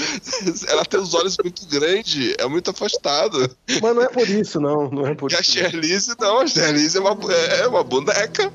Ela 0.68 0.85
tem 0.85 1.01
os 1.01 1.14
olhos 1.14 1.37
muito 1.42 1.66
grandes, 1.66 2.35
é 2.38 2.46
muito 2.46 2.70
afastado. 2.70 3.51
Mas 3.83 3.94
não 3.94 4.03
é 4.03 4.09
por 4.09 4.29
isso, 4.29 4.61
não. 4.61 4.90
Não 4.90 5.07
é 5.07 5.14
por 5.14 5.31
E 5.33 5.37
a 5.37 5.40
isso. 5.40 5.53
Charlize, 5.59 6.14
não, 6.18 6.40
a 6.40 6.46
Charlize 6.46 6.96
é 6.96 7.01
uma, 7.01 7.33
é 7.33 7.66
uma 7.68 7.85
boneca. 7.85 8.53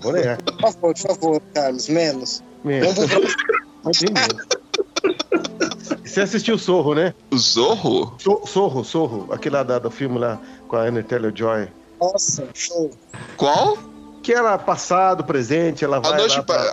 Boneca. 0.00 0.38
Por 0.44 0.60
favor, 0.72 0.94
por 0.94 0.98
favor, 0.98 1.42
Carlos, 1.54 1.88
menos. 1.88 2.42
Pro 2.62 2.94
próximo. 3.08 3.34
Imagina. 3.82 4.20
Você 6.04 6.20
assistiu 6.22 6.56
Sorro, 6.58 6.94
né? 6.94 7.12
O 7.30 7.36
Zorro? 7.36 8.14
So- 8.18 8.42
Sorro, 8.46 8.84
Sorro. 8.84 9.28
Aquele 9.32 9.56
lá 9.56 9.62
da- 9.62 9.78
do 9.78 9.90
filme 9.90 10.18
lá 10.18 10.40
com 10.68 10.76
a 10.76 10.82
Anna 10.82 11.02
Taylor-Joy. 11.02 11.68
Nossa, 12.00 12.46
show. 12.54 12.90
Qual? 13.36 13.78
Que 14.22 14.32
era 14.32 14.56
passado, 14.58 15.22
presente, 15.24 15.84
ela 15.84 16.00
vai 16.00 16.12
A 16.12 16.16
noite. 16.16 16.36
lá 16.36 16.42
pra- 16.42 16.72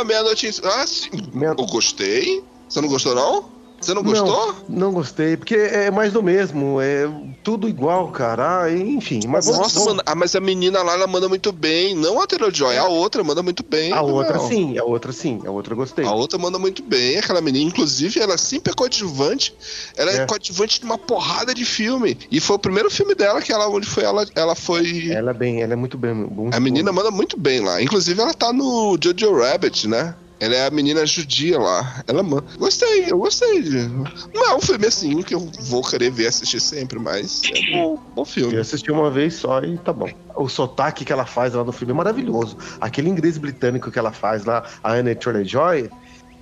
Ah, 0.00 0.04
meia-noite. 0.04 0.46
em- 0.48 0.66
Ah, 0.66 0.86
sim. 0.86 1.10
Meia- 1.32 1.54
Eu 1.58 1.66
gostei. 1.66 2.44
Você 2.68 2.80
não 2.80 2.88
gostou, 2.88 3.14
não? 3.14 3.44
Você 3.84 3.94
não 3.94 4.02
gostou? 4.02 4.54
Não 4.68 4.92
gostei, 4.92 5.36
porque 5.36 5.54
é 5.54 5.90
mais 5.90 6.12
do 6.12 6.22
mesmo, 6.22 6.80
é 6.80 7.08
tudo 7.42 7.68
igual, 7.68 8.08
cara. 8.08 8.62
Ah, 8.62 8.72
enfim, 8.72 9.20
mas 9.28 9.46
Nossa, 9.46 9.58
vamos- 9.80 9.86
mano. 9.86 10.02
Ah, 10.06 10.14
mas 10.14 10.34
a 10.34 10.40
menina 10.40 10.82
lá, 10.82 10.94
ela 10.94 11.06
manda 11.06 11.28
muito 11.28 11.52
bem. 11.52 11.94
Não 11.94 12.20
a 12.20 12.26
Taylor 12.26 12.52
Joy, 12.52 12.76
a 12.78 12.86
outra 12.86 13.22
manda 13.22 13.42
muito 13.42 13.62
bem. 13.62 13.92
A 13.92 14.00
outra 14.02 14.38
não. 14.38 14.48
sim, 14.48 14.78
a 14.78 14.84
outra 14.84 15.12
sim, 15.12 15.40
a 15.46 15.50
outra 15.50 15.74
gostei. 15.74 16.04
A 16.04 16.12
outra 16.12 16.38
manda 16.38 16.58
muito 16.58 16.82
bem, 16.82 17.18
aquela 17.18 17.40
menina. 17.40 17.64
Inclusive, 17.68 18.20
ela 18.20 18.38
sempre 18.38 18.72
é 18.72 18.74
coadjuvante. 18.74 19.54
Ela 19.96 20.10
é, 20.12 20.16
É. 20.18 20.26
coadjuvante 20.26 20.80
de 20.80 20.86
uma 20.86 20.98
porrada 20.98 21.54
de 21.54 21.64
filme. 21.64 22.16
E 22.30 22.40
foi 22.40 22.56
o 22.56 22.58
primeiro 22.58 22.90
filme 22.90 23.14
dela 23.14 23.40
que 23.42 23.52
ela, 23.52 23.68
onde 23.68 23.86
foi 23.86 24.04
ela, 24.04 24.24
ela 24.34 24.54
foi. 24.54 25.10
Ela 25.10 25.30
é 25.30 25.34
bem, 25.34 25.62
ela 25.62 25.72
é 25.72 25.76
muito 25.76 25.98
bem. 25.98 26.14
muito 26.14 26.54
A 26.56 26.60
menina 26.60 26.92
boa. 26.92 27.04
manda 27.04 27.14
muito 27.14 27.38
bem 27.38 27.60
lá. 27.60 27.82
Inclusive, 27.82 28.20
ela 28.20 28.32
tá 28.34 28.52
no 28.52 28.96
Jojo 29.02 29.38
Rabbit, 29.38 29.86
né? 29.88 30.14
Ela 30.40 30.54
é 30.56 30.66
a 30.66 30.70
menina 30.70 31.06
judia 31.06 31.58
lá. 31.58 32.02
Ela 32.06 32.22
manda. 32.22 32.44
Gostei, 32.58 33.06
eu 33.10 33.18
gostei. 33.18 33.62
de- 33.62 33.88
Não 34.34 34.50
é 34.50 34.54
um 34.56 34.60
filme 34.60 34.86
assim 34.86 35.22
que 35.22 35.34
eu 35.34 35.40
vou 35.60 35.82
querer 35.82 36.10
ver 36.10 36.26
assistir 36.26 36.60
sempre, 36.60 36.98
mas 36.98 37.40
é 37.44 37.72
bom, 37.72 37.98
bom 38.14 38.24
filme. 38.24 38.54
Eu 38.54 38.60
assisti 38.60 38.90
uma 38.90 39.10
vez 39.10 39.34
só 39.34 39.60
e 39.62 39.78
tá 39.78 39.92
bom. 39.92 40.10
O 40.36 40.48
sotaque 40.48 41.04
que 41.04 41.12
ela 41.12 41.24
faz 41.24 41.54
lá 41.54 41.62
no 41.62 41.70
filme 41.72 41.92
é 41.92 41.96
maravilhoso. 41.96 42.56
Aquele 42.80 43.08
inglês 43.08 43.38
britânico 43.38 43.90
que 43.90 43.98
ela 43.98 44.10
faz 44.12 44.44
lá, 44.44 44.64
a 44.82 44.92
Anna 44.92 45.14
Taylor-Joy, 45.14 45.88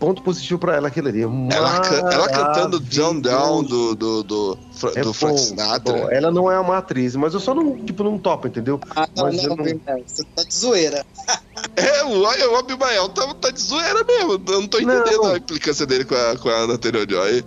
ponto 0.02 0.20
positivo 0.20 0.58
pra 0.58 0.74
ela 0.74 0.88
aquele 0.88 1.10
ali. 1.10 1.22
Ela, 1.22 1.78
can- 1.80 2.10
ela 2.10 2.28
cantando 2.28 2.80
Down 2.80 3.20
Down 3.20 3.62
do, 3.62 3.94
do, 3.94 4.22
do, 4.24 4.58
Fra- 4.74 4.90
É 4.96 5.00
do 5.00 5.12
Frank 5.12 5.38
Sinatra. 5.38 5.92
bom. 5.92 6.10
Ela 6.10 6.32
não 6.32 6.50
é 6.50 6.58
uma 6.58 6.78
atriz, 6.78 7.14
mas 7.14 7.34
eu 7.34 7.38
só 7.38 7.54
não, 7.54 7.76
tipo, 7.84 8.02
não 8.02 8.18
topo, 8.18 8.48
entendeu? 8.48 8.80
Ah, 8.96 9.06
não, 9.16 9.26
Mas 9.26 9.40
eu 9.44 9.50
não, 9.50 9.56
não- 9.58 9.64
não, 9.64 10.02
você 10.04 10.24
tá 10.34 10.42
de 10.42 10.54
zoeira. 10.56 11.06
É, 11.76 12.02
o, 12.04 12.22
o 12.22 12.56
Abimael 12.56 13.08
tá, 13.10 13.32
tá 13.34 13.50
de 13.50 13.60
zoeira 13.60 14.02
mesmo. 14.04 14.32
Eu 14.32 14.60
não 14.62 14.66
tô 14.66 14.78
entendendo 14.78 15.22
Não. 15.22 15.26
a 15.34 15.36
implicância 15.36 15.86
dele 15.86 16.04
com 16.04 16.14
a, 16.14 16.36
com 16.36 16.48
a 16.48 16.52
Ana 16.54 16.76
Taylor-Joy. 16.78 17.44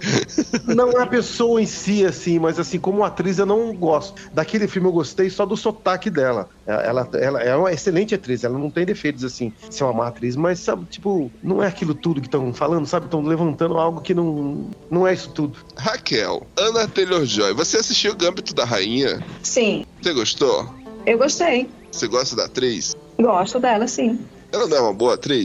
Não 0.75 0.91
é 0.91 1.01
a 1.01 1.07
pessoa 1.07 1.61
em 1.61 1.65
si, 1.65 2.05
assim, 2.05 2.39
mas 2.39 2.59
assim, 2.59 2.79
como 2.79 3.03
atriz 3.03 3.39
eu 3.39 3.45
não 3.45 3.73
gosto. 3.73 4.13
Daquele 4.31 4.67
filme 4.67 4.87
eu 4.87 4.91
gostei 4.93 5.29
só 5.29 5.45
do 5.45 5.57
sotaque 5.57 6.09
dela. 6.09 6.47
Ela, 6.65 7.07
ela 7.13 7.41
é 7.41 7.55
uma 7.55 7.71
excelente 7.71 8.15
atriz, 8.15 8.43
ela 8.43 8.57
não 8.57 8.69
tem 8.71 8.85
defeitos, 8.85 9.23
assim, 9.23 9.53
ser 9.69 9.83
uma 9.83 9.93
má 9.93 10.07
atriz, 10.07 10.35
mas, 10.35 10.59
sabe, 10.59 10.85
tipo, 10.85 11.31
não 11.43 11.61
é 11.61 11.67
aquilo 11.67 11.93
tudo 11.93 12.21
que 12.21 12.27
estão 12.27 12.44
falando, 12.53 12.85
sabe? 12.85 13.05
Estão 13.05 13.21
levantando 13.21 13.77
algo 13.77 14.01
que 14.01 14.13
não, 14.13 14.69
não 14.89 15.07
é 15.07 15.13
isso 15.13 15.29
tudo. 15.31 15.57
Raquel, 15.77 16.45
Ana 16.57 16.87
Taylor-Joy, 16.87 17.53
você 17.53 17.77
assistiu 17.77 18.13
o 18.13 18.15
Gâmbito 18.15 18.53
da 18.53 18.65
Rainha? 18.65 19.23
Sim, 19.43 19.85
Você 20.01 20.13
gostou? 20.13 20.69
eu 21.05 21.17
gostei. 21.17 21.69
Você 21.91 22.07
gosta 22.07 22.35
da 22.35 22.45
atriz? 22.45 22.95
Gosto 23.19 23.59
dela, 23.59 23.87
sim. 23.87 24.19
Ela 24.51 24.67
não 24.67 24.77
é 24.77 24.81
uma 24.81 24.93
boa 24.93 25.15
atriz? 25.15 25.43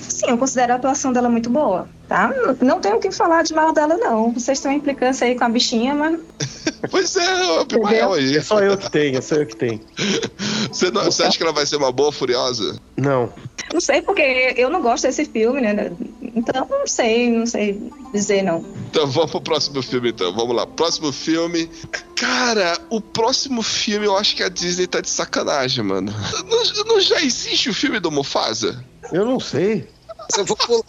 Sim, 0.00 0.26
eu 0.28 0.38
considero 0.38 0.72
a 0.72 0.76
atuação 0.76 1.12
dela 1.12 1.28
muito 1.28 1.48
boa, 1.48 1.88
tá? 2.08 2.30
Não 2.60 2.80
tenho 2.80 2.96
o 2.96 3.00
que 3.00 3.10
falar 3.10 3.42
de 3.42 3.54
mal 3.54 3.72
dela, 3.72 3.96
não. 3.96 4.32
Vocês 4.32 4.60
têm 4.60 4.72
uma 4.72 4.76
implicância 4.76 5.26
aí 5.26 5.34
com 5.38 5.44
a 5.44 5.48
bichinha, 5.48 5.94
mas 5.94 6.18
Pois 6.90 7.14
é, 7.16 7.42
o 7.52 7.60
Abimael 7.60 8.12
aí. 8.14 8.36
É 8.36 8.42
só 8.42 8.60
eu 8.60 8.76
que 8.76 8.90
tenho, 8.90 9.18
é 9.18 9.20
só 9.20 9.36
eu 9.36 9.46
que 9.46 9.56
tenho. 9.56 9.80
Você, 10.70 10.90
não- 10.90 11.04
você 11.04 11.22
acha 11.22 11.36
que 11.36 11.42
ela 11.42 11.52
vai 11.52 11.66
ser 11.66 11.76
uma 11.76 11.92
boa 11.92 12.10
Furiosa? 12.10 12.78
Não. 12.96 13.30
Não 13.72 13.80
sei 13.80 14.02
porque 14.02 14.54
eu 14.56 14.68
não 14.68 14.82
gosto 14.82 15.04
desse 15.04 15.24
filme, 15.24 15.60
né? 15.60 15.92
Então 16.34 16.66
não 16.68 16.86
sei, 16.86 17.30
não 17.30 17.46
sei 17.46 17.80
dizer 18.12 18.42
não. 18.42 18.64
Então 18.90 19.06
vamos 19.06 19.30
pro 19.30 19.40
próximo 19.40 19.82
filme, 19.82 20.10
então. 20.10 20.34
Vamos 20.34 20.54
lá. 20.54 20.66
Próximo 20.66 21.12
filme. 21.12 21.70
Cara, 22.16 22.78
o 22.90 23.00
próximo 23.00 23.62
filme 23.62 24.06
eu 24.06 24.16
acho 24.16 24.36
que 24.36 24.42
a 24.42 24.48
Disney 24.48 24.86
tá 24.86 25.00
de 25.00 25.08
sacanagem, 25.08 25.84
mano. 25.84 26.12
Não, 26.48 26.84
não 26.84 27.00
já 27.00 27.22
existe 27.22 27.70
o 27.70 27.74
filme 27.74 27.98
do 27.98 28.10
Mufasa? 28.10 28.84
Eu 29.12 29.24
não 29.24 29.40
sei. 29.40 29.88
Eu 30.36 30.44
vou 30.44 30.56
pular. 30.56 30.82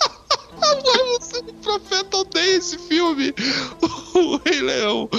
Ah, 0.62 0.76
mano, 0.76 1.50
o 1.50 1.54
profeta 1.56 2.18
odeia 2.18 2.58
esse 2.58 2.78
filme. 2.78 3.34
O 4.14 4.40
Rei 4.46 4.62
Leão. 4.62 5.10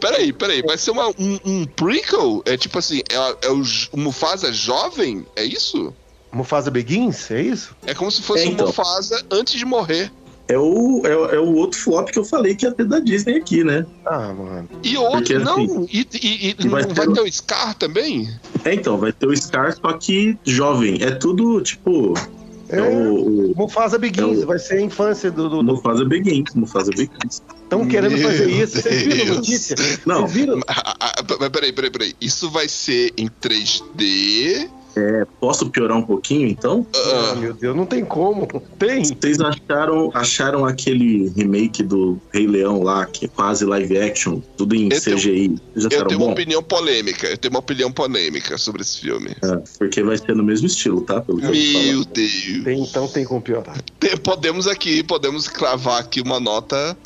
Peraí, 0.00 0.32
peraí. 0.32 0.62
Vai 0.62 0.76
ser 0.76 0.90
uma, 0.90 1.10
um, 1.10 1.38
um 1.44 1.64
prequel? 1.64 2.42
É 2.44 2.56
tipo 2.56 2.76
assim, 2.76 3.02
é, 3.08 3.46
é 3.46 3.50
o 3.50 3.62
Mufasa 3.96 4.52
jovem? 4.52 5.24
É 5.36 5.44
isso? 5.44 5.94
Mufasa 6.34 6.70
Begins, 6.70 7.30
é 7.30 7.40
isso? 7.40 7.74
É 7.86 7.94
como 7.94 8.10
se 8.10 8.20
fosse 8.22 8.42
É, 8.44 8.46
então. 8.46 8.64
o 8.66 8.68
Mufasa 8.68 9.24
antes 9.30 9.54
de 9.58 9.64
morrer. 9.64 10.10
É 10.46 10.58
o, 10.58 11.00
é, 11.06 11.16
o- 11.16 11.24
é 11.30 11.38
o 11.40 11.54
outro 11.54 11.80
flop 11.80 12.10
que 12.10 12.18
eu 12.18 12.24
falei 12.24 12.54
que 12.54 12.66
ia 12.66 12.72
ter 12.72 12.84
da 12.84 12.98
Disney 13.00 13.36
aqui, 13.36 13.64
né? 13.64 13.86
Ah, 14.04 14.30
mano. 14.34 14.68
E 14.82 14.94
outro, 14.98 15.12
Porque, 15.20 15.34
assim, 15.36 15.44
não. 15.44 15.86
E, 15.90 16.06
e- 16.12 16.48
e 16.48 16.56
e 16.58 16.68
vai 16.68 16.82
não 16.82 16.88
ter 16.88 16.94
vai 16.94 17.06
o- 17.08 17.12
ter 17.14 17.20
o 17.22 17.32
Scar 17.32 17.74
também? 17.74 18.28
É, 18.62 18.74
então, 18.74 18.98
vai 18.98 19.10
ter 19.10 19.26
o 19.26 19.34
Scar, 19.34 19.74
só 19.74 19.92
que 19.94 20.36
jovem. 20.44 20.98
É 21.02 21.10
tudo, 21.12 21.62
tipo. 21.62 22.12
É, 22.68 22.78
É, 22.78 22.82
o, 22.82 23.52
o 23.52 23.54
Mufasa 23.56 23.98
Begins, 23.98 24.40
É 24.40 24.44
o- 24.44 24.46
vai 24.46 24.58
ser 24.58 24.74
a 24.74 24.80
infância 24.82 25.30
do. 25.30 25.48
do, 25.48 25.62
do... 25.62 25.74
Mufasa 25.76 26.04
Begins. 26.04 26.52
Mufasa 26.54 26.90
Begins. 26.90 27.40
Estão 27.62 27.86
querendo 27.86 28.12
Meu 28.18 28.28
fazer 28.28 28.50
isso. 28.50 28.82
Vocês 28.82 29.02
viram 29.02 29.32
a 29.32 29.36
notícia? 29.36 29.76
Não, 30.04 30.20
Vocês 30.22 30.32
viram? 30.32 30.60
Ah, 30.68 30.94
ah, 31.00 31.12
ah, 31.20 31.22
Mas 31.40 31.48
peraí, 31.48 31.72
peraí, 31.72 31.90
peraí. 31.90 32.14
Isso 32.20 32.50
vai 32.50 32.68
ser 32.68 33.14
em 33.16 33.28
3D. 33.28 34.68
Posso 35.40 35.68
piorar 35.70 35.96
um 35.96 36.02
pouquinho, 36.02 36.46
então? 36.48 36.86
Ah, 36.94 37.30
Ah, 37.32 37.34
meu 37.36 37.52
Deus, 37.54 37.74
não 37.76 37.86
tem 37.86 38.04
como. 38.04 38.46
Tem. 38.78 39.02
Vocês 39.04 39.38
acharam, 39.40 40.10
acharam 40.14 40.64
aquele 40.64 41.28
remake 41.36 41.82
do 41.82 42.20
Rei 42.32 42.46
Leão 42.46 42.82
lá, 42.82 43.04
que 43.06 43.24
é 43.24 43.28
quase 43.28 43.64
live 43.64 43.98
action, 43.98 44.40
tudo 44.56 44.74
em 44.74 44.84
Eu 44.92 45.00
tenho- 45.00 45.16
CGI? 45.16 45.48
Vocês 45.74 45.84
eu 45.92 46.06
tenho 46.06 46.18
bom? 46.18 46.26
uma 46.26 46.32
opinião 46.32 46.62
polêmica. 46.62 47.26
Eu 47.26 47.36
tenho 47.38 47.52
uma 47.52 47.60
opinião 47.60 47.90
polêmica 47.90 48.56
sobre 48.58 48.82
esse 48.82 49.00
filme. 49.00 49.30
É, 49.42 49.62
porque 49.78 50.02
vai 50.02 50.16
ser 50.18 50.34
no 50.34 50.42
mesmo 50.44 50.66
estilo, 50.66 51.00
tá? 51.02 51.20
Pelo. 51.20 51.38
Meu 51.38 51.50
Deus. 52.04 52.06
Tem, 52.64 52.82
então 52.82 53.08
tem 53.08 53.24
como 53.24 53.40
piorar. 53.40 53.76
Tem- 53.98 54.16
Podemos 54.16 54.66
aqui, 54.66 55.02
podemos 55.02 55.48
cravar 55.48 56.00
aqui 56.00 56.20
uma 56.20 56.38
nota. 56.40 56.96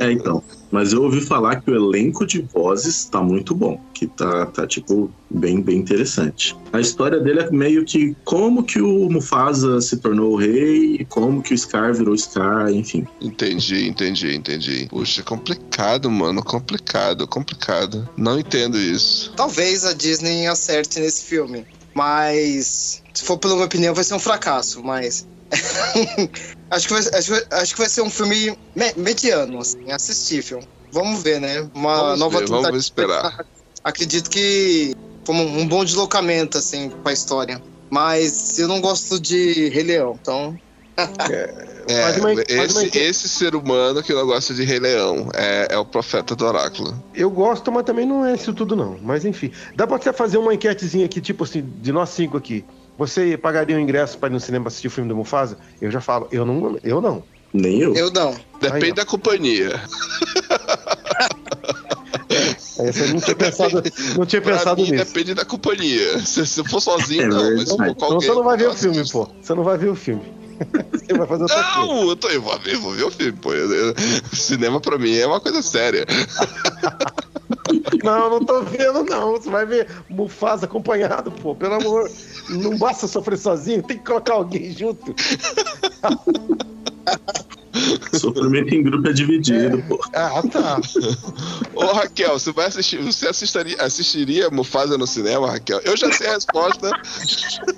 É, 0.00 0.12
então. 0.12 0.42
Mas 0.74 0.92
eu 0.92 1.04
ouvi 1.04 1.20
falar 1.20 1.60
que 1.60 1.70
o 1.70 1.76
elenco 1.76 2.26
de 2.26 2.42
vozes 2.42 3.04
tá 3.04 3.22
muito 3.22 3.54
bom. 3.54 3.80
Que 3.94 4.08
tá, 4.08 4.46
tá 4.46 4.66
tipo, 4.66 5.08
bem, 5.30 5.62
bem 5.62 5.78
interessante. 5.78 6.56
A 6.72 6.80
história 6.80 7.20
dele 7.20 7.42
é 7.42 7.50
meio 7.52 7.84
que 7.84 8.16
como 8.24 8.64
que 8.64 8.80
o 8.82 9.08
Mufasa 9.08 9.80
se 9.80 9.98
tornou 9.98 10.32
o 10.32 10.36
rei, 10.36 10.96
e 10.96 11.04
como 11.04 11.44
que 11.44 11.54
o 11.54 11.56
Scar 11.56 11.94
virou 11.94 12.18
Scar, 12.18 12.72
enfim. 12.72 13.06
Entendi, 13.20 13.86
entendi, 13.86 14.34
entendi. 14.34 14.88
Puxa, 14.90 15.22
complicado, 15.22 16.10
mano. 16.10 16.42
Complicado, 16.42 17.24
complicado. 17.28 18.08
Não 18.16 18.36
entendo 18.36 18.76
isso. 18.76 19.32
Talvez 19.36 19.84
a 19.84 19.92
Disney 19.92 20.48
acerte 20.48 20.98
nesse 20.98 21.22
filme. 21.22 21.64
Mas, 21.94 23.00
se 23.14 23.24
for 23.24 23.38
pela 23.38 23.54
minha 23.54 23.66
opinião, 23.66 23.94
vai 23.94 24.02
ser 24.02 24.14
um 24.14 24.18
fracasso. 24.18 24.82
Mas. 24.82 25.24
acho, 26.70 26.86
que 26.88 26.92
vai, 26.94 27.02
acho, 27.14 27.46
acho 27.50 27.72
que 27.74 27.80
vai 27.80 27.88
ser 27.88 28.02
um 28.02 28.10
filme 28.10 28.56
me- 28.74 28.94
mediano, 28.96 29.60
assim, 29.60 29.90
assistível. 29.90 30.60
Vamos 30.92 31.22
ver, 31.22 31.40
né? 31.40 31.68
Uma 31.74 31.96
Vamos 31.96 32.18
nova 32.18 32.38
ver, 32.40 32.48
vamos 32.48 32.76
esperar. 32.78 33.44
Acredito 33.84 34.30
que 34.30 34.92
foi 35.26 35.34
um, 35.34 35.66
bom 35.66 35.84
deslocamento, 35.84 36.58
assim, 36.58 36.90
pra 37.02 37.12
história. 37.12 37.60
Mas 37.90 38.58
eu 38.58 38.66
não 38.66 38.80
gosto 38.80 39.20
de 39.20 39.68
Rei 39.68 39.82
Leão, 39.82 40.16
então 40.20 40.56
É, 40.96 41.74
uma- 41.86 42.32
uma 42.32 42.42
esse, 42.64 42.98
esse 42.98 43.28
ser 43.28 43.54
humano 43.54 44.02
que 44.02 44.12
não 44.12 44.24
gosta 44.26 44.54
de 44.54 44.64
Rei 44.64 44.78
Leão 44.78 45.28
é, 45.34 45.68
é 45.70 45.78
o 45.78 45.84
profeta 45.84 46.34
do 46.34 46.44
oráculo. 46.46 47.04
Eu 47.14 47.30
gosto, 47.30 47.70
mas 47.70 47.84
também 47.84 48.06
não 48.06 48.24
é 48.24 48.34
isso 48.34 48.54
tudo, 48.54 48.74
não. 48.74 48.98
Mas 49.02 49.24
enfim. 49.24 49.52
Dá 49.76 49.86
pra 49.86 49.98
você 49.98 50.12
fazer 50.12 50.38
uma 50.38 50.54
enquetezinha 50.54 51.04
aqui, 51.06 51.20
tipo 51.20 51.44
assim, 51.44 51.62
de 51.80 51.92
nós 51.92 52.10
cinco 52.10 52.36
aqui. 52.36 52.64
Você 52.96 53.36
pagaria 53.36 53.76
o 53.76 53.80
ingresso 53.80 54.18
pra 54.18 54.28
ir 54.28 54.32
no 54.32 54.40
cinema 54.40 54.68
assistir 54.68 54.88
o 54.88 54.90
filme 54.90 55.08
do 55.08 55.16
Mufasa? 55.16 55.58
Eu 55.80 55.90
já 55.90 56.00
falo, 56.00 56.28
eu 56.30 56.44
não. 56.46 56.78
Eu 56.82 57.00
não. 57.00 57.24
Nem 57.52 57.80
eu. 57.80 57.94
Eu 57.94 58.10
não. 58.10 58.34
Depende 58.60 58.86
Aí, 58.86 58.92
da 58.92 59.04
companhia. 59.04 59.80
Essa 62.78 63.04
eu 63.04 63.08
não 63.14 63.20
tinha 63.20 63.36
pensado, 63.36 63.82
não 64.16 64.26
tinha 64.26 64.42
pensado 64.42 64.82
mim, 64.82 64.90
nisso. 64.90 65.04
depende 65.04 65.34
da 65.34 65.44
companhia. 65.44 66.18
Se, 66.20 66.44
se 66.44 66.60
eu 66.60 66.64
for 66.64 66.80
sozinho, 66.80 67.22
É 67.22 67.28
não. 67.28 67.56
Mas 67.56 67.70
Então 67.70 68.20
você 68.20 68.28
não 68.34 68.42
vai 68.42 68.56
ver 68.56 68.68
o 68.68 68.74
filme, 68.74 69.08
pô. 69.10 69.28
Você 69.40 69.54
não 69.54 69.62
vai 69.62 69.78
ver 69.78 69.88
o 69.90 69.94
filme. 69.94 70.22
Você 70.92 71.12
vai 71.14 71.26
fazer 71.26 71.42
outra 71.42 71.64
coisa. 71.64 71.78
Não, 71.92 72.08
eu, 72.08 72.16
tô, 72.16 72.28
eu 72.28 72.40
vou 72.40 72.58
ver, 72.60 72.76
vou 72.76 72.92
ver 72.92 73.04
o 73.04 73.10
filme, 73.10 73.32
pô. 73.32 73.52
Eu- 73.52 73.72
eu- 73.72 73.94
cinema 74.32 74.80
pra 74.80 74.96
mim 74.98 75.16
é 75.16 75.26
uma 75.26 75.40
coisa 75.40 75.60
séria. 75.62 76.06
Não, 78.02 78.28
não 78.30 78.44
tô 78.44 78.62
vendo, 78.62 79.02
não. 79.04 79.32
Você 79.32 79.48
vai 79.50 79.64
ver 79.66 79.88
Mufasa 80.08 80.66
acompanhado, 80.66 81.30
pô. 81.32 81.54
Pelo 81.54 81.74
amor. 81.74 82.10
Não 82.48 82.76
basta 82.76 83.06
sofrer 83.06 83.38
sozinho, 83.38 83.82
tem 83.82 83.98
que 83.98 84.04
colocar 84.04 84.34
alguém 84.34 84.72
junto. 84.72 85.14
Sofrimento 88.12 88.74
em 88.74 88.82
grupo 88.82 89.08
é 89.08 89.12
dividido, 89.12 89.82
pô. 89.88 89.98
Ah, 90.12 90.42
tá. 90.50 90.80
Ô, 91.74 91.86
Raquel, 91.86 92.38
você 92.38 92.52
vai 92.52 92.66
assistir. 92.66 92.98
Você 93.02 93.28
assistiria, 93.28 93.76
assistiria 93.82 94.50
Mufasa 94.50 94.96
no 94.96 95.06
cinema, 95.06 95.50
Raquel? 95.50 95.80
Eu 95.84 95.96
já 95.96 96.10
sei 96.12 96.28
a 96.28 96.34
resposta. 96.34 96.90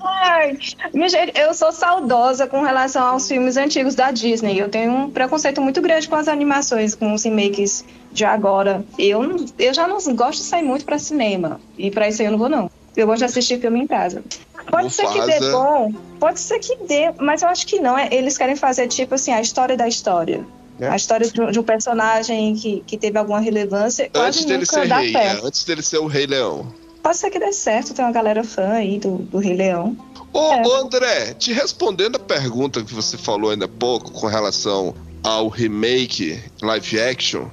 Ai, 0.03 0.59
minha 0.93 1.09
gente, 1.09 1.39
eu 1.39 1.55
sou 1.55 1.73
saudosa 1.73 2.47
com 2.47 2.62
relação 2.62 3.07
aos 3.07 3.27
filmes 3.27 3.57
antigos 3.57 3.95
da 3.95 4.11
Disney. 4.11 4.59
Eu 4.59 4.69
tenho 4.69 4.93
um 4.93 5.11
preconceito 5.11 5.61
muito 5.61 5.81
grande 5.81 6.09
com 6.09 6.17
as 6.17 6.29
animações, 6.29 6.95
com 6.95 7.14
os 7.14 7.25
remakes 7.25 7.85
de 8.12 8.25
agora. 8.25 8.85
Eu, 8.99 9.47
eu 9.59 9.75
já 9.75 9.89
não 9.89 9.99
gosto 10.14 10.41
de 10.41 10.47
sair 10.47 10.62
muito 10.62 10.85
pra 10.85 10.99
cinema. 10.99 11.61
E 11.79 11.91
pra 11.91 12.09
isso 12.09 12.21
aí 12.21 12.29
eu 12.29 12.33
não 12.33 12.39
vou, 12.39 12.49
não. 12.49 12.71
Eu 12.95 13.07
gosto 13.07 13.19
de 13.19 13.25
assistir 13.27 13.61
filme 13.61 13.81
em 13.81 13.87
casa. 13.87 14.23
Pode 14.71 14.91
ser 14.93 15.07
que 15.07 15.21
dê 15.21 15.35
Mufasa. 15.35 15.53
bom, 15.53 15.93
pode 16.19 16.41
ser 16.41 16.59
que 16.59 16.77
dê, 16.87 17.12
mas 17.19 17.43
eu 17.43 17.49
acho 17.49 17.67
que 17.67 17.79
não. 17.81 17.97
É, 17.97 18.09
eles 18.12 18.37
querem 18.37 18.57
fazer, 18.57 18.89
tipo 18.89 19.14
assim, 19.14 19.33
a 19.33 19.41
história 19.41 19.77
da 19.77 19.87
história. 19.87 20.45
É. 20.79 20.89
A 20.89 20.97
história 20.97 21.29
de 21.31 21.41
um, 21.41 21.51
de 21.51 21.59
um 21.59 21.62
personagem 21.62 22.55
que, 22.55 22.83
que 22.87 22.99
teve 22.99 23.19
alguma 23.19 23.41
relevância. 23.41 24.11
Antes 24.14 24.45
dele 24.45 24.67
ser 24.67 24.85
rei, 24.87 25.12
né? 25.12 25.41
Antes 25.43 25.64
dele 25.64 25.83
ser 25.83 25.99
o 25.99 26.07
Rei 26.07 26.27
Leão. 26.27 26.67
Pode 27.03 27.17
ser 27.17 27.31
que 27.31 27.39
dê 27.39 27.53
certo, 27.53 27.95
tem 27.95 28.05
uma 28.05 28.12
galera 28.12 28.43
fã 28.45 28.73
aí 28.73 28.99
do, 28.99 29.19
do 29.19 29.39
Rei 29.39 29.57
Leão. 29.57 29.97
Ô, 30.33 30.53
É. 30.53 30.62
André, 30.81 31.35
te 31.35 31.53
respondendo 31.53 32.17
a 32.17 32.19
pergunta 32.19 32.83
que 32.83 32.93
você 32.93 33.17
falou 33.17 33.53
ainda 33.53 33.64
há 33.64 33.69
pouco 33.69 34.11
com 34.11 34.27
relação 34.27 34.95
ao 35.23 35.49
remake 35.49 36.43
live 36.61 37.01
action, 37.01 37.47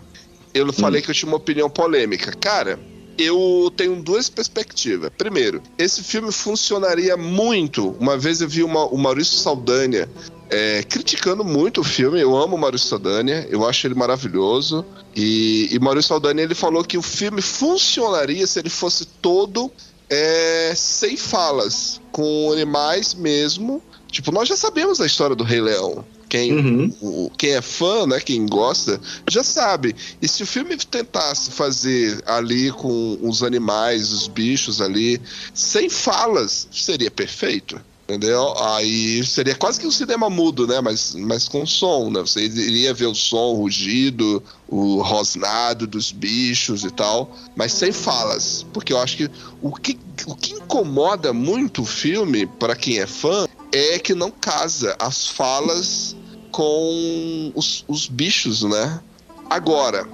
eu 0.53 0.71
falei 0.73 1.01
que 1.01 1.09
eu 1.09 1.15
tinha 1.15 1.29
uma 1.29 1.37
opinião 1.37 1.69
polêmica. 1.69 2.31
Cara, 2.33 2.77
eu 3.17 3.71
tenho 3.75 4.01
duas 4.01 4.29
perspectivas. 4.29 5.11
Primeiro, 5.17 5.61
esse 5.77 6.03
filme 6.03 6.31
funcionaria 6.31 7.15
muito. 7.17 7.89
Uma 7.99 8.17
vez 8.17 8.41
eu 8.41 8.47
vi 8.47 8.63
uma- 8.63 8.85
o 8.85 8.97
Maurício 8.97 9.37
Saldanha 9.37 10.09
é, 10.49 10.83
criticando 10.83 11.43
muito 11.43 11.81
o 11.81 11.83
filme. 11.83 12.19
Eu 12.19 12.35
amo 12.37 12.55
o 12.55 12.59
Maurício 12.59 12.87
Saldanha, 12.87 13.47
eu 13.49 13.67
acho 13.67 13.87
ele 13.87 13.95
maravilhoso. 13.95 14.85
E, 15.15 15.67
e 15.71 15.79
Maurício 15.79 16.09
Saldanha 16.09 16.41
ele 16.43 16.55
falou 16.55 16.83
que 16.83 16.97
o 16.97 17.01
filme 17.01 17.41
funcionaria 17.41 18.45
se 18.45 18.59
ele 18.59 18.69
fosse 18.69 19.05
todo 19.05 19.71
é, 20.09 20.73
sem 20.75 21.17
falas, 21.17 21.99
com 22.11 22.51
animais 22.51 23.13
mesmo. 23.13 23.81
Tipo, 24.11 24.31
nós 24.31 24.47
já 24.47 24.55
sabemos 24.55 25.01
a 25.01 25.05
história 25.07 25.35
do 25.35 25.43
Rei 25.43 25.59
Leão. 25.59 26.05
Quem, 26.33 26.51
Uhum. 26.51 26.91
o- 26.99 27.31
quem 27.37 27.51
é 27.51 27.61
fã, 27.61 28.07
né, 28.07 28.19
quem 28.19 28.47
gosta, 28.47 28.99
já 29.29 29.43
sabe. 29.43 29.95
E 30.19 30.27
se 30.27 30.41
o 30.41 30.47
filme 30.47 30.75
tentasse 30.77 31.51
fazer 31.51 32.23
ali 32.25 32.71
com 32.71 33.19
os 33.21 33.43
animais, 33.43 34.11
os 34.11 34.27
bichos 34.27 34.81
ali, 34.81 35.21
sem 35.53 35.87
falas, 35.89 36.67
seria 36.71 37.11
perfeito. 37.11 37.79
Entendeu? 38.09 38.51
Aí 38.57 39.23
seria 39.23 39.53
quase 39.55 39.79
que 39.79 39.85
um 39.87 39.91
cinema 39.91 40.27
mudo, 40.27 40.65
né? 40.67 40.81
Mas, 40.81 41.13
mas 41.15 41.47
com 41.47 41.65
som, 41.67 42.09
né? 42.09 42.19
Você 42.21 42.43
iria 42.45 42.93
ver 42.95 43.05
o 43.05 43.13
som, 43.15 43.53
o 43.53 43.55
rugido, 43.55 44.43
o 44.67 45.01
rosnado 45.03 45.85
dos 45.85 46.11
bichos 46.11 46.83
e 46.83 46.89
tal, 46.89 47.31
mas 47.55 47.71
sem 47.73 47.91
falas. 47.91 48.65
Porque 48.73 48.91
eu 48.91 48.97
acho 48.97 49.15
que 49.17 49.29
o 49.61 49.71
que, 49.71 49.97
o 50.25 50.35
que 50.35 50.53
incomoda 50.53 51.31
muito 51.31 51.83
o 51.83 51.85
filme, 51.85 52.45
para 52.45 52.75
quem 52.75 52.97
é 52.97 53.05
fã, 53.07 53.45
é 53.71 53.97
que 53.99 54.13
não 54.13 54.29
casa 54.31 54.95
as 54.99 55.25
falas 55.27 56.15
com 56.53 57.51
os, 57.55 57.83
os 57.87 58.07
bichos, 58.07 58.61
né? 58.61 59.01
Agora, 59.49 60.07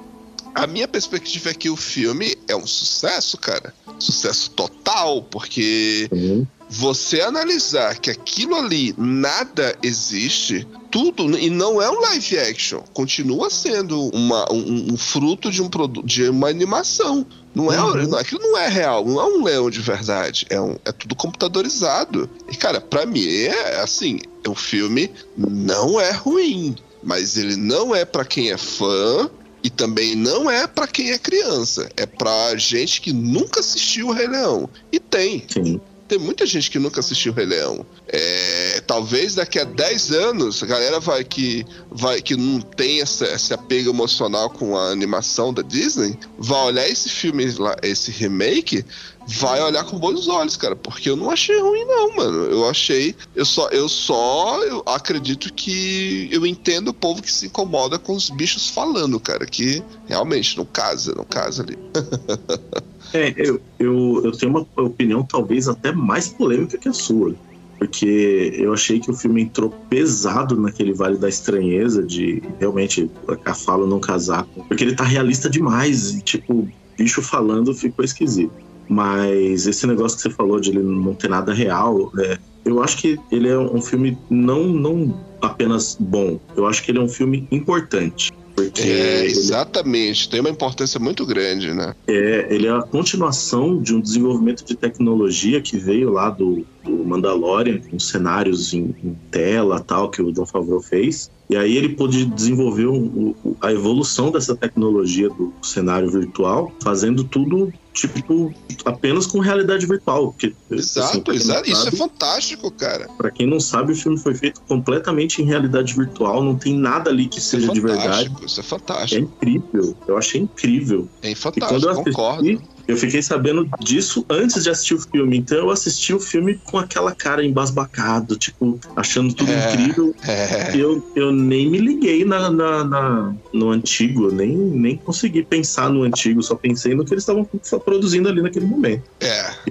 a 0.55 0.65
minha 0.65 0.87
perspectiva 0.87 1.51
é 1.51 1.53
que 1.53 1.69
o 1.69 1.75
filme 1.75 2.35
é 2.47 2.55
um 2.55 2.65
sucesso, 2.65 3.37
cara. 3.37 3.73
Sucesso 3.99 4.49
total, 4.51 5.21
porque 5.23 6.07
Uhum. 6.11 6.47
você 6.69 7.21
analisar 7.21 7.99
que 7.99 8.09
aquilo 8.09 8.55
ali 8.55 8.95
nada 8.97 9.77
existe, 9.83 10.65
tudo, 10.89 11.37
e 11.37 11.49
não 11.49 11.81
é 11.81 11.89
um 11.91 11.99
live 11.99 12.39
action, 12.39 12.81
continua 12.93 13.49
sendo 13.49 14.09
uma, 14.09 14.51
um, 14.51 14.93
um 14.93 14.97
fruto 14.97 15.51
de 15.51 15.61
um 15.61 15.69
produto, 15.69 16.05
de 16.05 16.29
uma 16.29 16.47
animação. 16.47 17.25
Não 17.55 17.71
é, 17.73 17.81
Uhum. 17.81 18.07
não- 18.07 18.17
aquilo 18.17 18.41
não 18.41 18.57
é 18.57 18.67
real, 18.67 19.03
não 19.05 19.19
é 19.19 19.25
um 19.25 19.43
leão 19.43 19.69
de 19.69 19.79
verdade, 19.81 20.45
é, 20.49 20.59
um, 20.61 20.77
é 20.85 20.91
tudo 20.91 21.15
computadorizado. 21.15 22.29
E 22.51 22.55
cara, 22.55 22.79
pra 22.79 23.05
mim 23.05 23.27
é 23.27 23.79
assim, 23.81 24.19
o 24.47 24.53
filme 24.55 25.09
não 25.35 25.99
é 25.99 26.11
ruim, 26.11 26.75
mas 27.03 27.37
ele 27.37 27.55
não 27.55 27.93
é 27.95 28.05
pra 28.05 28.23
quem 28.25 28.51
é 28.51 28.57
fã. 28.57 29.29
E 29.61 29.69
também 29.69 30.15
não 30.15 30.49
é 30.49 30.65
pra 30.67 30.87
quem 30.87 31.11
é 31.11 31.17
criança, 31.17 31.89
é 31.97 32.05
pra 32.05 32.55
gente 32.55 33.01
que 33.01 33.11
nunca 33.11 33.59
assistiu 33.59 34.07
o 34.07 34.11
Rei 34.13 34.25
Leão. 34.25 34.69
E 34.89 35.01
tem, 35.01 35.43
Sim. 35.51 35.81
Tem 36.09 36.17
muita 36.17 36.43
gente 36.45 36.71
que 36.71 36.79
nunca 36.79 36.99
assistiu 36.99 37.31
o 37.31 37.35
Rei 37.35 37.45
Leão. 37.45 37.85
É, 38.07 38.81
talvez 38.85 39.35
daqui 39.35 39.59
a 39.59 39.63
10 39.63 40.11
anos, 40.11 40.63
a 40.63 40.65
galera 40.65 40.99
vai 40.99 41.23
que, 41.23 41.63
vai, 41.91 42.19
que 42.19 42.35
não 42.35 42.59
tem 42.59 42.99
essa, 42.99 43.25
esse 43.27 43.53
apego 43.53 43.91
emocional 43.91 44.49
com 44.49 44.75
a 44.75 44.89
animação 44.89 45.53
da 45.53 45.61
Disney, 45.61 46.17
vai 46.37 46.65
olhar 46.65 46.89
esse 46.89 47.09
filme, 47.09 47.45
lá, 47.51 47.75
esse 47.83 48.09
remake, 48.09 48.83
vai 49.27 49.61
olhar 49.61 49.83
com 49.83 49.99
bons 49.99 50.27
olhos, 50.27 50.57
cara. 50.57 50.75
Porque 50.75 51.11
eu 51.11 51.15
não 51.15 51.29
achei 51.29 51.59
ruim, 51.59 51.85
não, 51.85 52.15
mano. 52.15 52.45
Eu 52.45 52.67
achei. 52.67 53.15
Eu 53.35 53.45
só, 53.45 53.69
eu 53.69 53.87
só 53.87 54.63
eu 54.63 54.83
acredito 54.87 55.53
que 55.53 56.27
eu 56.31 56.43
entendo 56.43 56.87
o 56.87 56.93
povo 56.93 57.21
que 57.21 57.31
se 57.31 57.45
incomoda 57.45 57.99
com 57.99 58.15
os 58.15 58.31
bichos 58.31 58.67
falando, 58.67 59.19
cara. 59.19 59.45
Que 59.45 59.83
realmente 60.07 60.57
não 60.57 60.65
casa, 60.65 61.13
não 61.15 61.23
casa 61.23 61.61
ali. 61.61 61.77
É, 63.13 63.33
eu, 63.37 63.61
eu, 63.79 64.21
eu 64.25 64.31
tenho 64.31 64.51
uma 64.51 64.67
opinião 64.77 65.23
talvez 65.23 65.67
até 65.67 65.91
mais 65.91 66.27
polêmica 66.27 66.77
que 66.77 66.89
a 66.89 66.93
sua. 66.93 67.35
Porque 67.77 68.53
eu 68.55 68.73
achei 68.73 68.99
que 68.99 69.09
o 69.09 69.13
filme 69.13 69.43
entrou 69.43 69.69
pesado 69.89 70.59
naquele 70.59 70.93
Vale 70.93 71.17
da 71.17 71.29
Estranheza 71.29 72.03
de 72.03 72.43
realmente 72.59 73.09
a 73.45 73.53
fala 73.53 73.87
não 73.87 74.01
casar. 74.01 74.45
Porque 74.67 74.83
ele 74.83 74.95
tá 74.95 75.05
realista 75.05 75.49
demais. 75.49 76.13
E, 76.13 76.21
tipo, 76.21 76.67
bicho 76.97 77.21
falando 77.21 77.73
ficou 77.73 78.03
esquisito. 78.03 78.51
Mas 78.89 79.65
esse 79.65 79.87
negócio 79.87 80.17
que 80.17 80.23
você 80.23 80.29
falou 80.29 80.59
de 80.59 80.71
ele 80.71 80.83
não 80.83 81.13
ter 81.13 81.29
nada 81.29 81.53
real, 81.53 82.11
é, 82.19 82.37
eu 82.65 82.83
acho 82.83 82.97
que 82.97 83.17
ele 83.31 83.47
é 83.47 83.57
um 83.57 83.81
filme 83.81 84.17
não, 84.29 84.67
não 84.67 85.17
apenas 85.41 85.95
bom. 85.99 86.39
Eu 86.57 86.67
acho 86.67 86.83
que 86.83 86.91
ele 86.91 86.99
é 86.99 87.01
um 87.01 87.07
filme 87.07 87.47
importante. 87.49 88.31
Porque 88.55 88.81
É, 88.81 89.19
ele 89.19 89.31
exatamente. 89.31 90.29
Tem 90.29 90.39
uma 90.39 90.49
importância 90.49 90.99
muito 90.99 91.25
grande, 91.25 91.73
né? 91.73 91.93
é, 92.07 92.47
ele 92.49 92.67
é 92.67 92.71
a 92.71 92.81
continuação 92.81 93.81
de 93.81 93.93
um 93.93 94.01
desenvolvimento 94.01 94.63
de 94.65 94.75
tecnologia 94.75 95.61
que 95.61 95.77
veio 95.77 96.11
lá 96.11 96.29
do, 96.29 96.65
do 96.83 97.03
Mandalorian, 97.03 97.79
com 97.89 97.99
cenários 97.99 98.73
em, 98.73 98.95
em 99.03 99.13
tela 99.31 99.79
tal, 99.79 100.09
que 100.09 100.21
o 100.21 100.31
John 100.31 100.45
Favreau 100.45 100.81
fez. 100.81 101.29
E 101.49 101.55
aí 101.57 101.75
ele 101.77 101.89
pôde 101.95 102.25
desenvolver 102.25 102.85
o- 102.85 103.35
o- 103.43 103.57
a 103.59 103.71
evolução 103.73 104.29
dessa 104.31 104.55
tecnologia 104.55 105.29
do 105.29 105.51
cenário 105.63 106.09
virtual, 106.11 106.71
fazendo 106.83 107.23
tudo, 107.23 107.71
tipo, 107.91 108.53
apenas 108.85 109.25
com 109.25 109.39
realidade 109.39 109.85
virtual. 109.87 110.27
Porque, 110.31 110.53
assim, 110.71 110.75
Exato, 110.99 111.23
não 111.31 111.33
exato. 111.35 111.69
Isso 111.69 111.81
é 111.81 111.85
sabe- 111.85 111.97
fantástico, 111.97 112.69
cara. 112.71 113.07
Pra 113.17 113.31
quem 113.31 113.47
não 113.47 113.59
sabe, 113.59 113.93
o 113.93 113.95
filme 113.95 114.19
foi 114.19 114.35
feito 114.35 114.61
completamente 114.67 115.41
em 115.41 115.45
realidade 115.45 115.95
virtual, 115.95 116.43
não 116.43 116.55
tem 116.55 116.77
nada 116.77 117.09
ali 117.09 117.27
que 117.27 117.39
Isso 117.39 117.55
é 117.55 117.59
seja 117.61 117.73
de 117.73 117.79
verdade. 117.81 118.03
fantástico. 118.29 118.45
Isso 118.45 118.59
é 118.59 118.63
É 118.63 118.67
fantástico. 118.67 119.21
incrível, 119.23 119.97
eu 120.07 120.17
achei 120.17 120.41
incrível. 120.41 121.09
É 121.23 121.31
E 121.31 121.35
quando 121.35 121.37
fantástico, 121.41 121.83
eu 121.85 121.89
assisti, 121.91 122.11
concordo. 122.11 122.61
Eu 122.89 122.97
fiquei 122.97 123.21
sabendo 123.21 123.69
disso 123.79 124.25
antes 124.29 124.63
de 124.63 124.69
assistir 124.69 124.95
o 124.95 124.99
filme. 124.99 125.37
Então 125.37 125.57
eu 125.57 125.69
assisti 125.69 126.13
o 126.13 126.19
filme 126.19 126.59
com 126.63 126.77
aquela 126.77 127.13
cara 127.15 127.45
embasbacado, 127.45 128.35
tipo, 128.37 128.79
achando 128.95 129.33
tudo 129.33 129.51
É. 129.51 129.71
incrível. 129.73 130.13
É, 130.27 130.75
Eu, 130.75 131.01
eu 131.15 131.31
nem 131.31 131.69
me 131.69 131.77
liguei 131.77 132.25
na, 132.25 132.49
na- 132.49 132.83
na- 132.83 133.35
no 133.53 133.69
antigo, 133.69 134.31
nem, 134.31 134.55
nem 134.57 134.97
consegui 134.97 135.43
pensar 135.43 135.89
no 135.89 136.03
antigo, 136.03 136.41
só 136.41 136.55
pensei 136.55 136.95
no 136.95 137.05
que 137.05 137.13
eles 137.13 137.23
estavam 137.23 137.47
produzindo 137.85 138.27
ali 138.27 138.41
naquele 138.41 138.65
momento. 138.65 139.03
é. 139.19 139.29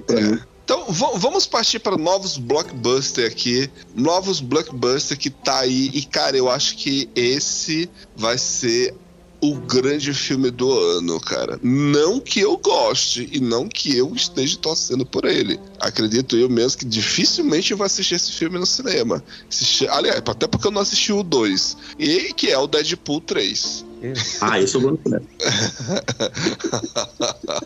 É. 0.09 0.39
Então 0.63 0.85
vamos 1.17 1.47
partir 1.47 1.79
para 1.79 1.97
novos 1.97 2.37
blockbuster 2.37 3.25
aqui. 3.25 3.67
Novos 3.95 4.39
blockbuster 4.39 5.17
que 5.17 5.31
tá 5.31 5.61
aí. 5.61 5.89
E, 5.95 6.03
cara, 6.05 6.37
eu 6.37 6.47
acho 6.47 6.77
que 6.77 7.09
esse 7.15 7.89
vai 8.15 8.37
ser 8.37 8.93
o 9.41 9.55
grande 9.55 10.13
filme 10.13 10.51
do 10.51 10.71
ano, 10.71 11.19
cara. 11.19 11.59
Não 11.61 12.19
que 12.19 12.39
eu 12.41 12.57
goste 12.57 13.29
e 13.31 13.39
não 13.39 13.67
que 13.67 13.95
eu 13.95 14.13
esteja 14.15 14.57
torcendo 14.57 15.05
por 15.05 15.25
ele. 15.25 15.59
Acredito 15.79 16.37
eu 16.37 16.49
mesmo 16.49 16.79
que 16.79 16.85
dificilmente 16.85 17.71
eu 17.71 17.77
vou 17.77 17.85
assistir 17.85 18.15
esse 18.15 18.31
filme 18.33 18.59
no 18.59 18.65
cinema. 18.65 19.23
Assisti- 19.49 19.87
aliás, 19.87 20.21
até 20.25 20.47
porque 20.47 20.67
eu 20.67 20.71
não 20.71 20.81
assisti 20.81 21.13
o 21.13 21.23
2. 21.23 21.77
E 21.97 22.33
que 22.33 22.47
é 22.49 22.57
o 22.57 22.67
Deadpool 22.67 23.21
3. 23.21 23.85
Ah, 24.41 24.59
eu 24.61 24.67
vou 24.79 24.91
no 24.91 24.99
cinema. 25.03 25.25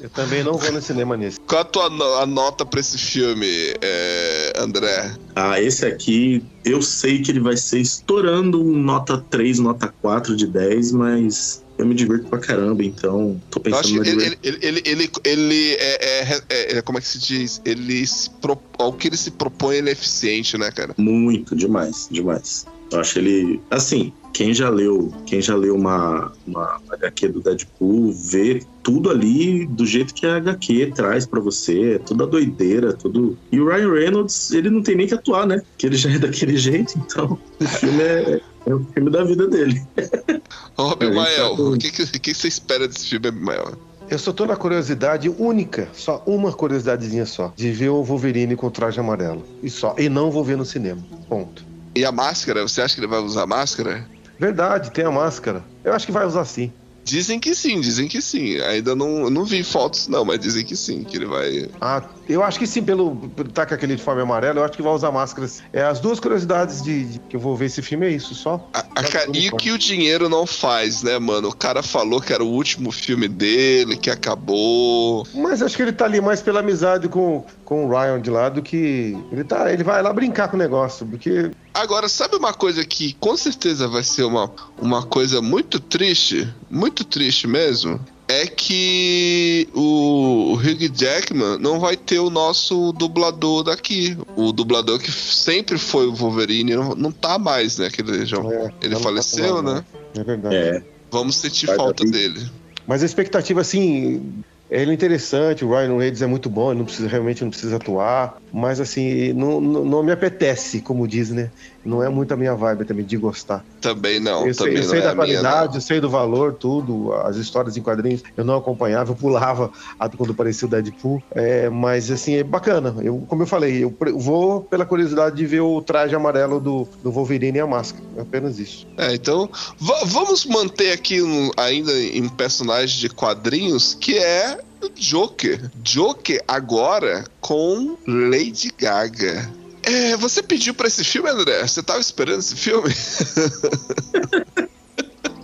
Eu 0.01 0.09
também 0.09 0.43
não 0.43 0.57
vou 0.57 0.71
no 0.71 0.81
cinema 0.81 1.15
nesse. 1.15 1.39
Qual 1.41 1.61
a 1.61 1.65
tua 1.65 1.89
no- 1.89 2.15
a 2.15 2.25
nota 2.25 2.65
pra 2.65 2.79
esse 2.79 2.97
filme, 2.97 3.47
é, 3.81 4.53
André? 4.57 5.15
Ah, 5.35 5.61
esse 5.61 5.85
aqui, 5.85 6.43
eu 6.65 6.81
sei 6.81 7.21
que 7.21 7.31
ele 7.31 7.39
vai 7.39 7.57
ser 7.57 7.79
estourando 7.79 8.61
um 8.63 8.77
nota 8.77 9.17
3, 9.29 9.59
nota 9.59 9.93
4 10.01 10.35
de 10.35 10.47
10, 10.47 10.91
mas 10.91 11.62
eu 11.77 11.85
me 11.85 11.95
divirto 11.95 12.29
pra 12.29 12.39
caramba, 12.39 12.83
então 12.83 13.41
tô 13.49 13.61
Eu 13.65 13.75
acho 13.75 13.89
pensando 13.89 14.03
que 14.03 14.15
na 14.15 14.23
ele, 14.23 14.37
ele, 14.43 14.59
ele, 14.61 14.81
ele, 14.85 15.11
ele 15.23 15.71
é, 15.73 16.05
é- 16.05 16.41
é- 16.49 16.77
é- 16.77 16.81
Como 16.81 16.97
é 16.97 17.01
que 17.01 17.07
se 17.07 17.19
diz? 17.19 17.61
Ele 17.65 18.05
se 18.05 18.29
pro, 18.29 18.57
ao 18.77 18.93
que 18.93 19.07
ele 19.07 19.17
se 19.17 19.31
propõe, 19.31 19.77
ele 19.77 19.89
é 19.89 19.93
eficiente, 19.93 20.57
né, 20.57 20.71
cara? 20.71 20.93
Muito, 20.97 21.55
demais, 21.55 22.07
demais. 22.11 22.65
Eu 22.93 22.99
acho 22.99 23.17
ele. 23.19 23.59
Assim, 23.71 24.13
quem 24.33 24.53
já 24.53 24.69
leu, 24.69 25.11
quem 25.25 25.41
já 25.41 25.55
leu 25.55 25.75
uma, 25.75 26.31
uma 26.45 26.79
HQ 26.91 27.27
do 27.29 27.41
Deadpool, 27.41 28.11
vê 28.13 28.61
tudo 28.81 29.09
ali 29.09 29.65
do 29.65 29.85
jeito 29.85 30.13
que 30.13 30.25
a 30.25 30.37
HQ 30.37 30.91
traz 30.95 31.25
pra 31.25 31.39
você, 31.39 31.93
é 31.95 31.99
toda 31.99 32.25
doideira, 32.27 32.93
tudo. 32.93 33.37
E 33.51 33.59
o 33.59 33.67
Ryan 33.67 33.91
Reynolds, 33.91 34.51
ele 34.51 34.69
não 34.69 34.81
tem 34.81 34.95
nem 34.95 35.07
que 35.07 35.13
atuar, 35.13 35.45
né? 35.47 35.61
Que 35.77 35.87
ele 35.87 35.95
já 35.95 36.09
é 36.11 36.17
daquele 36.19 36.57
jeito, 36.57 36.93
então 36.97 37.37
o 37.59 37.65
filme 37.67 38.01
é, 38.03 38.41
é 38.65 38.73
o 38.75 38.83
filme 38.93 39.09
da 39.09 39.23
vida 39.23 39.47
dele. 39.47 39.81
Ô, 40.77 40.89
É, 40.89 40.93
Abimael, 40.93 41.53
então- 41.53 41.73
o 41.73 41.77
que, 41.77 41.91
que, 41.91 42.03
o 42.03 42.07
que 42.21 42.33
você 42.33 42.47
espera 42.47 42.87
desse 42.87 43.07
filme, 43.09 43.27
Abimael? 43.27 43.73
Eu 44.09 44.19
só 44.19 44.31
tô 44.33 44.45
na 44.45 44.55
curiosidade 44.55 45.29
única, 45.29 45.87
só 45.93 46.21
uma 46.27 46.51
curiosidadezinha 46.51 47.25
só, 47.25 47.53
de 47.55 47.71
ver 47.71 47.89
o 47.89 48.03
Wolverine 48.03 48.55
com 48.55 48.69
traje 48.69 48.99
amarelo. 48.99 49.43
E 49.63 49.69
só. 49.69 49.95
E 49.97 50.09
não 50.09 50.29
vou 50.29 50.43
ver 50.43 50.57
no 50.57 50.65
cinema. 50.65 51.01
Ponto. 51.29 51.65
E 51.95 52.03
a 52.05 52.11
máscara? 52.11 52.61
Você 52.63 52.81
acha 52.81 52.95
que 52.95 52.99
ele 53.01 53.07
vai 53.07 53.19
usar 53.19 53.45
máscara? 53.45 54.07
Verdade, 54.39 54.91
tem 54.91 55.05
a 55.05 55.11
máscara. 55.11 55.63
Eu 55.83 55.93
acho 55.93 56.05
que 56.05 56.11
vai 56.11 56.25
usar 56.25 56.45
sim. 56.45 56.71
Dizem 57.05 57.37
que 57.37 57.53
sim, 57.53 57.81
dizem 57.81 58.07
que 58.07 58.21
sim. 58.21 58.61
Ainda 58.61 58.95
não, 58.95 59.29
não 59.29 59.43
vi 59.43 59.61
fotos, 59.61 60.07
não, 60.07 60.23
mas 60.23 60.39
dizem 60.39 60.63
que 60.63 60.73
sim, 60.75 61.03
que 61.03 61.17
ele 61.17 61.25
vai. 61.25 61.69
Ah, 61.81 62.01
eu 62.29 62.41
acho 62.41 62.57
que 62.57 62.65
sim, 62.65 62.81
pelo, 62.81 63.13
pelo 63.29 63.51
tá 63.51 63.65
com 63.65 63.73
aquele 63.73 63.91
uniforme 63.91 64.21
amarelo, 64.21 64.59
eu 64.59 64.63
acho 64.63 64.73
que 64.73 64.81
vai 64.81 64.93
usar 64.93 65.11
máscaras. 65.11 65.61
É, 65.73 65.83
as 65.83 65.99
duas 65.99 66.17
curiosidades 66.17 66.81
de, 66.81 67.03
de 67.03 67.19
que 67.19 67.35
eu 67.35 67.41
vou 67.41 67.57
ver 67.57 67.65
esse 67.65 67.81
filme 67.81 68.05
é 68.05 68.09
isso, 68.09 68.33
só. 68.33 68.69
A, 68.73 68.79
a 68.95 69.03
ca- 69.03 69.27
e 69.33 69.49
o 69.49 69.57
que 69.57 69.71
o 69.71 69.77
dinheiro 69.77 70.29
não 70.29 70.47
faz, 70.47 71.03
né, 71.03 71.19
mano? 71.19 71.49
O 71.49 71.55
cara 71.55 71.83
falou 71.83 72.21
que 72.21 72.31
era 72.31 72.41
o 72.43 72.47
último 72.47 72.89
filme 72.89 73.27
dele, 73.27 73.97
que 73.97 74.09
acabou. 74.09 75.27
Mas 75.33 75.61
acho 75.61 75.75
que 75.75 75.81
ele 75.81 75.91
tá 75.91 76.05
ali 76.05 76.21
mais 76.21 76.41
pela 76.41 76.61
amizade 76.61 77.09
com, 77.09 77.45
com 77.73 77.87
o 77.87 77.89
Ryan 77.89 78.21
de 78.21 78.29
lá 78.29 78.49
do 78.49 78.61
que. 78.61 79.17
Ele, 79.31 79.43
tá, 79.43 79.73
ele 79.73 79.83
vai 79.83 80.01
lá 80.03 80.13
brincar 80.13 80.47
com 80.47 80.55
o 80.55 80.59
negócio, 80.59 81.05
porque. 81.07 81.49
Agora, 81.73 82.07
sabe 82.07 82.35
uma 82.35 82.53
coisa 82.53 82.85
que 82.85 83.13
com 83.13 83.35
certeza 83.35 83.87
vai 83.87 84.03
ser 84.03 84.23
uma, 84.23 84.51
uma 84.79 85.01
coisa 85.03 85.41
muito 85.41 85.79
triste? 85.79 86.47
Muito 86.69 87.03
triste 87.03 87.47
mesmo? 87.47 87.99
É 88.27 88.45
que 88.45 89.67
o, 89.73 90.53
o 90.53 90.53
Hugh 90.53 90.87
Jackman 90.93 91.57
não 91.59 91.79
vai 91.79 91.97
ter 91.97 92.19
o 92.19 92.29
nosso 92.29 92.93
dublador 92.93 93.63
daqui. 93.63 94.15
O 94.35 94.51
dublador 94.53 94.99
que 94.99 95.11
sempre 95.11 95.77
foi 95.79 96.05
o 96.05 96.13
Wolverine 96.13 96.75
não, 96.75 96.95
não 96.95 97.11
tá 97.11 97.39
mais, 97.39 97.79
né? 97.79 97.89
Que 97.89 98.01
ele, 98.01 98.25
já- 98.25 98.37
é, 98.37 98.71
ele 98.81 98.95
tá 98.95 99.01
faleceu, 99.01 99.55
com 99.55 99.61
nada, 99.63 99.75
né? 99.75 99.85
É 100.15 100.23
verdade. 100.23 100.55
É. 100.55 100.83
Vamos 101.11 101.35
sentir 101.35 101.65
Vai 101.65 101.75
falta 101.75 102.05
dele. 102.05 102.49
Mas 102.87 103.01
a 103.01 103.05
expectativa, 103.05 103.61
assim, 103.61 104.43
ele 104.73 104.91
é 104.91 104.93
interessante, 104.93 105.63
o 105.63 105.69
Ryan 105.69 105.97
Reynolds 105.97 106.21
é 106.21 106.27
muito 106.27 106.49
bom, 106.49 106.71
ele 106.71 106.79
não 106.79 106.85
precisa, 106.85 107.07
realmente 107.07 107.43
não 107.43 107.49
precisa 107.49 107.75
atuar, 107.75 108.37
mas 108.51 108.79
assim, 108.79 109.31
não, 109.33 109.61
não, 109.61 109.85
não 109.85 110.03
me 110.03 110.11
apetece, 110.11 110.81
como 110.81 111.07
diz, 111.07 111.29
né? 111.29 111.51
Não 111.85 112.01
é 112.01 112.07
muito 112.09 112.33
a 112.33 112.37
minha 112.37 112.55
vibe 112.55 112.85
também 112.85 113.05
de 113.05 113.17
gostar. 113.17 113.63
Também 113.81 114.19
não, 114.19 114.47
eu 114.47 114.53
sei, 114.53 114.65
também 114.65 114.77
eu 114.77 114.83
não 114.83 114.89
sei 114.89 114.99
é 114.99 115.01
da 115.01 115.07
minha, 115.09 115.15
qualidade, 115.17 115.67
não. 115.69 115.75
eu 115.75 115.81
sei 115.81 115.99
do 115.99 116.09
valor, 116.09 116.53
tudo, 116.53 117.13
as 117.13 117.35
histórias 117.35 117.75
em 117.75 117.81
quadrinhos, 117.81 118.23
eu 118.35 118.43
não 118.45 118.55
acompanhava, 118.55 119.11
eu 119.11 119.15
pulava 119.15 119.69
quando 120.17 120.31
apareceu 120.31 120.67
o 120.67 120.71
Deadpool, 120.71 121.21
é, 121.35 121.69
mas 121.69 122.09
assim, 122.09 122.35
é 122.35 122.43
bacana. 122.43 122.95
Eu, 123.01 123.23
como 123.27 123.43
eu 123.43 123.47
falei, 123.47 123.83
eu 123.83 123.93
vou 124.17 124.61
pela 124.61 124.85
curiosidade 124.85 125.35
de 125.35 125.45
ver 125.45 125.61
o 125.61 125.81
traje 125.81 126.15
amarelo 126.15 126.59
do, 126.59 126.87
do 127.01 127.11
Wolverine 127.11 127.57
e 127.57 127.61
a 127.61 127.67
máscara, 127.67 128.03
é 128.17 128.21
apenas 128.21 128.59
isso. 128.59 128.87
É, 128.97 129.13
então 129.13 129.49
va- 129.79 130.03
vamos 130.05 130.45
manter 130.45 130.91
aqui 130.91 131.21
um- 131.21 131.51
ainda 131.57 131.91
em 131.99 132.27
personagem 132.29 132.99
de 132.99 133.09
quadrinhos 133.09 133.93
que 133.93 134.17
é 134.17 134.57
Joker. 134.89 135.71
Joker 135.83 136.43
agora 136.47 137.25
com 137.39 137.97
Lady 138.07 138.71
Gaga. 138.77 139.51
É, 139.83 140.15
você 140.15 140.41
pediu 140.41 140.73
pra 140.73 140.87
esse 140.87 141.03
filme, 141.03 141.29
André? 141.29 141.67
Você 141.67 141.83
tava 141.83 141.99
esperando 141.99 142.39
esse 142.39 142.55
filme? 142.55 142.89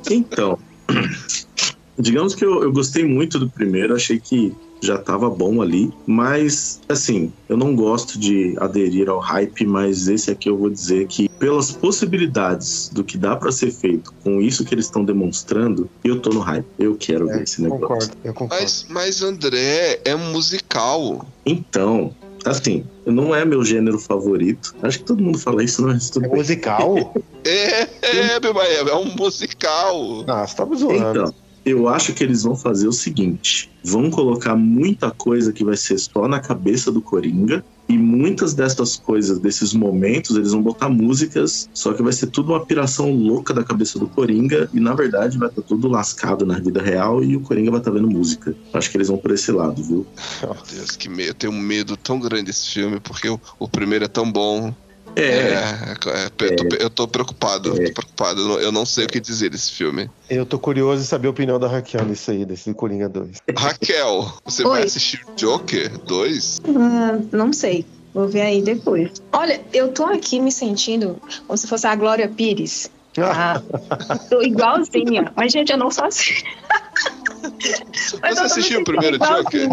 Então, 0.09 0.57
digamos 1.97 2.33
que 2.33 2.43
eu, 2.43 2.63
eu 2.63 2.71
gostei 2.71 3.05
muito 3.05 3.37
do 3.37 3.49
primeiro, 3.49 3.95
achei 3.95 4.19
que 4.19 4.55
já 4.81 4.97
tava 4.97 5.29
bom 5.29 5.61
ali, 5.61 5.91
mas 6.05 6.79
assim, 6.87 7.31
eu 7.47 7.57
não 7.57 7.75
gosto 7.75 8.17
de 8.19 8.55
aderir 8.59 9.09
ao 9.09 9.19
hype, 9.19 9.65
mas 9.65 10.07
esse 10.07 10.31
aqui 10.31 10.49
eu 10.49 10.57
vou 10.57 10.69
dizer 10.69 11.07
que 11.07 11.29
pelas 11.39 11.71
possibilidades 11.71 12.89
do 12.89 13.03
que 13.03 13.17
dá 13.17 13.35
pra 13.35 13.51
ser 13.51 13.71
feito 13.71 14.13
com 14.23 14.41
isso 14.41 14.65
que 14.65 14.73
eles 14.73 14.85
estão 14.85 15.03
demonstrando, 15.03 15.89
eu 16.03 16.19
tô 16.19 16.29
no 16.29 16.41
hype. 16.41 16.65
Eu 16.77 16.95
quero 16.95 17.27
ver 17.27 17.43
esse 17.43 17.61
negócio. 17.61 17.87
concordo, 17.87 18.17
eu 18.23 18.33
concordo. 18.33 18.63
Mas, 18.63 18.85
mas 18.89 19.21
André, 19.23 20.01
é 20.03 20.15
um 20.15 20.31
musical. 20.31 21.25
Então, 21.45 22.13
assim, 22.45 22.85
não 23.05 23.33
é 23.33 23.45
meu 23.45 23.63
gênero 23.63 23.97
favorito. 23.97 24.75
Acho 24.81 24.99
que 24.99 25.05
todo 25.05 25.23
mundo 25.23 25.39
fala 25.39 25.63
isso, 25.63 25.81
não 25.81 25.91
é? 25.91 25.97
Tudo 26.11 26.25
É 26.25 26.29
musical? 26.29 27.13
É, 27.45 27.87
é, 28.01 28.53
Maia, 28.53 28.79
é 28.79 28.95
um 28.95 29.15
musical. 29.15 30.25
ah, 30.27 30.45
você 30.45 30.55
tá 30.57 30.65
me 30.65 30.75
zoando. 30.75 31.21
Então, 31.21 31.33
eu 31.65 31.87
acho 31.87 32.13
que 32.13 32.23
eles 32.23 32.43
vão 32.43 32.55
fazer 32.55 32.87
o 32.87 32.93
seguinte: 32.93 33.69
vão 33.83 34.09
colocar 34.09 34.55
muita 34.55 35.11
coisa 35.11 35.51
que 35.51 35.63
vai 35.63 35.77
ser 35.77 35.97
só 35.97 36.27
na 36.27 36.39
cabeça 36.39 36.91
do 36.91 37.01
Coringa. 37.01 37.63
E 37.87 37.97
muitas 37.97 38.53
dessas 38.53 38.97
coisas, 38.97 39.39
desses 39.39 39.73
momentos, 39.73 40.35
eles 40.35 40.51
vão 40.51 40.61
botar 40.61 40.89
músicas, 40.89 41.67
só 41.73 41.91
que 41.91 42.03
vai 42.03 42.13
ser 42.13 42.27
tudo 42.27 42.51
uma 42.51 42.63
piração 42.63 43.11
louca 43.11 43.51
da 43.51 43.63
cabeça 43.63 43.97
do 43.97 44.07
Coringa, 44.07 44.69
e 44.71 44.79
na 44.79 44.93
verdade 44.93 45.39
vai 45.39 45.49
estar 45.49 45.63
tudo 45.63 45.87
lascado 45.87 46.45
na 46.45 46.59
vida 46.59 46.83
real 46.83 47.23
e 47.23 47.35
o 47.35 47.41
Coringa 47.41 47.71
vai 47.71 47.79
estar 47.79 47.89
vendo 47.89 48.07
música. 48.07 48.55
Acho 48.73 48.91
que 48.91 48.97
eles 48.97 49.07
vão 49.07 49.17
por 49.17 49.31
esse 49.31 49.51
lado, 49.51 49.81
viu? 49.81 50.05
Meu 50.39 50.55
Deus, 50.71 50.91
que 50.91 51.09
medo. 51.09 51.29
Eu 51.29 51.33
tenho 51.33 51.53
um 51.53 51.59
medo 51.59 51.97
tão 51.97 52.19
grande 52.19 52.43
desse 52.43 52.69
filme, 52.69 52.99
porque 52.99 53.27
o, 53.27 53.41
o 53.57 53.67
primeiro 53.67 54.05
é 54.05 54.07
tão 54.07 54.31
bom. 54.31 54.71
É, 55.15 55.21
É, 55.21 55.53
é, 55.53 56.45
eu, 56.45 56.55
tô, 56.55 56.75
eu 56.75 56.89
tô 56.89 57.07
preocupado, 57.07 57.69
eu 57.69 57.85
tô 57.85 57.93
preocupado. 57.93 58.59
Eu 58.59 58.71
não, 58.71 58.85
sei 58.85 59.05
o 59.05 59.07
que 59.07 59.19
dizer 59.19 59.49
desse 59.49 59.71
filme. 59.71 60.09
Eu 60.29 60.45
tô 60.45 60.59
curioso 60.59 61.01
em 61.01 61.05
saber 61.05 61.27
a 61.27 61.31
opinião 61.31 61.59
da 61.59 61.67
Raquel 61.67 62.05
nisso 62.05 62.31
aí, 62.31 62.45
desse 62.45 62.73
Coringa 62.73 63.09
2. 63.09 63.37
Raquel, 63.57 64.31
você 64.45 64.63
Oi. 64.63 64.69
vai 64.69 64.83
assistir 64.83 65.25
Joker 65.37 65.97
2? 66.05 66.57
Ah, 66.67 67.19
não 67.31 67.51
sei. 67.51 67.85
Vou 68.13 68.27
ver 68.27 68.41
aí 68.41 68.61
depois. 68.61 69.11
Olha, 69.33 69.61
eu 69.71 69.93
tô 69.93 70.05
aqui 70.05 70.39
me 70.39 70.51
sentindo 70.51 71.15
como 71.45 71.57
se 71.57 71.67
fosse 71.67 71.85
a 71.85 71.95
Glória 71.95 72.27
Pires. 72.27 72.89
Ah, 73.25 73.61
tô 74.29 74.41
igualzinha. 74.41 75.31
Mas, 75.35 75.51
gente, 75.51 75.71
eu 75.71 75.77
não 75.77 75.89
sou 75.91 76.05
assim. 76.05 76.33
Mas 78.21 78.35
Você 78.37 78.41
assistiu 78.43 78.81
o 78.81 78.83
primeiro 78.83 79.17
Joker? 79.17 79.69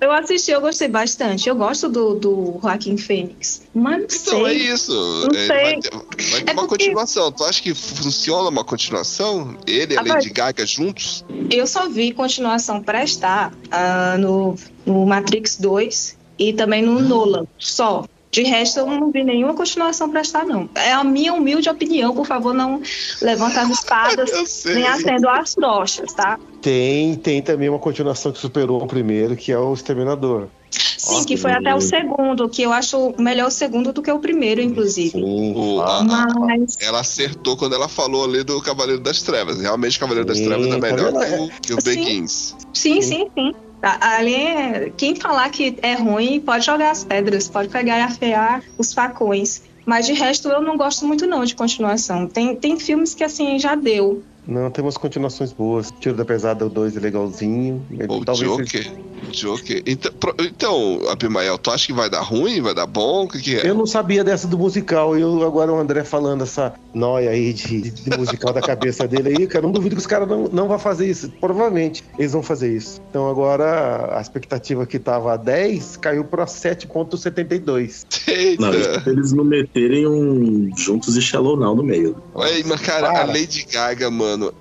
Eu 0.00 0.12
assisti, 0.12 0.50
eu 0.50 0.60
gostei 0.60 0.88
bastante. 0.88 1.48
Eu 1.48 1.54
gosto 1.56 1.88
do, 1.88 2.14
do 2.14 2.58
Joaquim 2.62 2.96
Fênix. 2.96 3.62
Mas 3.74 3.98
não 3.98 4.04
Então 4.04 4.46
é 4.46 4.50
sei. 4.50 4.58
isso. 4.72 4.92
Não 5.32 5.38
É, 5.38 5.46
sei. 5.46 5.48
vai 5.48 5.80
ter, 5.80 5.90
vai 5.90 6.42
ter 6.42 6.50
É 6.50 6.52
uma 6.52 6.66
porque- 6.66 6.84
continuação. 6.84 7.32
Tu 7.32 7.44
acha 7.44 7.62
que 7.62 7.74
funciona 7.74 8.48
uma 8.48 8.64
continuação? 8.64 9.56
Ele 9.66 9.94
e 9.94 9.98
a 9.98 10.02
Lady. 10.02 10.30
Gaga 10.30 10.66
juntos? 10.66 11.24
Eu 11.50 11.66
só 11.66 11.88
vi 11.88 12.12
continuação 12.12 12.82
prestar 12.82 13.52
ah, 13.70 14.16
no, 14.18 14.54
no 14.84 15.06
Matrix 15.06 15.56
2 15.56 16.16
e 16.38 16.52
também 16.52 16.82
no 16.82 17.00
Nolan. 17.00 17.46
Só. 17.58 18.04
De 18.36 18.42
resto, 18.42 18.80
eu 18.80 18.86
não 18.86 19.10
vi 19.10 19.24
nenhuma 19.24 19.54
continuação 19.54 20.10
prestar, 20.10 20.44
não. 20.44 20.68
É 20.74 20.92
a 20.92 21.02
minha 21.02 21.32
humilde 21.32 21.70
opinião, 21.70 22.14
por 22.14 22.26
favor, 22.26 22.52
não 22.52 22.82
levanta 23.22 23.62
as 23.62 23.70
espadas 23.70 24.30
nem 24.66 24.86
acendo 24.86 25.26
as 25.26 25.54
tochas, 25.54 26.12
tá? 26.12 26.38
Tem, 26.60 27.14
tem 27.14 27.40
também 27.40 27.70
uma 27.70 27.78
continuação 27.78 28.30
que 28.30 28.38
superou 28.38 28.82
o 28.82 28.86
primeiro, 28.86 29.34
que 29.36 29.50
é 29.50 29.58
o 29.58 29.72
Exterminador. 29.72 30.48
Sim, 30.70 31.24
que 31.24 31.38
foi 31.38 31.52
até 31.52 31.74
o 31.74 31.80
segundo, 31.80 32.46
que 32.46 32.60
eu 32.60 32.72
acho 32.74 33.14
melhor 33.18 33.46
o 33.46 33.50
segundo 33.50 33.90
do 33.90 34.02
que 34.02 34.10
o 34.12 34.18
primeiro, 34.18 34.60
inclusive. 34.60 35.12
Sim. 35.12 35.54
O- 35.56 35.80
a- 35.80 36.04
Mas, 36.40 36.76
Ela 36.82 37.00
acertou 37.00 37.56
quando 37.56 37.74
ela 37.74 37.88
falou 37.88 38.24
ali 38.24 38.42
do 38.44 38.60
Cavaleiro 38.60 39.00
das 39.00 39.22
Trevas. 39.22 39.60
Realmente, 39.62 39.98
Cavaleiro 39.98 40.26
das 40.26 40.36
Sim, 40.36 40.44
Trevas 40.46 40.66
é 40.66 40.78
melhor 40.78 41.12
que 41.12 41.18
o, 41.34 41.60
que 41.60 41.72
o 41.74 41.80
Sim. 41.80 41.94
Begins. 41.94 42.54
sim, 42.74 43.00
sim, 43.00 43.30
sim. 43.34 43.54
A- 43.54 43.65
Ali, 43.82 44.34
é- 44.34 44.90
quem 44.96 45.14
falar 45.14 45.50
que 45.50 45.76
é 45.82 45.94
ruim, 45.94 46.40
pode 46.40 46.64
jogar 46.64 46.90
as 46.90 47.04
pedras, 47.04 47.48
pode 47.48 47.68
pegar 47.68 47.98
e 47.98 48.02
afear 48.02 48.62
os 48.78 48.92
facões. 48.92 49.62
Mas 49.84 50.06
de 50.06 50.12
resto, 50.14 50.48
eu 50.48 50.60
não 50.62 50.76
gosto 50.76 51.06
muito 51.06 51.26
não 51.26 51.44
de 51.44 51.54
continuação. 51.54 52.28
Tem, 52.28 52.56
tem 52.58 52.78
filmes 52.78 53.14
que, 53.14 53.22
assim, 53.22 53.58
já 53.58 53.74
deu. 53.76 54.26
Não, 54.46 54.70
tem 54.70 54.84
umas 54.84 54.96
continuações 54.96 55.52
boas. 55.52 55.92
Tiro 56.00 56.14
da 56.16 56.24
Pesada, 56.24 56.64
o 56.64 56.68
2 56.70 56.96
é 56.96 57.00
legalzinho. 57.00 57.84
O 58.08 58.24
Talvez 58.24 58.48
Joker. 58.48 58.92
Joker. 59.32 59.82
Então, 59.86 60.12
pro- 60.12 60.34
então, 60.38 61.00
Abimael, 61.10 61.58
tu 61.58 61.70
acha 61.70 61.86
que 61.86 61.92
vai 61.92 62.08
dar 62.08 62.20
ruim? 62.20 62.60
Vai 62.60 62.74
dar 62.74 62.86
bom? 62.86 63.24
O 63.24 63.28
que, 63.28 63.40
que 63.40 63.56
é? 63.56 63.68
Eu 63.68 63.74
não 63.74 63.86
sabia 63.86 64.22
dessa 64.22 64.46
do 64.46 64.56
musical. 64.56 65.18
Eu 65.18 65.42
agora 65.44 65.72
o 65.72 65.78
André 65.78 66.04
falando 66.04 66.44
essa 66.44 66.74
noia 66.94 67.30
aí 67.30 67.52
de, 67.52 67.90
de 67.90 68.16
musical 68.16 68.52
da 68.52 68.60
cabeça 68.62 69.06
dele 69.08 69.34
aí, 69.36 69.46
cara, 69.46 69.62
não 69.64 69.72
duvido 69.72 69.96
que 69.96 70.00
os 70.00 70.06
caras 70.06 70.28
não, 70.28 70.44
não 70.48 70.68
vão 70.68 70.78
fazer 70.78 71.08
isso. 71.08 71.28
Provavelmente 71.40 72.04
eles 72.18 72.32
vão 72.32 72.42
fazer 72.42 72.74
isso. 72.74 73.00
Então 73.10 73.28
agora 73.28 74.16
a 74.16 74.20
expectativa 74.20 74.86
que 74.86 74.98
tava 74.98 75.32
a 75.32 75.36
10 75.36 75.96
caiu 75.96 76.24
pra 76.24 76.46
7.72. 76.46 78.04
Eita! 78.28 78.62
Não, 78.62 79.12
eles 79.12 79.32
não 79.32 79.44
meterem 79.44 80.06
um 80.06 80.70
juntos 80.76 81.16
e 81.16 81.22
Shallow 81.22 81.56
Now 81.56 81.74
no 81.74 81.82
meio. 81.82 82.16
Ei, 82.44 82.62
mas 82.64 82.80
cara, 82.80 83.08
a 83.08 83.12
Para. 83.12 83.24
Lady 83.26 83.66
Gaga, 83.70 84.10
mano. 84.10 84.35
の 84.38 84.52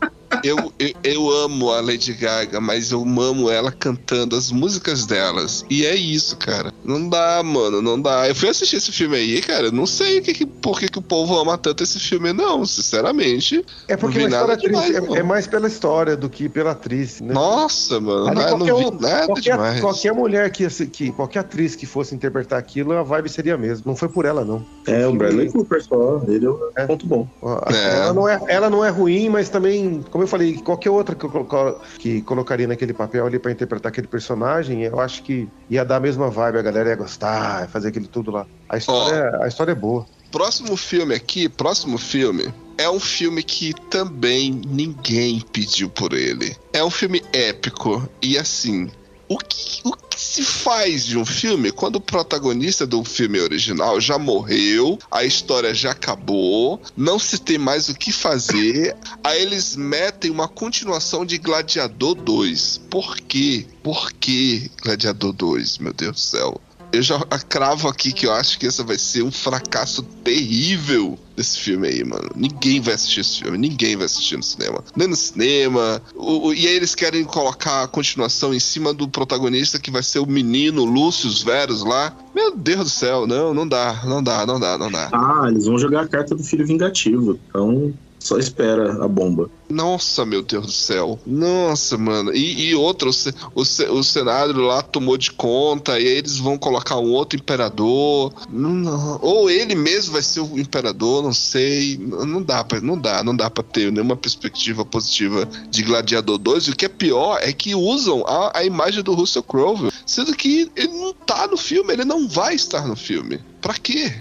Eu, 0.44 0.72
eu, 0.80 0.92
eu 1.04 1.30
amo 1.32 1.72
a 1.72 1.82
Lady 1.82 2.14
Gaga, 2.14 2.60
mas 2.62 2.92
eu 2.92 3.02
amo 3.02 3.50
ela 3.50 3.72
cantando 3.72 4.36
as 4.36 4.52
músicas 4.52 5.06
delas. 5.06 5.66
E 5.70 5.86
é 5.86 5.96
isso, 5.96 6.38
cara. 6.38 6.74
Não 6.84 7.08
dá, 7.10 7.42
mano, 7.44 7.82
não 7.82 8.00
dá. 8.00 8.28
Eu 8.28 8.36
fui 8.36 8.50
assistir 8.50 8.78
esse 8.78 8.92
filme 8.92 9.16
aí, 9.16 9.42
cara. 9.42 9.72
Não 9.72 9.86
sei 9.86 10.22
que, 10.22 10.34
que- 10.34 10.46
por 10.46 10.80
que, 10.80 10.88
que 10.90 11.00
o 11.00 11.02
povo 11.02 11.38
ama 11.38 11.58
tanto 11.58 11.84
esse 11.84 12.00
filme, 12.00 12.34
não, 12.34 12.66
sinceramente. 12.66 13.64
É 13.88 13.96
porque 13.98 14.20
Não 14.20 14.26
a 14.26 14.28
vi 14.28 14.34
história 14.34 14.48
nada 14.48 14.54
atriz 14.54 14.94
demais, 14.94 15.16
é, 15.16 15.20
é 15.20 15.24
mais 15.24 15.48
pela 15.48 15.68
história 15.68 16.16
do 16.18 16.30
que 16.30 16.48
pela 16.50 16.72
atriz, 16.72 17.22
né? 17.22 17.34
Nossa, 17.34 18.00
mano, 18.00 18.28
Ali 18.28 18.36
não, 18.36 18.44
qualquer 18.50 18.58
não 18.72 18.78
vi 18.78 18.86
um- 18.86 19.00
nada 19.00 19.26
qualquer, 19.26 19.42
demais. 19.54 19.82
qualquer 19.82 20.14
mulher 20.14 20.52
que, 20.52 20.66
assim, 20.66 20.86
que 20.88 21.12
qualquer 21.12 21.40
atriz 21.40 21.76
que 21.76 21.86
fosse 21.86 22.14
interpretar 22.16 22.60
aquilo, 22.60 22.94
a 22.94 23.04
vibe 23.04 23.30
seria 23.30 23.56
a 23.56 23.58
mesma. 23.58 23.84
Não 23.86 23.96
foi 23.96 24.10
por 24.10 24.26
ela, 24.26 24.44
não. 24.46 24.66
É, 24.88 25.06
o 25.08 25.14
Bradley 25.14 25.52
Cooper 25.52 25.84
só. 25.84 26.22
Ele 26.28 26.46
é 26.46 26.50
um 26.50 26.60
É. 26.78 26.86
ponto 26.86 27.06
bom. 27.06 27.28
É. 27.72 27.96
Ela, 27.98 28.14
não 28.14 28.28
é, 28.28 28.40
ela 28.48 28.70
não 28.70 28.84
é 28.86 28.90
ruim, 28.90 29.30
mas 29.30 29.50
também, 29.50 30.04
como 30.12 30.24
eu 30.26 30.30
falei, 30.30 30.58
qualquer 30.58 30.90
outra 30.90 31.16
que, 31.16 31.24
eu 31.24 31.82
que 31.98 32.22
colocaria 32.22 32.68
naquele 32.68 32.94
papel 32.94 33.26
ali 33.26 33.40
pra 33.40 33.52
interpretar 33.52 33.92
aquele 33.92 34.08
personagem, 34.08 34.84
eu 34.84 35.00
acho 35.00 35.24
que 35.24 35.48
ia 35.70 35.86
dar 35.86 35.98
a 35.98 36.00
mesma 36.00 36.30
vibe, 36.30 36.58
a 36.58 36.62
galera 36.62 36.90
ia 36.90 36.96
gostar, 36.96 37.62
ia 37.62 37.68
fazer 37.68 37.90
aquilo 37.90 38.08
tudo 38.08 38.32
lá. 38.32 38.46
A 38.68 38.78
história, 38.78 39.40
a 39.42 39.48
história 39.48 39.72
é 39.72 39.76
boa. 39.76 40.06
Próximo 40.32 40.76
filme 40.76 41.16
aqui, 41.16 41.48
próximo 41.48 41.98
filme, 41.98 42.54
é 42.78 42.90
um 42.90 43.00
filme 43.00 43.42
que 43.42 43.74
também 43.90 44.52
ninguém 44.68 45.42
pediu 45.54 45.90
por 45.90 46.14
ele. 46.14 46.56
É 46.74 46.84
um 46.84 46.90
filme 46.90 47.24
épico 47.32 48.08
e 48.22 48.38
assim, 48.38 48.90
o 49.28 49.38
que, 49.38 49.82
o 49.84 49.92
que 49.94 50.20
se 50.20 50.44
faz 50.44 51.06
de 51.06 51.18
um 51.18 51.26
filme 51.26 51.72
quando 51.72 51.98
o 51.98 52.02
protagonista 52.02 52.86
do 52.86 53.04
filme 53.04 53.40
original 53.40 54.00
já 54.00 54.18
morreu, 54.18 55.00
a 55.10 55.24
história 55.24 55.74
já 55.74 55.92
acabou, 55.92 56.82
não 56.96 57.18
se 57.18 57.38
tem 57.38 57.58
mais 57.58 57.90
o 57.90 57.96
que 57.96 58.12
fazer, 58.12 58.96
aí 59.24 59.42
eles 59.42 59.76
metem 59.76 60.32
uma 60.32 60.48
continuação 60.48 61.26
de 61.26 61.38
Gladiador 61.38 62.16
2. 62.16 62.82
Por 62.90 63.18
quê? 63.18 63.66
Por 63.84 64.12
que 64.14 64.70
Gladiador 64.82 65.34
2, 65.34 65.78
meu 65.80 65.94
Deus 65.94 66.14
do 66.14 66.20
céu? 66.20 66.62
Eu 66.92 67.02
já 67.02 67.20
cravo 67.50 67.88
aqui 67.90 68.14
que 68.14 68.26
eu 68.26 68.32
acho 68.34 68.58
que 68.58 68.66
esse 68.66 68.82
vai 68.84 68.98
ser 68.98 69.22
um 69.24 69.32
fracasso 69.32 70.02
terrível 70.24 71.18
desse 71.36 71.60
filme 71.60 71.88
aí, 71.88 72.04
mano. 72.04 72.30
Ninguém 72.36 72.80
vai 72.80 72.94
assistir 72.94 73.20
esse 73.20 73.42
filme, 73.42 73.58
ninguém 73.58 73.96
vai 73.98 74.06
assistir 74.06 74.38
no 74.38 74.44
cinema. 74.44 74.82
Nem 74.96 75.08
no 75.08 75.16
cinema. 75.16 76.02
O- 76.16 76.48
o- 76.48 76.54
e 76.54 76.66
aí 76.68 76.76
eles 76.76 76.96
querem 76.96 77.24
colocar 77.26 77.84
a 77.84 77.88
continuação 77.88 78.54
em 78.54 78.60
cima 78.60 78.94
do 78.94 79.08
protagonista 79.10 79.78
que 79.80 79.92
vai 79.92 80.04
ser 80.04 80.20
o 80.20 80.26
menino 80.26 80.86
Lúcio 80.86 81.30
Verus 81.46 81.84
lá. 81.84 82.16
Meu 82.34 82.56
Deus 82.56 82.84
do 82.86 82.90
céu, 82.90 83.28
não, 83.28 83.54
não 83.54 83.68
dá, 83.68 84.02
não 84.06 84.24
dá, 84.24 84.46
não 84.46 84.60
dá, 84.60 84.78
não 84.78 84.90
dá. 84.92 85.10
Ah, 85.12 85.48
eles 85.50 85.66
vão 85.66 85.78
jogar 85.78 86.02
a 86.04 86.08
carta 86.08 86.34
do 86.36 86.44
filho 86.44 86.66
vingativo. 86.66 87.38
Então, 87.50 87.94
só 88.20 88.38
espera 88.38 89.04
a 89.04 89.08
bomba. 89.08 89.50
Nossa, 89.70 90.26
meu 90.26 90.42
Deus 90.42 90.66
do 90.66 90.72
céu. 90.72 91.20
Nossa, 91.26 91.98
mano. 91.98 92.34
E, 92.34 92.70
e 92.70 92.76
outra, 92.76 93.08
o, 93.10 93.12
o, 93.56 93.66
ce- 93.66 93.86
o 93.90 94.04
cenário 94.04 94.56
lá 94.62 94.82
tomou 94.82 95.18
de 95.18 95.32
conta, 95.32 96.00
e 96.00 96.08
aí 96.08 96.18
eles 96.18 96.38
vão 96.38 96.58
colocar 96.58 96.98
um 96.98 97.12
outro 97.12 97.38
imperador. 97.40 98.34
Não, 98.50 98.70
não. 98.70 99.20
Ou 99.22 99.50
ele 99.50 99.76
mesmo 99.76 100.14
vai 100.14 100.22
ser 100.22 100.42
o 100.42 100.60
imperador, 100.60 101.24
não 101.24 101.34
sei. 101.34 101.98
Não 101.98 102.42
dá 102.42 102.64
pra, 102.64 102.80
não 102.80 102.98
dá, 102.98 103.24
não 103.24 103.36
dá 103.36 103.50
pra 103.50 103.64
ter 103.64 103.92
nenhuma 103.92 104.16
perspectiva 104.16 104.86
positiva 104.86 105.48
de 105.70 105.84
Gladiador 105.84 106.38
2. 106.38 106.66
E 106.66 106.70
o 106.72 106.76
que 106.76 106.86
é 106.86 106.90
pior 106.90 107.40
é 107.42 107.52
que 107.52 107.74
usam 107.76 108.24
a, 108.28 108.60
a 108.60 108.64
imagem 108.64 109.04
do 109.04 109.14
Russell 109.14 109.44
Crowe, 109.44 109.92
sendo 110.06 110.36
que 110.36 110.72
ele 110.76 110.88
não 110.90 111.14
tá 111.14 111.48
no 111.48 111.58
filme, 111.58 111.92
ele 111.94 112.06
não 112.06 112.28
vai 112.28 112.56
estar 112.56 112.88
no 112.88 112.96
filme. 112.96 113.40
Pra 113.62 113.74
quê? 113.74 114.14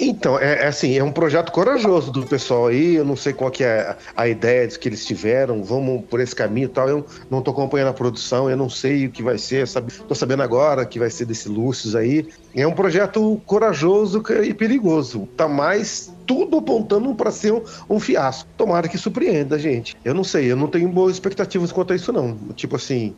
Então, 0.00 0.36
é, 0.36 0.64
é 0.64 0.66
assim, 0.66 0.96
é 0.98 1.04
um 1.04 1.12
projeto 1.12 1.52
corajoso 1.52 2.10
do 2.10 2.26
pessoal 2.26 2.66
aí, 2.66 2.94
eu 2.96 3.04
não 3.04 3.14
sei 3.14 3.32
qual 3.32 3.48
que 3.50 3.62
é 3.62 3.96
a, 4.16 4.22
a 4.22 4.28
ideia 4.28 4.66
que 4.80 4.88
eles 4.88 5.04
tiveram, 5.04 5.62
vamos 5.62 6.04
por 6.06 6.20
esse 6.20 6.34
caminho 6.34 6.66
e 6.66 6.68
tal, 6.68 6.88
eu 6.88 7.06
não 7.30 7.42
tô 7.42 7.50
acompanhando 7.50 7.88
a 7.88 7.92
produção, 7.92 8.50
eu 8.50 8.56
não 8.56 8.68
sei 8.68 9.06
o 9.06 9.10
que 9.10 9.22
vai 9.22 9.38
ser, 9.38 9.68
sabe, 9.68 9.92
tô 10.08 10.14
sabendo 10.14 10.42
agora 10.42 10.86
que 10.86 10.98
vai 10.98 11.10
ser 11.10 11.26
desse 11.26 11.48
Lúcio 11.48 11.96
aí, 11.96 12.26
é 12.54 12.66
um 12.66 12.72
projeto 12.72 13.40
corajoso 13.46 14.22
e 14.42 14.54
perigoso, 14.54 15.28
tá 15.36 15.46
mais 15.46 16.12
tudo 16.26 16.58
apontando 16.58 17.14
para 17.14 17.30
ser 17.30 17.52
um, 17.52 17.62
um 17.88 18.00
fiasco, 18.00 18.48
tomara 18.56 18.88
que 18.88 18.98
surpreenda, 18.98 19.58
gente, 19.58 19.96
eu 20.04 20.14
não 20.14 20.24
sei, 20.24 20.50
eu 20.50 20.56
não 20.56 20.68
tenho 20.68 20.88
boas 20.88 21.14
expectativas 21.14 21.70
quanto 21.70 21.92
a 21.92 21.96
isso 21.96 22.12
não, 22.12 22.36
tipo 22.54 22.76
assim, 22.76 23.14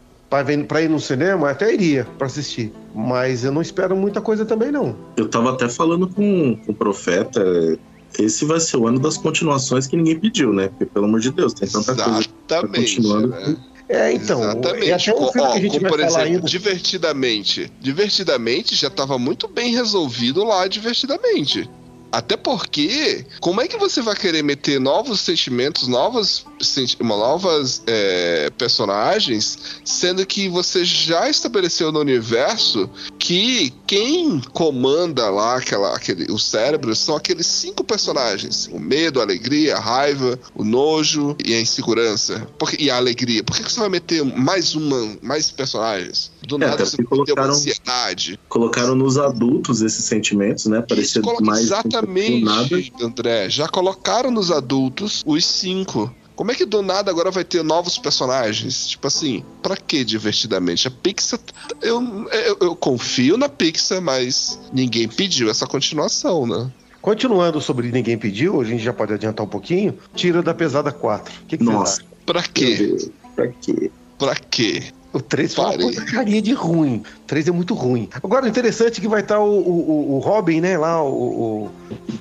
pra 0.67 0.81
ir 0.81 0.89
no 0.89 0.99
cinema, 0.99 1.51
até 1.51 1.73
iria 1.75 2.07
pra 2.17 2.27
assistir. 2.27 2.73
Mas 2.95 3.45
eu 3.45 3.53
não 3.53 3.61
espero 3.61 3.95
muita 3.95 4.21
coisa 4.21 4.47
também, 4.47 4.73
não. 4.73 4.97
Eu 5.17 5.29
tava 5.29 5.53
até 5.53 5.69
falando 5.69 6.09
com, 6.09 6.57
com 6.57 6.73
o 6.73 6.75
Profeta. 6.75 7.43
Esse 8.19 8.45
vai 8.45 8.61
ser 8.61 8.77
o 8.77 8.87
ano 8.87 8.99
das 8.99 9.17
continuações 9.17 9.87
que 9.87 9.97
ninguém 9.97 10.19
pediu, 10.19 10.53
né? 10.53 10.69
Porque, 10.69 10.87
pelo 10.87 11.07
amor 11.07 11.21
de 11.21 11.31
Deus, 11.31 11.55
tem 11.55 11.69
tanta 11.69 11.95
coisa. 11.95 12.21
Exatamente. 12.21 12.97
continuando. 12.97 13.29
né? 13.29 13.57
É, 13.89 14.13
então. 14.13 14.41
Exatamente. 14.41 14.93
Até 14.93 15.15
um 15.15 15.33
filme 15.33 15.53
que 15.53 15.59
a 15.59 15.61
gente 15.61 15.73
como, 15.73 15.81
vai 15.83 15.91
por 15.91 16.01
exemplo, 16.01 16.23
ainda. 16.23 16.41
Divertidamente. 16.41 17.73
Divertidamente 17.81 18.75
já 18.75 18.89
estava 18.89 19.19
muito 19.19 19.49
bem 19.49 19.73
resolvido 19.73 20.45
lá, 20.45 20.67
divertidamente. 20.67 21.69
Até 22.13 22.37
porque, 22.37 23.25
como 23.41 23.63
é 23.63 23.67
que 23.67 23.79
você 23.79 24.03
vai 24.03 24.15
querer 24.15 24.43
meter 24.43 24.79
novos 24.79 25.21
sentimentos, 25.23 25.89
novas, 25.89 26.45
novas 27.01 27.83
é, 27.87 28.51
personagens, 28.51 29.59
sendo 29.83 30.25
que 30.27 30.47
você 30.49 30.85
já 30.85 31.29
estabeleceu 31.31 31.91
no 31.91 32.01
universo 32.01 32.89
que 33.19 33.73
quem 33.87 34.41
comanda 34.53 35.31
lá 35.31 35.57
aquela, 35.57 35.97
aquele, 35.97 36.31
o 36.31 36.39
cérebro 36.39 36.95
são 36.95 37.17
aqueles 37.17 37.47
cinco 37.47 37.83
personagens: 37.83 38.69
o 38.71 38.79
medo, 38.79 39.19
a 39.19 39.23
alegria, 39.23 39.77
a 39.77 39.81
raiva, 39.81 40.39
o 40.55 40.65
nojo 40.65 41.35
e 41.43 41.55
a 41.55 41.61
insegurança. 41.61 42.47
Porque, 42.59 42.77
e 42.83 42.91
a 42.91 42.97
alegria. 42.97 43.43
Por 43.43 43.57
que 43.57 43.63
que 43.65 43.73
você 43.73 43.81
vai 43.81 43.89
meter 43.89 44.23
mais 44.23 44.75
uma, 44.75 45.17
mais 45.23 45.51
personagens? 45.51 46.31
Do 46.47 46.57
É, 46.57 46.59
nada 46.59 46.85
você 46.85 46.97
ter 46.97 47.03
uma 47.05 47.09
colocaram- 47.09 47.55
ansiedade. 47.55 48.39
Colocaram 48.49 48.95
nos 48.95 49.17
adultos 49.17 49.81
esses 49.81 50.05
sentimentos, 50.05 50.67
né? 50.67 50.85
Colo- 51.23 51.39
mais. 51.41 51.71
do 52.02 52.02
exatamente, 52.07 52.93
nada. 52.93 53.07
André. 53.07 53.51
Já 53.51 53.69
colocaram 53.69 54.31
nos 54.31 54.51
adultos 54.51 55.23
os 55.27 55.45
cinco. 55.45 56.15
Como 56.35 56.51
é 56.51 56.55
que 56.55 56.65
do 56.65 56.83
nada 56.83 57.11
agora 57.11 57.31
vai 57.31 57.45
ter 57.45 57.63
novos 57.63 57.99
personagens? 57.99 58.89
Tipo 58.89 59.07
assim, 59.07 59.45
pra 59.63 59.77
que 59.77 60.05
divertidamente? 60.05 60.89
A 60.89 60.91
Pixar. 60.91 61.39
Eu, 61.81 62.27
eu, 62.31 62.57
eu 62.61 62.77
confio 62.77 63.37
na 63.37 63.49
Pixar, 63.49 64.01
mas 64.01 64.59
ninguém 64.73 65.07
pediu 65.07 65.51
essa 65.51 65.67
continuação, 65.67 66.47
né? 66.47 66.71
Continuando 67.03 67.61
sobre 67.61 67.91
Ninguém 67.91 68.17
Pediu, 68.17 68.61
a 68.61 68.65
gente 68.65 68.83
já 68.83 68.93
pode 68.93 69.13
adiantar 69.13 69.45
um 69.45 69.49
pouquinho. 69.49 69.99
Tira 70.15 70.41
da 70.41 70.55
pesada 70.55 70.93
4. 70.93 71.35
O 71.43 71.47
que, 71.47 71.59
que 71.59 71.65
Nossa, 71.65 71.97
vocês 71.97 72.09
Pra 72.25 72.41
meu 72.41 72.51
quê? 72.55 73.11
Pra 73.35 73.49
quê? 73.49 73.91
Pra 74.17 74.37
quê? 74.37 74.83
O 75.13 75.21
3 75.21 75.55
foi 75.55 75.65
uma 75.65 75.73
porcaria 75.95 76.41
de 76.41 76.53
ruim. 76.55 76.97
O 76.97 77.27
3 77.27 77.49
é 77.49 77.53
muito 77.53 77.75
ruim. 77.75 78.09
Agora, 78.23 78.47
o 78.47 78.49
interessante 78.49 78.99
é 78.99 79.01
que 79.03 79.09
vai 79.09 79.21
estar 79.21 79.39
o, 79.41 79.45
o, 79.45 79.91
o- 79.91 80.15
o 80.15 80.19
Robin, 80.19 80.61
né? 80.61 80.79
Lá, 80.79 81.03
o, 81.03 81.67
o- 81.67 81.71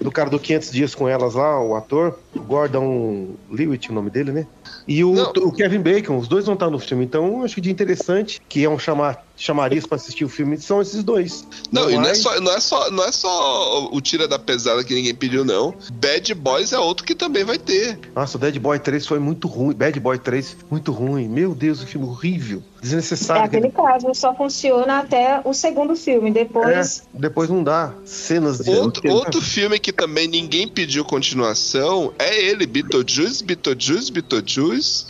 do 0.04 0.12
cara 0.12 0.30
do 0.30 0.38
500 0.40 0.72
Dias 0.72 0.94
com 0.96 1.08
Elas 1.08 1.34
lá, 1.34 1.62
o 1.64 1.76
ator. 1.76 2.20
O 2.36 2.40
Gordon 2.42 3.36
Lewitt, 3.50 3.90
o 3.90 3.94
nome 3.94 4.10
dele, 4.10 4.32
né? 4.32 4.48
E 4.88 5.04
o, 5.04 5.14
o 5.48 5.52
Kevin 5.52 5.80
Bacon, 5.80 6.18
os 6.18 6.28
dois 6.28 6.46
vão 6.46 6.54
estar 6.56 6.70
no 6.70 6.80
filme. 6.80 7.06
Então, 7.06 7.44
acho 7.44 7.56
que 7.56 7.62
de 7.62 7.72
interessante, 7.72 8.42
que 8.50 8.64
é 8.64 8.70
um 8.70 8.80
chamar, 8.80 9.24
chamariz 9.42 9.86
pra 9.86 9.96
assistir 9.96 10.24
o 10.24 10.30
filme, 10.30 10.58
são 10.58 10.82
esses 10.82 11.04
dois. 11.04 11.46
Não, 11.72 11.90
e 11.90 11.96
não 11.96 12.06
é, 12.06 12.14
só, 12.14 12.40
não, 12.40 12.52
é 12.54 12.60
só, 12.60 12.92
não 12.92 13.04
é 13.04 13.12
só 13.12 13.90
o 13.92 14.00
tira 14.00 14.28
da 14.28 14.38
pesada 14.38 14.84
que 14.84 14.94
ninguém 14.94 15.16
pediu, 15.16 15.44
não. 15.44 15.74
Bad 15.94 16.34
Boys 16.36 16.72
é 16.72 16.80
outro 16.80 17.06
que 17.06 17.16
também 17.16 17.44
vai 17.44 17.58
ter. 17.58 18.00
Nossa, 18.16 18.38
o 18.38 18.40
Dead 18.40 18.58
Boy 18.60 18.78
3 18.78 19.06
foi 19.06 19.20
muito 19.20 19.48
ruim. 19.48 19.74
Bad 19.74 20.00
Boy 20.00 20.20
3, 20.20 20.58
muito 20.70 20.92
ruim. 20.92 21.28
Meu 21.28 21.56
Deus, 21.56 21.82
o 21.82 21.88
filme 21.88 22.06
horrível. 22.08 22.62
É 22.78 22.82
Desnecessário. 22.82 23.44
aquele 23.44 23.70
caso, 23.72 24.14
só 24.14 24.34
funciona 24.36 25.00
até 25.00 25.42
o 25.44 25.54
segundo 25.54 25.96
filme. 25.96 26.32
Depois, 26.32 27.00
É, 27.14 27.20
depois 27.20 27.50
não 27.50 27.64
dá. 27.64 27.94
Cenas 28.06 28.60
de. 28.60 28.72
Outro, 28.72 29.10
outro 29.12 29.42
filme 29.42 29.80
que 29.80 29.92
também 29.92 30.28
ninguém 30.28 30.68
pediu 30.68 31.04
continuação 31.04 32.14
é 32.20 32.44
ele, 32.44 32.66
Beetlejuice, 32.66 33.44
Beetlejuice, 33.44 34.12
Beetlejuice. 34.12 35.06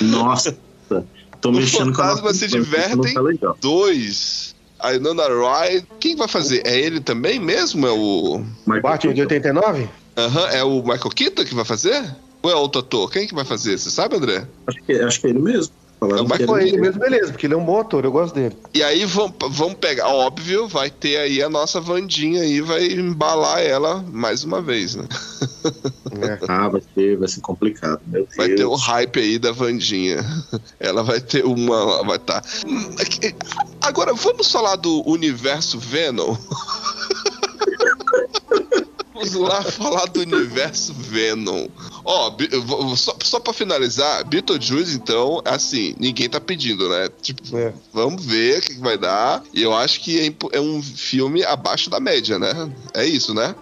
Nossa, 0.00 0.56
Tô 1.40 1.50
Os 1.50 1.58
mexendo 1.58 1.92
com 1.92 2.02
a 2.02 2.06
nossa 2.06 2.34
se 2.34 2.46
isso 2.46 2.60
divertem. 2.60 3.14
Não 3.14 3.36
tá. 3.36 3.54
Dois. 3.60 4.54
A 4.78 4.94
Inona 4.94 5.24
Ryan. 5.26 5.82
Quem 5.98 6.16
vai 6.16 6.28
fazer? 6.28 6.62
É 6.66 6.78
ele 6.78 7.00
também 7.00 7.38
mesmo? 7.38 7.86
É 7.86 7.90
o. 7.90 8.44
Michael 8.66 8.82
Batman 8.82 9.14
de 9.14 9.26
Keaton. 9.26 9.34
89? 9.34 9.88
Aham, 10.16 10.48
é 10.50 10.64
o 10.64 10.82
Michael 10.82 11.10
Keaton 11.10 11.44
que 11.44 11.54
vai 11.54 11.64
fazer? 11.64 12.04
Ou 12.42 12.50
é 12.50 12.54
outro 12.54 12.80
ator? 12.80 13.10
Quem 13.10 13.26
que 13.26 13.34
vai 13.34 13.44
fazer? 13.44 13.78
Você 13.78 13.90
sabe, 13.90 14.16
André? 14.16 14.46
Acho 14.66 14.78
que, 14.84 14.92
acho 14.92 15.20
que 15.20 15.26
é 15.26 15.30
ele 15.30 15.40
mesmo. 15.40 15.72
Falaram 15.98 16.24
É 16.26 16.46
Foi 16.46 16.60
era 16.60 16.68
ele 16.68 16.78
mesmo, 16.78 17.00
beleza, 17.00 17.32
porque 17.32 17.46
ele 17.46 17.54
é 17.54 17.56
um 17.56 17.64
bom 17.64 17.80
ator, 17.80 18.04
eu 18.04 18.12
gosto 18.12 18.34
dele. 18.34 18.56
E 18.72 18.82
aí 18.82 19.04
vamos, 19.04 19.34
vamos 19.50 19.74
pegar, 19.74 20.08
óbvio, 20.08 20.68
vai 20.68 20.90
ter 20.90 21.16
aí 21.16 21.42
a 21.42 21.48
nossa 21.48 21.80
Vandinha 21.80 22.42
aí, 22.42 22.60
vai 22.60 22.86
embalar 22.86 23.60
ela 23.60 24.04
mais 24.12 24.44
uma 24.44 24.60
vez, 24.62 24.94
né? 24.94 25.04
É. 26.22 26.38
Ah, 26.48 26.68
vai 26.68 26.80
ser, 26.94 27.16
vai 27.18 27.28
ser 27.28 27.40
complicado. 27.40 28.00
Meu 28.06 28.26
Vai 28.36 28.48
Deus. 28.48 28.58
ter 28.60 28.64
o 28.64 28.74
hype 28.74 29.20
aí 29.20 29.38
da 29.38 29.52
Vandinha. 29.52 30.24
Ela 30.80 31.02
vai 31.02 31.20
ter 31.20 31.44
uma. 31.44 32.02
Vai 32.04 32.16
estar. 32.16 32.42
Agora, 33.82 34.14
vamos 34.14 34.50
falar 34.50 34.76
do 34.76 35.06
universo 35.08 35.78
Venom? 35.78 36.36
Vamos 39.18 39.34
lá 39.48 39.62
falar 39.72 40.06
do 40.06 40.20
universo 40.20 40.94
Venom. 40.94 41.68
Ó, 42.04 42.36
só, 42.96 43.16
só 43.22 43.40
pra 43.40 43.52
finalizar, 43.52 44.24
Beetlejuice, 44.24 44.94
então, 44.94 45.42
assim, 45.44 45.94
ninguém 45.98 46.28
tá 46.28 46.40
pedindo, 46.40 46.88
né? 46.88 47.08
Tipo, 47.20 47.56
É. 47.56 47.72
vamos 47.92 48.24
ver 48.24 48.58
o 48.58 48.62
que 48.62 48.74
que 48.74 48.80
vai 48.80 48.96
dar. 48.96 49.42
E 49.52 49.62
eu 49.62 49.74
acho 49.74 50.00
que 50.00 50.20
é 50.20 50.58
é 50.58 50.60
um 50.60 50.82
filme 50.82 51.44
abaixo 51.44 51.90
da 51.90 51.98
média, 52.00 52.38
né? 52.38 52.70
É 52.94 53.04
isso, 53.04 53.34
né? 53.34 53.54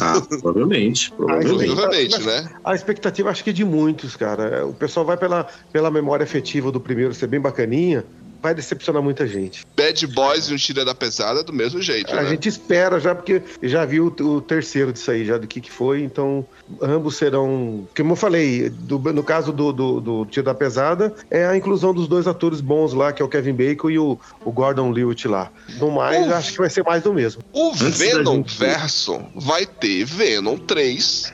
Ah, 0.00 0.20
provavelmente. 0.20 1.12
provavelmente. 1.16 1.66
Provavelmente, 1.66 2.22
né? 2.22 2.50
A 2.64 2.74
expectativa 2.74 3.30
acho 3.30 3.44
que 3.44 3.50
é 3.50 3.52
de 3.52 3.64
muitos, 3.64 4.16
cara. 4.16 4.66
O 4.66 4.74
pessoal 4.74 5.06
vai 5.06 5.16
pela, 5.16 5.46
pela 5.72 5.90
memória 5.90 6.24
afetiva 6.24 6.72
do 6.72 6.80
primeiro 6.80 7.14
ser 7.14 7.28
bem 7.28 7.40
bacaninha, 7.40 8.04
vai 8.42 8.54
decepcionar 8.54 9.02
muita 9.02 9.26
gente. 9.26 9.64
Bad 9.76 10.06
Boys 10.08 10.46
e 10.48 10.54
um 10.54 10.56
Tira 10.56 10.84
da 10.84 10.94
Pesada 10.94 11.42
do 11.42 11.52
mesmo 11.52 11.80
jeito, 11.82 12.12
A 12.12 12.22
né? 12.22 12.28
gente 12.30 12.48
espera 12.48 12.98
já, 13.00 13.14
porque 13.14 13.42
já 13.62 13.84
viu 13.84 14.14
o, 14.20 14.22
o 14.36 14.40
terceiro 14.40 14.92
disso 14.92 15.10
aí, 15.10 15.24
já 15.24 15.38
do 15.38 15.46
que, 15.46 15.60
que 15.60 15.70
foi, 15.70 16.02
então 16.02 16.46
ambos 16.82 17.16
serão. 17.16 17.86
Como 17.96 18.12
eu 18.12 18.16
falei, 18.16 18.68
do- 18.70 18.98
no 18.98 19.22
caso 19.22 19.52
do, 19.52 19.72
do, 19.72 20.00
do 20.00 20.26
Tiro 20.26 20.46
da 20.46 20.54
Pesada, 20.54 21.14
é 21.30 21.46
a 21.46 21.56
inclusão 21.56 21.92
dos 21.94 22.06
dois 22.08 22.26
atores 22.26 22.60
bons 22.60 22.92
lá, 22.92 23.12
que 23.12 23.20
é 23.22 23.24
o 23.24 23.28
Kevin 23.28 23.54
Bacon 23.54 23.90
e 23.90 23.98
o, 23.98 24.18
o 24.44 24.52
Gordon 24.52 24.90
Lewitt 24.90 25.26
lá. 25.28 25.50
No 25.78 25.90
mais, 25.90 26.24
Uf. 26.26 26.32
acho 26.34 26.52
que 26.52 26.58
vai 26.58 26.70
ser 26.70 26.84
mais 26.84 27.02
do 27.02 27.12
mesmo. 27.12 27.42
O 27.52 27.70
Antes 27.70 27.98
Venom 27.98 28.36
gente- 28.36 28.58
verso 28.58 29.20
vai 29.34 29.66
ter 29.66 30.04
Venom 30.04 30.56
3, 30.58 31.32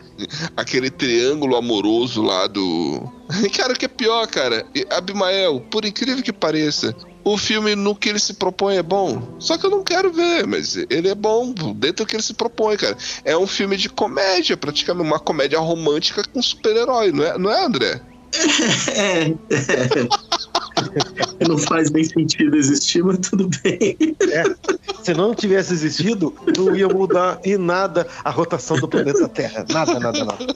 aquele 0.57 0.91
triângulo 0.91 1.57
amoroso 1.57 2.22
lá 2.22 2.47
do. 2.47 3.03
Cara, 3.57 3.72
o 3.72 3.77
que 3.77 3.87
é 3.87 3.89
pior, 3.89 4.27
cara? 4.27 4.66
Abimael, 4.91 5.61
por 5.70 5.85
incrível 5.85 6.22
que 6.22 6.33
pareça, 6.33 6.95
o 7.25 7.39
filme 7.39 7.75
no 7.75 7.97
que 7.97 8.11
ele 8.11 8.18
se 8.18 8.35
propõe 8.35 8.77
é 8.77 8.83
bom. 8.83 9.37
Só 9.39 9.57
que 9.57 9.64
eu 9.64 9.70
não 9.70 9.83
quero 9.83 10.12
ver, 10.12 10.47
mas 10.47 10.77
ele 10.91 11.09
é 11.09 11.14
bom 11.14 11.53
dentro 11.75 12.05
do 12.05 12.07
que 12.07 12.16
ele 12.16 12.22
se 12.22 12.35
propõe, 12.35 12.77
cara. 12.77 12.97
É 13.25 13.37
um 13.37 13.47
filme 13.47 13.77
de 13.77 13.89
comédia, 13.89 14.57
praticamente 14.57 15.09
uma 15.09 15.18
comédia 15.18 15.59
romântica 15.59 16.22
com 16.22 16.43
super-herói, 16.43 17.12
não 17.12 17.25
é, 17.25 17.39
não 17.39 17.51
é, 17.51 17.64
André? 17.64 18.01
É, 18.97 19.29
é. 19.29 20.09
Não 21.49 21.59
faz 21.59 21.91
nem 21.91 22.05
sentido 22.05 22.57
existir, 22.57 23.03
mas 23.03 23.19
tudo 23.19 23.49
bem. 23.63 23.97
Se 25.03 25.13
não 25.13 25.35
tivesse 25.35 25.73
existido, 25.75 26.35
não 26.57 26.75
ia 26.75 26.89
mudar 26.89 27.39
em 27.45 27.57
nada 27.59 28.07
a 28.25 28.31
rotação 28.31 28.79
do 28.79 28.89
planeta 28.89 29.29
Terra. 29.29 29.67
Nada, 29.71 29.99
nada, 30.01 30.25
nada. 30.25 30.55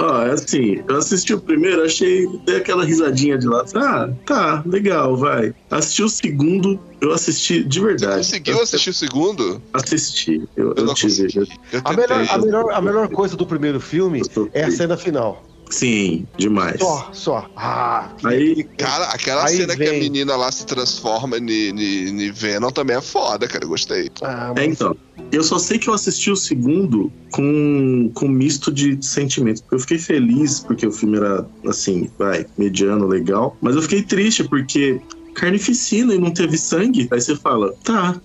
Ó, 0.00 0.22
é 0.22 0.32
assim, 0.32 0.82
eu 0.86 0.96
assisti 0.96 1.32
o 1.32 1.40
primeiro, 1.40 1.82
achei, 1.84 2.26
dei 2.44 2.56
aquela 2.56 2.84
risadinha 2.84 3.38
de 3.38 3.46
lá. 3.46 3.64
Ah, 3.74 4.10
tá, 4.26 4.62
legal, 4.66 5.16
vai. 5.16 5.54
Assisti 5.70 6.02
o 6.02 6.08
segundo, 6.08 6.78
eu 7.00 7.12
assisti 7.12 7.62
de 7.62 7.80
Você 7.80 7.86
verdade. 7.86 8.16
conseguiu 8.18 8.56
Eu 8.56 8.62
assistir 8.62 8.90
o 8.90 8.94
segundo? 8.94 9.62
Assisti. 9.72 10.42
Eu, 10.56 10.74
Eu 10.74 10.94
tive. 10.94 11.48
A 11.84 11.92
melhor, 11.92 12.26
a, 12.30 12.38
melhor, 12.38 12.72
a 12.72 12.80
melhor 12.80 13.08
coisa 13.08 13.36
do 13.36 13.46
primeiro 13.46 13.80
filme 13.80 14.20
é 14.52 14.64
a 14.64 14.70
cena 14.70 14.96
final. 14.96 15.47
Sim, 15.70 16.26
demais. 16.38 16.78
Só, 16.80 17.10
só. 17.12 17.46
Ah, 17.56 18.10
que- 18.16 18.26
Aí- 18.26 18.64
Cara, 18.78 19.04
aquela 19.06 19.44
Aí 19.46 19.56
cena 19.56 19.76
que 19.76 19.82
a 19.82 19.90
vem. 19.90 20.00
menina 20.00 20.34
lá 20.36 20.50
se 20.50 20.64
transforma 20.66 21.36
em 21.38 22.32
Venom 22.32 22.70
também 22.70 22.96
é 22.96 23.00
foda, 23.00 23.46
cara. 23.46 23.64
Eu 23.64 23.68
gostei. 23.68 24.10
Ah, 24.22 24.52
É, 24.56 24.60
mas- 24.66 24.72
então. 24.80 24.96
Eu 25.30 25.42
só 25.44 25.58
sei 25.58 25.78
que 25.78 25.88
eu 25.90 25.94
assisti 25.94 26.30
o 26.30 26.36
segundo 26.36 27.12
com, 27.32 28.10
com 28.14 28.28
misto 28.28 28.72
de 28.72 28.98
sentimentos. 29.04 29.62
Eu 29.70 29.78
fiquei 29.78 29.98
feliz 29.98 30.60
porque 30.60 30.86
o 30.86 30.92
filme 30.92 31.18
era, 31.18 31.46
assim, 31.66 32.08
vai, 32.18 32.46
mediano, 32.56 33.06
legal. 33.06 33.56
Mas 33.60 33.76
eu 33.76 33.82
fiquei 33.82 34.02
triste 34.02 34.44
porque 34.44 35.00
carnificina 35.34 36.14
e 36.14 36.18
não 36.18 36.30
teve 36.32 36.56
sangue. 36.56 37.08
Aí 37.12 37.20
você 37.20 37.36
fala, 37.36 37.72
tá. 37.84 38.18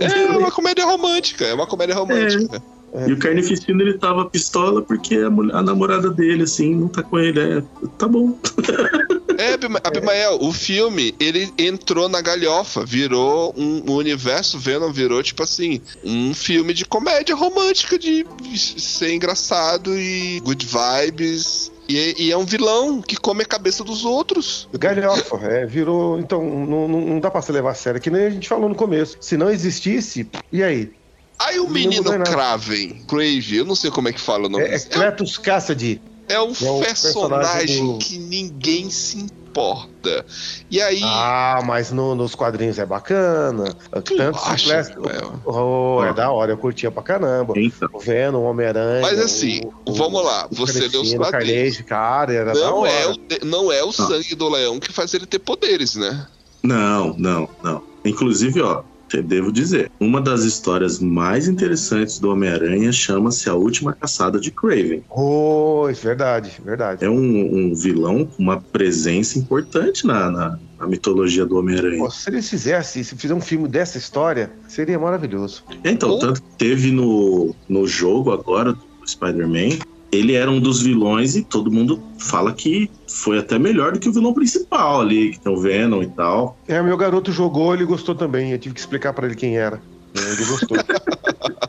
É 0.00 0.36
uma 0.36 0.50
comédia 0.52 0.84
romântica, 0.84 1.44
é 1.46 1.54
uma 1.54 1.66
comédia 1.66 1.94
romântica. 1.94 2.62
E 3.06 3.12
o 3.12 3.18
carnificina 3.18 3.82
ele 3.82 3.98
tava 3.98 4.24
pistola 4.30 4.80
porque 4.80 5.16
a, 5.16 5.28
mulher- 5.28 5.54
a 5.56 5.62
namorada 5.62 6.08
dele, 6.10 6.44
assim, 6.44 6.74
não 6.74 6.88
tá 6.88 7.02
com 7.02 7.18
ele. 7.18 7.38
É, 7.40 7.62
tá 7.98 8.08
bom. 8.08 8.38
É, 9.38 9.52
Abima- 9.52 9.80
Abimael, 9.84 10.38
o 10.40 10.50
filme, 10.50 11.14
ele 11.20 11.52
entrou 11.58 12.08
na 12.08 12.22
galhofa, 12.22 12.86
virou 12.86 13.52
um, 13.54 13.82
o 13.86 13.96
universo 13.96 14.58
Venom 14.58 14.90
virou, 14.90 15.22
tipo 15.22 15.42
assim, 15.42 15.82
um 16.02 16.32
filme 16.32 16.72
de 16.72 16.86
comédia 16.86 17.34
romântica, 17.36 17.98
de 17.98 18.24
ser 18.58 19.12
engraçado 19.12 19.94
e 19.94 20.40
good 20.40 20.66
vibes. 20.66 21.70
E, 21.86 22.14
e 22.28 22.32
é 22.32 22.36
um 22.38 22.46
vilão 22.46 23.02
que 23.02 23.14
come 23.14 23.42
a 23.42 23.46
cabeça 23.46 23.84
dos 23.84 24.06
outros. 24.06 24.70
Galhofa, 24.72 25.36
é, 25.44 25.66
virou. 25.66 26.18
Então, 26.18 26.42
não, 26.42 26.88
não, 26.88 27.00
não 27.02 27.20
dá 27.20 27.30
pra 27.30 27.42
se 27.42 27.52
levar 27.52 27.72
a 27.72 27.74
sério, 27.74 28.00
que 28.00 28.10
nem 28.10 28.24
a 28.24 28.30
gente 28.30 28.48
falou 28.48 28.70
no 28.70 28.74
começo. 28.74 29.18
Se 29.20 29.36
não 29.36 29.50
existisse, 29.50 30.26
e 30.50 30.62
aí? 30.62 30.90
Aí 31.38 31.58
o 31.60 31.64
Não 31.64 31.70
menino. 31.70 32.04
Craven, 32.24 33.02
Crave, 33.06 33.56
eu 33.56 33.64
não 33.64 33.74
sei 33.74 33.90
como 33.90 34.08
é 34.08 34.12
que 34.12 34.20
fala 34.20 34.46
o 34.46 34.48
nome 34.48 34.64
É, 34.64 34.74
é 34.74 34.78
Cletus 34.78 35.36
Cassidy. 35.38 36.00
É 36.28 36.40
um 36.40 36.48
É 36.48 36.70
o 36.70 36.80
personagem 36.80 36.82
personagem 36.82 37.86
do- 37.86 37.98
que 37.98 38.18
ninguém 38.18 38.90
se 38.90 39.18
importa. 39.18 40.26
E 40.70 40.80
aí. 40.82 41.00
Ah, 41.04 41.60
mas 41.64 41.92
no- 41.92 42.14
nos 42.16 42.34
quadrinhos 42.34 42.78
é 42.80 42.84
bacana. 42.86 43.72
tu 44.04 44.16
Tanto 44.16 44.38
se 44.38 44.48
acha, 44.50 44.84
Cletus- 44.92 45.12
Rafael? 45.14 45.40
Oh, 45.44 46.02
é 46.04 46.12
da 46.12 46.30
hora, 46.30 46.50
eu 46.52 46.58
curtia 46.58 46.90
pra 46.90 47.02
caramba. 47.02 47.54
Então. 47.56 47.88
O 47.92 48.00
Venom, 48.00 48.40
o 48.40 48.44
Homem-Aranha. 48.44 49.02
Mas 49.02 49.18
assim, 49.20 49.60
o- 49.84 49.90
o- 49.92 49.94
vamos 49.94 50.24
lá, 50.24 50.48
você 50.50 50.88
leu 50.88 51.02
os 51.02 51.14
quadrinhos. 51.14 51.30
Carnage, 51.76 51.84
cara, 51.84 52.32
era 52.32 52.52
da 52.54 52.60
Não 52.60 52.78
hora. 52.80 52.90
é, 52.90 53.06
o, 53.08 53.16
não 53.44 53.70
é 53.70 53.84
o 53.84 53.92
sangue 53.92 54.34
do 54.34 54.48
leão 54.48 54.80
que 54.80 54.92
faz 54.92 55.14
ele 55.14 55.26
ter 55.26 55.38
poderes, 55.38 55.94
né? 55.94 56.26
Não, 56.62 57.14
não, 57.16 57.48
não. 57.62 57.82
Inclusive, 58.04 58.60
ó, 58.62 58.82
devo 59.22 59.52
dizer, 59.52 59.90
uma 60.00 60.20
das 60.20 60.42
histórias 60.42 60.98
mais 60.98 61.48
interessantes 61.48 62.18
do 62.18 62.30
Homem-Aranha 62.30 62.92
chama-se 62.92 63.48
A 63.48 63.54
Última 63.54 63.92
Caçada 63.92 64.38
de 64.40 64.50
Craven. 64.50 65.04
Oh, 65.10 65.88
isso, 65.90 66.02
verdade, 66.02 66.60
verdade. 66.64 67.04
É 67.04 67.10
um, 67.10 67.70
um 67.70 67.74
vilão 67.74 68.24
com 68.24 68.42
uma 68.42 68.60
presença 68.60 69.38
importante 69.38 70.06
na, 70.06 70.30
na, 70.30 70.58
na 70.78 70.86
mitologia 70.86 71.46
do 71.46 71.58
Homem-Aranha. 71.58 72.10
Se 72.10 72.30
eles 72.30 72.48
fizessem, 72.48 73.02
se 73.02 73.16
fizer 73.16 73.34
um 73.34 73.40
filme 73.40 73.68
dessa 73.68 73.98
história, 73.98 74.50
seria 74.68 74.98
maravilhoso. 74.98 75.64
Então, 75.84 76.18
tanto 76.18 76.42
que 76.42 76.56
teve 76.56 76.90
no, 76.90 77.54
no 77.68 77.86
jogo 77.86 78.32
agora 78.32 78.72
do 78.72 78.86
Spider-Man, 79.04 79.78
ele 80.12 80.34
era 80.34 80.50
um 80.50 80.60
dos 80.60 80.82
vilões 80.82 81.36
e 81.36 81.42
todo 81.42 81.70
mundo 81.70 82.02
fala 82.18 82.52
que 82.52 82.90
foi 83.08 83.38
até 83.38 83.58
melhor 83.58 83.92
do 83.92 83.98
que 83.98 84.08
o 84.08 84.12
vilão 84.12 84.32
principal 84.32 85.00
ali, 85.00 85.32
que 85.32 85.40
tem 85.40 85.52
o 85.52 85.60
Venom 85.60 86.02
e 86.02 86.08
tal. 86.08 86.58
É, 86.68 86.80
meu 86.82 86.96
garoto 86.96 87.32
jogou, 87.32 87.74
ele 87.74 87.84
gostou 87.84 88.14
também. 88.14 88.52
Eu 88.52 88.58
tive 88.58 88.74
que 88.74 88.80
explicar 88.80 89.12
pra 89.12 89.26
ele 89.26 89.34
quem 89.34 89.56
era. 89.56 89.80
Ele 90.14 90.44
gostou. 90.44 90.76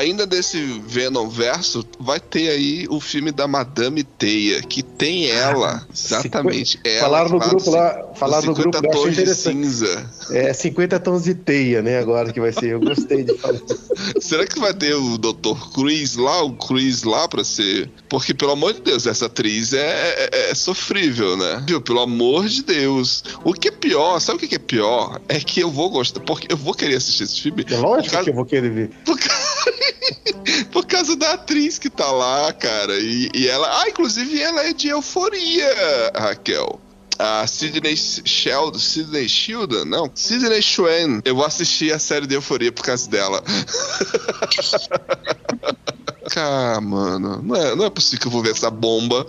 Ainda 0.00 0.26
desse 0.26 0.58
Venom 0.86 1.28
verso, 1.28 1.84
vai 1.98 2.18
ter 2.18 2.48
aí 2.48 2.86
o 2.88 2.98
filme 3.00 3.30
da 3.30 3.46
Madame 3.46 4.02
Teia, 4.02 4.62
que 4.62 4.82
tem 4.82 5.26
ela. 5.28 5.86
Exatamente. 5.94 6.80
ela 6.84 7.00
falaram 7.00 7.28
no 7.30 7.38
que 7.40 7.48
grupo 7.50 7.70
lá, 7.70 8.04
falaram 8.14 8.46
no 8.46 8.56
50 8.56 8.80
grupo 8.80 8.94
tons 8.96 9.04
de 9.04 9.20
interessante. 9.20 9.56
cinza. 9.56 10.10
É 10.30 10.52
50 10.54 11.00
tons 11.00 11.24
de 11.24 11.34
teia, 11.34 11.82
né? 11.82 11.98
Agora 11.98 12.32
que 12.32 12.40
vai 12.40 12.50
ser. 12.52 12.70
Eu 12.72 12.80
gostei 12.80 13.24
de 13.24 13.36
falar. 13.36 13.60
Será 14.20 14.46
que 14.46 14.58
vai 14.58 14.72
ter 14.72 14.94
o 14.94 15.18
Dr. 15.18 15.54
Cruz 15.74 16.16
lá, 16.16 16.42
o 16.42 16.52
Cruz 16.54 17.02
lá 17.02 17.28
pra 17.28 17.44
ser. 17.44 17.90
Porque, 18.08 18.32
pelo 18.32 18.52
amor 18.52 18.72
de 18.72 18.80
Deus, 18.80 19.06
essa 19.06 19.26
atriz 19.26 19.72
é, 19.74 20.30
é- 20.32 20.50
é 20.50 20.54
sofrível, 20.54 21.36
né? 21.36 21.62
Viu? 21.66 21.80
Pelo 21.80 22.00
amor 22.00 22.48
de 22.48 22.62
Deus. 22.62 23.22
O 23.44 23.52
que 23.52 23.68
é 23.68 23.70
pior, 23.70 24.18
sabe 24.20 24.44
o 24.44 24.48
que 24.48 24.54
é 24.54 24.58
pior? 24.58 25.20
É 25.28 25.38
que 25.40 25.60
eu 25.60 25.70
vou 25.70 25.90
gostar, 25.90 26.20
porque 26.20 26.50
eu 26.52 26.56
vou 26.56 26.72
querer 26.74 26.96
assistir 26.96 27.24
esse 27.24 27.40
filme 27.40 27.64
É 27.68 27.76
lógico 27.76 28.12
Cara- 28.12 28.24
que 28.24 28.30
eu 28.30 28.34
vou 28.34 28.44
querer 28.46 28.70
ver. 28.70 28.90
por, 29.04 29.18
ca- 29.18 29.28
por 30.72 30.86
causa 30.86 31.16
da 31.16 31.32
atriz 31.32 31.78
que 31.78 31.90
tá 31.90 32.10
lá, 32.10 32.52
cara. 32.52 32.98
E, 32.98 33.30
e 33.34 33.48
ela. 33.48 33.82
Ah, 33.82 33.88
inclusive 33.88 34.40
ela 34.40 34.66
é 34.66 34.72
de 34.72 34.88
euforia, 34.88 36.12
Raquel. 36.14 36.80
A 37.18 37.46
Sidney 37.46 37.96
Sheldon, 37.96 38.78
Sidney 38.78 39.28
Sheldon, 39.28 39.84
não, 39.84 40.10
Sidney 40.14 40.62
Schwen. 40.62 41.20
Eu 41.22 41.36
vou 41.36 41.44
assistir 41.44 41.92
a 41.92 41.98
série 41.98 42.26
de 42.26 42.34
Euforia 42.34 42.72
por 42.72 42.82
causa 42.82 43.10
dela. 43.10 43.44
cá, 46.30 46.80
mano. 46.80 47.42
Não 47.42 47.56
é, 47.56 47.74
não 47.74 47.84
é 47.84 47.90
possível 47.90 48.20
que 48.20 48.26
eu 48.28 48.30
vou 48.30 48.42
ver 48.42 48.52
essa 48.52 48.70
bomba. 48.70 49.26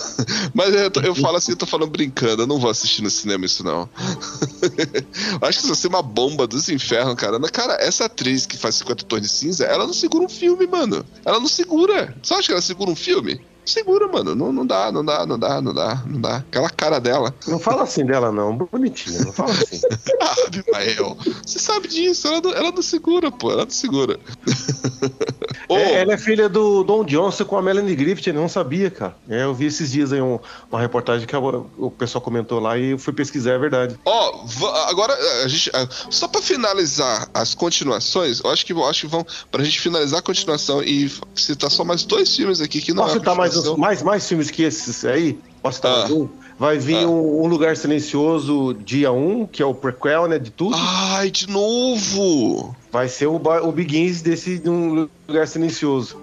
Mas 0.54 0.74
eu, 0.74 0.90
eu 1.02 1.14
falo 1.14 1.36
assim, 1.36 1.52
eu 1.52 1.56
tô 1.56 1.66
falando 1.66 1.90
brincando, 1.90 2.42
eu 2.42 2.46
não 2.46 2.58
vou 2.58 2.70
assistir 2.70 3.02
no 3.02 3.10
cinema 3.10 3.46
isso, 3.46 3.64
não. 3.64 3.88
Acho 5.40 5.58
que 5.58 5.64
isso 5.64 5.66
vai 5.68 5.76
ser 5.76 5.88
uma 5.88 6.02
bomba 6.02 6.46
dos 6.46 6.68
infernos, 6.68 7.14
cara. 7.14 7.40
Cara, 7.50 7.74
essa 7.80 8.04
atriz 8.04 8.46
que 8.46 8.56
faz 8.56 8.76
50 8.76 9.04
tons 9.04 9.22
de 9.22 9.28
cinza, 9.28 9.64
ela 9.64 9.86
não 9.86 9.94
segura 9.94 10.24
um 10.24 10.28
filme, 10.28 10.66
mano. 10.66 11.04
Ela 11.24 11.40
não 11.40 11.48
segura. 11.48 12.14
Você 12.22 12.34
acha 12.34 12.46
que 12.46 12.52
ela 12.52 12.60
segura 12.60 12.90
um 12.90 12.96
filme? 12.96 13.40
Segura, 13.64 14.08
mano. 14.08 14.34
Não, 14.34 14.52
não 14.52 14.66
dá, 14.66 14.90
não 14.90 15.04
dá, 15.04 15.24
não 15.26 15.38
dá, 15.38 15.60
não 15.60 15.72
dá, 15.74 16.02
não 16.06 16.20
dá. 16.20 16.36
Aquela 16.36 16.68
cara 16.70 16.98
dela. 16.98 17.34
Não 17.46 17.58
fala 17.58 17.82
assim 17.84 18.04
dela, 18.04 18.32
não. 18.32 18.56
Bonitinha, 18.56 19.20
não 19.24 19.32
fala 19.32 19.52
assim. 19.52 19.80
Ah, 20.20 20.34
Abimael, 20.46 21.16
você 21.46 21.58
sabe 21.58 21.88
disso. 21.88 22.26
Ela 22.28 22.40
não, 22.40 22.52
ela 22.52 22.72
não 22.72 22.82
segura, 22.82 23.30
pô. 23.30 23.50
Ela 23.52 23.64
não 23.64 23.70
segura. 23.70 24.18
Ô, 25.68 25.76
É, 25.76 26.00
ela 26.00 26.14
é 26.14 26.18
filha 26.18 26.48
do 26.48 26.82
Don 26.84 27.04
Johnson 27.04 27.44
com 27.44 27.56
a 27.56 27.62
Melanie 27.62 27.94
Griffith, 27.94 28.28
eu 28.28 28.34
não 28.34 28.48
sabia, 28.48 28.90
cara. 28.90 29.16
É, 29.28 29.44
eu 29.44 29.54
vi 29.54 29.66
esses 29.66 29.90
dias 29.92 30.12
aí 30.12 30.20
um- 30.20 30.38
uma 30.70 30.80
reportagem 30.80 31.26
que 31.26 31.34
a- 31.34 31.38
o 31.40 31.90
pessoal 31.90 32.20
comentou 32.22 32.58
lá 32.60 32.76
e 32.78 32.90
eu 32.90 32.98
fui 32.98 33.12
pesquisar, 33.12 33.52
é 33.52 33.58
verdade. 33.58 33.98
Ó, 34.04 34.44
va- 34.44 34.90
agora 34.90 35.14
a 35.44 35.48
gente. 35.48 35.70
ah, 35.74 35.86
Só 36.10 36.28
pra 36.28 36.42
finalizar 36.42 37.28
as 37.32 37.54
continuações, 37.54 38.40
eu 38.42 38.50
acho 38.50 38.66
que, 38.66 38.72
eu 38.72 38.84
acho 38.86 39.02
que 39.02 39.06
vão. 39.06 39.24
Pra 39.50 39.62
gente 39.64 39.80
finalizar 39.80 40.18
a 40.18 40.22
continuação 40.22 40.82
e 40.82 41.10
citar 41.34 41.70
só 41.70 41.84
mais 41.84 42.04
dois 42.04 42.34
filmes 42.34 42.60
aqui 42.60 42.80
que 42.80 42.92
não 42.92 43.04
Posso 43.04 43.16
é 43.16 43.18
citar 43.20 43.34
mais, 43.34 43.51
mais, 43.76 44.02
mais 44.02 44.28
filmes 44.28 44.50
que 44.50 44.62
esses 44.62 45.04
aí? 45.04 45.38
Posso 45.62 45.76
citar 45.76 46.06
Ah. 46.10 46.12
um? 46.12 46.28
Vai 46.58 46.78
vir 46.78 47.04
Ah. 47.04 47.08
um, 47.08 47.42
um 47.44 47.46
Lugar 47.46 47.76
Silencioso 47.76 48.74
dia 48.74 49.10
1, 49.12 49.46
que 49.46 49.62
é 49.62 49.66
o 49.66 49.74
prequel, 49.74 50.26
né, 50.26 50.38
de 50.38 50.50
tudo. 50.50 50.76
Ai, 50.76 51.30
de 51.30 51.48
novo! 51.48 52.74
Vai 52.90 53.08
ser 53.08 53.26
o, 53.26 53.36
o 53.36 53.72
Begins 53.72 54.22
desse 54.22 54.58
de 54.58 54.68
um 54.68 55.08
Lugar 55.28 55.46
Silencioso. 55.48 56.18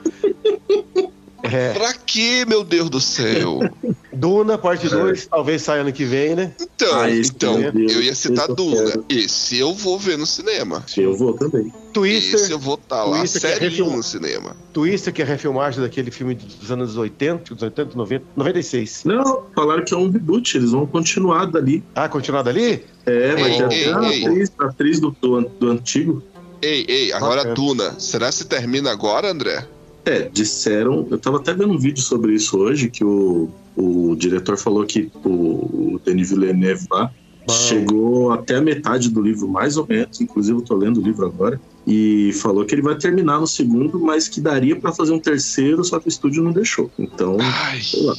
É, 1.52 1.74
Pra 1.74 1.94
quê, 1.94 2.46
meu 2.48 2.64
Deus 2.64 2.90
do 2.90 3.00
céu? 3.02 3.60
Duna, 4.12 4.58
parte 4.58 4.90
2, 4.90 5.28
talvez 5.28 5.62
saia 5.62 5.82
ano 5.82 5.94
que 5.94 6.04
vem, 6.04 6.36
né? 6.36 6.54
Então, 6.60 7.00
Ah, 7.00 7.10
esse 7.10 7.32
então 7.32 7.60
Deus, 7.72 7.94
eu 7.94 8.02
ia 8.02 8.14
citar 8.16 8.44
esse 8.46 8.50
eu 8.52 8.56
Duna. 8.56 8.86
quero. 8.92 9.06
Esse 9.10 9.58
eu 9.58 9.74
vou 9.74 9.98
ver 10.00 10.18
no 10.18 10.26
cinema. 10.26 10.84
Eu 10.98 11.16
vou 11.16 11.34
também. 11.34 11.68
Esse 11.68 11.92
Twister, 11.94 12.52
eu 12.52 12.60
vou 12.60 12.76
estar 12.76 13.04
lá 13.04 13.24
é 13.24 13.26
serinho 13.28 13.70
refilma- 13.72 13.96
no 13.98 14.04
cinema. 14.04 14.56
Twister, 14.74 15.14
que 15.14 15.22
é 15.22 15.26
a 15.26 15.28
refilmagem 15.28 15.82
daquele 15.82 16.12
filme 16.12 16.36
dos 16.36 16.70
anos 16.72 16.98
80, 16.98 17.54
dos 17.54 17.64
80, 17.64 17.96
90, 17.96 18.26
96. 18.36 19.04
Não, 19.06 19.44
falaram 19.56 19.84
que 19.86 19.94
é 19.94 19.98
um 19.98 20.10
reboot, 20.10 20.58
eles 20.58 20.72
vão 20.72 20.86
continuar 20.86 21.46
dali. 21.46 21.84
Ah, 21.96 22.10
continuado 22.10 22.50
ali? 22.50 22.84
É, 23.06 23.36
vai 23.36 23.52
Ei, 23.52 23.58
ter 23.58 23.72
ei, 23.72 23.86
até 23.94 23.94
a 24.08 24.12
ei. 24.12 24.26
atriz, 24.26 24.52
a 24.60 24.66
atriz 24.66 25.00
do, 25.00 25.16
do, 25.22 25.42
do 25.42 25.70
antigo. 25.70 26.22
Ei, 26.62 26.86
ei, 26.90 27.14
agora. 27.14 27.54
Duna. 27.54 27.96
Será 28.00 28.30
que 28.32 28.44
termina 28.44 28.92
agora, 28.92 29.32
André? 29.32 29.66
É, 30.10 30.28
disseram. 30.28 31.08
Eu 31.12 31.20
tava 31.20 31.38
até 31.38 31.54
vendo 31.54 31.72
um 31.72 31.78
vídeo 31.78 32.02
sobre 32.02 32.34
isso 32.34 32.58
hoje, 32.58 32.90
que 32.90 33.04
o, 33.04 33.48
o 33.78 34.16
diretor 34.16 34.58
falou 34.58 34.84
que 34.84 35.12
o, 35.24 35.30
o 35.30 36.02
Denis 36.04 36.32
Villeneuve 36.32 36.88
lá 36.90 37.12
Bom. 37.46 37.54
chegou 37.54 38.32
até 38.32 38.56
a 38.56 38.62
metade 38.62 39.10
do 39.10 39.22
livro, 39.22 39.48
mais 39.48 39.78
ou 39.78 39.86
menos. 39.88 40.20
Inclusive, 40.20 40.58
eu 40.58 40.64
tô 40.64 40.76
lendo 40.76 41.00
o 41.00 41.04
livro 41.04 41.28
agora. 41.28 41.62
E 41.86 42.34
falou 42.42 42.66
que 42.66 42.74
ele 42.74 42.82
vai 42.82 42.96
terminar 42.96 43.40
no 43.40 43.46
segundo, 43.46 44.00
mas 44.00 44.28
que 44.28 44.42
daria 44.42 44.76
pra 44.76 44.92
fazer 44.92 45.14
um 45.14 45.20
terceiro, 45.20 45.84
só 45.84 46.00
que 46.00 46.08
o 46.08 46.10
estúdio 46.10 46.44
não 46.44 46.52
deixou. 46.52 46.90
Então, 46.98 47.38
Ai. 47.40 47.80
sei 47.80 48.02
lá. 48.02 48.16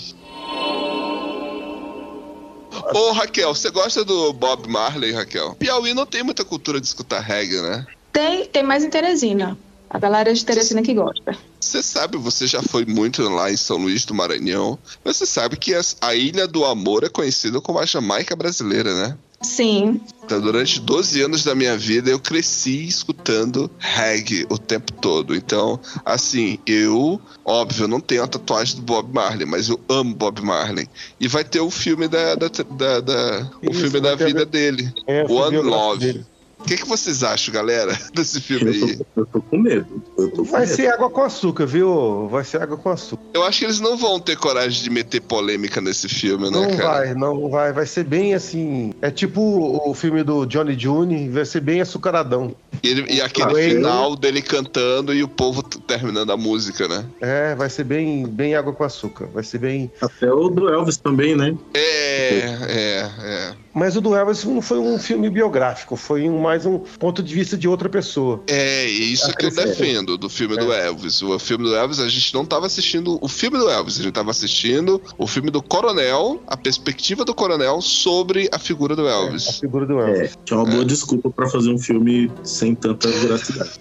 Ô, 2.95 3.11
Raquel, 3.12 3.53
você 3.53 3.68
gosta 3.70 4.05
do 4.05 4.32
Bob 4.32 4.68
Marley, 4.68 5.11
Raquel? 5.11 5.57
Piauí 5.57 5.93
não 5.93 6.07
tem 6.07 6.22
muita 6.22 6.45
cultura 6.45 6.80
de 6.80 6.86
escutar 6.86 7.20
reggae, 7.20 7.61
né? 7.61 7.84
Tem, 8.12 8.47
tem 8.47 8.62
mais 8.62 8.84
em 8.84 8.91
Teresina. 8.91 9.59
A 9.91 9.99
galera 9.99 10.32
de 10.32 10.45
Teresina 10.45 10.82
que 10.82 10.95
gosta. 10.95 11.36
Você 11.61 11.82
sabe, 11.82 12.16
você 12.16 12.47
já 12.47 12.62
foi 12.62 12.84
muito 12.86 13.22
lá 13.28 13.51
em 13.51 13.57
São 13.57 13.76
Luís 13.76 14.05
do 14.05 14.14
Maranhão. 14.14 14.78
mas 15.05 15.16
Você 15.16 15.26
sabe 15.26 15.57
que 15.57 15.74
as- 15.74 15.97
a 16.01 16.14
Ilha 16.14 16.47
do 16.47 16.64
Amor 16.64 17.03
é 17.05 17.09
conhecida 17.09 17.61
como 17.61 17.78
a 17.80 17.84
Jamaica 17.84 18.36
brasileira, 18.36 18.95
né? 18.95 19.18
Sim. 19.43 20.01
Então, 20.22 20.38
durante 20.41 20.78
12 20.80 21.20
anos 21.22 21.43
da 21.43 21.55
minha 21.55 21.76
vida, 21.76 22.11
eu 22.11 22.20
cresci 22.20 22.86
escutando 22.86 23.70
reggae 23.78 24.47
o 24.51 24.59
tempo 24.59 24.93
todo. 24.93 25.34
Então, 25.34 25.80
assim, 26.05 26.59
eu, 26.66 27.20
óbvio, 27.45 27.88
não 27.88 28.01
tenho 28.01 28.22
a 28.22 28.26
tatuagem 28.28 28.76
do 28.76 28.82
Bob 28.82 29.12
Marley, 29.14 29.47
mas 29.47 29.68
eu 29.68 29.80
amo 29.88 30.14
Bob 30.14 30.41
Marley. 30.43 30.86
E 31.18 31.26
vai 31.26 31.43
ter 31.43 31.61
o 31.61 31.70
filme 31.70 32.07
da, 32.07 32.34
da, 32.34 32.49
da- 32.49 33.01
da- 33.01 33.51
o 33.66 33.70
Isso, 33.70 33.80
filme 33.80 33.99
da 34.01 34.14
vida 34.14 34.45
dele. 34.45 34.93
É, 35.07 35.24
One 35.24 35.57
Love. 35.57 36.05
dele. 36.12 36.26
O 36.61 36.65
que, 36.71 36.77
que 36.77 36.87
vocês 36.87 37.23
acham, 37.25 37.53
galera, 37.53 37.99
desse 38.15 38.41
filme 38.41 38.67
Eu 38.79 38.85
aí? 38.87 38.97
tô, 38.97 39.07
eu 39.23 39.27
tô 39.27 39.43
com 39.43 39.59
medo. 39.59 40.03
Eu 40.17 40.31
tô 40.31 40.37
com 40.45 40.51
Vai 40.53 40.61
medo. 40.67 40.75
ser 40.77 40.87
água 40.89 41.11
com 41.11 41.23
açúcar, 41.23 41.67
viu? 41.67 42.29
Vai 42.29 42.45
ser 42.45 42.63
água 42.63 42.77
com 42.77 42.91
açúcar. 42.91 43.23
Eu 43.35 43.43
acho 43.45 43.59
que 43.59 43.65
eles 43.65 43.81
não 43.81 43.97
vão 43.97 44.21
ter 44.21 44.37
coragem 44.37 44.83
de 44.83 44.91
meter 44.91 45.21
polêmica 45.21 45.81
nesse 45.81 46.09
filme, 46.09 46.45
né, 46.45 46.51
Não 46.51 46.77
cara? 46.77 46.89
vai, 47.07 47.15
não 47.15 47.49
vai. 47.51 47.73
Vai 47.73 47.87
ser 47.87 48.05
bem 48.05 48.35
assim. 48.35 48.93
É 49.03 49.11
tipo 49.11 49.41
o 49.41 49.93
filme 49.95 50.23
do 50.23 50.45
Johnny 50.47 50.79
June, 50.79 51.29
vai 51.29 51.45
ser 51.45 51.61
bem 51.61 51.81
açucaradão. 51.81 52.55
E, 52.83 52.89
ele- 52.89 53.13
e 53.15 53.21
aquele 53.21 53.49
Ah, 53.57 53.63
eu- 53.63 53.75
final 53.77 54.17
dele 54.17 54.41
cantando 54.41 55.13
e 55.13 55.23
o 55.23 55.29
povo 55.29 55.63
terminando 55.63 56.31
a 56.31 56.37
música, 56.37 56.87
né? 56.87 57.05
É, 57.21 57.55
vai 57.55 57.69
ser 57.69 57.85
bem, 57.85 58.27
bem 58.27 58.55
água 58.55 58.73
com 58.73 58.85
açúcar. 58.85 59.27
Vai 59.33 59.43
ser 59.43 59.59
bem. 59.59 59.91
Até 60.01 60.33
o 60.33 60.49
do 60.49 60.69
Elvis 60.69 60.97
também, 60.99 61.35
né? 61.37 61.57
É, 61.75 62.39
é, 62.69 63.11
é. 63.23 63.55
Mas 63.73 63.97
o 63.97 64.01
do 64.01 64.14
Elvis 64.16 64.45
não 64.45 64.61
foi 64.61 64.79
um 64.79 64.99
filme 64.99 65.31
biográfico, 65.31 65.95
foi 65.95 66.29
mais 66.29 66.66
um 66.66 66.79
ponto 66.81 67.23
de 67.23 67.33
vista 67.33 67.57
de 67.57 67.68
outra 67.68 67.89
pessoa. 67.89 68.43
É, 68.49 68.85
isso 68.87 69.33
que 69.37 69.45
eu 69.45 69.49
Acrescenta. 69.49 69.68
defendo 69.68 70.18
do 70.18 70.29
filme 70.29 70.57
do 70.57 70.73
Elvis. 70.73 71.23
O 71.23 71.39
filme 71.39 71.64
do 71.64 71.75
Elvis, 71.77 72.01
a 72.01 72.09
gente 72.09 72.35
não 72.35 72.45
tava 72.45 72.66
assistindo 72.66 73.16
o 73.21 73.29
filme 73.29 73.57
do 73.59 73.71
Elvis, 73.71 74.01
a 74.01 74.03
gente 74.03 74.12
tava 74.12 74.31
assistindo 74.33 75.01
o 75.16 75.27
filme 75.27 75.51
do 75.51 75.62
Coronel, 75.62 76.43
a 76.49 76.57
perspectiva 76.57 77.25
do 77.25 77.33
Coronel 77.33 77.81
sobre 77.81 78.49
a 78.53 78.59
figura 78.59 78.97
do 78.97 79.07
A 79.07 79.11
Elvis. 79.12 79.59
figura 79.61 79.87
do 79.87 80.01
É, 80.01 80.11
Elvis. 80.23 80.39
que 80.45 80.53
é 80.53 80.57
uma 80.57 80.66
boa 80.66 80.85
desculpa 80.85 81.31
pra 81.31 81.49
fazer 81.49 81.71
um 81.71 81.79
filme 81.79 82.31
sem 82.43 82.75
tanta 82.75 83.09
veracidade. 83.09 83.71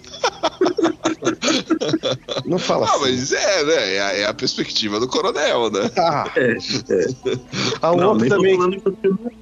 Não 2.46 2.58
fala 2.58 2.86
Ah, 2.86 2.90
assim. 2.92 3.00
mas 3.00 3.32
é, 3.32 3.64
né? 3.64 3.94
É 3.94 4.00
a, 4.00 4.12
é 4.18 4.24
a 4.26 4.34
perspectiva 4.34 4.98
do 5.00 5.08
Coronel, 5.08 5.70
né? 5.70 5.90
Ah, 5.96 6.30
É, 6.36 6.52
é. 6.52 7.06
a 7.82 7.92
Não, 7.94 8.16
também. 8.18 8.58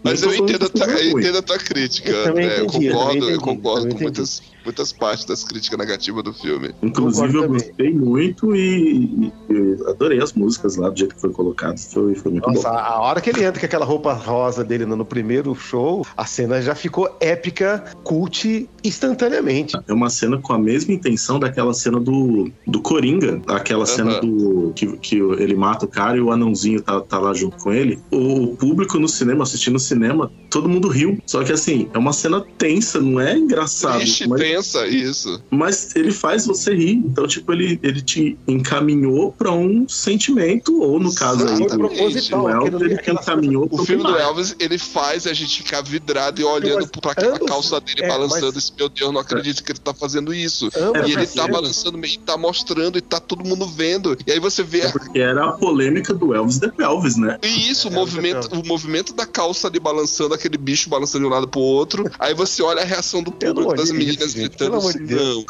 Mas 0.02 0.22
eu 0.22 0.30
entendo 0.38 0.66
a, 0.66 0.68
tua, 0.68 0.86
é 0.86 1.06
eu 1.06 1.18
entendo 1.18 1.38
a 1.38 1.42
tua 1.42 1.58
crítica. 1.58 2.10
Eu 2.10 2.34
né? 2.34 2.44
eu 2.44 2.50
eu 2.50 2.66
concordo, 2.66 3.16
eu 3.16 3.16
entendi, 3.16 3.38
concordo 3.38 3.94
com 3.94 4.02
muitas, 4.02 4.42
muitas 4.68 4.92
partes 4.92 5.24
das 5.24 5.44
críticas 5.44 5.78
negativas 5.78 6.22
do 6.22 6.32
filme. 6.32 6.74
Inclusive, 6.82 7.36
eu 7.36 7.48
gostei 7.48 7.90
muito 7.92 8.54
e, 8.54 9.32
e- 9.48 9.76
adorei 9.88 10.22
as 10.22 10.32
músicas 10.34 10.76
lá 10.76 10.90
do 10.90 10.98
jeito 10.98 11.14
que 11.14 11.20
foi 11.20 11.32
colocado. 11.32 11.78
Foi, 11.78 12.14
foi 12.14 12.32
muito 12.32 12.48
Nossa, 12.48 12.68
bom. 12.68 12.76
a 12.76 12.98
a 12.98 13.00
hora 13.00 13.20
que 13.20 13.30
ele 13.30 13.44
entra 13.44 13.60
com 13.60 13.66
aquela 13.66 13.84
roupa 13.84 14.12
rosa 14.12 14.64
dele 14.64 14.84
no, 14.84 15.04
primeiro 15.04 15.54
show, 15.54 16.04
a 16.16 16.26
cena 16.26 16.60
já 16.60 16.74
ficou 16.74 17.16
épica, 17.20 17.84
cult 18.02 18.68
instantaneamente. 18.84 19.76
É 19.86 19.92
uma 19.92 20.10
cena 20.10 20.38
com 20.38 20.52
a 20.52 20.58
mesma 20.58 20.92
intenção 20.92 21.38
daquela 21.38 21.72
cena 21.72 22.00
do, 22.00 22.50
do 22.66 22.82
Coringa, 22.82 23.40
aquela 23.46 23.86
cena 23.86 24.20
do 24.20 24.72
que, 24.74 24.86
que 24.98 25.16
ele 25.16 25.54
mata 25.54 25.84
o 25.84 25.88
cara 25.88 26.16
e 26.16 26.20
o 26.20 26.32
anãozinho 26.32 26.82
tá, 26.82 27.00
tá 27.00 27.18
lá 27.18 27.32
junto 27.32 27.56
com 27.56 27.72
ele. 27.72 28.00
O 28.10 28.56
público 28.56 28.98
no 28.98 29.08
cinema, 29.08 29.44
assistindo 29.44 29.74
no 29.74 29.80
cinema, 29.80 30.30
todo 30.50 30.68
mundo 30.68 30.88
riu. 30.88 31.18
Só 31.24 31.44
que 31.44 31.52
assim, 31.52 31.88
é 31.94 31.98
uma 31.98 32.12
cena 32.12 32.44
tensa, 32.58 33.00
não 33.00 33.20
é 33.20 33.36
engraçado. 33.36 33.98
Triste, 33.98 34.28
mas, 34.28 34.40
tensa, 34.40 34.57
isso. 34.86 35.42
mas 35.50 35.94
ele 35.96 36.10
faz 36.12 36.46
você 36.46 36.74
rir. 36.74 36.92
Então, 37.04 37.26
tipo, 37.26 37.52
ele, 37.52 37.78
ele 37.82 38.00
te 38.02 38.36
encaminhou 38.46 39.32
pra 39.32 39.52
um 39.52 39.88
sentimento, 39.88 40.80
ou 40.80 40.98
no 41.00 41.14
caso 41.14 41.46
aí, 41.48 41.66
proposital. 41.66 42.44
o 42.44 42.48
Elvis, 42.48 42.80
ele 42.80 42.98
te 42.98 43.10
encaminhou 43.10 43.68
O 43.70 43.84
filme 43.84 44.02
do. 44.04 44.16
Elvis, 44.16 44.56
ele 44.58 44.78
faz 44.78 45.26
a 45.26 45.32
gente 45.32 45.62
ficar 45.62 45.82
vidrado 45.82 46.40
e 46.40 46.44
olhando 46.44 46.80
Mas 46.82 46.90
pra 47.00 47.12
aquela 47.12 47.36
ambos- 47.36 47.48
calça 47.48 47.80
dele 47.80 48.02
é, 48.04 48.08
balançando. 48.08 48.46
mas- 48.46 48.56
Esse, 48.56 48.72
meu 48.76 48.88
Deus, 48.88 49.12
não 49.12 49.20
acredito 49.20 49.62
que 49.62 49.72
ele 49.72 49.78
tá 49.78 49.94
fazendo 49.94 50.34
isso. 50.34 50.68
Ambas 50.76 51.08
E 51.08 51.12
ele 51.12 51.26
tá 51.26 51.32
cenas- 51.32 51.50
balançando, 51.50 52.06
e 52.06 52.18
tá 52.18 52.36
mostrando, 52.36 52.98
e 52.98 53.00
tá 53.00 53.20
todo 53.20 53.44
mundo 53.44 53.66
vendo. 53.66 54.16
E 54.26 54.32
aí 54.32 54.40
você 54.40 54.62
vê 54.62 54.80
É 54.82 54.90
porque 54.92 55.18
era 55.18 55.48
a 55.48 55.52
polêmica 55.52 56.12
do 56.14 56.34
Elvis 56.34 56.58
The 56.58 56.72
Elvis, 56.78 57.16
né? 57.16 57.38
E 57.42 57.70
isso, 57.70 57.88
o 57.88 57.92
É, 57.92 57.94
movimento, 57.94 58.48
é. 58.54 58.58
o 58.58 58.66
movimento 58.66 59.12
da 59.14 59.26
calça 59.26 59.68
ali 59.68 59.78
balançando, 59.80 60.34
aquele 60.34 60.56
bicho 60.58 60.88
balançando 60.88 61.24
de 61.24 61.30
um 61.30 61.32
lado 61.34 61.48
pro 61.48 61.60
outro. 61.60 62.04
Aí 62.18 62.34
você 62.34 62.62
olha 62.62 62.82
a 62.82 62.84
reação 62.84 63.22
do 63.22 63.30
público, 63.32 63.74
das 63.74 63.88
de 63.88 63.94
Deus, 64.38 64.48
gente, 64.50 64.58
pelo 64.58 64.76
amor 64.76 64.92
de 64.92 65.04
Deus. 65.04 65.44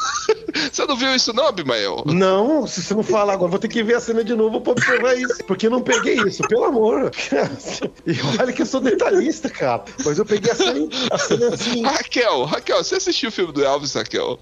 Você 0.75 0.85
não 0.85 0.95
viu 0.95 1.15
isso 1.15 1.33
não, 1.33 1.47
Abimael? 1.47 2.03
Não, 2.05 2.65
se 2.67 2.81
você 2.83 2.93
não 2.93 3.03
falar 3.03 3.33
agora, 3.33 3.49
vou 3.51 3.59
ter 3.59 3.67
que 3.67 3.83
ver 3.83 3.95
a 3.95 3.99
cena 3.99 4.23
de 4.23 4.33
novo 4.35 4.61
pra 4.61 4.71
observar 4.73 5.15
isso. 5.17 5.43
Porque 5.45 5.67
eu 5.67 5.71
não 5.71 5.81
peguei 5.81 6.15
isso, 6.21 6.41
pelo 6.47 6.65
amor. 6.65 7.11
E 8.05 8.13
olha 8.41 8.51
que 8.51 8.61
eu 8.61 8.65
sou 8.65 8.81
detalhista, 8.81 9.49
cara. 9.49 9.83
Mas 10.03 10.17
eu 10.17 10.25
peguei 10.25 10.51
a 10.51 10.55
cena, 10.55 10.87
a 11.11 11.17
cena 11.17 11.47
assim. 11.53 11.83
Raquel, 11.83 12.43
Raquel, 12.45 12.83
você 12.83 12.95
assistiu 12.95 13.29
o 13.29 13.31
filme 13.31 13.53
do 13.53 13.63
Elvis, 13.63 13.93
Raquel? 13.93 14.39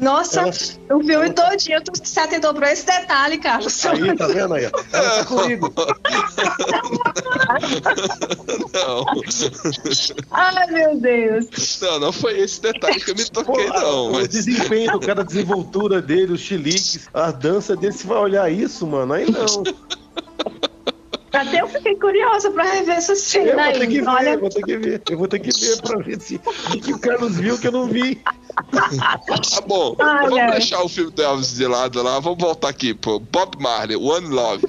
Nossa, 0.00 0.40
Ela- 0.40 0.50
o 0.50 1.04
filme 1.04 1.30
todinho, 1.32 1.82
tu 1.82 1.92
se 2.02 2.18
atentou 2.18 2.52
pra 2.54 2.72
esse 2.72 2.84
detalhe, 2.86 3.38
Carlos. 3.38 3.84
Aí, 3.86 4.16
tá 4.16 4.26
vendo 4.26 4.54
aí? 4.54 4.66
ó? 4.66 4.70
Ela 4.92 5.10
tá 5.18 5.24
comigo. 5.24 5.72
Não. 8.72 9.04
Ai, 10.30 10.66
meu 10.72 10.96
Deus. 11.00 11.78
Não, 11.80 12.00
não 12.00 12.12
foi 12.12 12.38
esse 12.40 12.60
detalhe 12.60 13.00
que 13.00 13.10
eu 13.10 13.14
me 13.14 13.24
Pô, 13.30 13.42
toquei, 13.44 13.66
não. 13.68 14.08
o 14.10 14.12
Mas... 14.14 14.28
desempenho 14.28 14.83
desenho, 14.86 15.00
cada 15.00 15.24
desenvoltura 15.24 16.00
dele, 16.02 16.32
os 16.32 16.40
chiliques, 16.40 17.08
a 17.12 17.30
dança 17.30 17.74
dele, 17.76 17.92
você 17.92 18.06
vai 18.06 18.18
olhar 18.18 18.50
isso, 18.50 18.86
mano, 18.86 19.12
aí 19.14 19.26
não. 19.30 19.64
Até 21.32 21.62
eu 21.62 21.66
fiquei 21.66 21.96
curiosa 21.96 22.48
pra 22.52 22.62
rever 22.62 22.94
essa 22.96 23.10
Eu 23.12 23.16
cena 23.16 23.64
vou 23.64 23.72
ter 23.72 23.86
que 23.88 23.98
aí. 23.98 24.00
ver, 24.02 24.08
Olha, 24.08 24.28
eu 24.30 24.40
vou 24.40 24.50
ter 24.50 24.62
que 24.62 24.76
ver, 24.78 25.02
eu 25.10 25.18
vou 25.18 25.26
ter 25.28 25.38
que 25.40 25.50
ver 25.50 25.82
pra 25.82 25.98
ver 25.98 26.20
se 26.20 26.36
o 26.36 26.80
que 26.80 26.92
o 26.92 26.98
Carlos 27.00 27.36
viu 27.36 27.58
que 27.58 27.66
eu 27.66 27.72
não 27.72 27.86
vi. 27.88 28.22
Tá 28.70 29.60
bom, 29.66 29.96
Ai, 29.98 30.24
vamos 30.28 30.38
ai. 30.38 30.50
deixar 30.52 30.80
o 30.84 30.88
filme 30.88 31.10
do 31.10 31.20
Elvis 31.20 31.54
de 31.56 31.66
lado 31.66 32.00
lá, 32.04 32.20
vamos 32.20 32.38
voltar 32.38 32.68
aqui 32.68 32.94
pro 32.94 33.18
Bob 33.18 33.60
Marley, 33.60 33.96
One 33.96 34.28
Love. 34.28 34.64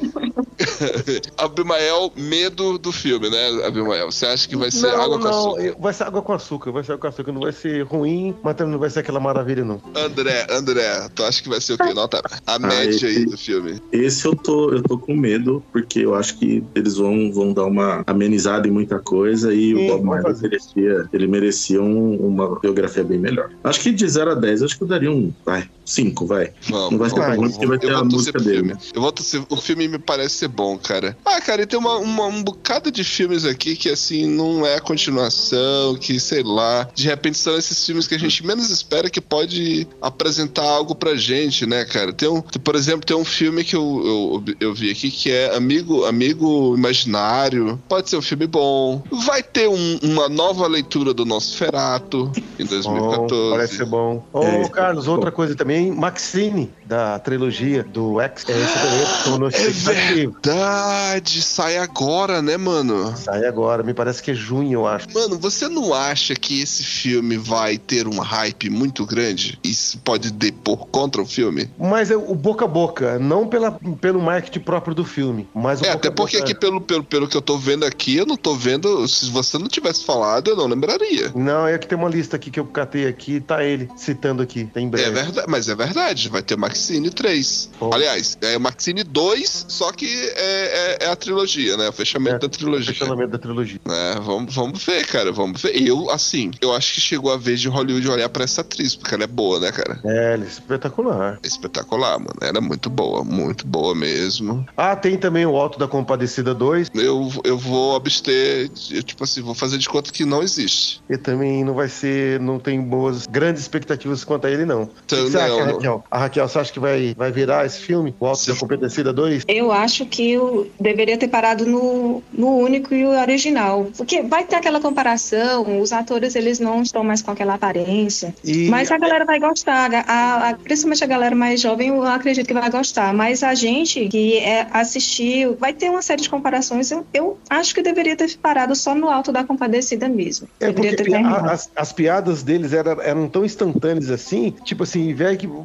Abimael, 1.37 2.11
medo 2.15 2.77
do 2.77 2.91
filme, 2.91 3.29
né, 3.29 3.65
Abimael? 3.65 4.11
Você 4.11 4.25
acha 4.25 4.47
que 4.47 4.55
vai 4.55 4.71
ser 4.71 4.87
não, 4.91 5.01
água 5.01 5.17
com 5.17 5.23
não, 5.23 5.29
açúcar? 5.49 5.61
eu- 5.65 5.75
vai 5.79 5.93
ser 5.93 6.03
água 6.03 6.21
com 6.21 6.33
açúcar, 6.33 6.71
vai 6.71 6.83
ser 6.83 6.91
água 6.93 7.01
com 7.01 7.07
açúcar, 7.07 7.31
não 7.31 7.41
vai 7.41 7.51
ser 7.51 7.81
ruim, 7.83 8.35
mas 8.43 8.55
também 8.55 8.71
não 8.73 8.79
vai 8.79 8.89
ser 8.89 8.99
aquela 8.99 9.19
maravilha, 9.19 9.63
não. 9.65 9.81
André, 9.95 10.47
André, 10.49 11.09
tu 11.13 11.23
acha 11.23 11.41
que 11.41 11.49
vai 11.49 11.59
ser 11.61 11.73
o 11.73 11.77
quê? 11.77 11.93
Nota 11.93 12.21
a 12.45 12.59
média 12.59 13.07
aí 13.07 13.15
esse- 13.15 13.25
do 13.25 13.37
filme. 13.37 13.79
Esse 13.91 14.25
eu 14.25 14.35
tô, 14.35 14.71
eu 14.71 14.81
tô 14.83 14.97
com 14.97 15.15
medo, 15.15 15.63
porque 15.71 15.99
eu 15.99 16.15
acho 16.15 16.37
que 16.37 16.63
eles 16.75 16.95
vão, 16.95 17.31
vão 17.31 17.53
dar 17.53 17.65
uma 17.65 18.03
amenizada 18.07 18.67
em 18.67 18.71
muita 18.71 18.99
coisa 18.99 19.53
e 19.53 19.73
Sim, 19.75 19.85
o 19.85 19.87
Bob 19.87 20.03
Marley 20.05 20.35
merecia, 20.41 21.07
ele 21.13 21.27
merecia 21.27 21.81
um- 21.81 22.15
uma 22.17 22.59
biografia 22.59 23.03
bem 23.03 23.19
melhor. 23.19 23.49
Acho 23.63 23.79
que 23.81 23.91
de 23.91 24.07
0 24.07 24.31
a 24.31 24.35
10, 24.35 24.61
acho 24.63 24.77
que 24.77 24.83
eu 24.83 24.87
daria 24.87 25.11
um, 25.11 25.33
vai, 25.45 25.69
5, 25.85 26.25
vai. 26.25 26.51
Vamos. 26.69 26.91
Não 26.91 26.97
vai 26.99 27.09
ser 27.09 27.15
tão 27.15 27.35
ruim 27.35 27.51
porque 27.51 27.65
vai 27.67 27.79
ter 27.79 27.91
Eu 27.91 27.97
a 27.97 28.03
música 28.03 28.39
dele. 28.39 28.55
filme. 28.57 28.75
Eu 28.93 29.01
vou 29.01 29.11
torcer. 29.11 29.41
O 29.49 29.57
filme 29.57 29.87
me 29.87 29.99
parece 29.99 30.44
ser 30.45 30.47
bom, 30.47 30.77
cara. 30.77 31.17
Ah, 31.25 31.41
cara, 31.41 31.63
e 31.63 31.65
tem 31.65 31.77
uma, 31.79 31.97
uma- 31.97 32.25
um 32.27 32.43
bocado 32.43 32.91
de 32.91 33.03
filmes 33.03 33.45
aqui 33.45 33.75
que, 33.75 33.89
assim, 33.89 34.25
não 34.27 34.65
é 34.65 34.79
continuação, 34.79 35.95
que, 35.95 36.19
sei 36.19 36.43
lá, 36.43 36.87
de 36.93 37.05
repente 37.07 37.37
são 37.37 37.57
esses 37.57 37.83
filmes 37.85 38.07
que 38.07 38.15
a 38.15 38.19
gente 38.19 38.45
menos 38.45 38.69
espera 38.69 39.09
que 39.09 39.19
pode 39.19 39.87
apresentar 40.01 40.63
algo 40.63 40.93
pra 40.95 41.15
gente, 41.15 41.65
né, 41.65 41.83
cara? 41.85 42.13
Tem 42.13 42.29
um, 42.29 42.41
por 42.41 42.75
exemplo, 42.75 43.05
tem 43.05 43.15
um 43.17 43.25
filme 43.25 43.63
que 43.63 43.75
eu, 43.75 44.43
eu, 44.47 44.55
eu 44.59 44.73
vi 44.73 44.91
aqui 44.91 45.09
que 45.09 45.31
é 45.31 45.55
Amigo, 45.55 46.05
Amigo 46.05 46.75
Imaginário. 46.77 47.81
Pode 47.89 48.09
ser 48.09 48.17
um 48.17 48.21
filme 48.21 48.45
bom. 48.47 49.01
Vai 49.25 49.41
ter 49.41 49.67
um- 49.67 49.99
uma 50.03 50.29
nova 50.29 50.67
leitura 50.67 51.13
do 51.13 51.25
Nosferatu 51.25 52.31
em 52.59 52.63
Bom, 52.65 52.69
2014. 52.69 53.49
parece 53.51 53.77
ser 53.77 53.85
bom. 53.85 54.23
Ô, 54.31 54.43
É, 54.43 54.67
Carlos, 54.69 55.07
outra 55.07 55.31
coisa 55.31 55.55
também, 55.55 55.91
Maxine, 55.91 56.71
da 56.85 57.17
trilogia 57.19 57.83
do 57.83 58.19
X, 58.21 58.45
é, 58.47 58.51
esse 58.61 58.73
também 58.73 59.39
no 59.39 59.45
É 59.45 59.49
expectativa. 59.49 60.34
Verdade, 60.43 61.41
sai 61.41 61.77
agora, 61.77 62.41
né, 62.41 62.57
mano? 62.57 63.15
Sai 63.17 63.45
agora, 63.45 63.83
me 63.83 63.93
parece 63.93 64.21
que 64.21 64.31
é 64.31 64.33
junho, 64.33 64.73
eu 64.73 64.87
acho. 64.87 65.07
Mano, 65.13 65.37
você 65.37 65.67
não 65.67 65.93
acha 65.93 66.35
que 66.35 66.61
esse 66.61 66.83
filme 66.83 67.37
vai 67.37 67.77
ter 67.77 68.07
um 68.07 68.19
hype 68.19 68.69
muito 68.69 69.05
grande? 69.05 69.59
Isso 69.63 69.97
pode 69.99 70.31
depor 70.31 70.87
contra 70.87 71.21
o 71.21 71.25
filme? 71.25 71.69
Mas 71.77 72.11
é 72.11 72.15
o 72.15 72.35
boca 72.35 72.65
a 72.65 72.67
boca, 72.67 73.19
não 73.19 73.47
pela, 73.47 73.71
pelo 73.99 74.21
marketing 74.21 74.59
próprio 74.59 74.95
do 74.95 75.05
filme, 75.05 75.47
mas 75.53 75.81
o 75.81 75.85
É, 75.85 75.87
boca 75.93 76.07
até 76.07 76.15
porque 76.15 76.37
boca- 76.37 76.51
aqui, 76.51 76.59
pelo, 76.59 76.81
pelo, 76.81 77.03
pelo 77.03 77.27
que 77.27 77.35
eu 77.37 77.41
tô 77.41 77.57
vendo 77.57 77.85
aqui, 77.85 78.15
eu 78.15 78.25
não 78.25 78.37
tô 78.37 78.55
vendo. 78.55 79.07
Se 79.07 79.29
você 79.29 79.57
não 79.57 79.67
tivesse 79.67 80.03
falado, 80.03 80.49
eu 80.49 80.55
não 80.55 80.67
lembraria. 80.67 81.31
Não, 81.35 81.67
é 81.67 81.77
que 81.77 81.87
tem 81.87 81.97
uma 81.97 82.09
lista 82.09 82.35
aqui 82.35 82.49
que 82.51 82.59
eu 82.59 82.65
catei 82.65 83.07
aqui, 83.07 83.39
tá 83.39 83.63
ele 83.63 83.89
citando 83.95 84.41
aqui, 84.41 84.65
tem 84.65 84.85
em 84.85 84.87
É 84.87 84.91
breve. 84.91 85.11
verdade, 85.11 85.47
mas 85.49 85.67
é 85.69 85.75
verdade, 85.75 86.29
vai 86.29 86.41
ter 86.41 86.55
Maxine 86.57 87.09
3. 87.09 87.69
Pô. 87.79 87.93
Aliás, 87.93 88.37
é 88.41 88.57
Maxine 88.57 89.03
2, 89.03 89.65
só 89.67 89.91
que 89.91 90.24
é, 90.35 90.97
é- 91.01 91.05
é 91.05 91.07
a 91.09 91.15
trilogia, 91.15 91.77
né? 91.77 91.89
O 91.89 91.93
fechamento 91.93 92.35
É, 92.37 92.39
da 92.39 92.49
trilogia. 92.49 92.93
Fechamento 92.93 93.31
da 93.31 93.37
trilogia. 93.37 93.79
É, 93.87 94.19
vamos, 94.19 94.53
vamos 94.55 94.83
ver, 94.83 95.05
cara, 95.05 95.31
vamos 95.31 95.61
ver. 95.61 95.75
Eu, 95.81 96.09
assim, 96.09 96.51
eu 96.61 96.73
acho 96.73 96.93
que 96.93 97.01
chegou 97.01 97.31
a 97.31 97.37
vez 97.37 97.59
de 97.61 97.67
Hollywood 97.67 98.07
olhar 98.09 98.29
pra 98.29 98.43
essa 98.43 98.61
atriz, 98.61 98.95
porque 98.95 99.13
ela 99.15 99.23
é 99.23 99.27
boa, 99.27 99.59
né, 99.59 99.71
cara? 99.71 99.99
É, 100.05 100.33
ele 100.33 100.45
é 100.45 100.47
espetacular. 100.47 101.39
É 101.43 101.47
espetacular, 101.47 102.17
mano. 102.19 102.35
Ela 102.41 102.57
é 102.57 102.61
muito 102.61 102.89
boa, 102.89 103.23
muito 103.23 103.65
boa 103.67 103.93
mesmo. 103.95 104.65
Ah, 104.77 104.95
tem 104.95 105.17
também 105.17 105.45
o 105.45 105.55
Alto 105.55 105.77
da 105.79 105.87
Compadecida 105.87 106.53
2, 106.53 106.89
Eu, 106.93 107.29
eu 107.43 107.57
vou 107.57 107.95
abster, 107.95 108.69
de- 108.69 109.03
tipo 109.03 109.23
assim, 109.23 109.41
vou 109.41 109.53
fazer 109.53 109.77
de 109.77 109.87
conta 109.89 110.11
que 110.11 110.25
não 110.25 110.41
existe. 110.41 111.01
e 111.09 111.17
também 111.17 111.63
não 111.63 111.73
vai 111.73 111.87
ser, 111.89 112.39
não 112.39 112.59
tem 112.59 112.81
boas, 112.81 113.25
grandes 113.27 113.61
expectativas 113.61 114.23
quanto 114.23 114.47
a 114.47 114.51
ele, 114.51 114.65
não. 114.65 114.83
O 114.83 114.87
que 114.87 114.93
Então, 115.05 115.25
que 115.25 115.31
você 115.31 115.37
acha, 115.37 115.49
não, 115.49 115.65
não. 115.65 115.73
Raquel? 115.73 116.03
A 116.11 116.19
Raquel, 116.19 116.47
você 116.47 116.59
acha 116.59 116.73
que 116.73 116.79
vai, 116.79 117.13
vai 117.17 117.31
virar 117.31 117.65
esse 117.65 117.79
filme, 117.79 118.15
o 118.19 118.25
Alto 118.25 118.39
Se- 118.39 118.51
da 118.51 118.57
Compadecida 118.59 119.13
2? 119.13 119.43
Eu 119.47 119.71
acho 119.71 120.05
que 120.15 120.31
eu 120.31 120.69
deveria 120.79 121.17
ter 121.17 121.27
parado 121.27 121.65
no, 121.65 122.23
no 122.31 122.57
único 122.57 122.93
e 122.93 123.05
o 123.05 123.09
original. 123.09 123.87
Porque 123.97 124.21
vai 124.21 124.43
ter 124.45 124.55
aquela 124.55 124.79
comparação, 124.79 125.79
os 125.81 125.91
atores 125.91 126.35
eles 126.35 126.59
não 126.59 126.81
estão 126.81 127.03
mais 127.03 127.21
com 127.21 127.31
aquela 127.31 127.55
aparência. 127.55 128.33
E 128.43 128.69
Mas 128.69 128.91
a 128.91 128.97
galera 128.97 129.25
vai 129.25 129.39
gostar, 129.39 129.89
a- 129.93 130.49
a- 130.49 130.53
principalmente 130.55 131.03
a 131.03 131.07
galera 131.07 131.35
mais 131.35 131.59
jovem, 131.61 131.89
eu 131.89 132.03
acredito 132.03 132.47
que 132.47 132.53
vai 132.53 132.69
gostar. 132.69 133.13
Mas 133.13 133.43
a 133.43 133.53
gente 133.53 134.07
que 134.07 134.37
é, 134.37 134.67
assistiu, 134.71 135.55
vai 135.59 135.73
ter 135.73 135.89
uma 135.89 136.01
série 136.01 136.21
de 136.21 136.29
comparações. 136.29 136.91
Eu, 136.91 137.05
eu 137.13 137.37
acho 137.49 137.73
que 137.75 137.81
deveria 137.81 138.15
ter 138.15 138.37
parado 138.37 138.75
só 138.75 138.95
no 138.95 139.09
alto 139.09 139.31
da 139.31 139.43
compadecida 139.43 140.07
mesmo. 140.07 140.47
É 140.59 140.71
deveria 140.71 140.97
porque 140.97 141.13
a- 141.15 141.51
as, 141.51 141.69
as 141.75 141.91
piadas 141.93 142.43
deles 142.43 142.73
eram, 142.73 143.01
eram 143.01 143.27
tão 143.27 143.43
instantâneas 143.45 144.09
assim, 144.09 144.53
tipo 144.63 144.83
assim, 144.83 145.13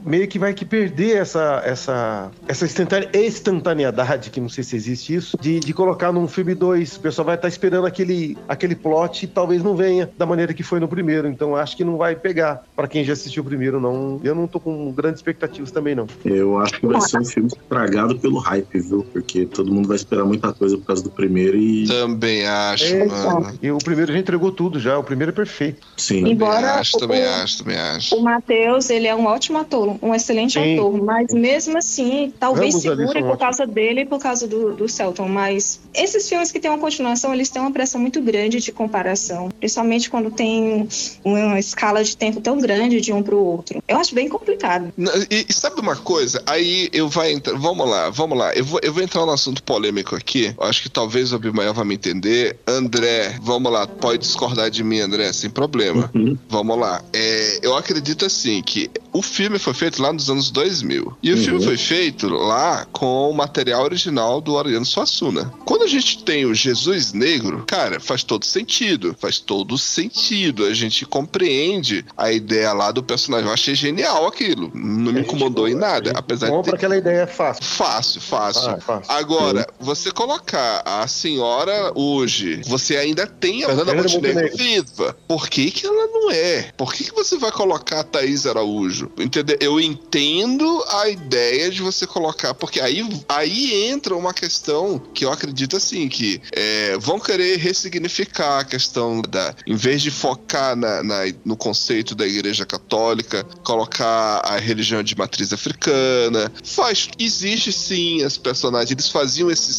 meio 0.05 0.27
que 0.29 0.39
vai 0.39 0.53
que 0.55 0.65
perder 0.65 1.19
essa, 1.19 1.63
essa, 1.65 2.31
essa 2.49 2.65
instantane- 2.65 3.09
instantaneidade, 3.15 4.31
que 4.31 4.40
não 4.41 4.49
sei 4.49 4.65
se 4.65 4.75
existe 4.77 5.15
isso, 5.15 5.37
de, 5.41 5.61
de 5.61 5.73
colocar 5.73 6.13
num 6.13 6.27
filme 6.29 6.55
2. 6.55 6.97
O 6.97 7.01
pessoal 7.01 7.27
vai 7.27 7.35
estar 7.37 7.49
esperando 7.49 7.87
aquele, 7.87 8.37
aquele 8.49 8.75
plot 8.75 9.25
e 9.25 9.29
talvez 9.29 9.63
não 9.63 9.77
venha 9.77 10.11
da 10.17 10.27
maneira 10.27 10.53
que 10.55 10.63
foi 10.63 10.81
no 10.81 10.89
primeiro. 10.89 11.29
Então 11.29 11.55
acho 11.57 11.77
que 11.77 11.85
não 11.85 11.97
vai 11.97 12.17
pegar 12.17 12.63
pra 12.75 12.89
quem 12.89 13.05
já 13.05 13.13
assistiu 13.13 13.43
o 13.43 13.47
primeiro, 13.47 13.81
não. 13.81 14.21
Eu 14.25 14.35
não 14.35 14.47
tô 14.47 14.59
com 14.61 14.93
grandes 14.93 15.19
expectativas 15.21 15.71
também, 15.71 15.95
não. 15.95 16.07
Eu 16.25 16.59
acho 16.59 16.81
que 16.81 16.87
vai 16.87 17.01
ser 17.01 17.19
um 17.19 17.25
filme 17.25 17.49
estragado 17.49 18.19
pelo 18.19 18.39
hype, 18.39 18.81
viu? 18.81 19.03
Porque 19.13 19.47
todo 19.47 19.73
mundo 19.73 19.87
vai 19.89 19.97
esperar 19.97 20.25
muita 20.25 20.53
coisa 20.53 20.77
por 20.79 20.85
causa 20.85 21.03
do 21.03 21.11
primeiro 21.11 21.57
e 21.57 21.87
Também 21.87 22.47
acho, 22.47 22.85
É, 22.85 23.07
mano. 23.07 23.59
E 23.61 23.71
o 23.71 23.79
primeiro 23.79 24.13
já 24.13 24.19
entregou 24.19 24.51
tudo 24.53 24.79
já, 24.79 24.99
o 24.99 25.05
primeiro 25.05 25.31
é 25.33 25.35
perfeito. 25.35 25.87
sim. 25.97 26.21
Também 26.21 26.33
Embora 26.33 26.75
acho, 26.75 26.97
o- 26.97 27.01
também 27.01 27.23
acho, 27.23 27.59
também 27.59 27.77
acho. 27.79 28.15
O 28.17 28.23
Matheus, 28.23 28.91
ele 28.91 29.07
é 29.07 29.15
um 29.15 29.27
ótimo 29.27 29.59
ator, 29.59 29.97
um 30.03 30.15
excelente 30.15 30.55
Sim. 30.59 30.75
ator, 30.75 31.03
mas 31.03 31.27
mesmo 31.33 31.77
assim, 31.79 32.33
talvez 32.39 32.75
segure 32.77 33.07
por 33.07 33.17
ótimos. 33.17 33.39
causa 33.39 33.67
dele 33.67 34.01
e 34.03 34.07
por 34.07 34.19
causa 34.21 34.30
do, 34.35 34.75
do 34.75 34.89
Celton. 34.89 35.29
Mas 35.29 35.81
esses 35.95 36.29
filmes 36.29 36.51
que 36.53 36.61
têm 36.61 36.71
uma 36.71 36.79
continuação, 36.79 37.33
eles 37.35 37.49
têm 37.51 37.61
uma 37.61 37.71
pressão 37.73 38.01
muito 38.01 38.21
grande 38.21 38.61
de 38.61 38.73
comparação, 38.73 39.49
principalmente 39.59 40.09
quando 40.11 40.31
tem 40.31 40.89
uma 41.25 41.59
escala 41.59 42.03
de 42.05 42.17
tempo 42.17 42.41
tão 42.41 42.59
grande 42.59 43.01
de 43.01 43.13
um 43.13 43.23
para 43.23 43.35
o 43.35 43.45
outro. 43.45 43.83
Eu 43.89 43.99
acho 43.99 44.15
bem 44.15 44.29
complicado. 44.29 44.93
E, 45.31 45.47
e 45.49 45.53
sabe 45.53 45.81
uma 45.81 45.97
coisa? 45.97 46.43
Aí 46.47 46.89
eu 46.93 47.09
vai 47.09 47.33
entrar. 47.33 47.57
Vamos 47.59 47.89
lá, 47.89 48.11
vamos 48.11 48.39
lá. 48.39 48.53
Eu 48.55 48.65
vou, 48.65 48.81
eu 48.83 48.93
vou 48.93 49.03
entrar 49.03 49.25
no 49.27 49.33
assunto 49.33 49.63
polêmico 49.63 50.15
aqui. 50.15 50.55
Eu 50.59 50.67
acho 50.67 50.83
que 50.83 50.89
talvez 50.89 51.33
o 51.33 51.37
Abimael 51.37 51.75
vai 51.75 51.85
me 51.85 51.95
entender. 51.95 52.57
André, 52.67 53.39
vamos 53.43 53.71
lá. 53.73 53.87
Pode 53.87 54.19
discordar 54.19 54.71
de 54.71 54.83
mim, 54.85 55.01
André, 55.01 55.33
sem 55.33 55.51
problema. 55.51 56.11
Uhum. 56.15 56.37
Vamos 56.49 56.79
lá. 56.79 57.03
É, 57.13 57.59
eu 57.63 57.77
acredito 57.77 58.25
assim 58.25 58.63
que 58.63 58.91
o 59.13 59.23
filme 59.23 59.59
foi 59.59 59.75
feito 59.75 60.01
lá 60.03 60.13
nos 60.13 60.29
anos 60.31 60.51
2000. 60.51 61.17
E 61.23 61.33
o 61.33 61.37
Uhum. 61.37 61.43
filme 61.45 61.65
foi 61.65 61.77
feito 61.77 62.29
lá 62.29 62.87
com 62.93 63.31
o 63.31 63.35
material 63.35 63.83
original 63.83 64.20
do 64.41 64.59
Ariano 64.59 64.85
Suassuna. 64.85 65.53
Quando 65.65 65.85
a 65.85 65.87
gente 65.87 66.23
tem 66.23 66.45
o 66.45 66.55
Jesus 66.55 67.13
Negro, 67.13 67.65
cara, 67.67 67.99
faz 68.01 68.23
todo 68.23 68.45
sentido. 68.45 69.17
Faz 69.19 69.39
todo 69.39 69.79
sentido. 69.79 70.65
A 70.67 70.75
gente 70.75 71.07
compreende 71.07 72.05
a 72.17 72.31
ideia 72.31 72.73
lá 72.73 72.91
do 72.91 73.03
personagem. 73.03 73.47
Eu 73.47 73.53
achei 73.53 73.75
genial 73.75 74.27
aquilo. 74.27 74.71
Não 74.75 75.13
me 75.13 75.21
incomodou 75.21 75.69
em 75.69 75.75
nada. 75.75 76.13
Apesar 76.15 76.47
de 76.47 76.53
Compra 76.53 76.73
ter... 76.73 76.77
aquela 76.77 76.97
ideia 76.97 77.27
fácil. 77.27 77.65
Fácil, 77.65 78.21
fácil. 78.21 78.71
Ah, 78.71 78.75
é 78.77 78.81
fácil. 78.81 79.13
Agora, 79.13 79.67
você 79.79 80.11
colocar 80.11 80.83
a 80.85 81.07
senhora 81.07 81.93
hoje, 81.95 82.61
você 82.67 82.97
ainda 82.97 83.27
tem 83.27 83.65
a 83.65 83.69
Fernanda 83.69 83.95
Montenegro. 83.95 84.57
viva. 84.57 85.17
Por 85.27 85.49
que, 85.49 85.71
que 85.71 85.87
ela 85.87 86.07
não 86.09 86.31
é? 86.31 86.73
Por 86.77 86.93
que, 86.93 87.05
que 87.05 87.15
você 87.15 87.39
vai 87.39 87.53
colocar 87.53 88.01
a 88.01 88.05
Thaís 88.05 88.47
Araújo? 88.47 89.11
Entendeu? 89.19 89.57
Eu 89.61 89.81
entendo 89.81 90.85
a 90.89 91.09
ideia 91.09 91.71
de 91.71 91.83
você 91.83 92.07
colocar, 92.07 92.55
porque 92.55 92.81
aí, 92.81 93.07
aí 93.29 93.89
entra 93.89 94.00
uma 94.13 94.33
questão 94.35 94.99
que 94.99 95.25
eu 95.25 95.33
acredito 95.33 95.77
assim, 95.77 96.09
que 96.09 96.41
é, 96.53 96.97
vão 96.99 97.19
querer 97.21 97.57
ressignificar 97.59 98.61
a 98.61 98.65
questão 98.65 99.21
da. 99.23 99.55
Em 99.67 99.75
vez 99.77 100.03
de 100.03 100.11
focar 100.11 100.75
na, 100.77 101.03
na- 101.03 101.21
no 101.45 101.57
conceito 101.57 102.15
da 102.15 102.27
igreja 102.27 102.65
católica, 102.67 103.45
colocar 103.63 104.41
a 104.45 104.59
religião 104.59 105.03
de 105.03 105.17
matriz 105.17 105.53
africana. 105.53 106.51
Faz. 106.65 107.09
Existe 107.19 107.73
sim 107.73 108.23
as 108.23 108.37
personagens. 108.37 108.91
Eles 108.91 109.09
faziam 109.09 109.51
esse 109.51 109.73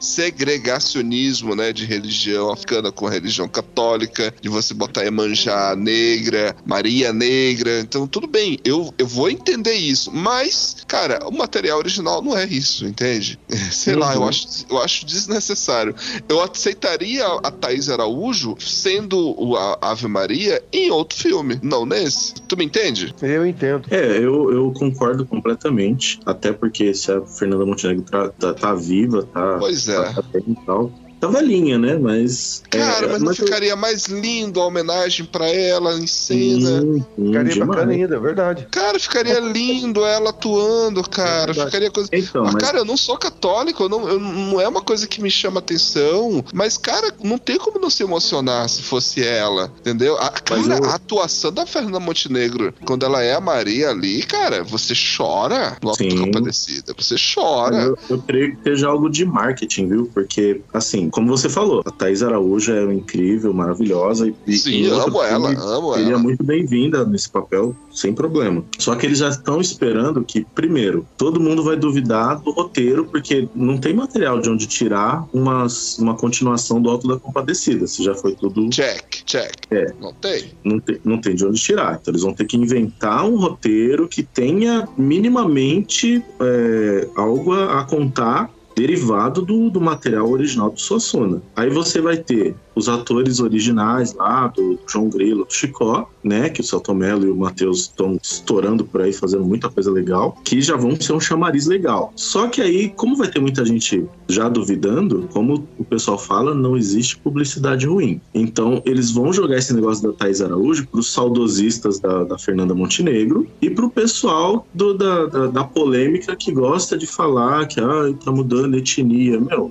segregacionismo, 0.00 1.54
né? 1.54 1.72
De 1.72 1.84
religião 1.84 2.50
africana 2.50 2.90
com 2.92 3.06
religião 3.08 3.48
católica, 3.48 4.34
de 4.40 4.48
você 4.48 4.74
botar 4.74 5.04
Emanjá 5.06 5.74
negra, 5.76 6.54
Maria 6.66 7.12
negra. 7.12 7.80
Então, 7.80 8.06
tudo 8.06 8.26
bem. 8.26 8.58
eu, 8.64 8.92
eu 8.98 9.06
vou 9.06 9.30
entender 9.30 9.74
isso. 9.74 10.10
Mas, 10.12 10.76
cara, 10.86 11.26
o 11.26 11.32
material 11.36 11.78
original 11.78 12.22
não 12.22 12.36
é 12.36 12.44
isso, 12.46 12.84
entende? 12.86 13.38
Sei 13.72 13.94
lá, 13.94 14.14
eu 14.14 14.20
Uhum. 14.22 14.28
acho, 14.28 14.46
eu 14.70 14.78
acho 14.82 15.06
desnecessário. 15.06 15.94
Eu 16.28 16.42
aceitaria 16.42 17.24
a 17.26 17.50
Thaís 17.50 17.88
Araújo 17.88 18.54
sendo 18.58 19.18
o- 19.40 19.56
a 19.56 19.78
Ave 19.80 20.06
Maria 20.08 20.62
em 20.72 20.90
outro 20.90 21.18
filme, 21.18 21.58
não 21.62 21.84
nesse. 21.86 22.34
Tu 22.48 22.56
me 22.56 22.64
entende? 22.64 23.14
Eu 23.22 23.46
entendo. 23.46 23.86
É, 23.90 24.18
eu, 24.18 24.52
eu 24.52 24.72
concordo 24.72 25.26
completamente. 25.26 26.20
Até 26.26 26.52
porque 26.52 26.94
se 26.94 27.10
a 27.12 27.20
Fernanda 27.26 27.64
Montenegro 27.66 28.04
tá, 28.04 28.28
tá, 28.30 28.54
tá 28.54 28.74
viva, 28.74 29.22
tá, 29.32 29.56
Pois 29.58 29.88
é. 29.88 29.96
tá, 30.02 30.14
tá 30.14 30.22
bem 30.32 30.44
e 30.48 30.54
tal. 30.66 30.92
Tá 31.20 31.28
velhinha, 31.28 31.78
né? 31.78 31.98
Mas. 31.98 32.62
Cara, 32.70 33.06
é, 33.06 33.08
mas 33.12 33.20
não 33.22 33.32
eu- 33.32 33.34
ficaria 33.36 33.74
mais 33.76 34.06
lindo 34.06 34.60
a 34.60 34.66
homenagem 34.66 35.26
pra 35.26 35.48
ela 35.48 35.94
em 35.98 36.06
cena? 36.06 36.80
Sim, 36.80 37.04
sim, 37.16 37.26
Ficaria 37.26 37.52
demais. 37.52 37.68
bacana 37.68 37.92
ainda, 37.92 38.16
é 38.16 38.20
verdade. 38.20 38.68
Cara, 38.70 38.98
ficaria 38.98 39.40
lindo 39.40 40.04
ela 40.04 40.30
atuando, 40.30 41.02
cara. 41.08 41.46
verdade. 41.46 41.66
Ficaria 41.66 41.90
coisa. 41.90 42.08
Então, 42.12 42.44
Mas, 42.44 42.54
mas 42.54 42.62
cara, 42.62 42.78
eu 42.78 42.84
não 42.84 42.96
sou 42.96 43.16
católico, 43.18 43.82
eu 43.84 43.88
não, 43.88 44.08
eu- 44.08 44.20
não 44.20 44.60
é 44.60 44.68
uma 44.68 44.80
coisa 44.82 45.06
que 45.06 45.20
me 45.20 45.30
chama 45.30 45.58
atenção. 45.60 46.44
Mas, 46.54 46.76
cara, 46.78 47.12
não 47.22 47.38
tem 47.38 47.58
como 47.58 47.78
não 47.80 47.90
se 47.90 48.02
emocionar 48.02 48.68
se 48.68 48.82
fosse 48.82 49.22
ela, 49.24 49.72
entendeu? 49.80 50.16
A, 50.18 50.28
cara, 50.30 50.60
eu- 50.60 50.84
a 50.84 50.94
atuação 50.94 51.52
da 51.52 51.66
Fernanda 51.66 51.98
Montenegro, 52.00 52.72
quando 52.84 53.04
ela 53.04 53.22
é 53.22 53.34
a 53.34 53.40
Maria 53.40 53.90
ali, 53.90 54.22
cara, 54.22 54.62
você 54.62 54.94
chora 55.16 55.76
no 55.82 55.90
Alto. 55.90 56.04
Compadecida. 56.18 56.94
Você 56.96 57.16
chora. 57.34 57.76
Eu, 57.76 57.98
eu 58.10 58.22
creio 58.22 58.56
que 58.56 58.62
seja 58.62 58.88
algo 58.88 59.08
de 59.10 59.24
marketing, 59.24 59.88
viu? 59.88 60.10
Porque, 60.14 60.60
assim, 60.72 61.07
como 61.10 61.28
você 61.28 61.48
falou, 61.48 61.82
a 61.84 61.90
Thaís 61.90 62.22
Araújo 62.22 62.72
é 62.72 62.92
incrível, 62.92 63.52
maravilhosa. 63.52 64.32
E, 64.46 64.56
Sim, 64.56 64.88
outro 64.88 65.08
amo 65.08 65.22
ela, 65.22 65.50
amo 65.50 65.94
Seria 65.94 66.12
ela. 66.12 66.18
muito 66.18 66.42
bem-vinda 66.42 67.04
nesse 67.04 67.28
papel, 67.28 67.74
sem 67.92 68.12
problema. 68.12 68.64
Só 68.78 68.94
que 68.94 69.06
eles 69.06 69.18
já 69.18 69.28
estão 69.28 69.60
esperando 69.60 70.24
que, 70.24 70.44
primeiro, 70.54 71.06
todo 71.16 71.40
mundo 71.40 71.62
vai 71.62 71.76
duvidar 71.76 72.40
do 72.40 72.50
roteiro, 72.50 73.04
porque 73.04 73.48
não 73.54 73.78
tem 73.78 73.94
material 73.94 74.40
de 74.40 74.50
onde 74.50 74.66
tirar 74.66 75.26
uma, 75.32 75.66
uma 75.98 76.14
continuação 76.14 76.80
do 76.80 76.90
Alto 76.90 77.08
da 77.08 77.16
Compadecida. 77.18 77.86
Se 77.86 78.02
já 78.02 78.14
foi 78.14 78.34
tudo. 78.34 78.68
Check, 78.70 79.24
check. 79.24 79.52
É. 79.70 79.92
Não 80.00 80.12
tem? 80.12 80.52
Não 80.64 80.80
tem, 80.80 81.00
não 81.04 81.20
tem 81.20 81.34
de 81.34 81.46
onde 81.46 81.60
tirar. 81.60 81.98
Então 82.00 82.12
eles 82.12 82.22
vão 82.22 82.34
ter 82.34 82.46
que 82.46 82.56
inventar 82.56 83.24
um 83.24 83.36
roteiro 83.36 84.08
que 84.08 84.22
tenha 84.22 84.88
minimamente 84.96 86.22
é, 86.40 87.08
algo 87.16 87.52
a, 87.52 87.80
a 87.80 87.84
contar 87.84 88.50
derivado 88.78 89.42
do, 89.42 89.68
do 89.68 89.80
material 89.80 90.30
original 90.30 90.70
do 90.70 90.80
Suassuna. 90.80 91.42
Aí 91.56 91.68
você 91.68 92.00
vai 92.00 92.16
ter 92.16 92.54
os 92.76 92.88
atores 92.88 93.40
originais 93.40 94.14
lá, 94.14 94.46
do 94.46 94.78
João 94.86 95.08
Grilo, 95.10 95.44
do 95.44 95.52
Chicó, 95.52 96.08
né, 96.22 96.48
que 96.48 96.60
o 96.60 96.64
Celton 96.64 96.94
Mello 96.94 97.26
e 97.26 97.30
o 97.30 97.36
Matheus 97.36 97.80
estão 97.80 98.16
estourando 98.22 98.84
por 98.84 99.00
aí, 99.02 99.12
fazendo 99.12 99.44
muita 99.44 99.68
coisa 99.68 99.90
legal, 99.90 100.38
que 100.44 100.60
já 100.60 100.76
vão 100.76 100.94
ser 101.00 101.12
um 101.12 101.18
chamariz 101.18 101.66
legal. 101.66 102.12
Só 102.14 102.46
que 102.46 102.62
aí, 102.62 102.88
como 102.90 103.16
vai 103.16 103.26
ter 103.26 103.40
muita 103.40 103.64
gente 103.64 104.06
já 104.28 104.48
duvidando, 104.48 105.28
como 105.32 105.66
o 105.76 105.84
pessoal 105.84 106.16
fala, 106.16 106.54
não 106.54 106.76
existe 106.76 107.18
publicidade 107.18 107.84
ruim. 107.84 108.20
Então, 108.32 108.80
eles 108.84 109.10
vão 109.10 109.32
jogar 109.32 109.58
esse 109.58 109.74
negócio 109.74 110.08
da 110.08 110.16
Thais 110.16 110.40
Araújo 110.40 110.86
pros 110.86 111.12
saudosistas 111.12 111.98
da, 111.98 112.22
da 112.22 112.38
Fernanda 112.38 112.76
Montenegro 112.76 113.44
e 113.60 113.68
pro 113.68 113.90
pessoal 113.90 114.64
do- 114.72 114.94
da, 114.94 115.26
da, 115.26 115.46
da 115.48 115.64
polêmica 115.64 116.36
que 116.36 116.52
gosta 116.52 116.96
de 116.96 117.08
falar 117.08 117.66
que 117.66 117.80
ah, 117.80 118.14
tá 118.24 118.30
mudando 118.30 118.67
a 118.76 118.78
etnia. 118.78 119.40
Meu, 119.40 119.70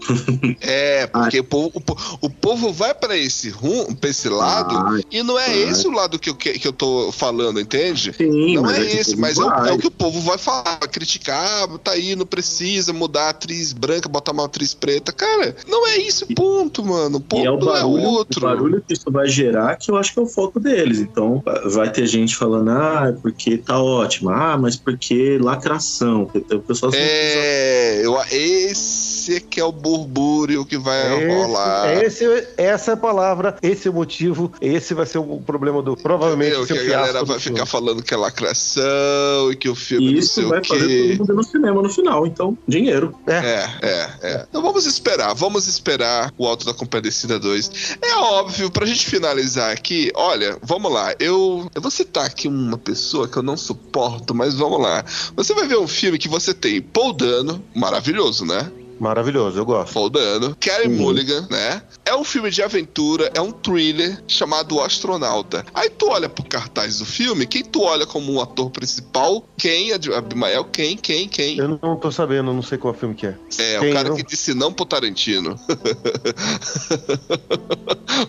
É, 0.62 1.08
porque 1.12 1.40
o, 1.40 1.44
povo, 1.44 1.72
o, 1.74 1.82
po- 1.82 1.98
o 2.22 2.30
povo 2.30 2.72
vai 2.74 2.94
pra 2.94 3.18
esse 3.18 3.50
rum, 3.50 3.94
pra 3.96 4.10
esse 4.10 4.30
lado, 4.30 4.74
Vai, 4.84 5.02
e 5.12 5.24
não 5.24 5.38
é 5.40 5.48
vai. 5.48 5.64
esse 5.64 5.88
o 5.88 5.92
lado 5.92 6.18
que 6.20 6.30
eu, 6.30 6.36
que, 6.36 6.54
que 6.60 6.68
eu 6.68 6.74
tô 6.74 7.12
falando, 7.12 7.60
entende? 7.60 8.14
sim, 8.14 8.56
não 8.56 8.70
é 8.70 8.76
que 8.76 8.98
esse, 8.98 9.16
mas 9.16 9.38
é 9.38 9.44
o, 9.44 9.50
é 9.66 9.72
o 9.74 9.78
que 9.78 9.88
o 9.88 9.92
povo 9.92 10.20
vai 10.22 10.38
falar, 10.38 10.78
vai 10.80 10.88
criticar, 10.90 11.68
tá 11.80 11.92
aí, 11.92 12.16
não 12.16 12.26
precisa 12.26 12.92
mudar 12.94 13.28
a 13.28 13.30
atriz 13.30 13.74
branca, 13.74 14.08
botar 14.10 14.32
uma 14.32 14.46
atriz 14.46 14.74
preta. 14.74 15.12
Cara, 15.12 15.56
não 15.68 15.88
é 15.88 15.98
isso, 15.98 16.26
ponto, 16.36 16.84
mano. 16.86 17.18
O 17.18 17.22
ponto 17.22 17.44
E 17.44 17.46
é 17.48 17.52
o 17.52 17.58
barulho, 17.58 17.78
é 17.78 17.86
o 17.86 18.10
outro. 18.12 18.42
barulho 18.42 18.82
que 18.86 18.94
isso 18.94 19.10
vai 19.12 19.28
gerar 19.28 19.76
que 19.78 19.92
eu 19.92 19.98
acho 19.98 20.14
que 20.14 20.20
é 20.20 20.22
o 20.24 20.28
foco 20.28 20.60
deles. 20.60 21.00
Então, 21.00 21.44
vai 21.72 21.92
ter 21.92 22.06
gente 22.08 22.36
falando, 22.36 22.70
ah, 22.72 23.06
é 23.10 23.12
porque 23.12 23.58
tá 23.58 23.80
ótimo. 23.82 24.30
Ah, 24.30 24.58
mas 24.58 24.76
porque 24.76 25.38
lacração. 25.40 26.30
O 26.34 26.60
pessoal 26.60 26.92
É, 26.96 28.02
eu, 28.06 28.18
esse 28.32 28.87
é 29.30 29.40
que 29.40 29.60
é 29.60 29.64
o 29.64 29.72
burbúrio 29.72 30.66
que 30.66 30.78
vai 30.78 31.26
rolar. 31.28 32.02
Esse, 32.04 32.24
esse- 32.26 32.48
essa 32.58 32.92
é 32.92 32.94
a 32.94 32.98
palavra, 32.98 33.58
esse 33.62 33.88
é 33.88 33.92
o 33.92 33.94
motivo, 33.94 34.52
esse 34.62 34.94
vai 34.94 35.06
ser 35.06 35.18
o 35.18 35.42
problema 35.46 35.82
do. 35.82 35.96
Provavelmente 35.98 36.52
Entendeu? 36.56 36.66
ser 36.68 36.74
que 36.86 36.90
o 36.90 36.94
a 36.94 36.98
galera 37.00 37.26
vai 37.26 37.40
filme. 37.40 37.58
ficar 37.58 37.66
falando 37.66 38.02
que 38.04 38.14
é 38.14 38.18
lacração 38.18 39.52
e 39.52 39.56
que 39.56 39.70
o 39.70 39.76
filme 39.76 40.08
E 40.10 40.12
não 40.14 40.20
isso 40.20 40.34
sei 40.36 40.46
vai 40.46 40.60
o 40.62 40.66
fazer 40.66 40.88
quê. 40.88 41.16
todo 41.18 41.28
mundo 41.28 41.34
no 41.36 41.44
cinema 41.44 41.82
no 41.82 41.90
final. 41.90 42.26
Então, 42.28 42.58
dinheiro. 42.68 43.14
É, 43.28 43.34
é, 43.82 44.10
é. 44.22 44.46
Então 44.50 44.62
vamos 44.62 44.86
esperar, 44.86 45.34
vamos 45.34 45.68
esperar 45.68 46.32
o 46.38 46.48
Alto 46.48 46.66
da 46.66 46.74
Compadecida 46.74 47.40
2. 47.40 47.98
É 48.02 48.16
óbvio, 48.16 48.72
pra 48.72 48.86
gente 48.86 49.06
finalizar 49.06 49.72
aqui, 49.72 50.12
olha, 50.16 50.58
vamos 50.64 50.92
lá. 50.92 51.14
Eu, 51.20 51.70
eu 51.76 51.82
vou 51.82 51.92
citar 51.92 52.26
aqui 52.26 52.48
uma 52.48 52.78
pessoa 52.78 53.28
que 53.28 53.38
eu 53.38 53.44
não 53.44 53.58
suporto, 53.58 54.34
mas 54.34 54.54
vamos 54.56 54.80
lá. 54.82 55.04
Você 55.36 55.54
vai 55.54 55.68
ver 55.68 55.78
um 55.78 55.88
filme 55.88 56.18
que 56.18 56.28
você 56.30 56.54
tem 56.54 56.82
Paul 56.82 57.14
Dano, 57.14 57.64
maravilhoso, 57.76 58.46
né? 58.46 58.72
Maravilhoso, 59.00 59.58
eu 59.60 59.66
gosto. 59.66 59.94
Paul 59.94 60.10
Dano, 60.10 60.56
Uhum. 60.88 60.96
Mulligan, 60.98 61.48
né? 61.50 61.82
É 62.08 62.16
um 62.16 62.24
filme 62.24 62.50
de 62.50 62.64
aventura, 62.64 63.30
é 63.36 63.42
um 63.42 63.52
thriller 63.52 64.24
chamado 64.30 64.76
O 64.76 64.82
Astronauta. 64.82 65.66
Aí 65.74 65.90
tu 65.90 66.08
olha 66.08 66.30
pro 66.30 66.46
cartaz 66.46 67.00
do 67.00 67.06
filme, 67.06 67.46
quem 67.46 67.66
tu 67.66 67.82
olha 67.82 68.06
como 68.06 68.32
um 68.32 68.42
ator 68.42 68.70
principal? 68.70 69.46
Quem? 69.58 69.92
Abimael? 69.92 70.64
Quem? 70.64 70.96
Quem? 70.96 71.28
Quem? 71.28 71.58
Eu 71.58 71.78
não 71.82 71.98
tô 71.98 72.10
sabendo, 72.10 72.54
não 72.54 72.62
sei 72.62 72.78
qual 72.78 72.94
filme 72.94 73.14
que 73.14 73.28
é. 73.28 73.38
É, 73.58 73.80
Quem, 73.80 73.92
o 73.92 73.94
cara 73.94 74.08
não? 74.08 74.16
que 74.16 74.24
disse 74.24 74.54
não 74.54 74.72
pro 74.72 74.86
Tarantino. 74.86 75.60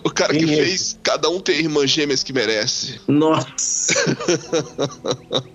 o 0.03 0.09
cara 0.09 0.33
Quem 0.33 0.45
que 0.45 0.53
é 0.53 0.57
fez 0.57 0.99
Cada 1.01 1.29
um 1.29 1.39
tem 1.39 1.59
irmãs 1.59 1.89
gêmeas 1.89 2.21
que 2.21 2.33
merece. 2.33 2.99
Nossa! 3.07 3.93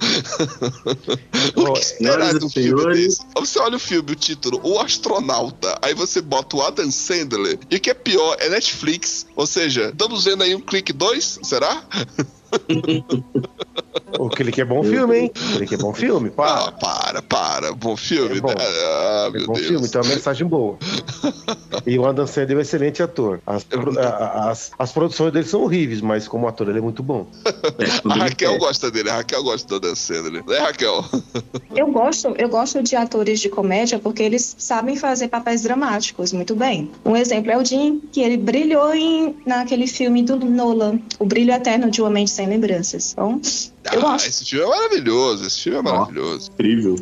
O 1.56 1.72
que 1.72 1.80
esperar 1.80 2.34
um 2.34 2.36
e 2.36 2.40
filme 2.40 2.50
senhores. 2.50 2.98
desse? 2.98 3.22
Você 3.36 3.58
olha 3.58 3.76
o 3.76 3.78
filme, 3.78 4.12
o 4.12 4.14
título, 4.14 4.60
O 4.62 4.78
Astronauta, 4.80 5.78
aí 5.82 5.94
você 5.94 6.20
bota 6.20 6.56
o 6.56 6.62
Adam 6.62 6.90
Sandler, 6.90 7.58
e 7.70 7.76
o 7.76 7.80
que 7.80 7.90
é 7.90 7.94
pior, 7.94 8.13
é 8.38 8.48
Netflix. 8.48 9.26
Ou 9.34 9.46
seja, 9.46 9.90
estamos 9.90 10.24
vendo 10.24 10.42
aí 10.42 10.54
um 10.54 10.60
clique 10.60 10.92
2, 10.92 11.40
será? 11.42 11.82
O 14.18 14.28
Clique 14.28 14.60
é 14.60 14.64
bom 14.64 14.82
filme, 14.82 15.18
hein? 15.18 15.30
Clique 15.56 15.74
é 15.74 15.78
bom 15.78 15.92
filme, 15.92 16.30
Ah, 16.38 16.70
pá. 16.70 16.72
para, 16.72 17.22
para. 17.22 17.72
Bom 17.72 17.96
filme. 17.96 18.38
É 18.38 18.40
bom. 18.40 18.52
Ah, 18.56 19.30
É 19.34 19.46
bom 19.46 19.54
Deus. 19.54 19.66
filme, 19.66 19.86
então 19.86 20.00
é 20.00 20.04
uma 20.04 20.14
mensagem 20.14 20.46
boa. 20.46 20.76
E 21.86 21.98
o 21.98 22.06
Adam 22.06 22.26
Sandler 22.26 22.52
é 22.52 22.58
um 22.58 22.60
excelente 22.62 23.02
ator. 23.02 23.40
As, 23.44 23.64
pro- 23.64 23.98
a- 23.98 24.50
as, 24.50 24.70
as 24.78 24.92
produções 24.92 25.32
dele 25.32 25.44
são 25.44 25.62
horríveis, 25.64 26.00
mas 26.00 26.26
como 26.28 26.46
ator 26.46 26.68
ele 26.68 26.78
é 26.78 26.80
muito 26.80 27.02
bom. 27.02 27.26
É, 27.44 27.84
A 28.08 28.14
Raquel 28.14 28.56
gosta 28.58 28.90
dele, 28.92 29.10
a 29.10 29.16
Raquel 29.16 29.42
gosta 29.42 29.66
do 29.68 29.80
Dan 29.80 29.94
Sandler. 29.96 30.44
Né, 30.46 30.58
Raquel? 30.58 31.04
Eu 31.74 31.88
gosto, 31.90 32.28
eu 32.38 32.48
gosto 32.48 32.80
de 32.82 32.94
atores 32.94 33.40
de 33.40 33.48
comédia 33.48 33.98
porque 33.98 34.22
eles 34.22 34.54
sabem 34.56 34.96
fazer 34.96 35.28
papéis 35.28 35.62
dramáticos 35.62 36.32
muito 36.32 36.54
bem. 36.54 36.90
Um 37.04 37.16
exemplo 37.16 37.50
é 37.50 37.58
o 37.58 37.64
Jim, 37.64 38.00
que 38.12 38.20
ele 38.20 38.36
brilhou 38.36 38.94
em, 38.94 39.36
naquele 39.44 39.88
filme 39.88 40.22
do 40.22 40.36
Nolan, 40.36 41.00
O 41.18 41.26
Brilho 41.26 41.52
Eterno 41.52 41.90
de 41.90 42.00
Uma 42.00 42.10
Mente 42.10 42.30
Sem 42.30 42.43
Lembranças. 42.46 43.12
Então, 43.12 43.40
eu 43.92 43.98
Ah, 43.98 44.12
gosto. 44.12 44.26
esse 44.28 44.44
filme 44.46 44.64
é 44.64 44.68
maravilhoso, 44.68 45.46
esse 45.46 45.60
filme 45.62 45.78
é 45.78 45.82
maravilhoso. 45.82 46.50
Incrível. 46.52 46.96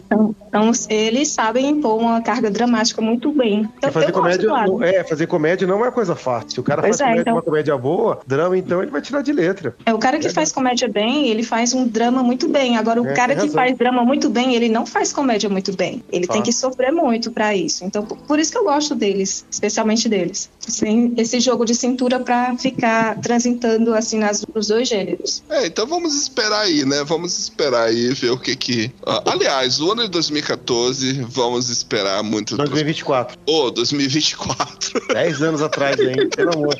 Então, 0.49 0.73
eles 0.91 1.29
sabem 1.29 1.69
impor 1.69 1.99
uma 2.01 2.21
carga 2.21 2.51
dramática 2.51 3.01
muito 3.01 3.31
bem. 3.33 3.69
Então, 3.79 3.93
fazer 3.93 4.09
eu 4.09 4.13
comédia, 4.13 4.49
gosto, 4.49 4.65
claro. 4.67 4.73
não- 4.79 4.83
é, 4.85 5.05
fazer 5.05 5.27
comédia 5.27 5.67
não 5.67 5.85
é 5.87 5.91
coisa 5.91 6.17
fácil. 6.17 6.51
Se 6.51 6.61
o 6.61 6.63
cara 6.63 6.83
Pois 6.83 6.99
faz 6.99 7.01
é, 7.01 7.05
comédia, 7.05 7.21
então- 7.23 7.35
uma 7.35 7.43
comédia 7.43 7.79
boa, 7.79 8.21
drama, 8.27 8.59
então 8.59 8.83
ele 8.83 8.91
vai 8.91 9.01
tirar 9.01 9.23
de 9.23 9.33
letra. 9.33 9.77
É 9.87 9.95
o 9.95 9.99
cara 9.99 10.19
que 10.19 10.29
faz 10.29 10.51
comédia 10.51 10.89
bem, 10.89 11.29
ele 11.29 11.43
faz 11.43 11.73
um 11.73 11.87
drama 11.87 12.23
muito 12.23 12.49
bem. 12.49 12.77
Agora, 12.77 13.01
o 13.01 13.07
É, 13.07 13.15
cara 13.15 13.35
que 13.35 13.43
razão. 13.43 13.55
faz 13.55 13.77
drama 13.79 14.05
muito 14.05 14.29
bem, 14.29 14.55
ele 14.55 14.69
não 14.69 14.85
faz 14.85 15.13
comédia 15.13 15.49
muito 15.49 15.75
bem. 15.77 16.03
Ele 16.11 16.27
tem 16.27 16.43
que 16.43 16.53
sofrer 16.53 16.91
muito 16.93 17.31
pra 17.31 17.55
isso. 17.55 17.85
Então, 17.85 18.05
por- 18.05 18.39
isso 18.39 18.51
que 18.51 18.59
eu 18.59 18.65
gosto 18.65 18.95
deles, 18.97 19.47
especialmente 19.51 20.09
deles. 20.09 20.51
Assim, 20.67 21.15
esse 21.17 21.39
jogo 21.39 21.65
de 21.65 21.75
cintura 21.77 22.19
pra 22.19 22.57
ficar 22.57 23.19
transitando 23.21 23.95
assim 23.95 24.19
nas, 24.19 24.45
nos 24.53 24.67
dois 24.67 24.89
gêneros. 24.89 25.22
É, 25.49 25.67
então 25.67 25.87
vamos 25.87 26.15
esperar 26.15 26.63
aí, 26.63 26.85
né? 26.85 27.05
Vamos 27.05 27.39
esperar 27.39 27.85
aí, 27.85 28.13
ver 28.15 28.31
o 28.31 28.39
que 28.39 28.57
que... 28.57 28.93
Ah, 29.07 29.23
aliás, 29.33 29.81
o 29.81 29.93
ano 29.93 30.03
de 30.03 30.09
2014, 30.11 31.25
vamos 31.29 31.69
esperar 31.69 32.23
muito... 32.23 32.57
2024. 32.57 33.39
Ô, 33.47 33.71
2024. 33.71 35.07
10 35.09 35.43
anos 35.43 35.63
atrás, 35.63 35.99
hein? 36.01 36.29
Pelo 36.35 36.55
amor. 36.55 36.77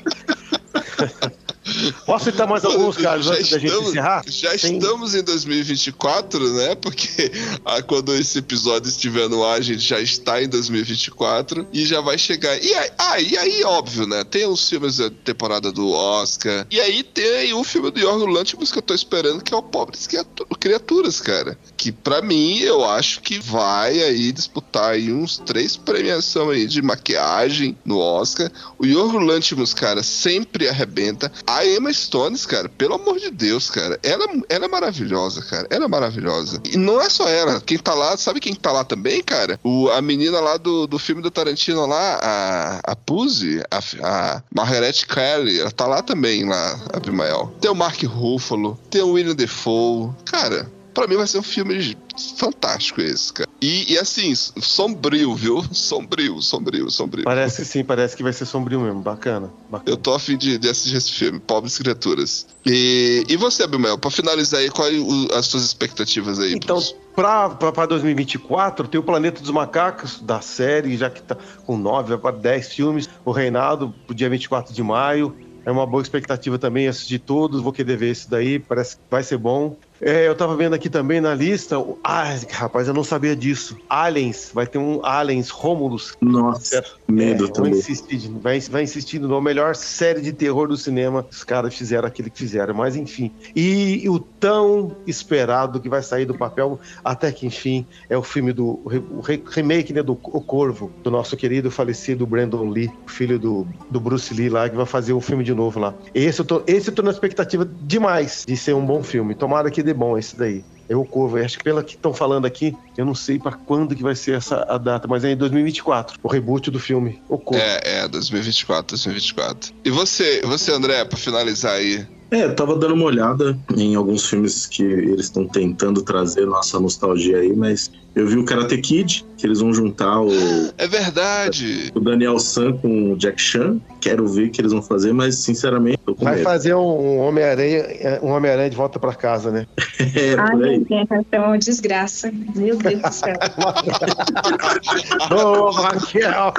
Posso 2.07 2.27
citar 2.27 2.47
mais 2.47 2.65
alguns, 2.65 2.97
Carlos, 2.97 3.27
Já 3.27 3.35
antes 3.35 3.51
da 3.51 3.59
gente 3.59 3.69
estamos- 3.71 3.91
encerrar? 3.91 4.25
Já 4.29 4.59
Tem- 4.59 4.77
estamos 4.79 5.15
em 5.15 5.23
2024, 5.23 6.53
né? 6.55 6.75
Porque 6.75 7.33
ah, 7.65 7.83
quando 7.83 8.15
esse 8.15 8.39
episódio 8.39 8.89
estiver 8.89 9.29
no 9.29 9.45
ar, 9.45 9.59
a 9.59 9.61
gente 9.61 9.81
já 9.81 10.01
está 10.01 10.43
em 10.43 10.49
2024 10.49 11.67
e 11.73 11.85
já 11.85 12.01
vai 12.01 12.19
chegar. 12.19 12.57
E 12.63 12.75
aí, 12.75 12.91
ah, 12.99 13.21
e 13.21 13.37
aí, 13.37 13.65
óbvio, 13.65 14.07
né? 14.07 14.25
Tem 14.25 14.47
os 14.47 14.69
filmes 14.69 14.97
da 14.99 15.11
temporada 15.11 15.73
do 15.73 15.91
Oscar. 15.91 16.67
E 16.71 16.81
aí 16.81 17.03
tem 17.03 17.25
aí 17.37 17.55
o 17.55 17.65
filme 17.65 17.91
do 17.91 17.99
Yorgo 18.01 18.27
Lanthimos 18.27 18.71
que 18.71 18.79
eu 18.79 18.83
tô 18.83 18.95
esperando, 18.95 19.43
que 19.43 19.53
é 19.55 19.57
o 19.57 19.63
Pobres 19.63 20.07
Criatu- 20.07 20.47
Criaturas, 20.59 21.21
cara. 21.21 21.59
Que 21.77 21.91
pra 21.91 22.23
mim, 22.23 22.59
eu 22.61 22.85
acho 22.85 23.21
que 23.21 23.39
vai 23.39 24.01
aí 24.03 24.33
disputar 24.33 24.93
aí 24.93 25.13
uns 25.13 25.39
três 25.39 25.77
premiação 25.77 26.51
aí 26.51 26.67
de 26.67 26.81
maquiagem 26.83 27.77
no 27.85 27.99
Oscar. 27.99 28.51
O 28.79 28.85
Yorgo 28.87 29.19
Lanthimos, 29.19 29.75
cara, 29.75 30.03
sempre 30.03 30.69
arrebenta. 30.69 31.33
A 31.47 31.65
Emma 31.75 31.93
Stones, 31.93 32.47
cara, 32.47 32.69
pelo 32.69 32.95
amor 32.95 33.19
de 33.19 33.31
Deus, 33.31 33.71
cara, 33.71 33.99
ela, 34.03 34.27
ela 34.49 34.65
é 34.65 34.69
maravilhosa, 34.69 35.43
cara. 35.43 35.67
Ela 35.71 35.85
é 35.85 35.89
maravilhosa. 35.89 36.61
E 36.65 36.77
não 36.77 37.01
é 37.01 37.09
só 37.09 37.29
ela. 37.29 37.61
Quem 37.61 37.79
tá 37.79 37.95
lá, 37.95 38.17
sabe 38.17 38.41
quem 38.41 38.55
tá 38.55 38.73
lá 38.73 38.85
também, 38.85 39.23
cara? 39.23 39.59
O, 39.63 39.89
a 39.91 40.01
menina 40.01 40.41
lá 40.41 40.57
do, 40.57 40.87
do 40.87 40.99
filme 40.99 41.23
do 41.23 41.31
Tarantino 41.31 41.87
lá, 41.87 42.19
a, 42.23 42.93
a 42.93 42.97
Pussy, 42.97 43.63
a, 43.71 43.79
a 44.03 44.43
Margaret 44.55 44.93
Kelly, 45.07 45.61
ela 45.61 45.71
tá 45.71 45.87
lá 45.87 46.03
também, 46.03 46.45
lá, 46.49 46.81
a 46.93 46.97
Abimael. 46.97 47.55
Tem 47.61 47.71
o 47.71 47.75
Mark 47.75 48.03
Ruffalo, 48.03 48.79
tem 48.91 49.03
o 49.03 49.13
William 49.13 49.35
Defoe. 49.35 50.11
Cara, 50.25 50.71
Pra 50.95 51.07
mim 51.07 51.17
vai 51.17 51.27
ser 51.27 51.39
um 51.39 51.43
filme 51.43 51.97
fantástico 52.37 53.01
esse, 53.01 53.33
cara. 53.33 53.49
E, 53.61 53.93
e 53.93 53.99
assim, 53.99 54.35
sombrio, 54.35 55.35
viu? 55.35 55.63
Sombrio, 55.73 56.43
sombrio, 56.43 56.91
sombrio. 56.91 57.25
Parece 57.25 57.63
que 57.63 57.65
sim, 57.65 57.85
parece 57.85 58.17
que 58.17 58.23
vai 58.23 58.33
ser 58.33 58.45
sombrio 58.45 58.81
mesmo. 58.81 59.01
Bacana. 59.01 59.51
bacana. 59.71 59.91
Eu 59.91 59.97
tô 59.97 60.13
a 60.13 60.19
fim 60.19 60.37
de, 60.37 60.59
de 60.59 60.69
assistir 60.69 60.97
esse 60.97 61.13
filme, 61.13 61.39
Pobres 61.39 61.79
Criaturas. 61.79 62.47
E, 62.67 63.25
e 63.29 63.37
você, 63.37 63.63
Abimel, 63.63 63.97
pra 63.99 64.11
finalizar 64.11 64.61
aí, 64.61 64.71
quais 64.71 64.97
as 65.35 65.47
suas 65.47 65.65
expectativas 65.65 66.39
aí? 66.39 66.53
Então, 66.55 66.81
pra, 67.15 67.51
pra, 67.51 67.73
pra 67.73 67.87
2024, 67.87 68.89
tem 68.89 69.01
o 69.01 69.03
Planeta 69.03 69.41
dos 69.41 69.51
Macacos, 69.51 70.21
da 70.21 70.41
série, 70.41 70.97
já 70.97 71.09
que 71.09 71.23
tá 71.23 71.37
com 71.65 71.77
9, 71.77 72.11
vai 72.11 72.19
pra 72.19 72.31
10 72.33 72.73
filmes. 72.73 73.09
O 73.25 73.33
Reinado, 73.33 73.95
pro 74.07 74.15
dia 74.15 74.29
24 74.29 74.75
de 74.75 74.83
maio. 74.83 75.35
É 75.65 75.71
uma 75.71 75.87
boa 75.87 76.03
expectativa 76.03 76.59
também 76.59 76.89
assistir 76.89 77.21
todos, 77.21 77.61
vou 77.61 77.73
querer 77.73 77.97
ver 77.97 78.11
esse 78.11 78.29
daí, 78.29 78.59
parece 78.59 78.97
que 78.97 79.03
vai 79.09 79.23
ser 79.23 79.39
bom. 79.39 79.77
É, 80.05 80.27
eu 80.27 80.35
tava 80.35 80.57
vendo 80.57 80.75
aqui 80.75 80.91
também 80.91 81.21
na 81.21 81.33
lista. 81.33 81.77
Ah, 82.03 82.25
rapaz, 82.51 82.89
eu 82.89 82.95
não 82.95 83.05
sabia 83.05 83.37
disso. 83.37 83.77
Aliens, 83.89 84.51
vai 84.53 84.67
ter 84.67 84.79
um 84.79 85.05
Aliens 85.05 85.49
Romulus. 85.51 86.17
Nossa, 86.21 86.83
medo 87.09 87.45
É, 87.45 87.49
também. 87.49 87.71
insistir, 87.73 88.29
vai, 88.41 88.59
vai 88.61 88.83
insistindo 88.83 89.29
na 89.29 89.41
melhor 89.41 89.77
série 89.77 90.21
de 90.21 90.33
terror 90.33 90.67
do 90.67 90.77
cinema. 90.77 91.25
Os 91.31 91.45
caras 91.45 91.75
fizeram 91.75 92.09
aquilo 92.09 92.31
que 92.31 92.39
fizeram, 92.39 92.75
mas 92.75 92.97
enfim. 92.97 93.31
E, 93.55 94.09
o 94.09 94.19
tão 94.19 94.97
esperado 95.07 95.81
que 95.81 95.89
vai 95.89 96.03
sair 96.03 96.25
do 96.27 96.37
papel, 96.37 96.81
até 97.05 97.31
que 97.31 97.47
enfim, 97.47 97.87
é 98.11 98.17
o 98.19 98.23
filme 98.25 98.53
do 98.53 98.81
o 98.85 98.89
re- 98.89 99.05
o 99.11 99.21
re- 99.21 99.43
remake 99.51 99.93
né, 99.93 100.03
do 100.03 100.13
O 100.13 100.41
Corvo, 100.41 100.91
do 101.05 101.11
nosso 101.11 101.37
querido 101.37 101.71
falecido 101.71 102.27
Brandon 102.27 102.69
Lee, 102.69 102.91
filho 103.07 103.39
do, 103.39 103.67
do 103.89 104.01
Bruce 104.01 104.35
Lee 104.35 104.49
lá, 104.49 104.69
que 104.69 104.75
vai 104.77 104.87
fazer 104.87 105.13
o 105.13 105.21
filme 105.21 105.45
de 105.45 105.55
novo 105.55 105.79
lá. 105.79 105.95
Esse 106.13 106.41
eu, 106.41 106.45
tô, 106.45 106.63
esse 106.67 106.91
eu 106.91 106.95
tô 106.95 107.03
na 107.03 107.11
expectativa 107.11 107.65
demais 107.83 108.45
de 108.47 108.57
ser 108.57 108.75
um 108.75 108.85
bom 108.85 109.03
filme. 109.03 109.35
Tomara 109.35 109.71
que 109.71 109.83
dê 109.83 109.92
bom 109.93 110.17
esse 110.19 110.37
daí. 110.37 110.65
É 110.89 110.97
o 110.97 111.05
Corvo. 111.05 111.39
Eu 111.39 111.45
Acho 111.45 111.59
que 111.59 111.65
pela 111.65 111.83
que 111.83 111.95
estão 111.95 112.13
falando 112.13 112.45
aqui, 112.45 112.77
eu 112.97 113.05
não 113.05 113.15
sei 113.15 113.39
pra 113.39 113.53
quando 113.53 113.95
que 113.95 114.03
vai 114.03 114.15
ser 114.15 114.37
essa 114.37 114.67
a 114.69 114.77
data, 114.77 115.09
mas 115.09 115.25
é 115.25 115.31
em 115.31 115.37
2024, 115.37 116.19
o 116.23 116.29
reboot 116.29 116.71
do 116.71 116.79
filme 116.79 117.21
O 117.29 117.39
Corvo. 117.39 117.63
É, 117.63 117.81
é, 117.85 118.09
2024, 118.09 118.97
2024. 118.97 119.73
E 119.85 119.91
você, 119.91 120.43
você, 120.43 120.73
André, 120.73 121.05
pra 121.05 121.17
finalizar 121.17 121.75
aí? 121.75 122.07
É, 122.33 122.45
eu 122.47 122.55
tava 122.57 122.75
dando 122.77 122.95
uma 122.95 123.05
olhada 123.05 123.57
em 123.77 123.95
alguns 123.95 124.27
filmes 124.29 124.67
que 124.67 124.83
eles 124.83 125.27
estão 125.27 125.47
tentando 125.47 126.03
trazer 126.03 126.47
nossa 126.47 126.81
nostalgia 126.81 127.37
aí, 127.39 127.55
mas 127.55 127.91
eu 128.15 128.27
vi 128.27 128.37
o 128.39 128.45
Karate 128.45 128.77
Kid, 128.79 129.25
que 129.39 129.47
eles 129.47 129.61
vão 129.61 129.73
juntar 129.73 130.21
o, 130.21 130.31
É 130.79 130.87
verdade! 130.89 131.91
o 131.95 132.01
Daniel 132.01 132.39
San 132.39 132.73
com 132.79 133.13
o 133.13 133.17
Jack 133.17 133.41
Chan. 133.41 133.79
Quero 134.01 134.27
ver 134.27 134.49
o 134.49 134.51
que 134.51 134.61
eles 134.61 134.73
vão 134.73 134.83
fazer, 134.83 135.13
mas 135.13 135.37
sinceramente, 135.37 135.99
tô 136.05 136.15
com 136.15 136.25
Vai 136.25 136.35
medo. 136.37 136.45
fazer 136.45 136.75
um 136.75 137.19
Homem-Aranha 137.21 137.85
um 138.23 138.29
Homem-Aranha 138.31 138.69
de 138.71 138.77
volta 138.77 138.99
pra 138.99 139.15
casa, 139.15 139.51
né? 139.51 139.67
É, 140.15 140.35
Ai, 140.37 140.51
por 140.51 140.65
aí. 140.65 140.85
ser 141.31 141.39
uma 141.39 141.57
desgraça. 141.59 142.31
Meu 142.57 142.77
Deus 142.77 143.01
do 143.01 143.13
céu. 143.13 143.35
Ô, 145.31 145.71
Raquel! 145.71 146.53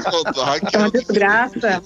É 0.72 0.78
uma 0.78 0.90
desgraça. 0.90 1.82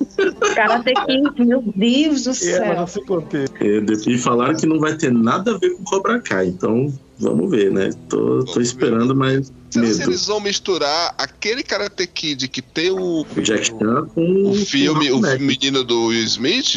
Karate 0.56 0.94
Kid, 1.06 1.46
meu 1.46 1.64
Deus 1.76 2.24
do 2.24 2.34
céu. 2.36 2.76
não 2.76 2.88
se 2.88 3.04
conteve. 3.06 3.48
É, 3.60 3.77
de- 3.77 3.77
E 4.08 4.18
falaram 4.18 4.56
que 4.56 4.66
não 4.66 4.80
vai 4.80 4.96
ter 4.96 5.12
nada 5.12 5.56
a 5.56 5.58
ver 5.58 5.72
com 5.76 5.84
Cobra 5.84 6.20
Kai, 6.20 6.48
então 6.48 6.92
vamos 7.20 7.50
ver, 7.50 7.72
né? 7.72 7.90
Tô, 8.10 8.44
tô 8.46 8.60
esperando, 8.62 9.16
mas 9.16 9.52
Será 9.70 9.86
se 9.88 10.00
medo. 10.00 10.12
eles 10.12 10.26
vão 10.26 10.40
misturar 10.40 11.14
aquele 11.18 11.64
Karate 11.64 12.08
Kid 12.08 12.48
que 12.48 12.62
tem 12.62 12.92
o, 12.92 13.22
O 13.36 13.42
Jack 13.42 13.66
Chan 13.68 14.08
com 14.14 14.50
o 14.50 14.54
filme, 14.56 15.12
o 15.12 15.20
Malcolm 15.20 15.28
X. 15.52 15.60
menino 15.60 15.84
do 15.84 16.06
Will 16.08 16.24
Smith 16.24 16.76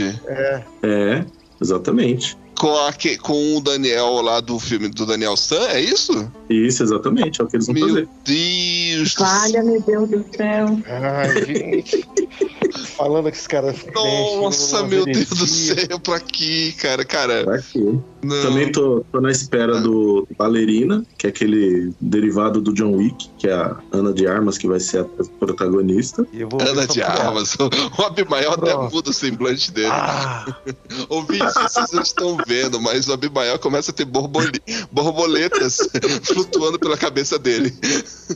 É, 0.82 1.24
exatamente. 1.60 2.36
com, 2.59 2.77
aque- 2.86 3.16
com 3.16 3.56
o 3.56 3.60
Daniel 3.60 4.20
lá 4.20 4.40
do 4.40 4.59
filme 4.59 4.89
do 4.89 5.06
Daniel 5.06 5.36
San, 5.36 5.60
é 5.68 5.81
isso? 5.81 6.31
Isso, 6.51 6.82
exatamente, 6.82 7.40
é 7.40 7.44
o 7.44 7.47
que 7.47 7.56
eles 7.56 7.66
vão 7.66 7.74
Meu 7.74 7.89
fazer. 7.89 8.09
Deus 8.24 9.14
do 9.14 9.20
Valha, 9.24 9.62
meu 9.62 9.81
Deus 9.81 10.09
do 10.10 10.24
céu. 10.36 10.78
Ai, 10.86 11.44
gente. 11.47 12.05
Falando 12.73 13.31
que 13.31 13.39
os 13.39 13.47
caras. 13.47 13.77
Nossa, 13.95 14.83
mexem, 14.83 14.89
meu 14.89 15.05
Deus 15.05 15.29
do 15.29 15.47
céu, 15.47 15.99
pra 16.01 16.17
aqui, 16.17 16.73
cara, 16.73 17.05
cara. 17.05 17.45
Vai 17.45 17.63
que. 17.63 17.79
Não. 18.23 18.43
Também 18.43 18.71
tô, 18.71 19.03
tô 19.11 19.19
na 19.19 19.31
espera 19.31 19.81
do 19.81 20.29
Ballerina, 20.37 21.03
que 21.17 21.27
é 21.27 21.31
aquele 21.31 21.91
derivado 21.99 22.61
do 22.61 22.71
John 22.75 22.93
Wick, 22.97 23.31
que 23.39 23.49
é 23.49 23.55
a 23.55 23.77
Ana 23.93 24.13
de 24.13 24.27
Armas, 24.27 24.59
que 24.59 24.69
vai 24.69 24.79
ser 24.79 25.01
a 25.01 25.05
protagonista. 25.39 26.27
E 26.33 26.43
eu 26.43 26.49
vou 26.49 26.61
ver 26.61 26.69
Ana 26.69 26.87
de. 26.87 27.03
Armas. 27.03 27.57
O 27.99 28.03
Abimael 28.03 28.53
até 28.53 28.75
muda 28.77 29.11
o 29.11 29.13
semblante 29.13 29.71
dele. 29.73 29.89
Ah, 29.91 30.45
Ouvintes, 31.09 31.55
vocês 31.55 31.93
não 31.93 32.03
estão 32.03 32.37
vendo, 32.47 32.81
mas 32.81 33.09
o 33.09 33.13
Abimael 33.13 33.59
começa 33.59 33.91
a 33.91 33.95
ter 33.95 34.05
borbole- 34.05 34.61
borboletas 34.93 35.79
flutuando 36.25 36.79
pela 36.79 36.97
cabeça 36.97 37.39
dele. 37.39 37.73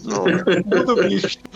não. 0.05 0.24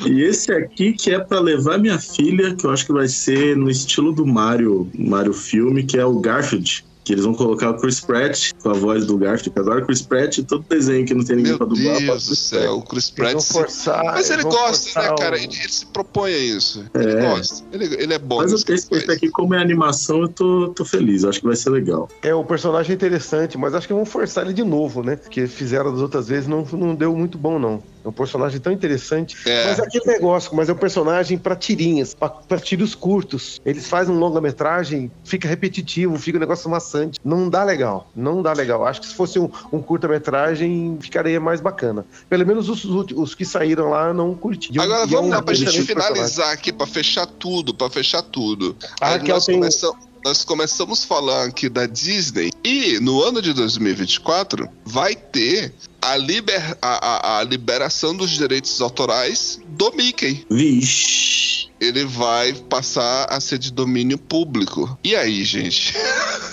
E 0.07 0.23
esse 0.23 0.53
aqui 0.53 0.93
que 0.93 1.13
é 1.13 1.19
pra 1.19 1.41
levar 1.41 1.79
minha 1.79 1.99
filha, 1.99 2.55
que 2.55 2.67
eu 2.69 2.75
acho 2.75 2.87
que 2.87 2.93
vai 2.93 3.09
ser 3.09 3.57
no 3.57 3.71
estilo 3.71 4.13
do 4.13 4.27
Mario, 4.27 4.91
Mario 4.97 5.33
filme, 5.33 5.83
que 5.85 5.99
é 5.99 6.05
o 6.05 6.19
Garfield. 6.21 6.85
Que 7.05 7.15
eles 7.15 7.25
vão 7.25 7.33
colocar 7.33 7.71
o 7.71 7.79
Chris 7.79 8.01
Pratt 8.01 8.51
com 8.63 8.69
a 8.69 8.75
voz 8.75 9.07
do 9.07 9.17
Garfield, 9.17 9.49
que 9.49 9.59
agora 9.59 9.83
o 9.83 9.87
Chris 9.87 10.03
Pratt, 10.03 10.41
todo 10.47 10.63
desenho 10.69 11.07
que 11.07 11.15
não 11.15 11.25
tem 11.25 11.37
ninguém 11.37 11.53
Meu 11.53 11.59
pra 11.59 11.67
dublar. 11.67 11.95
bota 11.95 12.05
Deus 12.05 12.27
do 12.27 12.37
céu, 12.37 12.75
o 12.75 12.83
Chris 12.83 13.05
Eles 13.07 13.11
Pratt. 13.17 13.33
vão 13.33 13.41
se- 13.41 13.53
forçar. 13.55 14.05
Mas 14.05 14.29
ele 14.31 14.43
eles 14.43 14.55
gosta, 14.55 15.01
né, 15.01 15.15
cara? 15.19 15.35
o- 15.35 15.39
Ele, 15.39 15.45
ele 15.47 15.69
se 15.73 15.87
propõe 15.87 16.35
a 16.35 16.39
isso. 16.39 16.85
Ele 16.95 17.13
É. 17.13 17.21
gosta. 17.31 17.65
Ele, 17.73 17.85
ele 17.95 18.13
é 18.13 18.19
bom. 18.19 18.37
Mas 18.43 18.53
ele 18.53 18.75
esse 18.79 18.89
faz. 18.91 19.09
aqui, 19.09 19.31
como 19.31 19.55
é 19.55 19.59
animação, 19.59 20.21
eu 20.21 20.29
tô, 20.29 20.69
tô 20.77 20.85
feliz. 20.85 21.25
Acho 21.25 21.41
que 21.41 21.47
vai 21.47 21.57
ser 21.57 21.71
legal. 21.71 22.11
É, 22.23 22.35
o 22.35 22.45
personagem 22.45 22.93
é 22.93 22.95
interessante, 22.95 23.57
mas 23.57 23.75
acho 23.75 23.87
que 23.87 23.95
vão 23.95 24.05
forçar 24.05 24.45
ele 24.45 24.53
de 24.53 24.63
novo, 24.65 25.03
né? 25.03 25.17
Porque 25.17 25.47
fizeram 25.47 25.91
das 25.91 26.03
outras 26.03 26.29
vezes, 26.29 26.47
não, 26.47 26.63
não 26.73 26.95
deu 26.95 27.17
muito 27.17 27.39
bom, 27.39 27.59
não. 27.59 27.83
É 28.09 28.11
um 28.11 28.13
personagem 28.13 28.59
tão 28.59 28.73
interessante. 28.73 29.37
É. 29.47 29.67
Mas 29.67 29.79
é 29.79 29.83
aquele 29.83 30.07
negócio, 30.07 30.55
mas 30.57 30.69
é 30.69 30.73
um 30.73 30.77
personagem 30.77 31.37
pra 31.37 31.55
tirinhas, 31.55 32.15
pra, 32.15 32.29
pra 32.31 32.59
tiros 32.59 32.95
curtos. 32.95 33.61
Eles 33.67 33.87
fazem 33.87 34.15
um 34.15 34.19
longa-metragem, 34.19 35.11
fica 35.25 35.47
repetitivo, 35.47 36.17
fica 36.19 36.39
um 36.39 36.41
negócio 36.41 36.71
maçante. 36.71 37.21
Não 37.23 37.51
dá 37.51 37.63
legal. 37.65 38.11
Não 38.17 38.41
dá 38.41 38.53
legal. 38.55 38.87
Acho 38.87 39.03
que 39.03 39.07
se 39.09 39.15
fosse 39.15 39.39
um, 39.39 39.51
um 39.71 39.81
curta-metragem, 39.83 40.97
ficaria 41.01 41.39
mais 41.39 41.61
bacana. 41.61 42.05
Pelo 42.29 42.47
menos 42.47 42.69
os, 42.69 42.85
os, 42.85 43.07
os 43.15 43.35
que 43.35 43.45
saíram 43.45 43.91
lá 43.91 44.13
não 44.15 44.35
curti. 44.35 44.71
E 44.75 44.81
Agora 44.81 45.03
é 45.03 45.07
vamos 45.07 45.31
lá 45.31 45.43
pra 45.43 45.55
gente 45.55 45.67
personagem. 45.67 45.87
finalizar 46.15 46.51
aqui, 46.53 46.73
pra 46.73 46.87
fechar 46.87 47.27
tudo, 47.27 47.75
pra 47.75 47.91
fechar 47.91 48.23
tudo. 48.23 48.75
A 49.01 49.09
Aí 49.09 49.19
Raquel 49.19 49.41
tem 49.43 49.57
um- 49.57 49.59
começam- 49.61 49.95
nós 50.25 50.45
começamos 50.45 51.05
falando 51.05 51.49
aqui 51.49 51.69
da 51.69 51.87
Disney 51.87 52.51
e 52.65 52.99
no 53.01 53.23
ano 53.23 53.41
de 53.41 53.53
2024 53.53 54.69
vai 54.85 55.15
ter 55.15 55.73
a, 56.01 56.17
liber, 56.17 56.77
a, 56.83 57.37
a- 57.37 57.39
a 57.39 57.43
liberação 57.45 58.15
dos 58.17 58.31
direitos 58.31 58.81
autorais 58.81 59.59
do 59.69 59.93
Mickey. 59.95 60.45
Vixe. 60.51 61.69
Ele 61.81 62.05
vai 62.05 62.53
passar 62.53 63.27
a 63.31 63.41
ser 63.41 63.57
de 63.59 63.71
domínio 63.73 64.19
público. 64.19 64.99
E 65.05 65.15
aí, 65.15 65.45
gente? 65.45 65.95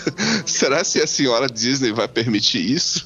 Será 0.45 0.83
se 0.83 1.01
a 1.01 1.07
senhora 1.07 1.47
Disney 1.47 1.91
vai 1.91 2.07
permitir 2.07 2.59
isso? 2.59 3.03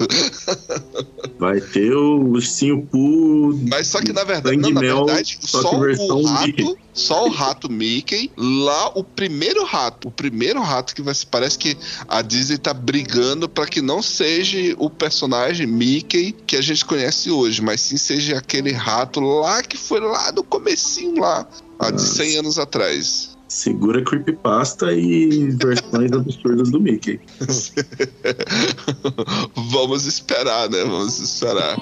Vai 1.37 1.61
ter 1.61 1.93
o 1.93 2.29
ursinho 2.29 2.85
Pooh. 2.85 3.59
Mas 3.69 3.87
só 3.87 4.01
que 4.01 4.11
na 4.11 4.23
verdade, 4.23 4.57
não, 4.57 4.71
na 4.71 4.81
verdade, 4.81 5.37
só 5.41 5.61
só 5.61 5.71
o 5.77 6.25
rato, 6.25 6.45
Mickey. 6.45 6.75
só 6.93 7.25
o 7.25 7.29
rato 7.29 7.71
Mickey, 7.71 8.31
lá 8.37 8.91
o 8.95 9.03
primeiro 9.03 9.63
rato, 9.63 10.07
o 10.09 10.11
primeiro 10.11 10.61
rato 10.61 10.93
que 10.93 11.01
vai 11.01 11.13
se 11.13 11.25
parece 11.25 11.57
que 11.57 11.77
a 12.07 12.21
Disney 12.21 12.57
tá 12.57 12.73
brigando 12.73 13.47
pra 13.47 13.65
que 13.65 13.81
não 13.81 14.01
seja 14.01 14.57
o 14.77 14.89
personagem 14.89 15.67
Mickey 15.67 16.31
que 16.31 16.55
a 16.55 16.61
gente 16.61 16.85
conhece 16.85 17.31
hoje, 17.31 17.61
mas 17.61 17.81
sim 17.81 17.97
seja 17.97 18.37
aquele 18.37 18.71
rato 18.71 19.19
lá 19.19 19.61
que 19.63 19.77
foi 19.77 19.99
lá 19.99 20.31
no 20.31 20.43
comecinho 20.43 21.19
lá, 21.21 21.47
há 21.79 21.87
de 21.87 21.93
Nossa. 21.93 22.15
100 22.15 22.37
anos 22.37 22.59
atrás. 22.59 23.38
Segura 23.49 24.03
creepypasta 24.03 24.93
e 24.93 25.49
versões 25.51 26.11
absurdas 26.11 26.69
do 26.69 26.79
Mickey. 26.79 27.19
Vamos 29.71 30.05
esperar, 30.05 30.69
né? 30.69 30.83
Vamos 30.83 31.19
esperar. 31.19 31.77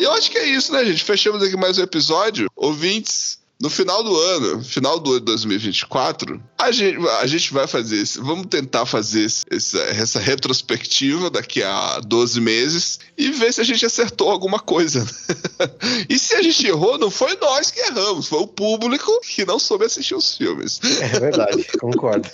Eu 0.00 0.12
acho 0.12 0.30
que 0.30 0.38
é 0.38 0.48
isso, 0.48 0.72
né, 0.72 0.84
gente? 0.84 1.04
Fechamos 1.04 1.42
aqui 1.42 1.56
mais 1.56 1.78
um 1.78 1.82
episódio. 1.82 2.50
Ouvintes, 2.56 3.38
no 3.60 3.70
final 3.70 4.02
do 4.02 4.16
ano, 4.16 4.64
final 4.64 4.98
do 4.98 5.10
ano 5.10 5.20
de 5.20 5.26
2024, 5.26 6.42
a 6.58 6.72
gente, 6.72 7.08
a 7.20 7.26
gente 7.26 7.52
vai 7.52 7.66
fazer 7.66 8.02
isso. 8.02 8.22
Vamos 8.22 8.46
tentar 8.46 8.84
fazer 8.84 9.24
esse, 9.24 9.78
essa 9.80 10.18
retrospectiva 10.18 11.30
daqui 11.30 11.62
a 11.62 12.00
12 12.00 12.40
meses 12.40 12.98
e 13.16 13.30
ver 13.30 13.52
se 13.52 13.60
a 13.60 13.64
gente 13.64 13.86
acertou 13.86 14.30
alguma 14.30 14.58
coisa. 14.58 15.06
e 16.08 16.18
se 16.18 16.34
a 16.34 16.42
gente 16.42 16.66
errou, 16.66 16.98
não 16.98 17.10
foi 17.10 17.36
nós 17.40 17.70
que 17.70 17.80
erramos, 17.80 18.26
foi 18.26 18.40
o 18.40 18.46
público 18.46 19.20
que 19.20 19.44
não 19.44 19.58
soube 19.58 19.84
assistir 19.84 20.14
os 20.14 20.36
filmes. 20.36 20.80
É 21.00 21.20
verdade, 21.20 21.64
concordo. 21.78 22.28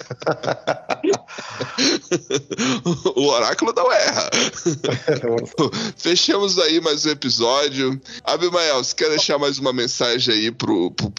o 3.15 3.27
oráculo 3.27 3.75
não 3.77 3.93
erra. 3.93 4.31
Fechamos 5.97 6.59
aí 6.59 6.81
mais 6.81 7.05
um 7.05 7.11
episódio. 7.11 8.01
Abimael, 8.25 8.83
você 8.83 8.95
quer 8.95 9.11
deixar 9.11 9.39
mais 9.39 9.59
uma 9.59 9.73
mensagem 9.73 10.35
aí 10.35 10.51
pro, 10.51 10.91
pro 10.93 11.11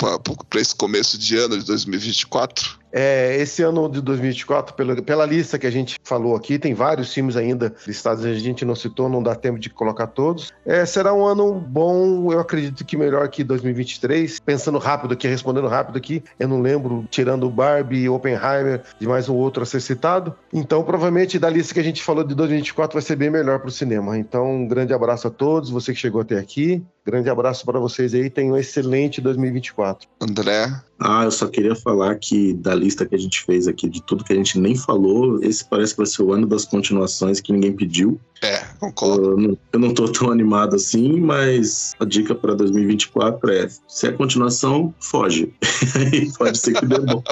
para 0.49 0.59
esse 0.59 0.75
começo 0.75 1.17
de 1.17 1.37
ano 1.37 1.59
de 1.59 1.65
2024? 1.65 2.81
É, 2.91 3.37
esse 3.37 3.61
ano 3.63 3.87
de 3.89 4.01
2024, 4.01 4.75
pela, 4.75 5.01
pela 5.01 5.25
lista 5.25 5.57
que 5.57 5.65
a 5.65 5.71
gente 5.71 5.97
falou 6.03 6.35
aqui, 6.35 6.59
tem 6.59 6.73
vários 6.73 7.13
filmes 7.13 7.37
ainda 7.37 7.73
listados, 7.87 8.25
a 8.25 8.33
gente 8.33 8.65
não 8.65 8.75
citou, 8.75 9.07
não 9.07 9.23
dá 9.23 9.33
tempo 9.33 9.59
de 9.59 9.69
colocar 9.69 10.07
todos. 10.07 10.51
É, 10.65 10.85
será 10.85 11.13
um 11.13 11.25
ano 11.25 11.53
bom, 11.53 12.33
eu 12.33 12.39
acredito 12.39 12.83
que 12.83 12.97
melhor 12.97 13.27
que 13.29 13.43
2023. 13.43 14.39
Pensando 14.41 14.77
rápido 14.77 15.13
aqui, 15.13 15.27
respondendo 15.27 15.67
rápido 15.67 15.97
aqui, 15.97 16.21
eu 16.37 16.47
não 16.47 16.61
lembro, 16.61 17.05
tirando 17.09 17.49
Barbie, 17.49 18.09
Oppenheimer, 18.09 18.81
de 18.99 19.07
mais 19.07 19.29
um 19.29 19.35
outro 19.35 19.63
a 19.63 19.65
ser 19.65 19.79
citado. 19.79 20.35
Então, 20.51 20.83
provavelmente, 20.83 21.39
da 21.39 21.49
lista 21.49 21.73
que 21.73 21.79
a 21.79 21.83
gente 21.83 22.03
falou 22.03 22.23
de 22.23 22.35
2024 22.35 22.93
vai 22.93 23.01
ser 23.01 23.15
bem 23.15 23.29
melhor 23.29 23.59
para 23.59 23.69
o 23.69 23.71
cinema. 23.71 24.17
Então, 24.17 24.51
um 24.51 24.67
grande 24.67 24.93
abraço 24.93 25.27
a 25.27 25.31
todos, 25.31 25.69
você 25.69 25.93
que 25.93 25.99
chegou 25.99 26.21
até 26.21 26.37
aqui. 26.37 26.83
Grande 27.03 27.29
abraço 27.31 27.65
para 27.65 27.79
vocês 27.79 28.13
aí, 28.13 28.29
tenham 28.29 28.53
um 28.53 28.57
excelente 28.57 29.19
2024. 29.21 30.07
André? 30.21 30.71
Ah, 30.99 31.23
eu 31.23 31.31
só 31.31 31.47
queria 31.47 31.75
falar 31.75 32.15
que 32.19 32.53
da 32.53 32.75
lista 32.75 33.07
que 33.07 33.15
a 33.15 33.17
gente 33.17 33.41
fez 33.43 33.67
aqui, 33.67 33.89
de 33.89 34.03
tudo 34.03 34.23
que 34.23 34.31
a 34.31 34.35
gente 34.35 34.59
nem 34.59 34.75
falou, 34.75 35.43
esse 35.43 35.67
parece 35.67 35.93
que 35.93 35.97
vai 35.97 36.05
ser 36.05 36.21
o 36.21 36.31
ano 36.31 36.45
das 36.45 36.63
continuações 36.63 37.41
que 37.41 37.51
ninguém 37.51 37.75
pediu. 37.75 38.19
É, 38.43 38.63
concordo. 38.79 39.31
Eu 39.31 39.37
não, 39.37 39.57
eu 39.73 39.79
não 39.79 39.93
tô 39.95 40.07
tão 40.11 40.29
animado 40.29 40.75
assim, 40.75 41.19
mas 41.19 41.93
a 41.99 42.05
dica 42.05 42.35
para 42.35 42.53
2024 42.53 43.51
é: 43.51 43.67
se 43.87 44.07
é 44.07 44.11
continuação, 44.11 44.93
foge. 44.99 45.51
Pode 46.37 46.57
ser 46.59 46.73
que 46.73 46.85
dê 46.85 46.99
bom. 46.99 47.23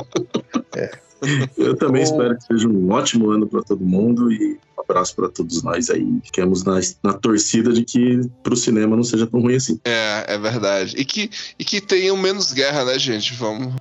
É. 0.75 1.08
Eu 1.57 1.75
também 1.75 2.03
espero 2.03 2.37
que 2.37 2.43
seja 2.43 2.67
um 2.67 2.91
ótimo 2.91 3.29
ano 3.29 3.47
para 3.47 3.61
todo 3.61 3.83
mundo 3.83 4.31
e 4.31 4.57
um 4.77 4.81
abraço 4.81 5.15
para 5.15 5.29
todos 5.29 5.61
nós 5.61 5.89
aí. 5.89 6.07
Ficamos 6.23 6.63
na, 6.63 6.79
na 7.03 7.13
torcida 7.13 7.73
de 7.73 7.83
que 7.83 8.21
pro 8.41 8.55
cinema 8.55 8.95
não 8.95 9.03
seja 9.03 9.27
tão 9.27 9.41
ruim 9.41 9.55
assim. 9.55 9.79
É, 9.83 10.25
é 10.33 10.37
verdade. 10.37 10.95
E 10.97 11.03
que, 11.03 11.29
e 11.57 11.65
que 11.65 11.81
tenham 11.81 12.15
menos 12.15 12.53
guerra, 12.53 12.85
né, 12.85 12.97
gente? 12.97 13.33
Vamos. 13.33 13.73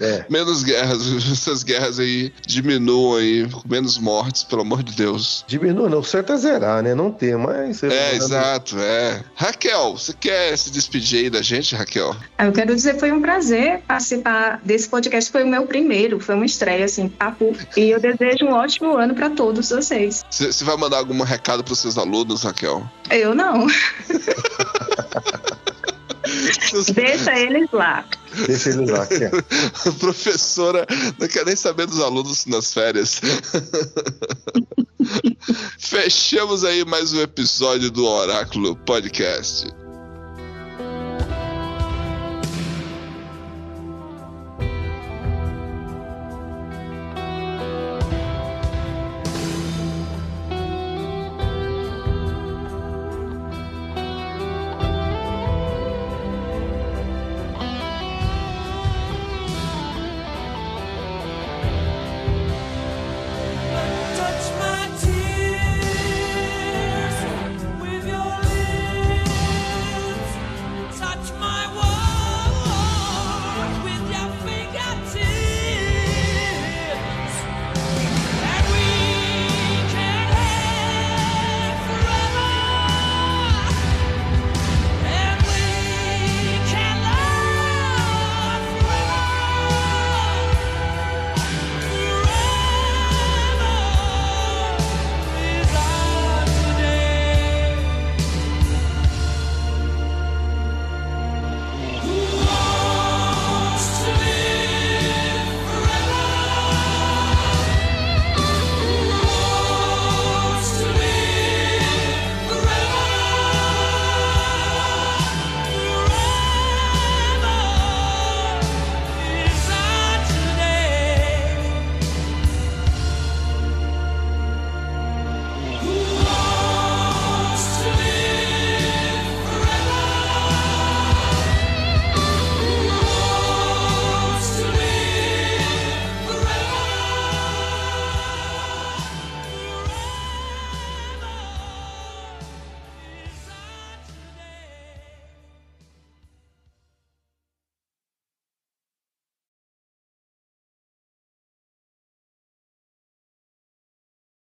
É. 0.00 0.26
menos 0.30 0.64
guerras. 0.64 1.00
Essas 1.30 1.62
guerras 1.62 1.98
aí 1.98 2.32
diminuam 2.46 3.16
aí, 3.16 3.48
menos 3.68 3.98
mortes, 3.98 4.42
pelo 4.42 4.62
amor 4.62 4.82
de 4.82 4.94
Deus. 4.94 5.44
Diminua, 5.46 5.88
não. 5.88 6.00
O 6.00 6.04
certo 6.04 6.32
é 6.32 6.36
zerar, 6.36 6.82
né? 6.82 6.94
Não 6.94 7.10
ter, 7.12 7.36
mas. 7.38 7.82
É, 7.82 8.16
exato, 8.16 8.76
é. 8.78 9.22
Raquel, 9.34 9.96
você 9.96 10.12
quer 10.12 10.56
se 10.58 10.70
despedir 10.70 11.20
aí 11.20 11.30
da 11.30 11.42
gente, 11.42 11.74
Raquel? 11.74 12.14
Eu 12.38 12.52
quero 12.52 12.74
dizer, 12.74 12.98
foi 12.98 13.12
um 13.12 13.20
prazer 13.20 13.80
participar 13.86 14.60
desse 14.64 14.88
podcast. 14.88 15.30
Foi 15.30 15.44
o 15.44 15.46
meu 15.46 15.66
primeiro, 15.66 16.18
foi 16.24 16.34
uma 16.34 16.46
estreia, 16.46 16.84
assim, 16.84 17.08
papo. 17.08 17.56
E 17.76 17.90
eu 17.90 18.00
desejo 18.00 18.46
um 18.46 18.52
ótimo 18.52 18.96
ano 18.96 19.14
para 19.14 19.30
todos 19.30 19.70
vocês. 19.70 20.24
Você 20.30 20.64
vai 20.64 20.76
mandar 20.76 20.98
algum 20.98 21.22
recado 21.22 21.62
para 21.62 21.74
seus 21.74 21.96
alunos, 21.98 22.42
Raquel? 22.42 22.88
Eu 23.10 23.34
não. 23.34 23.66
Deixa 26.94 27.38
eles 27.38 27.70
lá. 27.72 28.04
Deixa 28.46 28.70
eles 28.70 28.90
lá. 28.90 29.06
É. 29.10 29.90
Professora 30.00 30.86
não 31.18 31.28
quer 31.28 31.44
nem 31.44 31.54
saber 31.54 31.86
dos 31.86 32.00
alunos 32.00 32.46
nas 32.46 32.72
férias. 32.72 33.20
Fechamos 35.78 36.64
aí 36.64 36.84
mais 36.84 37.12
um 37.12 37.20
episódio 37.20 37.90
do 37.90 38.04
Oráculo 38.06 38.74
Podcast. 38.76 39.66